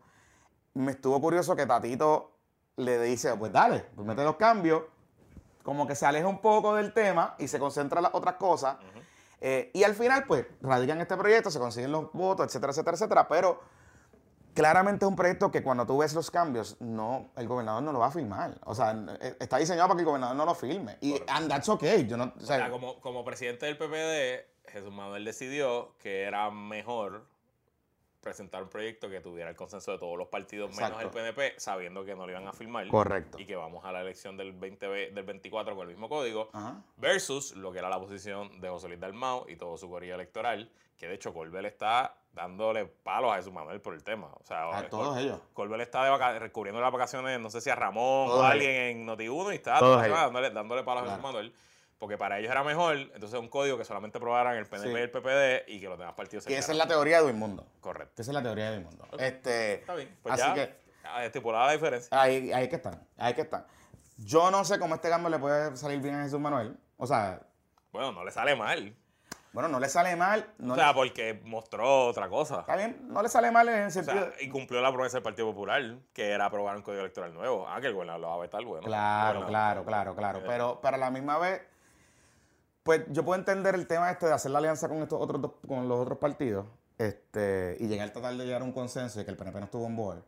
Me 0.74 0.92
estuvo 0.92 1.20
curioso 1.20 1.56
que 1.56 1.66
Tatito 1.66 2.32
le 2.76 3.00
dice, 3.02 3.34
pues 3.36 3.52
dale, 3.52 3.86
pues 3.94 4.06
mete 4.06 4.22
los 4.22 4.36
cambios, 4.36 4.82
como 5.62 5.86
que 5.86 5.94
se 5.94 6.04
aleja 6.06 6.28
un 6.28 6.40
poco 6.40 6.74
del 6.74 6.92
tema 6.92 7.34
y 7.38 7.48
se 7.48 7.58
concentra 7.58 8.00
en 8.00 8.04
las 8.04 8.14
otras 8.14 8.34
cosas. 8.34 8.76
Eh, 9.40 9.70
y 9.74 9.82
al 9.84 9.94
final, 9.94 10.24
pues, 10.26 10.46
radican 10.60 11.00
este 11.00 11.16
proyecto, 11.16 11.50
se 11.50 11.58
consiguen 11.58 11.92
los 11.92 12.12
votos, 12.12 12.46
etcétera, 12.46 12.72
etcétera, 12.72 12.94
etcétera, 12.96 13.28
pero 13.28 13.60
claramente 14.56 15.04
es 15.04 15.08
un 15.08 15.14
proyecto 15.14 15.52
que 15.52 15.62
cuando 15.62 15.86
tú 15.86 15.98
ves 15.98 16.12
los 16.14 16.30
cambios, 16.32 16.76
no, 16.80 17.30
el 17.36 17.46
gobernador 17.46 17.82
no 17.84 17.92
lo 17.92 18.00
va 18.00 18.06
a 18.06 18.10
firmar. 18.10 18.58
O 18.64 18.74
sea, 18.74 18.92
eh, 19.20 19.36
está 19.38 19.58
diseñado 19.58 19.86
para 19.86 19.96
que 19.98 20.00
el 20.02 20.06
gobernador 20.06 20.34
no 20.34 20.44
lo 20.44 20.54
firme. 20.56 20.96
Y 21.00 21.14
and 21.28 21.48
that's 21.48 21.68
okay. 21.68 22.06
Yo 22.08 22.16
no, 22.16 22.24
o 22.24 22.32
O 22.36 22.40
sea, 22.46 22.68
como, 22.70 23.00
como 23.00 23.24
presidente 23.24 23.66
del 23.66 23.76
PPD, 23.78 24.70
Jesús 24.72 24.92
Manuel 24.92 25.24
decidió 25.24 25.94
que 25.98 26.22
era 26.22 26.50
mejor 26.50 27.26
presentar 28.20 28.60
un 28.64 28.68
proyecto 28.68 29.08
que 29.08 29.20
tuviera 29.20 29.48
el 29.50 29.54
consenso 29.54 29.92
de 29.92 29.98
todos 29.98 30.18
los 30.18 30.26
partidos 30.26 30.74
menos 30.76 31.00
el. 31.00 31.10
PNP, 31.10 31.54
sabiendo 31.58 32.04
que 32.04 32.16
no 32.16 32.26
lo 32.26 32.32
iban 32.32 32.48
a 32.48 32.52
firmar. 32.52 32.88
Correcto. 32.88 33.38
Y 33.38 33.46
que 33.46 33.54
vamos 33.54 33.84
a 33.84 33.92
la 33.92 34.00
elección 34.00 34.36
del, 34.36 34.52
20, 34.52 34.88
ve- 34.88 35.10
del 35.12 35.24
24 35.24 35.76
con 35.76 35.82
el 35.82 35.88
mismo 35.94 36.08
código. 36.08 36.50
Ajá. 36.52 36.82
Versus 36.96 37.54
lo 37.54 37.70
que 37.70 37.78
era 37.78 37.88
la 37.88 38.00
posición 38.00 38.60
de 38.60 38.68
José 38.68 38.88
Luis 38.88 38.98
Dalmau 38.98 39.44
y 39.48 39.54
todo 39.54 39.76
su 39.78 39.88
corrida 39.88 40.16
electoral, 40.16 40.72
que 40.96 41.06
de 41.08 41.14
hecho 41.14 41.32
Colbert 41.34 41.66
está 41.66 42.14
dándole 42.32 42.84
palos 42.86 43.32
a 43.32 43.36
Jesús 43.36 43.52
Manuel 43.52 43.80
por 43.80 43.94
el 43.94 44.02
tema. 44.04 44.28
O 44.34 44.44
sea, 44.44 44.76
A 44.78 44.88
todos 44.88 45.08
Col- 45.14 45.18
ellos. 45.18 45.40
Colbert 45.54 45.82
está 45.82 46.04
de 46.04 46.10
vaca- 46.10 46.50
cubriendo 46.50 46.80
las 46.80 46.92
vacaciones, 46.92 47.40
no 47.40 47.48
sé 47.50 47.60
si 47.60 47.70
a 47.70 47.74
Ramón 47.74 48.28
Todos 48.28 48.40
o 48.40 48.44
a 48.44 48.54
ellos. 48.54 48.66
alguien 48.66 48.74
en 48.98 49.06
Noti1 49.06 49.52
y 49.52 49.56
está 49.56 49.78
Todos 49.78 50.02
dándole, 50.08 50.50
dándole 50.50 50.82
palos 50.82 51.04
a 51.04 51.06
Jesús. 51.06 51.22
Manuel. 51.22 51.54
Porque 51.98 52.18
para 52.18 52.38
ellos 52.38 52.50
era 52.50 52.62
mejor, 52.62 52.94
entonces 52.96 53.40
un 53.40 53.48
código 53.48 53.78
que 53.78 53.84
solamente 53.86 54.18
aprobaran 54.18 54.54
el 54.58 54.66
PNP 54.66 54.88
Sí. 54.90 54.94
y 54.98 55.00
el 55.00 55.10
PPD 55.10 55.64
y 55.66 55.80
que 55.80 55.88
los 55.88 55.98
demás 55.98 56.14
partidos 56.14 56.44
se 56.44 56.52
Y 56.52 56.54
esa 56.54 56.72
es 56.72 56.76
la 56.78 56.86
teoría 56.86 57.22
de 57.22 57.32
Mundo. 57.32 57.66
Correcto. 57.80 58.20
Esa 58.20 58.30
es 58.32 58.34
la 58.34 58.42
teoría 58.42 58.70
del 58.70 58.82
mundo. 58.84 59.06
Este, 59.18 59.74
Está 59.76 59.94
bien. 59.94 60.14
Pues 60.22 60.34
así 60.34 60.42
ya, 60.42 60.54
que 60.54 60.76
ya 61.02 61.24
estipulada 61.24 61.66
la 61.68 61.72
diferencia. 61.72 62.08
ahí, 62.20 62.52
ahí 62.52 62.68
que 62.68 62.76
están, 62.76 63.02
ahí 63.16 63.32
que 63.32 63.40
están. 63.40 63.64
Yo 64.18 64.50
no 64.50 64.62
sé 64.66 64.78
cómo 64.78 64.94
este 64.94 65.08
cambio 65.08 65.30
le 65.30 65.38
puede 65.38 65.74
salir 65.78 66.00
bien 66.00 66.16
a 66.16 66.24
Jesús 66.24 66.38
Manuel. 66.38 66.76
O 66.98 67.06
sea, 67.06 67.40
Bueno, 67.92 68.12
no 68.12 68.24
le 68.26 68.30
sale 68.30 68.54
mal. 68.54 68.94
Bueno, 69.56 69.70
no 69.70 69.80
le 69.80 69.88
sale 69.88 70.14
mal. 70.16 70.52
No 70.58 70.74
o 70.74 70.76
sea, 70.76 70.92
porque 70.92 71.40
mostró 71.46 72.08
otra 72.08 72.28
cosa. 72.28 72.60
Está 72.60 72.76
bien, 72.76 72.98
no 73.08 73.22
le 73.22 73.28
sale 73.30 73.50
mal 73.50 73.66
en 73.70 73.74
el 73.76 73.86
O 73.86 73.90
sentido. 73.90 74.26
sea, 74.26 74.42
y 74.42 74.50
cumplió 74.50 74.82
la 74.82 74.92
promesa 74.92 75.14
del 75.16 75.22
Partido 75.22 75.48
Popular, 75.48 75.82
que 76.12 76.30
era 76.30 76.44
aprobar 76.44 76.76
un 76.76 76.82
código 76.82 77.00
electoral 77.00 77.32
nuevo. 77.32 77.66
Ah, 77.66 77.80
que 77.80 77.86
el 77.86 77.94
gobernador 77.94 78.20
lo 78.20 78.28
va 78.28 78.34
a 78.34 78.38
vetar, 78.38 78.62
bueno. 78.66 78.86
Claro, 78.86 79.38
Bueno, 79.38 79.48
claro, 79.48 79.84
claro, 79.86 80.14
claro. 80.14 80.38
eh, 80.40 80.44
Pero, 80.46 80.78
pero 80.82 80.96
a 80.96 80.98
la 80.98 81.10
misma 81.10 81.38
vez, 81.38 81.62
pues 82.82 83.04
yo 83.08 83.24
puedo 83.24 83.38
entender 83.38 83.74
el 83.76 83.86
tema 83.86 84.10
este 84.10 84.26
de 84.26 84.34
hacer 84.34 84.50
la 84.50 84.58
alianza 84.58 84.88
con 84.90 84.98
estos 84.98 85.18
otros 85.20 85.40
dos- 85.40 85.52
con 85.66 85.88
los 85.88 86.00
otros 86.00 86.18
partidos, 86.18 86.66
este, 86.98 87.78
y 87.80 87.86
llegar 87.86 88.08
a 88.08 88.12
tratar 88.12 88.34
de 88.36 88.44
llegar 88.44 88.60
a 88.60 88.64
un 88.64 88.72
consenso 88.72 89.18
y 89.22 89.24
que 89.24 89.30
el 89.30 89.38
PNP 89.38 89.58
no 89.58 89.64
estuvo 89.64 89.86
en 89.86 89.96
board. 89.96 90.22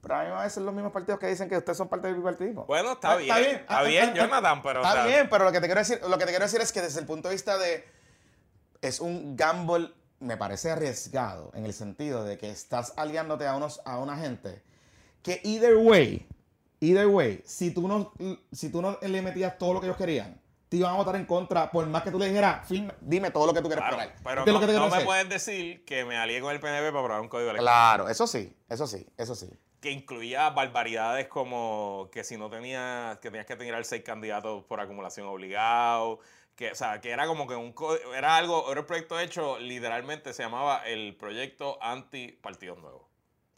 Pero 0.00 0.14
a 0.14 0.22
mí 0.22 0.30
a 0.32 0.42
veces 0.44 0.62
los 0.62 0.72
mismos 0.72 0.92
partidos 0.92 1.18
que 1.18 1.26
dicen 1.26 1.48
que 1.48 1.56
ustedes 1.56 1.76
son 1.76 1.88
parte 1.88 2.06
del 2.06 2.16
bipartidismo. 2.18 2.66
Bueno, 2.66 2.92
está 2.92 3.16
bien, 3.16 3.34
está 3.36 3.78
Ah, 3.80 3.82
bien, 3.82 4.10
ah, 4.10 4.12
ah, 4.12 4.16
Jonathan, 4.16 4.62
pero, 4.62 4.80
Está 4.82 5.04
bien, 5.06 5.28
pero 5.28 5.44
lo 5.44 5.50
que 5.50 5.60
te 5.60 5.66
quiero 5.66 5.80
decir, 5.80 6.00
lo 6.08 6.16
que 6.18 6.24
te 6.24 6.30
quiero 6.30 6.44
decir 6.44 6.60
es 6.60 6.72
que 6.72 6.80
desde 6.80 7.00
el 7.00 7.06
punto 7.06 7.26
de 7.28 7.34
vista 7.34 7.58
de 7.58 7.97
es 8.82 9.00
un 9.00 9.36
gamble, 9.36 9.90
me 10.20 10.36
parece 10.36 10.70
arriesgado 10.70 11.50
en 11.54 11.64
el 11.64 11.72
sentido 11.72 12.24
de 12.24 12.38
que 12.38 12.50
estás 12.50 12.92
aliándote 12.96 13.46
a 13.46 13.54
unos 13.56 13.80
a 13.84 13.98
una 13.98 14.16
gente 14.16 14.62
que 15.22 15.40
either 15.44 15.76
way, 15.76 16.26
either 16.80 17.06
way, 17.06 17.42
si 17.44 17.70
tú 17.72 17.86
no 17.88 18.12
si 18.52 18.70
tú 18.70 18.82
no 18.82 18.98
le 19.00 19.22
metías 19.22 19.58
todo 19.58 19.74
lo 19.74 19.80
que 19.80 19.86
ellos 19.86 19.96
querían, 19.96 20.40
te 20.68 20.76
iban 20.76 20.92
a 20.92 20.96
votar 20.96 21.16
en 21.16 21.24
contra 21.24 21.70
por 21.70 21.86
más 21.86 22.02
que 22.02 22.10
tú 22.10 22.18
le 22.18 22.26
dijeras, 22.26 22.66
"Firma, 22.66 22.94
dime 23.00 23.30
todo 23.30 23.46
lo 23.46 23.54
que 23.54 23.62
tú 23.62 23.68
quieres 23.68 23.84
Claro, 23.86 24.12
pero 24.22 24.40
¿Entiendes 24.40 24.46
no, 24.46 24.60
lo 24.60 24.60
que 24.60 24.72
te 24.72 24.78
no 24.78 24.88
me 24.96 25.04
puedes 25.04 25.28
decir 25.28 25.84
que 25.84 26.04
me 26.04 26.16
alié 26.16 26.40
con 26.40 26.52
el 26.52 26.60
PNP 26.60 26.88
para 26.90 27.00
aprobar 27.00 27.20
un 27.22 27.28
código 27.28 27.50
electoral. 27.50 27.72
Claro, 27.74 28.08
eso 28.08 28.26
sí, 28.26 28.54
eso 28.68 28.86
sí, 28.86 29.06
eso 29.16 29.34
sí. 29.34 29.48
que 29.80 29.90
incluía 29.92 30.50
barbaridades 30.50 31.28
como 31.28 32.08
que 32.12 32.24
si 32.24 32.36
no 32.36 32.50
tenías, 32.50 33.18
que 33.18 33.30
tenías 33.30 33.46
que 33.46 33.56
tener 33.56 33.84
seis 33.84 34.02
candidatos 34.02 34.64
por 34.64 34.80
acumulación 34.80 35.26
obligado, 35.28 36.18
que, 36.58 36.72
o 36.72 36.74
sea, 36.74 37.00
que 37.00 37.12
era 37.12 37.28
como 37.28 37.46
que 37.46 37.54
un, 37.54 37.72
era 38.16 38.36
algo, 38.36 38.68
era 38.72 38.80
un 38.80 38.86
proyecto 38.86 39.18
hecho, 39.20 39.60
literalmente 39.60 40.32
se 40.32 40.42
llamaba 40.42 40.84
el 40.86 41.16
proyecto 41.16 41.78
anti 41.80 42.32
partidos 42.32 42.78
nuevos. 42.78 43.02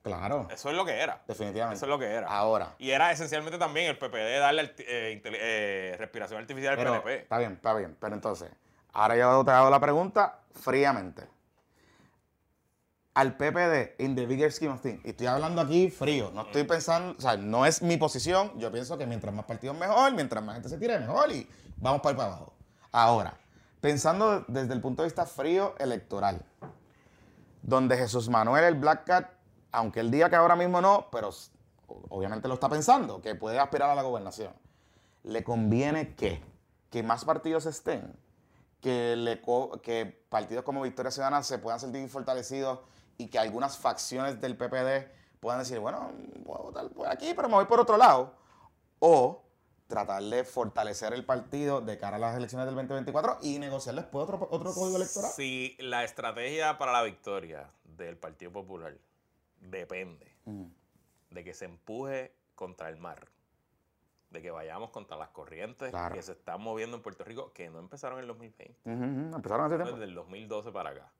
Claro, 0.02 0.48
Eso 0.50 0.68
es 0.68 0.76
lo 0.76 0.84
que 0.84 0.92
era. 0.92 1.22
definitivamente. 1.26 1.76
Eso 1.76 1.86
es 1.86 1.90
lo 1.90 1.98
que 1.98 2.04
era. 2.04 2.28
Ahora, 2.28 2.74
Y 2.78 2.90
era 2.90 3.10
esencialmente 3.10 3.58
también 3.58 3.86
el 3.86 3.96
PPD 3.96 4.38
darle 4.38 4.74
eh, 4.78 5.22
eh, 5.24 5.96
respiración 5.98 6.40
artificial 6.42 6.78
al 6.78 6.84
PNP. 6.84 7.22
Está 7.22 7.38
bien, 7.38 7.52
está 7.52 7.74
bien. 7.74 7.96
Pero 7.98 8.14
entonces, 8.14 8.50
ahora 8.92 9.16
yo 9.16 9.44
te 9.46 9.50
hago 9.50 9.70
la 9.70 9.80
pregunta 9.80 10.40
fríamente. 10.52 11.22
Al 13.14 13.34
PPD, 13.36 13.94
in 13.98 14.14
the 14.14 14.26
bigger 14.26 14.52
scheme 14.52 14.74
of 14.74 14.82
things, 14.82 15.00
y 15.06 15.10
estoy 15.10 15.26
hablando 15.26 15.62
aquí 15.62 15.90
frío, 15.90 16.30
no 16.34 16.42
estoy 16.42 16.64
pensando, 16.64 17.16
o 17.16 17.20
sea, 17.20 17.36
no 17.38 17.64
es 17.64 17.80
mi 17.82 17.96
posición, 17.96 18.58
yo 18.58 18.70
pienso 18.70 18.96
que 18.98 19.06
mientras 19.06 19.34
más 19.34 19.46
partidos 19.46 19.76
mejor, 19.76 20.12
mientras 20.12 20.44
más 20.44 20.54
gente 20.54 20.68
se 20.68 20.78
tire 20.78 20.98
mejor 20.98 21.32
y 21.32 21.48
vamos 21.78 22.02
para 22.02 22.12
ir 22.12 22.16
para 22.18 22.28
abajo. 22.28 22.59
Ahora, 22.92 23.38
pensando 23.80 24.44
desde 24.48 24.74
el 24.74 24.80
punto 24.80 25.02
de 25.02 25.08
vista 25.08 25.26
frío 25.26 25.74
electoral, 25.78 26.44
donde 27.62 27.96
Jesús 27.96 28.28
Manuel, 28.28 28.64
el 28.64 28.74
Black 28.74 29.04
Cat, 29.04 29.30
aunque 29.72 30.00
él 30.00 30.10
diga 30.10 30.28
que 30.28 30.36
ahora 30.36 30.56
mismo 30.56 30.80
no, 30.80 31.06
pero 31.12 31.30
obviamente 32.08 32.48
lo 32.48 32.54
está 32.54 32.68
pensando, 32.68 33.20
que 33.20 33.34
puede 33.34 33.58
aspirar 33.58 33.90
a 33.90 33.94
la 33.94 34.02
gobernación, 34.02 34.52
le 35.22 35.44
conviene 35.44 36.14
que, 36.14 36.42
que 36.90 37.02
más 37.02 37.24
partidos 37.24 37.66
estén, 37.66 38.12
que, 38.80 39.40
que 39.82 40.24
partidos 40.28 40.64
como 40.64 40.82
Victoria 40.82 41.10
Ciudadana 41.10 41.42
se 41.42 41.58
puedan 41.58 41.78
sentir 41.78 42.08
fortalecidos 42.08 42.80
y 43.18 43.28
que 43.28 43.38
algunas 43.38 43.76
facciones 43.76 44.40
del 44.40 44.56
PPD 44.56 45.10
puedan 45.40 45.60
decir, 45.60 45.78
bueno, 45.78 46.12
puedo 46.44 46.64
votar 46.64 46.88
por 46.88 47.08
aquí, 47.08 47.32
pero 47.36 47.48
me 47.48 47.54
voy 47.54 47.66
por 47.66 47.80
otro 47.80 47.96
lado. 47.96 48.32
O 48.98 49.42
tratar 49.90 50.22
de 50.22 50.44
fortalecer 50.44 51.12
el 51.12 51.24
partido 51.26 51.82
de 51.82 51.98
cara 51.98 52.16
a 52.16 52.18
las 52.20 52.36
elecciones 52.36 52.64
del 52.66 52.74
2024 52.76 53.38
y 53.42 53.58
negociar 53.58 53.96
después 53.96 54.22
otro, 54.24 54.48
otro 54.50 54.72
código 54.72 54.96
electoral. 54.96 55.30
Si 55.32 55.76
la 55.80 56.04
estrategia 56.04 56.78
para 56.78 56.92
la 56.92 57.02
victoria 57.02 57.68
del 57.84 58.16
Partido 58.16 58.52
Popular 58.52 58.96
depende 59.60 60.26
de 61.30 61.44
que 61.44 61.52
se 61.52 61.66
empuje 61.66 62.32
contra 62.54 62.88
el 62.88 62.96
mar, 62.96 63.28
de 64.30 64.40
que 64.40 64.50
vayamos 64.50 64.90
contra 64.90 65.16
las 65.16 65.28
corrientes 65.30 65.90
Claro. 65.90 66.14
que 66.14 66.22
se 66.22 66.32
están 66.32 66.60
moviendo 66.62 66.96
en 66.96 67.02
Puerto 67.02 67.24
Rico, 67.24 67.52
que 67.52 67.68
no 67.68 67.78
empezaron 67.80 68.18
en 68.18 68.22
el 68.22 68.28
2020, 68.28 68.76
Ujú, 68.84 68.94
ujú. 68.94 69.36
Empezaron 69.36 69.66
hace 69.66 69.76
tiempo. 69.76 69.92
desde 69.92 70.04
el 70.04 70.14
2012 70.14 70.72
para 70.72 70.90
acá, 70.90 71.12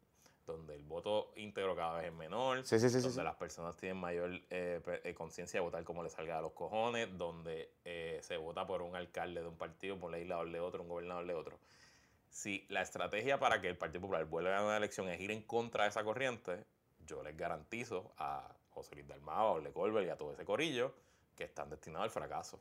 donde 0.52 0.74
el 0.74 0.82
voto 0.82 1.32
íntegro 1.36 1.74
cada 1.76 1.98
vez 1.98 2.06
es 2.06 2.12
menor, 2.12 2.64
Sí, 2.64 2.78
sí, 2.78 2.90
sí, 2.90 3.00
sí, 3.00 3.08
donde 3.08 3.24
las 3.24 3.36
personas 3.36 3.76
tienen 3.76 3.98
mayor 3.98 4.30
eh, 4.50 4.80
eh, 5.04 5.14
conciencia 5.14 5.60
de 5.60 5.64
votar 5.64 5.84
como 5.84 6.02
les 6.02 6.12
salga 6.12 6.38
a 6.38 6.40
los 6.40 6.52
cojones, 6.52 7.16
donde 7.16 7.72
eh, 7.84 8.18
se 8.22 8.36
vota 8.36 8.66
por 8.66 8.82
un 8.82 8.96
alcalde 8.96 9.40
de 9.40 9.48
un 9.48 9.56
partido, 9.56 9.98
por 9.98 10.08
un 10.08 10.12
legislador 10.12 10.50
de 10.50 10.60
otro, 10.60 10.82
un 10.82 10.88
gobernador 10.88 11.26
de 11.26 11.34
otro. 11.34 11.58
Si 12.28 12.66
la 12.68 12.82
estrategia 12.82 13.38
para 13.38 13.60
que 13.60 13.68
el 13.68 13.76
Partido 13.76 14.02
Popular 14.02 14.24
vuelva 14.24 14.50
a 14.50 14.52
ganar 14.52 14.66
una 14.66 14.76
elección 14.76 15.08
es 15.08 15.20
ir 15.20 15.30
en 15.32 15.42
contra 15.42 15.84
de 15.84 15.90
esa 15.90 16.04
corriente, 16.04 16.64
yo 17.06 17.22
les 17.22 17.36
garantizo 17.36 18.12
a 18.18 18.54
José 18.70 18.94
Luis 18.94 19.08
Dalmao, 19.08 19.48
a 19.48 19.52
Ole 19.52 19.72
Colbert 19.72 20.06
y 20.06 20.10
a 20.10 20.16
todo 20.16 20.32
ese 20.32 20.44
corillo 20.44 20.94
que 21.36 21.44
están 21.44 21.70
destinados 21.70 22.04
al 22.04 22.10
fracaso. 22.10 22.60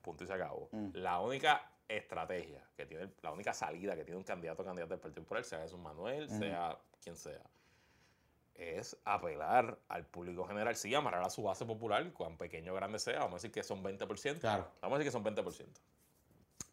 Punto 0.00 0.24
y 0.24 0.26
se 0.26 0.32
acabó. 0.32 0.68
Mm. 0.72 0.90
La 0.94 1.20
única 1.20 1.70
estrategia 1.96 2.64
que 2.76 2.86
tiene, 2.86 3.10
la 3.22 3.32
única 3.32 3.52
salida 3.52 3.96
que 3.96 4.04
tiene 4.04 4.18
un 4.18 4.24
candidato 4.24 4.62
o 4.62 4.64
candidata 4.64 4.90
del 4.90 5.00
Partido 5.00 5.22
Popular, 5.22 5.44
sea 5.44 5.60
Jesús 5.60 5.78
Manuel, 5.78 6.26
Ujú. 6.26 6.38
sea 6.38 6.78
quien 7.02 7.16
sea, 7.16 7.42
es 8.54 8.96
apelar 9.04 9.78
al 9.88 10.04
público 10.04 10.46
general, 10.46 10.76
sí, 10.76 10.94
amarrar 10.94 11.24
a 11.24 11.30
su 11.30 11.42
base 11.42 11.64
popular, 11.64 12.12
cuán 12.12 12.36
pequeño 12.36 12.72
o 12.72 12.74
grande 12.76 12.98
sea, 12.98 13.20
vamos 13.20 13.32
a 13.32 13.36
decir 13.36 13.50
que 13.50 13.62
son 13.62 13.82
20%. 13.82 14.38
Claro. 14.40 14.68
Vamos 14.82 14.96
a 14.96 14.98
decir 14.98 15.08
que 15.08 15.12
son 15.12 15.24
20%. 15.24 15.66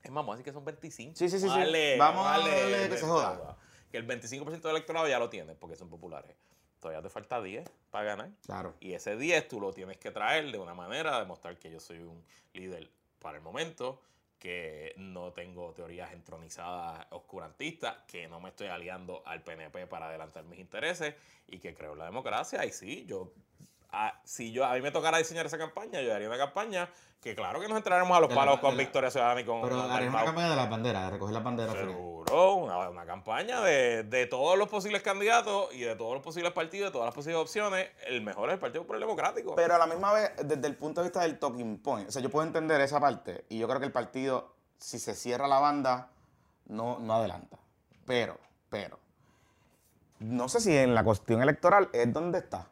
Es 0.03 0.11
más, 0.11 0.21
vamos 0.23 0.33
a 0.33 0.37
decir 0.37 0.45
que 0.45 0.53
son 0.53 0.65
25. 0.65 1.15
Sí, 1.15 1.29
sí, 1.29 1.39
sí, 1.39 1.47
sí. 1.47 1.47
Vale, 1.47 1.97
Vamos 1.97 2.25
a 2.27 2.37
vale, 2.37 2.49
darle 2.49 2.89
que 2.89 2.97
se 2.97 3.05
joda. 3.05 3.57
Que 3.89 3.97
el 3.97 4.07
25% 4.07 4.61
del 4.61 4.71
electorado 4.71 5.07
ya 5.07 5.17
lo 5.17 5.29
tiene, 5.29 5.55
porque 5.55 5.75
son 5.75 5.89
populares. 5.89 6.35
Todavía 6.79 7.01
te 7.01 7.09
falta 7.09 7.41
10 7.41 7.69
para 7.89 8.05
ganar. 8.05 8.29
Claro. 8.45 8.75
Y 8.79 8.93
ese 8.93 9.17
10 9.17 9.47
tú 9.47 9.59
lo 9.59 9.73
tienes 9.73 9.97
que 9.97 10.11
traer 10.11 10.51
de 10.51 10.59
una 10.59 10.73
manera, 10.73 11.19
demostrar 11.19 11.57
que 11.57 11.71
yo 11.71 11.79
soy 11.79 11.99
un 11.99 12.23
líder 12.53 12.89
para 13.19 13.37
el 13.37 13.43
momento, 13.43 14.01
que 14.39 14.93
no 14.97 15.33
tengo 15.33 15.73
teorías 15.73 16.13
entronizadas 16.13 17.07
oscurantistas, 17.11 17.97
que 18.07 18.27
no 18.27 18.39
me 18.39 18.49
estoy 18.49 18.67
aliando 18.67 19.23
al 19.25 19.43
PNP 19.43 19.87
para 19.87 20.07
adelantar 20.07 20.43
mis 20.45 20.59
intereses 20.59 21.15
y 21.47 21.59
que 21.59 21.73
creo 21.73 21.93
en 21.93 21.99
la 21.99 22.05
democracia. 22.05 22.65
Y 22.65 22.71
sí, 22.71 23.05
yo, 23.07 23.33
a- 23.91 24.19
si 24.23 24.51
yo 24.51 24.65
a 24.65 24.73
mí 24.73 24.81
me 24.81 24.91
tocara 24.91 25.17
diseñar 25.17 25.45
esa 25.45 25.57
campaña, 25.57 26.01
yo 26.01 26.13
haría 26.13 26.27
una 26.27 26.37
campaña 26.37 26.89
que 27.21 27.35
claro 27.35 27.59
que 27.59 27.67
nos 27.67 27.77
entraremos 27.77 28.15
a 28.15 28.19
los 28.21 28.29
De 28.29 28.35
la- 28.35 28.41
palos 28.41 28.59
con 28.59 28.77
la- 28.77 28.83
Victoria 28.83 29.09
Ciudadana 29.09 29.41
y 29.41 29.45
con 29.45 29.61
Pero 29.61 29.81
haré 29.81 30.07
una 30.07 30.23
campaña 30.25 30.49
de 30.51 30.55
las 30.55 30.69
banderas, 30.69 31.05
de 31.05 31.09
recoger 31.11 31.33
las 31.33 31.43
banderas. 31.43 31.73
Felipe. 31.75 31.93
Seguro, 31.93 32.53
una, 32.55 32.89
una 32.89 33.05
campaña 33.05 33.61
de, 33.61 34.03
de 34.03 34.25
todos 34.27 34.57
los 34.57 34.67
posibles 34.67 35.01
candidatos 35.01 35.73
y 35.73 35.79
de 35.81 35.95
todos 35.95 36.13
los 36.13 36.21
posibles 36.23 36.51
partidos, 36.51 36.89
de 36.89 36.91
todas 36.93 37.05
las 37.07 37.15
posibles 37.15 37.39
opciones. 37.41 37.89
El 38.05 38.21
mejor 38.21 38.49
es 38.49 38.53
el 38.55 38.59
Partido 38.59 38.83
Popular 38.83 38.99
Democrático. 38.99 39.55
Pero 39.55 39.75
a 39.75 39.77
la 39.77 39.87
misma 39.87 40.13
vez, 40.13 40.31
desde 40.43 40.67
el 40.67 40.75
punto 40.75 41.01
de 41.01 41.07
vista 41.07 41.21
del 41.21 41.39
talking 41.39 41.79
point, 41.79 42.09
o 42.09 42.11
sea, 42.11 42.21
yo 42.21 42.29
puedo 42.29 42.45
entender 42.45 42.79
esa 42.81 42.99
parte 42.99 43.45
y 43.49 43.57
yo 43.57 43.67
creo 43.67 43.79
que 43.79 43.85
el 43.85 43.91
partido, 43.93 44.53
si 44.77 44.99
se 44.99 45.15
cierra 45.15 45.47
la 45.47 45.59
banda, 45.59 46.09
no, 46.67 46.99
no 46.99 47.13
adelanta. 47.15 47.57
Pero, 48.05 48.37
pero, 48.69 48.99
no 50.19 50.49
sé 50.49 50.59
si 50.59 50.75
en 50.77 50.93
la 50.93 51.03
cuestión 51.03 51.41
electoral 51.41 51.89
es 51.93 52.11
donde 52.13 52.39
está. 52.39 52.67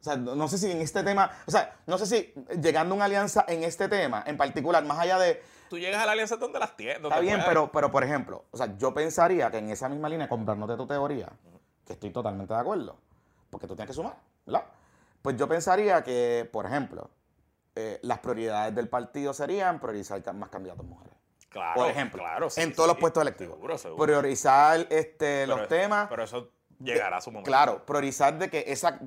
O 0.00 0.02
sea, 0.02 0.16
no 0.16 0.34
no 0.34 0.48
sé 0.48 0.56
si 0.56 0.70
en 0.70 0.80
este 0.80 1.02
tema, 1.02 1.30
o 1.46 1.50
sea, 1.50 1.76
no 1.86 1.98
sé 1.98 2.06
si 2.06 2.34
llegando 2.60 2.94
a 2.94 2.96
una 2.96 3.04
alianza 3.04 3.44
en 3.46 3.64
este 3.64 3.88
tema 3.88 4.24
en 4.26 4.36
particular, 4.36 4.84
más 4.84 4.98
allá 4.98 5.18
de, 5.18 5.42
Tú 5.70 5.78
llegas 5.78 6.02
a 6.02 6.06
la 6.06 6.12
alianza 6.12 6.36
donde 6.36 6.58
las 6.58 6.76
tienes. 6.76 6.96
Está 6.96 7.20
bien, 7.20 7.40
pero, 7.46 7.70
pero 7.70 7.92
por 7.92 8.02
ejemplo, 8.02 8.44
o 8.50 8.56
sea, 8.56 8.76
yo 8.76 8.92
pensaría 8.92 9.52
que 9.52 9.58
en 9.58 9.70
esa 9.70 9.88
misma 9.88 10.08
línea, 10.08 10.28
comprándote 10.28 10.76
tu 10.76 10.84
teoría, 10.84 11.28
que 11.86 11.92
estoy 11.92 12.10
totalmente 12.10 12.52
de 12.52 12.58
acuerdo, 12.58 12.98
porque 13.50 13.68
tú 13.68 13.76
tienes 13.76 13.88
que 13.88 13.94
sumar, 13.94 14.16
¿verdad? 14.44 14.64
Pues 15.22 15.36
yo 15.36 15.46
pensaría 15.46 16.02
que, 16.02 16.48
por 16.50 16.66
ejemplo, 16.66 17.08
eh, 17.76 18.00
las 18.02 18.18
prioridades 18.18 18.74
del 18.74 18.88
partido 18.88 19.32
serían 19.32 19.78
priorizar 19.78 20.20
más 20.34 20.48
candidatos 20.48 20.84
mujeres. 20.84 21.14
Claro, 21.48 21.74
por 21.80 21.88
ejemplo, 21.88 22.20
claro, 22.20 22.50
sí, 22.50 22.62
en 22.62 22.74
todos 22.74 22.88
sí, 22.88 22.94
los 22.94 23.00
puestos 23.00 23.22
electivos. 23.22 23.54
Seguro, 23.54 23.78
seguro. 23.78 24.04
Priorizar 24.04 24.88
este, 24.90 25.46
los 25.46 25.68
temas. 25.68 26.08
Pero 26.08 26.24
eso 26.24 26.50
llegará 26.82 27.18
a 27.18 27.20
su 27.20 27.30
momento. 27.30 27.48
Claro, 27.48 27.84
priorizar 27.86 28.38
de 28.38 28.48
que 28.50 28.64
esa. 28.68 28.98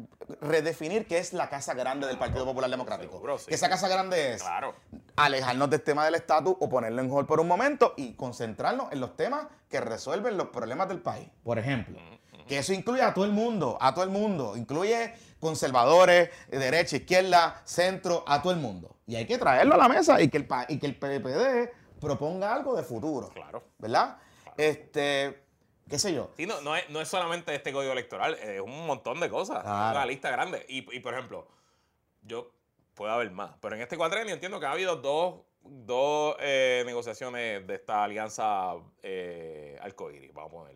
redefinir 0.41 1.05
qué 1.07 1.17
es 1.17 1.33
la 1.33 1.49
casa 1.49 1.73
grande 1.73 2.07
del 2.07 2.17
Partido 2.17 2.45
Popular 2.45 2.69
Democrático. 2.69 3.13
seguro, 3.13 3.37
sí. 3.37 3.45
Que 3.47 3.55
esa 3.55 3.69
casa 3.69 3.87
grande 3.87 4.33
es 4.33 4.41
Claro. 4.41 4.73
alejarnos 5.15 5.69
del 5.69 5.81
tema 5.81 6.05
del 6.05 6.15
estatus 6.15 6.55
o 6.59 6.69
ponerlo 6.69 7.01
en 7.01 7.11
hold 7.11 7.27
por 7.27 7.39
un 7.39 7.47
momento 7.47 7.93
y 7.97 8.13
concentrarnos 8.13 8.91
en 8.91 8.99
los 8.99 9.15
temas 9.17 9.47
que 9.69 9.79
resuelven 9.81 10.37
los 10.37 10.47
problemas 10.47 10.87
del 10.87 10.99
país. 11.01 11.27
Por 11.43 11.59
ejemplo, 11.59 11.99
que 12.47 12.57
eso 12.57 12.73
incluye 12.73 13.01
a 13.01 13.13
todo 13.13 13.25
el 13.25 13.31
mundo, 13.31 13.77
a 13.81 13.93
todo 13.93 14.03
el 14.03 14.09
mundo, 14.11 14.55
incluye 14.57 15.13
conservadores, 15.39 16.29
derecha, 16.49 16.97
izquierda, 16.97 17.61
centro, 17.65 18.23
a 18.27 18.41
todo 18.41 18.53
el 18.53 18.59
mundo. 18.59 18.95
Y 19.07 19.15
hay 19.15 19.25
que 19.25 19.37
traerlo 19.37 19.75
a 19.75 19.77
la 19.77 19.89
mesa 19.89 20.21
y 20.21 20.29
que 20.29 20.37
el, 20.37 20.47
pa- 20.47 20.65
y 20.69 20.79
que 20.79 20.85
el 20.85 20.95
PPD 20.97 21.69
proponga 21.99 22.53
algo 22.53 22.75
de 22.75 22.83
futuro. 22.83 23.29
Claro. 23.29 23.63
¿Verdad? 23.77 24.17
Este, 24.57 25.42
qué 25.89 25.99
sé 25.99 26.13
yo. 26.13 26.29
Sí, 26.37 26.45
no, 26.45 26.61
no, 26.61 26.75
es, 26.75 26.89
no 26.89 27.01
es 27.01 27.07
solamente 27.07 27.53
este 27.55 27.71
código 27.73 27.91
electoral, 27.91 28.35
es 28.35 28.59
un 28.61 28.85
montón 28.85 29.19
de 29.19 29.29
cosas. 29.29 29.61
Claro. 29.63 29.97
Una 29.97 30.05
lista 30.05 30.29
grande. 30.31 30.65
Y, 30.69 30.95
y, 30.95 30.99
por 30.99 31.13
ejemplo, 31.13 31.47
yo 32.21 32.51
puedo 32.93 33.11
haber 33.11 33.31
más, 33.31 33.51
pero 33.61 33.75
en 33.75 33.81
este 33.81 33.97
cuatrenio 33.97 34.33
entiendo 34.33 34.59
que 34.59 34.65
ha 34.65 34.71
habido 34.71 34.95
dos, 34.97 35.41
dos 35.61 36.35
eh, 36.39 36.83
negociaciones 36.85 37.65
de 37.65 37.75
esta 37.75 38.03
alianza 38.03 38.73
eh, 39.01 39.77
arcoíris, 39.81 40.33
vamos 40.33 40.51
a 40.53 40.55
poner. 40.57 40.75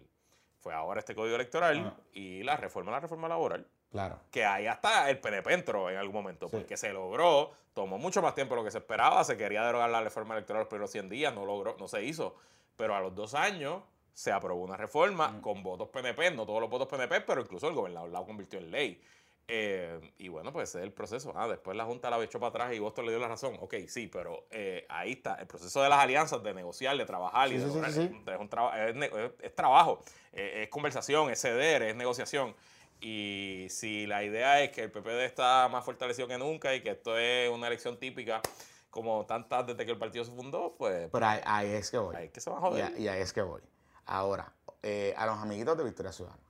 fue 0.62 0.74
ahora 0.74 1.00
este 1.00 1.14
código 1.16 1.36
electoral 1.36 1.80
Ajá. 1.80 1.96
y 2.14 2.44
la 2.44 2.58
reforma, 2.58 2.92
la 2.92 3.00
reforma 3.00 3.28
laboral. 3.28 3.68
Claro. 3.92 4.20
Que 4.32 4.44
ahí 4.46 4.68
hasta 4.68 5.10
el 5.10 5.20
PNP 5.20 5.54
entró 5.54 5.90
en 5.90 5.96
algún 5.98 6.14
momento, 6.16 6.50
Sí. 6.50 6.58
porque 6.58 6.76
se 6.76 6.92
logró, 6.92 7.52
tomó 7.74 7.98
mucho 7.98 8.22
más 8.22 8.36
tiempo 8.36 8.54
de 8.56 8.62
lo 8.62 8.66
que 8.66 8.72
se 8.72 8.80
esperaba, 8.80 9.24
se 9.24 9.38
quería 9.38 9.64
derogar 9.64 9.90
la 9.90 10.02
reforma 10.02 10.34
electoral 10.36 10.62
los 10.62 10.68
primeros 10.68 10.92
100 10.92 11.08
días, 11.10 11.34
no 11.34 11.46
logró, 11.46 11.78
no 11.80 11.88
se 11.88 12.04
hizo, 12.04 12.36
pero 12.76 12.96
a 12.96 13.00
los 13.00 13.16
dos 13.16 13.34
años 13.34 13.84
se 14.18 14.32
aprobó 14.32 14.64
una 14.64 14.76
reforma 14.76 15.28
Mm. 15.28 15.42
con 15.42 15.62
votos 15.62 15.90
PNP, 15.90 16.32
no 16.32 16.44
todos 16.44 16.60
los 16.60 16.72
votos 16.72 16.88
PNP, 16.88 17.22
pero 17.22 17.40
incluso 17.42 17.68
el 17.68 17.76
gobernador 17.76 18.10
la 18.10 18.24
convirtió 18.26 18.58
en 18.58 18.72
ley. 18.72 19.00
Eh, 19.48 20.00
y 20.18 20.28
bueno, 20.28 20.52
pues 20.52 20.70
ese 20.70 20.80
es 20.80 20.86
el 20.86 20.92
proceso. 20.92 21.34
Ah, 21.36 21.48
después 21.48 21.78
la 21.78 21.86
Junta 21.86 22.10
la 22.10 22.22
echó 22.24 22.40
para 22.40 22.50
atrás 22.50 22.74
y 22.74 22.80
Boston 22.80 23.06
le 23.06 23.12
dio 23.12 23.20
la 23.20 23.28
razón. 23.28 23.56
Ok, 23.62 23.76
sí, 23.88 24.08
pero 24.08 24.48
eh, 24.50 24.88
ahí 24.90 25.12
está. 25.12 25.36
El 25.36 25.46
proceso 25.46 25.84
de 25.84 25.90
las 25.90 26.00
alianzas, 26.00 26.42
de 26.42 26.52
negociar, 26.56 26.98
de 26.98 27.06
trabajar 27.06 27.48
y 27.50 27.52
Sí, 27.52 27.58
de 27.60 27.64
sí, 27.66 27.70
sí, 27.70 27.76
lograr- 27.76 27.92
sí, 27.94 28.08
sí. 28.08 28.24
Es, 28.34 28.40
un 28.40 28.50
traba- 28.50 28.88
es, 28.90 28.96
ne- 28.96 29.06
es- 29.06 29.32
es 29.40 29.56
trabajo, 29.56 30.00
eh, 30.34 30.64
es 30.64 30.70
conversación, 30.70 31.30
es 31.30 31.40
ceder, 31.40 31.84
es 31.84 31.96
negociación. 31.96 32.56
Y 33.00 33.68
si 33.70 34.08
la 34.08 34.24
idea 34.24 34.64
es 34.64 34.72
que 34.72 34.82
el 34.82 34.92
PPD 34.92 35.26
está 35.26 35.70
más 35.70 35.86
fortalecido 35.86 36.28
que 36.28 36.40
nunca 36.40 36.74
y 36.74 36.82
que 36.82 36.90
esto 36.90 37.16
es 37.20 37.52
una 37.52 37.68
elección 37.68 38.00
típica 38.00 38.42
como 38.90 39.28
tantas 39.28 39.68
desde 39.68 39.86
que 39.86 39.92
el 39.92 40.00
partido 40.00 40.26
se 40.26 40.32
fundó, 40.32 40.74
pues 40.76 41.08
Pero 41.12 41.26
ahí, 41.28 41.40
ahí 41.46 41.70
es 41.70 41.92
que 41.92 42.00
voy. 42.00 42.16
ahí 42.16 42.26
es 42.26 42.32
que 42.32 42.42
se 42.42 42.50
va 42.50 42.58
a 42.58 42.60
Y, 42.60 42.64
joder. 42.64 43.00
y 43.00 43.08
ahí 43.08 43.22
es 43.22 43.32
que 43.32 43.44
voy. 43.44 43.62
Ahora, 44.08 44.52
eh, 44.84 45.14
a 45.18 45.26
los 45.26 45.38
amiguitos 45.38 45.78
de 45.78 45.84
Victoria 45.84 46.12
Ciudadana. 46.12 46.42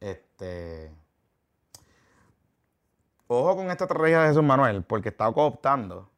Este. 0.00 0.92
Ojo 3.26 3.56
con 3.56 3.70
esta 3.70 3.84
estrategia 3.84 4.20
de 4.22 4.28
Jesús 4.28 4.42
Manuel, 4.42 4.84
porque 4.84 5.08
está 5.08 5.30
cooptando 5.32 6.08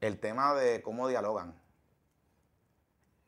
el 0.00 0.18
tema 0.20 0.54
de 0.54 0.82
cómo 0.82 1.08
dialogan. 1.08 1.54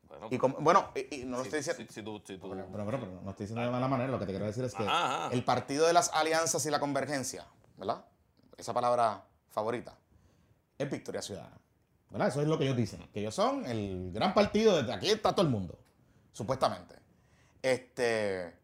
Bueno, 0.07 0.29
Y 0.31 0.39
cómo- 0.39 0.57
bueno, 0.61 0.91
y, 0.95 1.23
y 1.23 1.25
no 1.25 1.39
lo 1.39 1.43
si- 1.45 1.49
estoy 1.49 1.61
diciendo. 1.61 1.83
si- 1.89 1.95
si 1.95 2.03
tú- 2.03 2.23
si 2.27 2.37
tú- 2.39 2.51
Pero, 2.51 2.67
pero, 2.71 2.85
pero, 2.85 3.01
pero 3.01 3.21
no 3.23 3.31
estoy 3.31 3.45
diciendo 3.45 3.63
de 3.65 3.71
mala 3.71 3.89
manera, 3.89 4.11
lo 4.11 4.19
que 4.19 4.27
te 4.27 4.33
quiero 4.33 4.45
decir 4.45 4.65
es 4.65 4.75
que 4.75 4.83
Ajá, 4.83 5.27
ajá. 5.27 5.35
el 5.35 5.43
partido 5.45 5.87
de 5.87 5.95
las 5.95 6.11
alianzas 6.13 6.65
y 6.67 6.71
la 6.71 6.79
convergencia, 6.81 7.47
¿verdad? 7.79 8.05
Esa 8.59 8.75
palabra 8.75 9.25
favorita, 9.49 9.97
es 10.77 10.91
Victoria 10.91 11.23
Ciudadana. 11.23 11.57
Eso 12.15 12.43
es 12.43 12.49
lo 12.49 12.59
que 12.59 12.65
ellos 12.65 12.77
dicen, 12.77 13.09
que 13.13 13.21
ellos 13.21 13.35
son 13.35 13.65
el 13.67 14.13
gran 14.13 14.35
partido, 14.35 14.77
desde 14.77 14.93
aquí 14.93 15.11
está 15.11 15.33
todo 15.33 15.47
el 15.47 15.51
mundo, 15.51 15.79
supuestamente. 16.33 16.97
Este, 17.63 18.55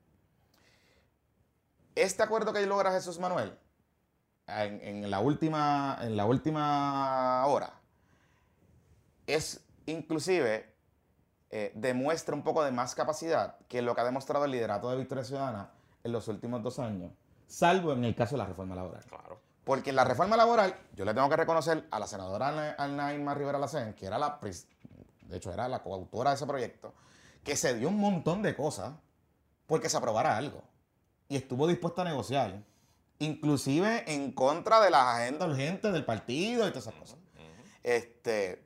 este 1.94 2.22
acuerdo 2.22 2.52
que 2.52 2.64
logra 2.66 2.92
Jesús 2.92 3.18
Manuel 3.18 3.56
en, 4.46 4.80
en 4.82 5.10
la 5.10 5.20
última, 5.20 5.98
en 6.02 6.16
la 6.16 6.26
última 6.26 7.46
hora 7.46 7.78
es 9.28 9.64
inclusive 9.86 10.74
eh, 11.50 11.72
demuestra 11.74 12.34
un 12.34 12.42
poco 12.42 12.64
de 12.64 12.72
más 12.72 12.94
capacidad 12.94 13.58
que 13.68 13.82
lo 13.82 13.94
que 13.94 14.00
ha 14.00 14.04
demostrado 14.04 14.44
el 14.44 14.50
liderato 14.50 14.90
de 14.90 14.96
Victoria 14.96 15.24
Ciudadana 15.24 15.70
en 16.02 16.12
los 16.12 16.28
últimos 16.28 16.62
dos 16.62 16.78
años, 16.78 17.12
salvo 17.46 17.92
en 17.92 18.04
el 18.04 18.14
caso 18.14 18.34
de 18.34 18.38
la 18.38 18.46
reforma 18.46 18.74
laboral. 18.74 19.04
Claro. 19.04 19.40
Porque 19.68 19.90
en 19.90 19.96
la 19.96 20.04
reforma 20.04 20.34
laboral, 20.34 20.74
yo 20.94 21.04
le 21.04 21.12
tengo 21.12 21.28
que 21.28 21.36
reconocer 21.36 21.86
a 21.90 21.98
la 21.98 22.06
senadora 22.06 22.74
Ana- 22.78 23.12
Irma 23.12 23.34
Rivera 23.34 23.58
Lacén, 23.58 23.92
que 23.92 24.06
era 24.06 24.16
la, 24.18 24.38
de 24.40 25.36
hecho 25.36 25.52
era 25.52 25.68
la 25.68 25.82
coautora 25.82 26.30
de 26.30 26.36
ese 26.36 26.46
proyecto, 26.46 26.94
que 27.44 27.54
se 27.54 27.74
dio 27.74 27.88
un 27.90 27.98
montón 28.00 28.40
de 28.40 28.56
cosas 28.56 28.94
porque 29.66 29.90
se 29.90 29.98
aprobara 29.98 30.38
algo. 30.38 30.62
Y 31.28 31.36
estuvo 31.36 31.66
dispuesta 31.66 32.00
a 32.00 32.06
negociar, 32.06 32.62
inclusive 33.18 34.10
en 34.10 34.32
contra 34.32 34.80
de 34.80 34.88
las 34.88 35.02
agendas 35.02 35.50
urgentes 35.50 35.92
del 35.92 36.06
partido 36.06 36.66
y 36.66 36.70
todas 36.70 36.86
esas 36.86 36.98
cosas. 36.98 37.18
Este, 37.82 38.64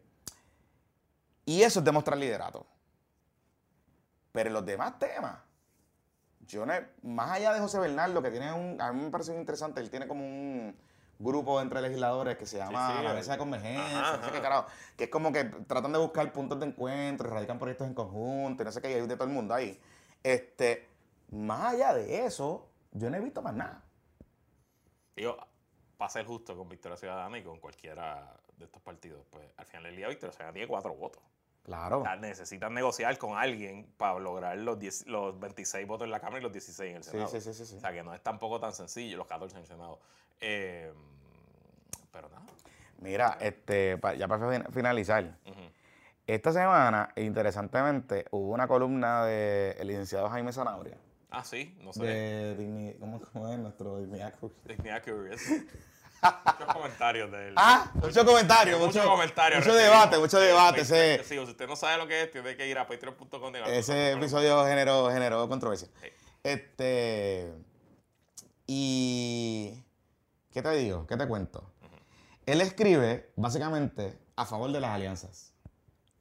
y 1.45 1.63
eso 1.63 1.81
es 1.81 1.85
demostrar 1.85 2.17
liderato. 2.17 2.65
Pero 4.31 4.51
en 4.51 4.55
los 4.55 4.65
demás 4.65 5.01
temas, 5.01 5.37
yo 6.47 6.65
no, 6.65 6.75
más 7.03 7.33
allá 7.33 7.53
de 7.55 7.59
José 7.59 7.81
Bernardo, 7.81 8.23
que 8.23 8.31
tiene 8.31 8.53
un, 8.53 8.81
a 8.81 8.93
mí 8.93 9.03
me 9.03 9.11
parece 9.11 9.35
interesante, 9.37 9.81
él 9.81 9.91
tiene 9.91 10.07
como 10.07 10.25
un 10.25 10.77
grupo 11.23 11.61
entre 11.61 11.81
legisladores 11.81 12.37
que 12.37 12.47
se 12.47 12.59
llama 12.59 12.97
sí, 12.97 13.05
la 13.05 13.15
Mesa 13.15 13.33
de 13.33 13.39
Convergencia, 13.39 14.01
Ajá, 14.01 14.17
no 14.19 14.25
sé 14.25 14.33
qué 14.33 14.41
carajo, 14.41 14.67
que 14.97 15.05
es 15.05 15.11
como 15.11 15.33
que 15.33 15.45
tratan 15.45 15.93
de 15.93 15.99
buscar 15.99 16.33
puntos 16.33 16.59
de 16.61 16.67
encuentro, 16.67 17.31
radican 17.31 17.59
proyectos 17.59 17.87
en 17.87 17.95
conjunto, 17.95 18.63
y 18.63 18.67
no 18.67 18.73
sé 18.73 18.81
qué, 18.81 18.91
y 18.91 18.95
hay 18.95 19.07
de 19.07 19.15
todo 19.15 19.25
el 19.25 19.35
mundo 19.35 19.55
ahí. 19.55 19.81
Este, 20.23 20.89
más 21.31 21.75
allá 21.75 21.95
de 21.95 22.27
eso, 22.27 22.69
yo 22.93 23.11
no 23.11 23.17
he 23.17 23.21
visto 23.21 23.43
más 23.43 23.55
nada. 23.55 23.83
Digo, 25.17 25.37
para 25.97 26.11
ser 26.11 26.27
justo 26.27 26.57
con 26.57 26.69
Victoria 26.69 26.97
Ciudadana 26.97 27.39
y 27.39 27.43
con 27.43 27.61
cualquiera 27.61 28.35
de 28.57 28.65
estos 28.65 28.83
partidos, 28.83 29.25
pues 29.31 29.47
al 29.57 29.67
final 29.67 29.85
del 29.85 29.97
día 29.97 30.09
Victoria 30.09 30.33
Ciudadana 30.33 30.53
tiene 30.53 30.69
cuatro 30.69 30.95
votos. 30.95 31.23
Claro. 31.65 32.03
Necesitan 32.21 32.75
negociar 32.75 33.17
con 33.19 33.39
alguien 33.39 33.87
para 33.97 34.19
lograr 34.19 34.59
los, 34.59 34.79
10 34.79 35.07
los 35.07 35.39
26 35.39 35.87
votos 35.87 36.07
en 36.07 36.11
la 36.11 36.19
Cámara 36.21 36.39
y 36.41 36.43
los 36.43 36.53
16 36.53 36.91
en 36.91 36.97
el 36.97 37.05
Senado. 37.05 37.29
sí, 37.29 37.41
sí, 37.41 37.55
sí, 37.55 37.65
sí. 37.65 37.77
O 37.77 37.81
sea, 37.81 37.93
que 37.93 38.03
no 38.03 38.13
es 38.15 38.21
tampoco 38.23 38.59
tan 38.59 38.73
sencillo, 38.73 39.17
los 39.17 39.27
14 39.29 39.57
en 39.57 39.63
el 39.63 39.69
Senado. 39.69 40.01
Eh, 40.41 40.93
pero 42.11 42.29
nada. 42.29 42.43
Mira, 42.99 43.37
este, 43.41 43.99
ya 44.19 44.29
para 44.29 44.51
fin- 44.51 44.73
finalizar, 44.73 45.37
esta 46.27 46.53
semana, 46.53 47.13
interesantemente, 47.17 48.27
hubo 48.31 48.53
una 48.53 48.67
columna 48.69 49.25
del 49.27 49.87
licenciado 49.87 50.29
Jaime 50.31 50.53
Zanabria. 50.53 50.97
Ah, 51.31 51.43
sí, 51.45 51.77
no 51.81 51.93
sé. 51.93 52.05
De 52.05 52.97
¿cómo, 53.01 53.21
es 53.53 53.59
nuestro 53.59 53.99
Dignidad 53.99 54.35
Cruz? 54.39 54.53
Dignidad 54.65 55.03
Curious. 55.03 55.41
Muchos 56.23 56.75
comentarios 56.75 57.31
de 57.33 57.49
él. 57.49 57.55
Ah, 57.57 57.91
mucho 57.95 58.25
comentario, 58.25 58.79
mucho, 58.79 58.87
Muchos 58.99 59.07
comentarios. 59.07 59.65
mucho 59.65 59.75
debate, 59.77 60.19
mucho 60.19 60.39
debate. 60.39 60.81
Ese, 60.83 61.19
sí, 61.25 61.35
si 61.35 61.39
usted 61.39 61.67
no 61.67 61.75
sabe 61.77 61.99
lo 61.99 62.07
que 62.07 62.23
es, 62.23 62.31
tiene 62.31 62.57
que 62.57 62.69
ir 62.69 62.79
a 62.79 62.87
patreon.com. 62.87 63.55
ese 63.67 64.13
episodio 64.13 64.65
generó, 64.67 65.11
generó 65.11 65.49
controversia. 65.49 65.89
Sí. 66.01 66.09
Este. 66.45 67.53
Y. 68.67 69.85
¿Qué 70.53 70.63
te 70.63 70.71
digo? 70.77 71.07
¿Qué 71.07 71.17
te 71.17 71.27
cuento? 71.27 71.73
Él 72.47 72.61
escribe, 72.61 73.33
básicamente, 73.37 74.19
a 74.37 74.45
favor 74.47 74.71
de 74.73 74.81
las 74.81 74.91
alianzas. 74.91 75.53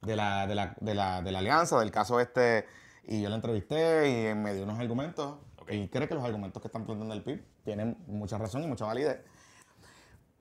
De 0.00 0.16
la, 0.16 0.46
de 0.46 0.54
la, 0.54 0.74
de 0.80 0.94
la, 0.94 1.22
de 1.22 1.32
la 1.32 1.38
alianza, 1.38 1.78
del 1.78 1.90
caso 1.90 2.18
este. 2.20 2.66
Y 3.04 3.20
yo 3.22 3.28
lo 3.28 3.34
entrevisté 3.36 4.30
y 4.30 4.34
me 4.34 4.54
dio 4.54 4.64
unos 4.64 4.78
argumentos. 4.78 5.36
Y 5.68 5.88
cree 5.88 6.08
que 6.08 6.14
los 6.14 6.24
argumentos 6.24 6.60
que 6.60 6.68
están 6.68 6.84
planteando 6.84 7.14
el 7.14 7.22
PIB 7.22 7.40
tienen 7.64 7.96
mucha 8.06 8.36
razón 8.38 8.62
y 8.64 8.66
mucha 8.66 8.84
validez. 8.84 9.20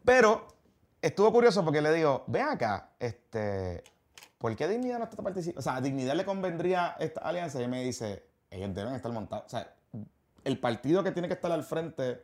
Pero 0.04 0.48
estuvo 1.02 1.32
curioso 1.32 1.64
porque 1.64 1.82
le 1.82 1.94
digo, 1.94 2.24
ven 2.28 2.48
acá, 2.48 2.92
este, 3.00 3.84
¿por 4.38 4.56
qué 4.56 4.68
Dignidad 4.68 5.00
no 5.00 5.06
está 5.06 5.22
participando? 5.22 5.60
O 5.60 5.64
sea, 5.64 5.76
¿a 5.76 5.82
Dignidad 5.82 6.16
le 6.16 6.26
convendría 6.26 6.96
esta 7.00 7.22
alianza? 7.22 7.60
Y 7.60 7.64
él 7.64 7.70
me 7.70 7.84
dice, 7.84 8.26
ellos 8.50 8.74
deben 8.74 8.94
estar 8.94 9.12
montados. 9.12 9.46
O 9.46 9.50
sea, 9.50 9.74
el 10.44 10.60
partido 10.60 11.04
que 11.04 11.12
tiene 11.12 11.28
que 11.28 11.36
estar 11.36 11.52
al 11.52 11.64
frente 11.64 12.24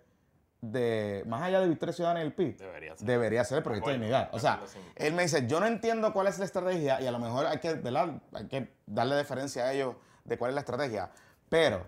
de, 0.62 1.24
más 1.28 1.44
allá 1.44 1.60
de 1.60 1.68
Victoria 1.68 1.94
Ciudadana 1.94 2.22
y 2.22 2.26
el 2.26 2.34
PIB, 2.34 2.58
Debería 2.58 2.96
ser. 2.98 3.08
debería 3.08 3.44
ser 3.44 3.58
el 3.60 3.64
proyecto 3.64 3.90
de 3.90 3.98
Dignidad. 3.98 4.30
O 4.32 4.38
de 4.38 4.42
sea, 4.42 4.60
él 4.96 5.14
me 5.14 5.24
dice, 5.24 5.46
yo 5.48 5.60
no 5.60 5.68
entiendo 5.68 6.12
cuál 6.14 6.28
es 6.28 6.40
la 6.40 6.46
estrategia 6.46 7.00
y 7.02 7.08
a 7.08 7.12
lo 7.12 7.20
mejor 7.20 7.46
hay 7.46 7.60
que, 7.60 7.70
hay 7.70 8.48
que 8.48 8.74
darle 8.88 9.16
deferencia 9.16 9.66
a 9.66 9.74
ellos 9.74 9.96
de 10.26 10.38
cuál 10.38 10.50
es 10.50 10.56
la 10.56 10.62
estrategia. 10.62 11.12
Pero 11.50 11.88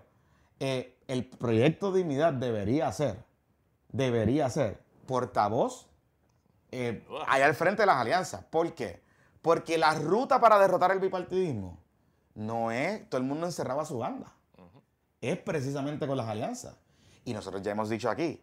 eh, 0.60 0.96
el 1.08 1.26
proyecto 1.26 1.92
Dignidad 1.92 2.32
debería 2.32 2.90
ser, 2.92 3.24
debería 3.90 4.48
ser 4.48 4.78
portavoz 5.06 5.86
eh, 6.70 7.04
allá 7.26 7.46
al 7.46 7.54
frente 7.54 7.82
de 7.82 7.86
las 7.86 7.96
alianzas. 7.96 8.44
¿Por 8.44 8.74
qué? 8.74 9.02
Porque 9.42 9.78
la 9.78 9.94
ruta 9.94 10.40
para 10.40 10.58
derrotar 10.58 10.92
el 10.92 11.00
bipartidismo 11.00 11.78
no 12.34 12.70
es 12.70 13.08
todo 13.08 13.20
el 13.20 13.26
mundo 13.26 13.46
encerrado 13.46 13.80
a 13.80 13.84
su 13.84 13.98
banda. 13.98 14.32
Es 15.20 15.36
precisamente 15.38 16.06
con 16.06 16.16
las 16.16 16.28
alianzas. 16.28 16.76
Y 17.24 17.34
nosotros 17.34 17.60
ya 17.62 17.72
hemos 17.72 17.88
dicho 17.88 18.08
aquí, 18.08 18.42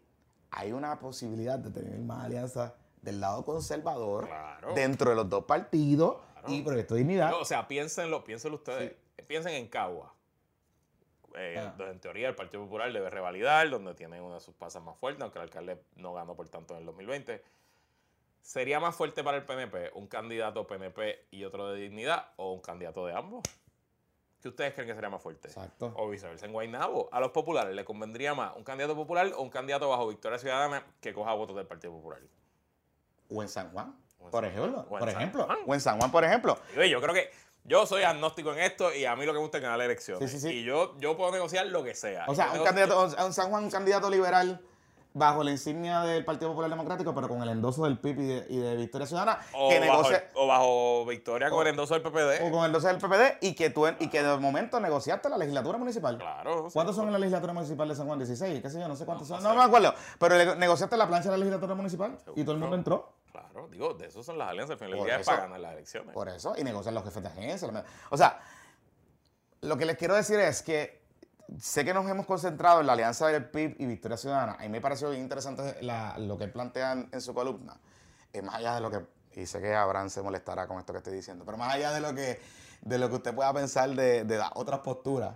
hay 0.52 0.72
una 0.72 1.00
posibilidad 1.00 1.58
de 1.58 1.72
tener 1.72 1.98
más 2.00 2.26
alianzas 2.26 2.74
del 3.02 3.20
lado 3.20 3.44
conservador 3.46 4.28
Claro. 4.28 4.74
dentro 4.74 5.10
de 5.10 5.16
los 5.16 5.30
dos 5.30 5.46
partidos 5.46 6.18
Claro. 6.34 6.54
y 6.54 6.62
Proyecto 6.62 6.94
de 6.94 7.00
Dignidad. 7.00 7.32
No, 7.32 7.40
o 7.40 7.46
sea, 7.46 7.68
piénsenlo, 7.68 8.24
piénsenlo 8.24 8.58
ustedes. 8.58 8.94
Piensen 9.28 9.54
en 9.54 9.68
Cagua. 9.68 10.14
Eh, 11.38 11.56
Ah. 11.58 11.74
Donde 11.78 11.94
en 11.94 12.00
teoría 12.00 12.30
el 12.30 12.36
Partido 12.36 12.64
Popular 12.64 12.92
debe 12.92 13.10
revalidar, 13.10 13.70
donde 13.70 13.94
tiene 13.94 14.20
una 14.22 14.36
de 14.36 14.42
sus 14.42 14.56
pasas 14.56 14.82
más 14.84 14.98
fuertes, 14.98 15.22
aunque 15.22 15.38
el 15.40 15.44
alcalde 15.44 15.82
no 15.96 16.14
ganó 16.14 16.36
por 16.36 16.50
tanto 16.50 16.74
en 16.74 16.82
el 16.82 16.86
2020. 16.86 17.42
¿Sería 18.42 18.80
más 18.80 18.96
fuerte 18.96 19.24
para 19.24 19.38
el 19.38 19.44
PNP 19.44 19.92
un 19.96 20.08
candidato 20.08 20.66
PNP 20.66 21.28
y 21.32 21.44
otro 21.44 21.70
de 21.70 21.82
dignidad 21.82 22.32
o 22.38 22.54
un 22.54 22.62
candidato 22.62 23.06
de 23.06 23.14
ambos? 23.14 23.44
¿Qué 24.42 24.48
ustedes 24.50 24.74
creen 24.74 24.88
que 24.88 24.94
sería 24.96 25.10
más 25.10 25.22
fuerte? 25.22 25.48
Exacto. 25.48 25.92
O 25.98 26.10
viceversa 26.10 26.46
en 26.46 26.54
Guaynabo. 26.54 27.10
A 27.12 27.20
los 27.20 27.32
populares 27.32 27.76
le 27.76 27.84
convendría 27.84 28.34
más 28.36 28.56
un 28.56 28.64
candidato 28.64 28.96
popular 28.96 29.32
o 29.36 29.42
un 29.42 29.50
candidato 29.50 29.90
bajo 29.90 30.08
Victoria 30.08 30.38
Ciudadana 30.38 30.86
que 31.02 31.14
coja 31.14 31.34
votos 31.34 31.56
del 31.56 31.66
Partido 31.66 31.92
Popular. 31.94 32.22
O 33.30 33.42
en 33.42 33.50
San 33.50 33.72
Juan, 33.72 33.94
por 34.32 34.46
ejemplo. 34.46 34.86
Por 34.86 35.10
ejemplo. 35.10 35.48
O 35.66 35.74
en 35.74 35.82
San 35.82 35.98
Juan, 35.98 36.12
por 36.12 36.24
ejemplo. 36.24 36.58
Yo 36.76 37.02
creo 37.02 37.14
que 37.14 37.30
yo 37.68 37.86
soy 37.86 38.04
agnóstico 38.04 38.52
en 38.54 38.60
esto 38.60 38.94
y 38.94 39.06
a 39.06 39.16
mí 39.16 39.26
lo 39.26 39.34
que 39.34 39.38
me 39.38 39.42
gusta 39.44 39.58
es 39.58 39.64
ganar 39.64 39.80
elecciones. 39.82 40.32
Sí, 40.32 40.40
sí, 40.40 40.48
sí. 40.50 40.54
Y 40.56 40.64
yo, 40.64 40.98
yo 41.00 41.16
puedo 41.16 41.32
negociar 41.32 41.68
lo 41.68 41.84
que 41.84 41.94
sea. 41.94 42.26
O 42.28 42.34
sea, 42.34 42.54
Yo 42.54 42.60
un 42.62 42.66
candidato, 42.66 43.16
en 43.18 43.34
San 43.34 43.50
Juan, 43.50 43.66
un 43.66 43.70
candidato 43.72 44.10
liberal 44.10 44.60
bajo 45.14 45.44
la 45.44 45.50
insignia 45.50 46.02
del 46.02 46.24
Partido 46.24 46.52
Popular 46.52 46.70
Democrático, 46.70 47.14
pero 47.16 47.28
con 47.28 47.42
el 47.42 47.50
endoso 47.50 47.86
del 47.86 47.98
PIB 47.98 48.20
y 48.20 48.26
de, 48.28 48.46
y 48.50 48.58
de 48.58 48.76
Victoria 48.76 49.08
Ciudadana, 49.08 49.40
O, 49.52 49.68
que 49.68 49.80
bajo, 49.80 50.04
o 50.36 50.46
bajo 50.48 51.06
victoria 51.08 51.50
con 51.50 51.58
o- 51.58 51.62
el 51.64 51.70
endoso 51.70 51.96
del 51.96 52.04
PPD. 52.04 52.44
o 52.48 52.52
con 52.52 52.60
el 52.60 52.66
endoso 52.68 52.86
del 52.88 52.98
PPD, 53.00 53.38
y 53.42 53.56
que, 53.56 53.72
tú, 53.72 53.88
y 54.00 54.10
que 54.10 54.22
de 54.22 54.38
momento 54.38 54.80
negociaste 54.80 55.28
la 55.28 55.40
legislatura 55.40 55.80
municipal. 55.80 56.20
Claro. 56.20 56.66
sí. 56.68 56.74
¿Cuántos 56.74 56.96
son 56.96 57.08
en 57.08 57.14
la 57.14 57.20
legislatura 57.20 57.52
municipal 57.52 57.88
de 57.90 57.96
San 57.96 58.06
Juan? 58.06 58.20
16, 58.20 58.62
qué 58.62 58.70
sé 58.70 58.80
yo, 58.80 58.88
no 58.88 58.96
sé 58.96 59.06
cuántos 59.06 59.28
No 59.28 59.38
son. 59.38 59.44
sé. 59.44 59.50
No 59.50 59.56
me 59.56 59.64
acuerdo. 59.64 59.92
Pero 60.20 60.56
negociaste 60.56 60.96
la 60.98 61.08
plancha 61.08 61.30
de 61.30 61.38
la 61.38 61.38
legislatura 61.40 61.74
municipal 61.74 62.16
y 62.36 62.44
todo 62.44 62.52
el 62.54 62.60
mundo 62.60 62.76
entró. 62.76 63.10
Claro, 63.58 63.70
digo, 63.72 63.94
de 63.96 64.06
eso 64.06 64.22
son 64.24 64.38
las 64.38 64.50
alianzas. 64.50 64.74
Al 64.74 64.78
final 64.78 64.92
del 65.00 65.06
día 65.06 65.20
es 65.20 65.26
para 65.26 65.42
ganar 65.42 65.60
las 65.60 65.74
elecciones. 65.74 66.14
Por 66.14 66.30
eso, 66.30 66.54
y 66.58 66.64
negocian 66.64 66.94
los 66.94 67.04
jefes 67.04 67.24
de 67.24 67.30
agencia. 67.30 67.86
O 68.12 68.18
sea, 68.18 68.40
lo 69.62 69.78
que 69.78 69.86
les 69.86 69.98
quiero 69.98 70.16
decir 70.16 70.40
es 70.40 70.62
que 70.62 71.02
sé 71.58 71.84
que 71.84 71.92
nos 71.94 72.08
hemos 72.08 72.28
concentrado 72.28 72.82
en 72.82 72.88
la 72.88 72.94
alianza 72.94 73.28
del 73.28 73.50
PIB 73.50 73.78
y 73.80 73.86
Victoria 73.88 74.16
Ciudadana. 74.16 74.54
A 74.60 74.64
mí 74.64 74.70
me 74.70 74.80
pareció 74.80 75.10
bien 75.10 75.24
interesante 75.24 75.82
la- 75.82 76.18
lo 76.20 76.38
que 76.38 76.44
él 76.44 76.52
plantea 76.52 76.92
en, 77.12 77.20
su 77.22 77.34
columna. 77.34 77.78
Eh, 78.32 78.44
más 78.44 78.56
allá 78.56 78.76
de 78.76 78.82
lo 78.82 78.92
que, 78.92 79.06
y 79.42 79.48
sé 79.48 79.60
que 79.60 79.74
Abraham 79.74 80.10
se 80.12 80.22
molestará 80.22 80.68
con 80.68 80.78
esto 80.78 80.94
que 80.94 80.98
estoy 80.98 81.14
diciendo, 81.14 81.44
pero 81.44 81.58
más 81.58 81.74
allá 81.74 81.92
de 81.94 82.00
lo 82.02 82.14
que, 82.14 82.40
de 82.82 82.98
lo 83.00 83.10
que 83.10 83.16
usted 83.16 83.34
pueda 83.34 83.52
pensar 83.54 83.90
de, 83.90 84.24
de 84.24 84.38
las 84.38 84.52
otras 84.54 84.82
posturas, 84.82 85.36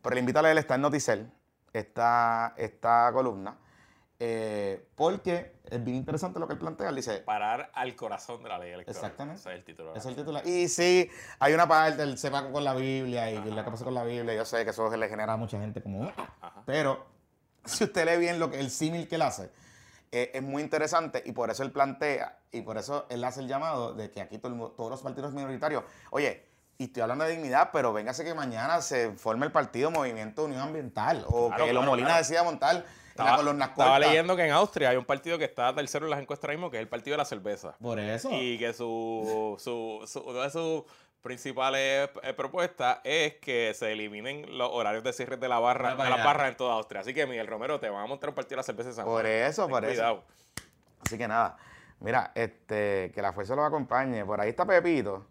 pero 0.00 0.14
le 0.14 0.20
invito 0.20 0.38
a 0.38 0.42
leer, 0.42 0.58
está 0.58 0.76
en 0.76 0.82
Noticel, 0.82 1.32
esta, 1.72 2.54
esta 2.56 3.10
columna, 3.12 3.58
eh, 4.20 4.84
porque 4.96 5.52
es 5.64 5.84
bien 5.84 5.96
interesante 5.96 6.40
lo 6.40 6.46
que 6.46 6.54
él 6.54 6.58
plantea. 6.58 6.88
Él 6.88 6.96
dice, 6.96 7.18
Parar 7.18 7.70
al 7.74 7.94
corazón 7.94 8.42
de 8.42 8.48
la 8.48 8.58
ley 8.58 8.72
electoral. 8.72 8.96
Exactamente. 8.96 9.40
Ese 9.40 9.50
es 9.50 9.56
el 9.56 9.64
título. 9.64 9.94
Es 9.94 10.06
el 10.06 10.16
titular. 10.16 10.46
Y 10.46 10.68
sí, 10.68 11.08
hay 11.38 11.54
una 11.54 11.68
parte, 11.68 12.02
él 12.02 12.18
se 12.18 12.30
va 12.30 12.50
con 12.50 12.64
la 12.64 12.74
Biblia 12.74 13.30
y 13.30 13.36
lo 13.36 13.64
que 13.64 13.70
pasa 13.70 13.84
con 13.84 13.94
la 13.94 14.04
Biblia. 14.04 14.34
Yo 14.34 14.44
sé 14.44 14.64
que 14.64 14.70
eso 14.70 14.94
le 14.94 15.08
genera 15.08 15.34
a 15.34 15.36
mucha 15.36 15.60
gente 15.60 15.82
como. 15.82 16.08
Ajá. 16.40 16.62
Pero 16.66 17.06
si 17.64 17.84
usted 17.84 18.06
lee 18.06 18.18
bien 18.18 18.40
lo 18.40 18.50
que, 18.50 18.58
el 18.58 18.70
símil 18.70 19.06
que 19.06 19.14
él 19.14 19.22
hace, 19.22 19.50
eh, 20.10 20.32
es 20.34 20.42
muy 20.42 20.62
interesante 20.62 21.22
y 21.24 21.32
por 21.32 21.50
eso 21.50 21.62
él 21.62 21.70
plantea 21.70 22.38
y 22.50 22.62
por 22.62 22.78
eso 22.78 23.06
él 23.10 23.22
hace 23.24 23.40
el 23.40 23.46
llamado 23.46 23.92
de 23.92 24.10
que 24.10 24.22
aquí 24.22 24.38
todo 24.38 24.70
todos 24.70 24.90
los 24.90 25.02
partidos 25.02 25.32
minoritarios, 25.34 25.84
oye, 26.10 26.46
y 26.78 26.84
estoy 26.84 27.02
hablando 27.02 27.24
de 27.24 27.32
dignidad, 27.32 27.70
pero 27.72 27.92
véngase 27.92 28.24
que 28.24 28.34
mañana 28.34 28.80
se 28.80 29.10
forme 29.12 29.46
el 29.46 29.52
partido 29.52 29.90
Movimiento 29.90 30.44
Unión 30.44 30.60
Ambiental 30.60 31.24
o 31.28 31.48
Claro, 31.48 31.64
que 31.64 31.72
Lo 31.72 31.80
claro, 31.80 31.90
Molina 31.90 32.08
claro. 32.08 32.22
decida 32.22 32.42
montar 32.44 32.84
la 33.24 33.64
Estaba, 33.66 33.98
leyendo 33.98 34.36
que 34.36 34.44
en 34.44 34.50
Austria 34.52 34.90
hay 34.90 34.96
un 34.96 35.04
partido 35.04 35.38
que 35.38 35.44
está 35.44 35.74
tercero 35.74 36.06
en 36.06 36.10
las 36.10 36.20
encuestas 36.20 36.44
ahora 36.48 36.56
mismo, 36.56 36.70
que 36.70 36.76
es 36.78 36.82
el 36.82 36.88
partido 36.88 37.14
de 37.14 37.18
la 37.18 37.24
cerveza. 37.24 37.76
Por 37.80 37.98
eso. 37.98 38.30
Y 38.32 38.58
que 38.58 38.72
su, 38.72 39.56
su, 39.58 40.02
su- 40.06 40.20
una 40.20 40.42
de 40.44 40.50
sus 40.50 40.82
principales 41.22 42.08
eh, 42.22 42.32
propuestas 42.34 43.00
es 43.04 43.34
que 43.34 43.74
se 43.74 43.92
eliminen 43.92 44.56
los 44.56 44.70
horarios 44.72 45.02
de 45.04 45.12
cierre 45.12 45.36
de 45.36 45.48
la 45.48 45.58
barra, 45.58 45.90
de 45.92 45.96
las 46.04 46.12
allá. 46.12 46.24
barras 46.24 46.48
en 46.50 46.56
toda 46.56 46.74
Austria. 46.74 47.00
Así 47.00 47.12
que 47.12 47.26
Miguel 47.26 47.46
Romero, 47.46 47.78
te 47.80 47.88
van 47.88 48.02
a 48.04 48.06
montar 48.06 48.30
un 48.30 48.34
partido 48.34 48.56
de 48.56 48.60
la 48.60 48.62
cerveza 48.62 48.88
en 48.90 48.94
San 48.94 49.04
Por 49.04 49.22
Juan. 49.22 49.26
eso, 49.26 49.62
Ten 49.62 49.70
por 49.70 49.84
eso. 49.84 49.92
cuidado. 49.94 50.24
Así 51.04 51.18
que 51.18 51.28
nada, 51.28 51.56
mira, 52.00 52.32
este, 52.34 53.10
que 53.14 53.20
la 53.22 53.32
fuerza 53.32 53.54
lo 53.56 53.64
acompañe. 53.64 54.24
Por 54.24 54.40
ahí 54.40 54.50
está 54.50 54.64
Pepito. 54.64 55.26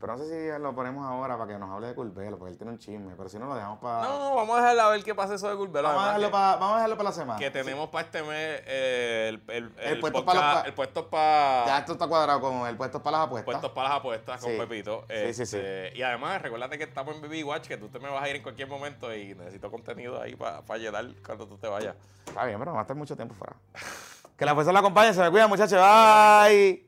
Pero 0.00 0.16
no 0.16 0.18
sé 0.22 0.28
si 0.54 0.62
lo 0.62 0.72
ponemos 0.76 1.04
ahora 1.04 1.36
para 1.36 1.52
que 1.52 1.58
nos 1.58 1.70
hable 1.70 1.88
de 1.88 1.94
Culvelo, 1.96 2.38
porque 2.38 2.52
él 2.52 2.56
tiene 2.56 2.70
un 2.70 2.78
chisme. 2.78 3.14
Pero 3.16 3.28
si 3.28 3.36
no, 3.36 3.46
lo 3.46 3.56
dejamos 3.56 3.80
para. 3.80 4.02
No, 4.06 4.36
vamos 4.36 4.56
a 4.56 4.60
dejarla 4.60 4.86
a 4.86 4.90
ver 4.90 5.02
qué 5.02 5.12
pasa 5.12 5.34
eso 5.34 5.48
de 5.50 5.56
Curbelo. 5.56 5.88
vamos, 5.88 6.02
además 6.02 6.16
dejarlo 6.20 6.30
para, 6.30 6.52
vamos 6.56 6.72
a 6.72 6.74
dejarlo 6.76 6.96
para 6.96 7.08
la 7.08 7.14
semana. 7.14 7.38
que 7.40 7.50
tenemos 7.50 7.88
para 7.88 8.04
este 8.04 8.22
mes 8.22 8.62
eh, 8.66 9.26
el, 9.28 9.42
el, 9.48 9.72
El 9.78 9.98
puesto 10.00 10.20
podcast- 10.24 10.24
pa' 10.24 10.34
los 10.34 10.42
pa- 10.62 10.62
el 10.68 10.74
puesto 10.74 11.08
para 11.10 11.66
Ya 11.66 11.78
esto 11.78 11.92
está 11.94 12.06
cuadrado 12.06 12.40
con 12.40 12.54
el 12.68 12.76
puesto 12.76 13.02
para 13.02 13.18
las 13.18 13.26
apuestas. 13.26 13.44
puestos 13.52 13.70
para 13.72 13.88
las 13.88 13.98
apuestas 13.98 14.40
con 14.40 14.50
Sí. 14.52 14.56
Pepito. 14.58 15.04
Sí, 15.08 15.34
sí, 15.34 15.46
sí. 15.46 15.56
Este, 15.56 15.92
Y 15.98 16.02
además, 16.02 16.42
recuérdate 16.42 16.78
que 16.78 16.84
estamos 16.84 17.16
en 17.16 17.20
BB 17.22 17.44
Watch, 17.44 17.66
que 17.66 17.76
tú 17.76 17.88
te 17.88 17.98
me 17.98 18.08
vas 18.08 18.22
a 18.22 18.28
ir 18.28 18.36
en 18.36 18.42
cualquier 18.44 18.68
momento 18.68 19.12
y 19.12 19.34
necesito 19.34 19.68
contenido 19.68 20.22
ahí 20.22 20.36
para 20.36 20.62
llenar 20.78 21.06
cuando 21.26 21.48
tú 21.48 21.58
te 21.58 21.66
vayas. 21.66 21.96
Está 22.24 22.44
bien, 22.44 22.56
pero 22.60 22.70
no 22.70 22.74
va 22.76 22.80
a 22.80 22.82
estar 22.82 22.96
mucho 22.96 23.16
tiempo 23.16 23.34
fuera. 23.34 23.56
que 24.36 24.44
la 24.44 24.54
fuerza 24.54 24.70
lo 24.70 24.78
acompañe, 24.78 25.12
se 25.12 25.20
me 25.22 25.30
cuida, 25.32 25.48
muchachos. 25.48 25.80
Bye. 25.80 26.87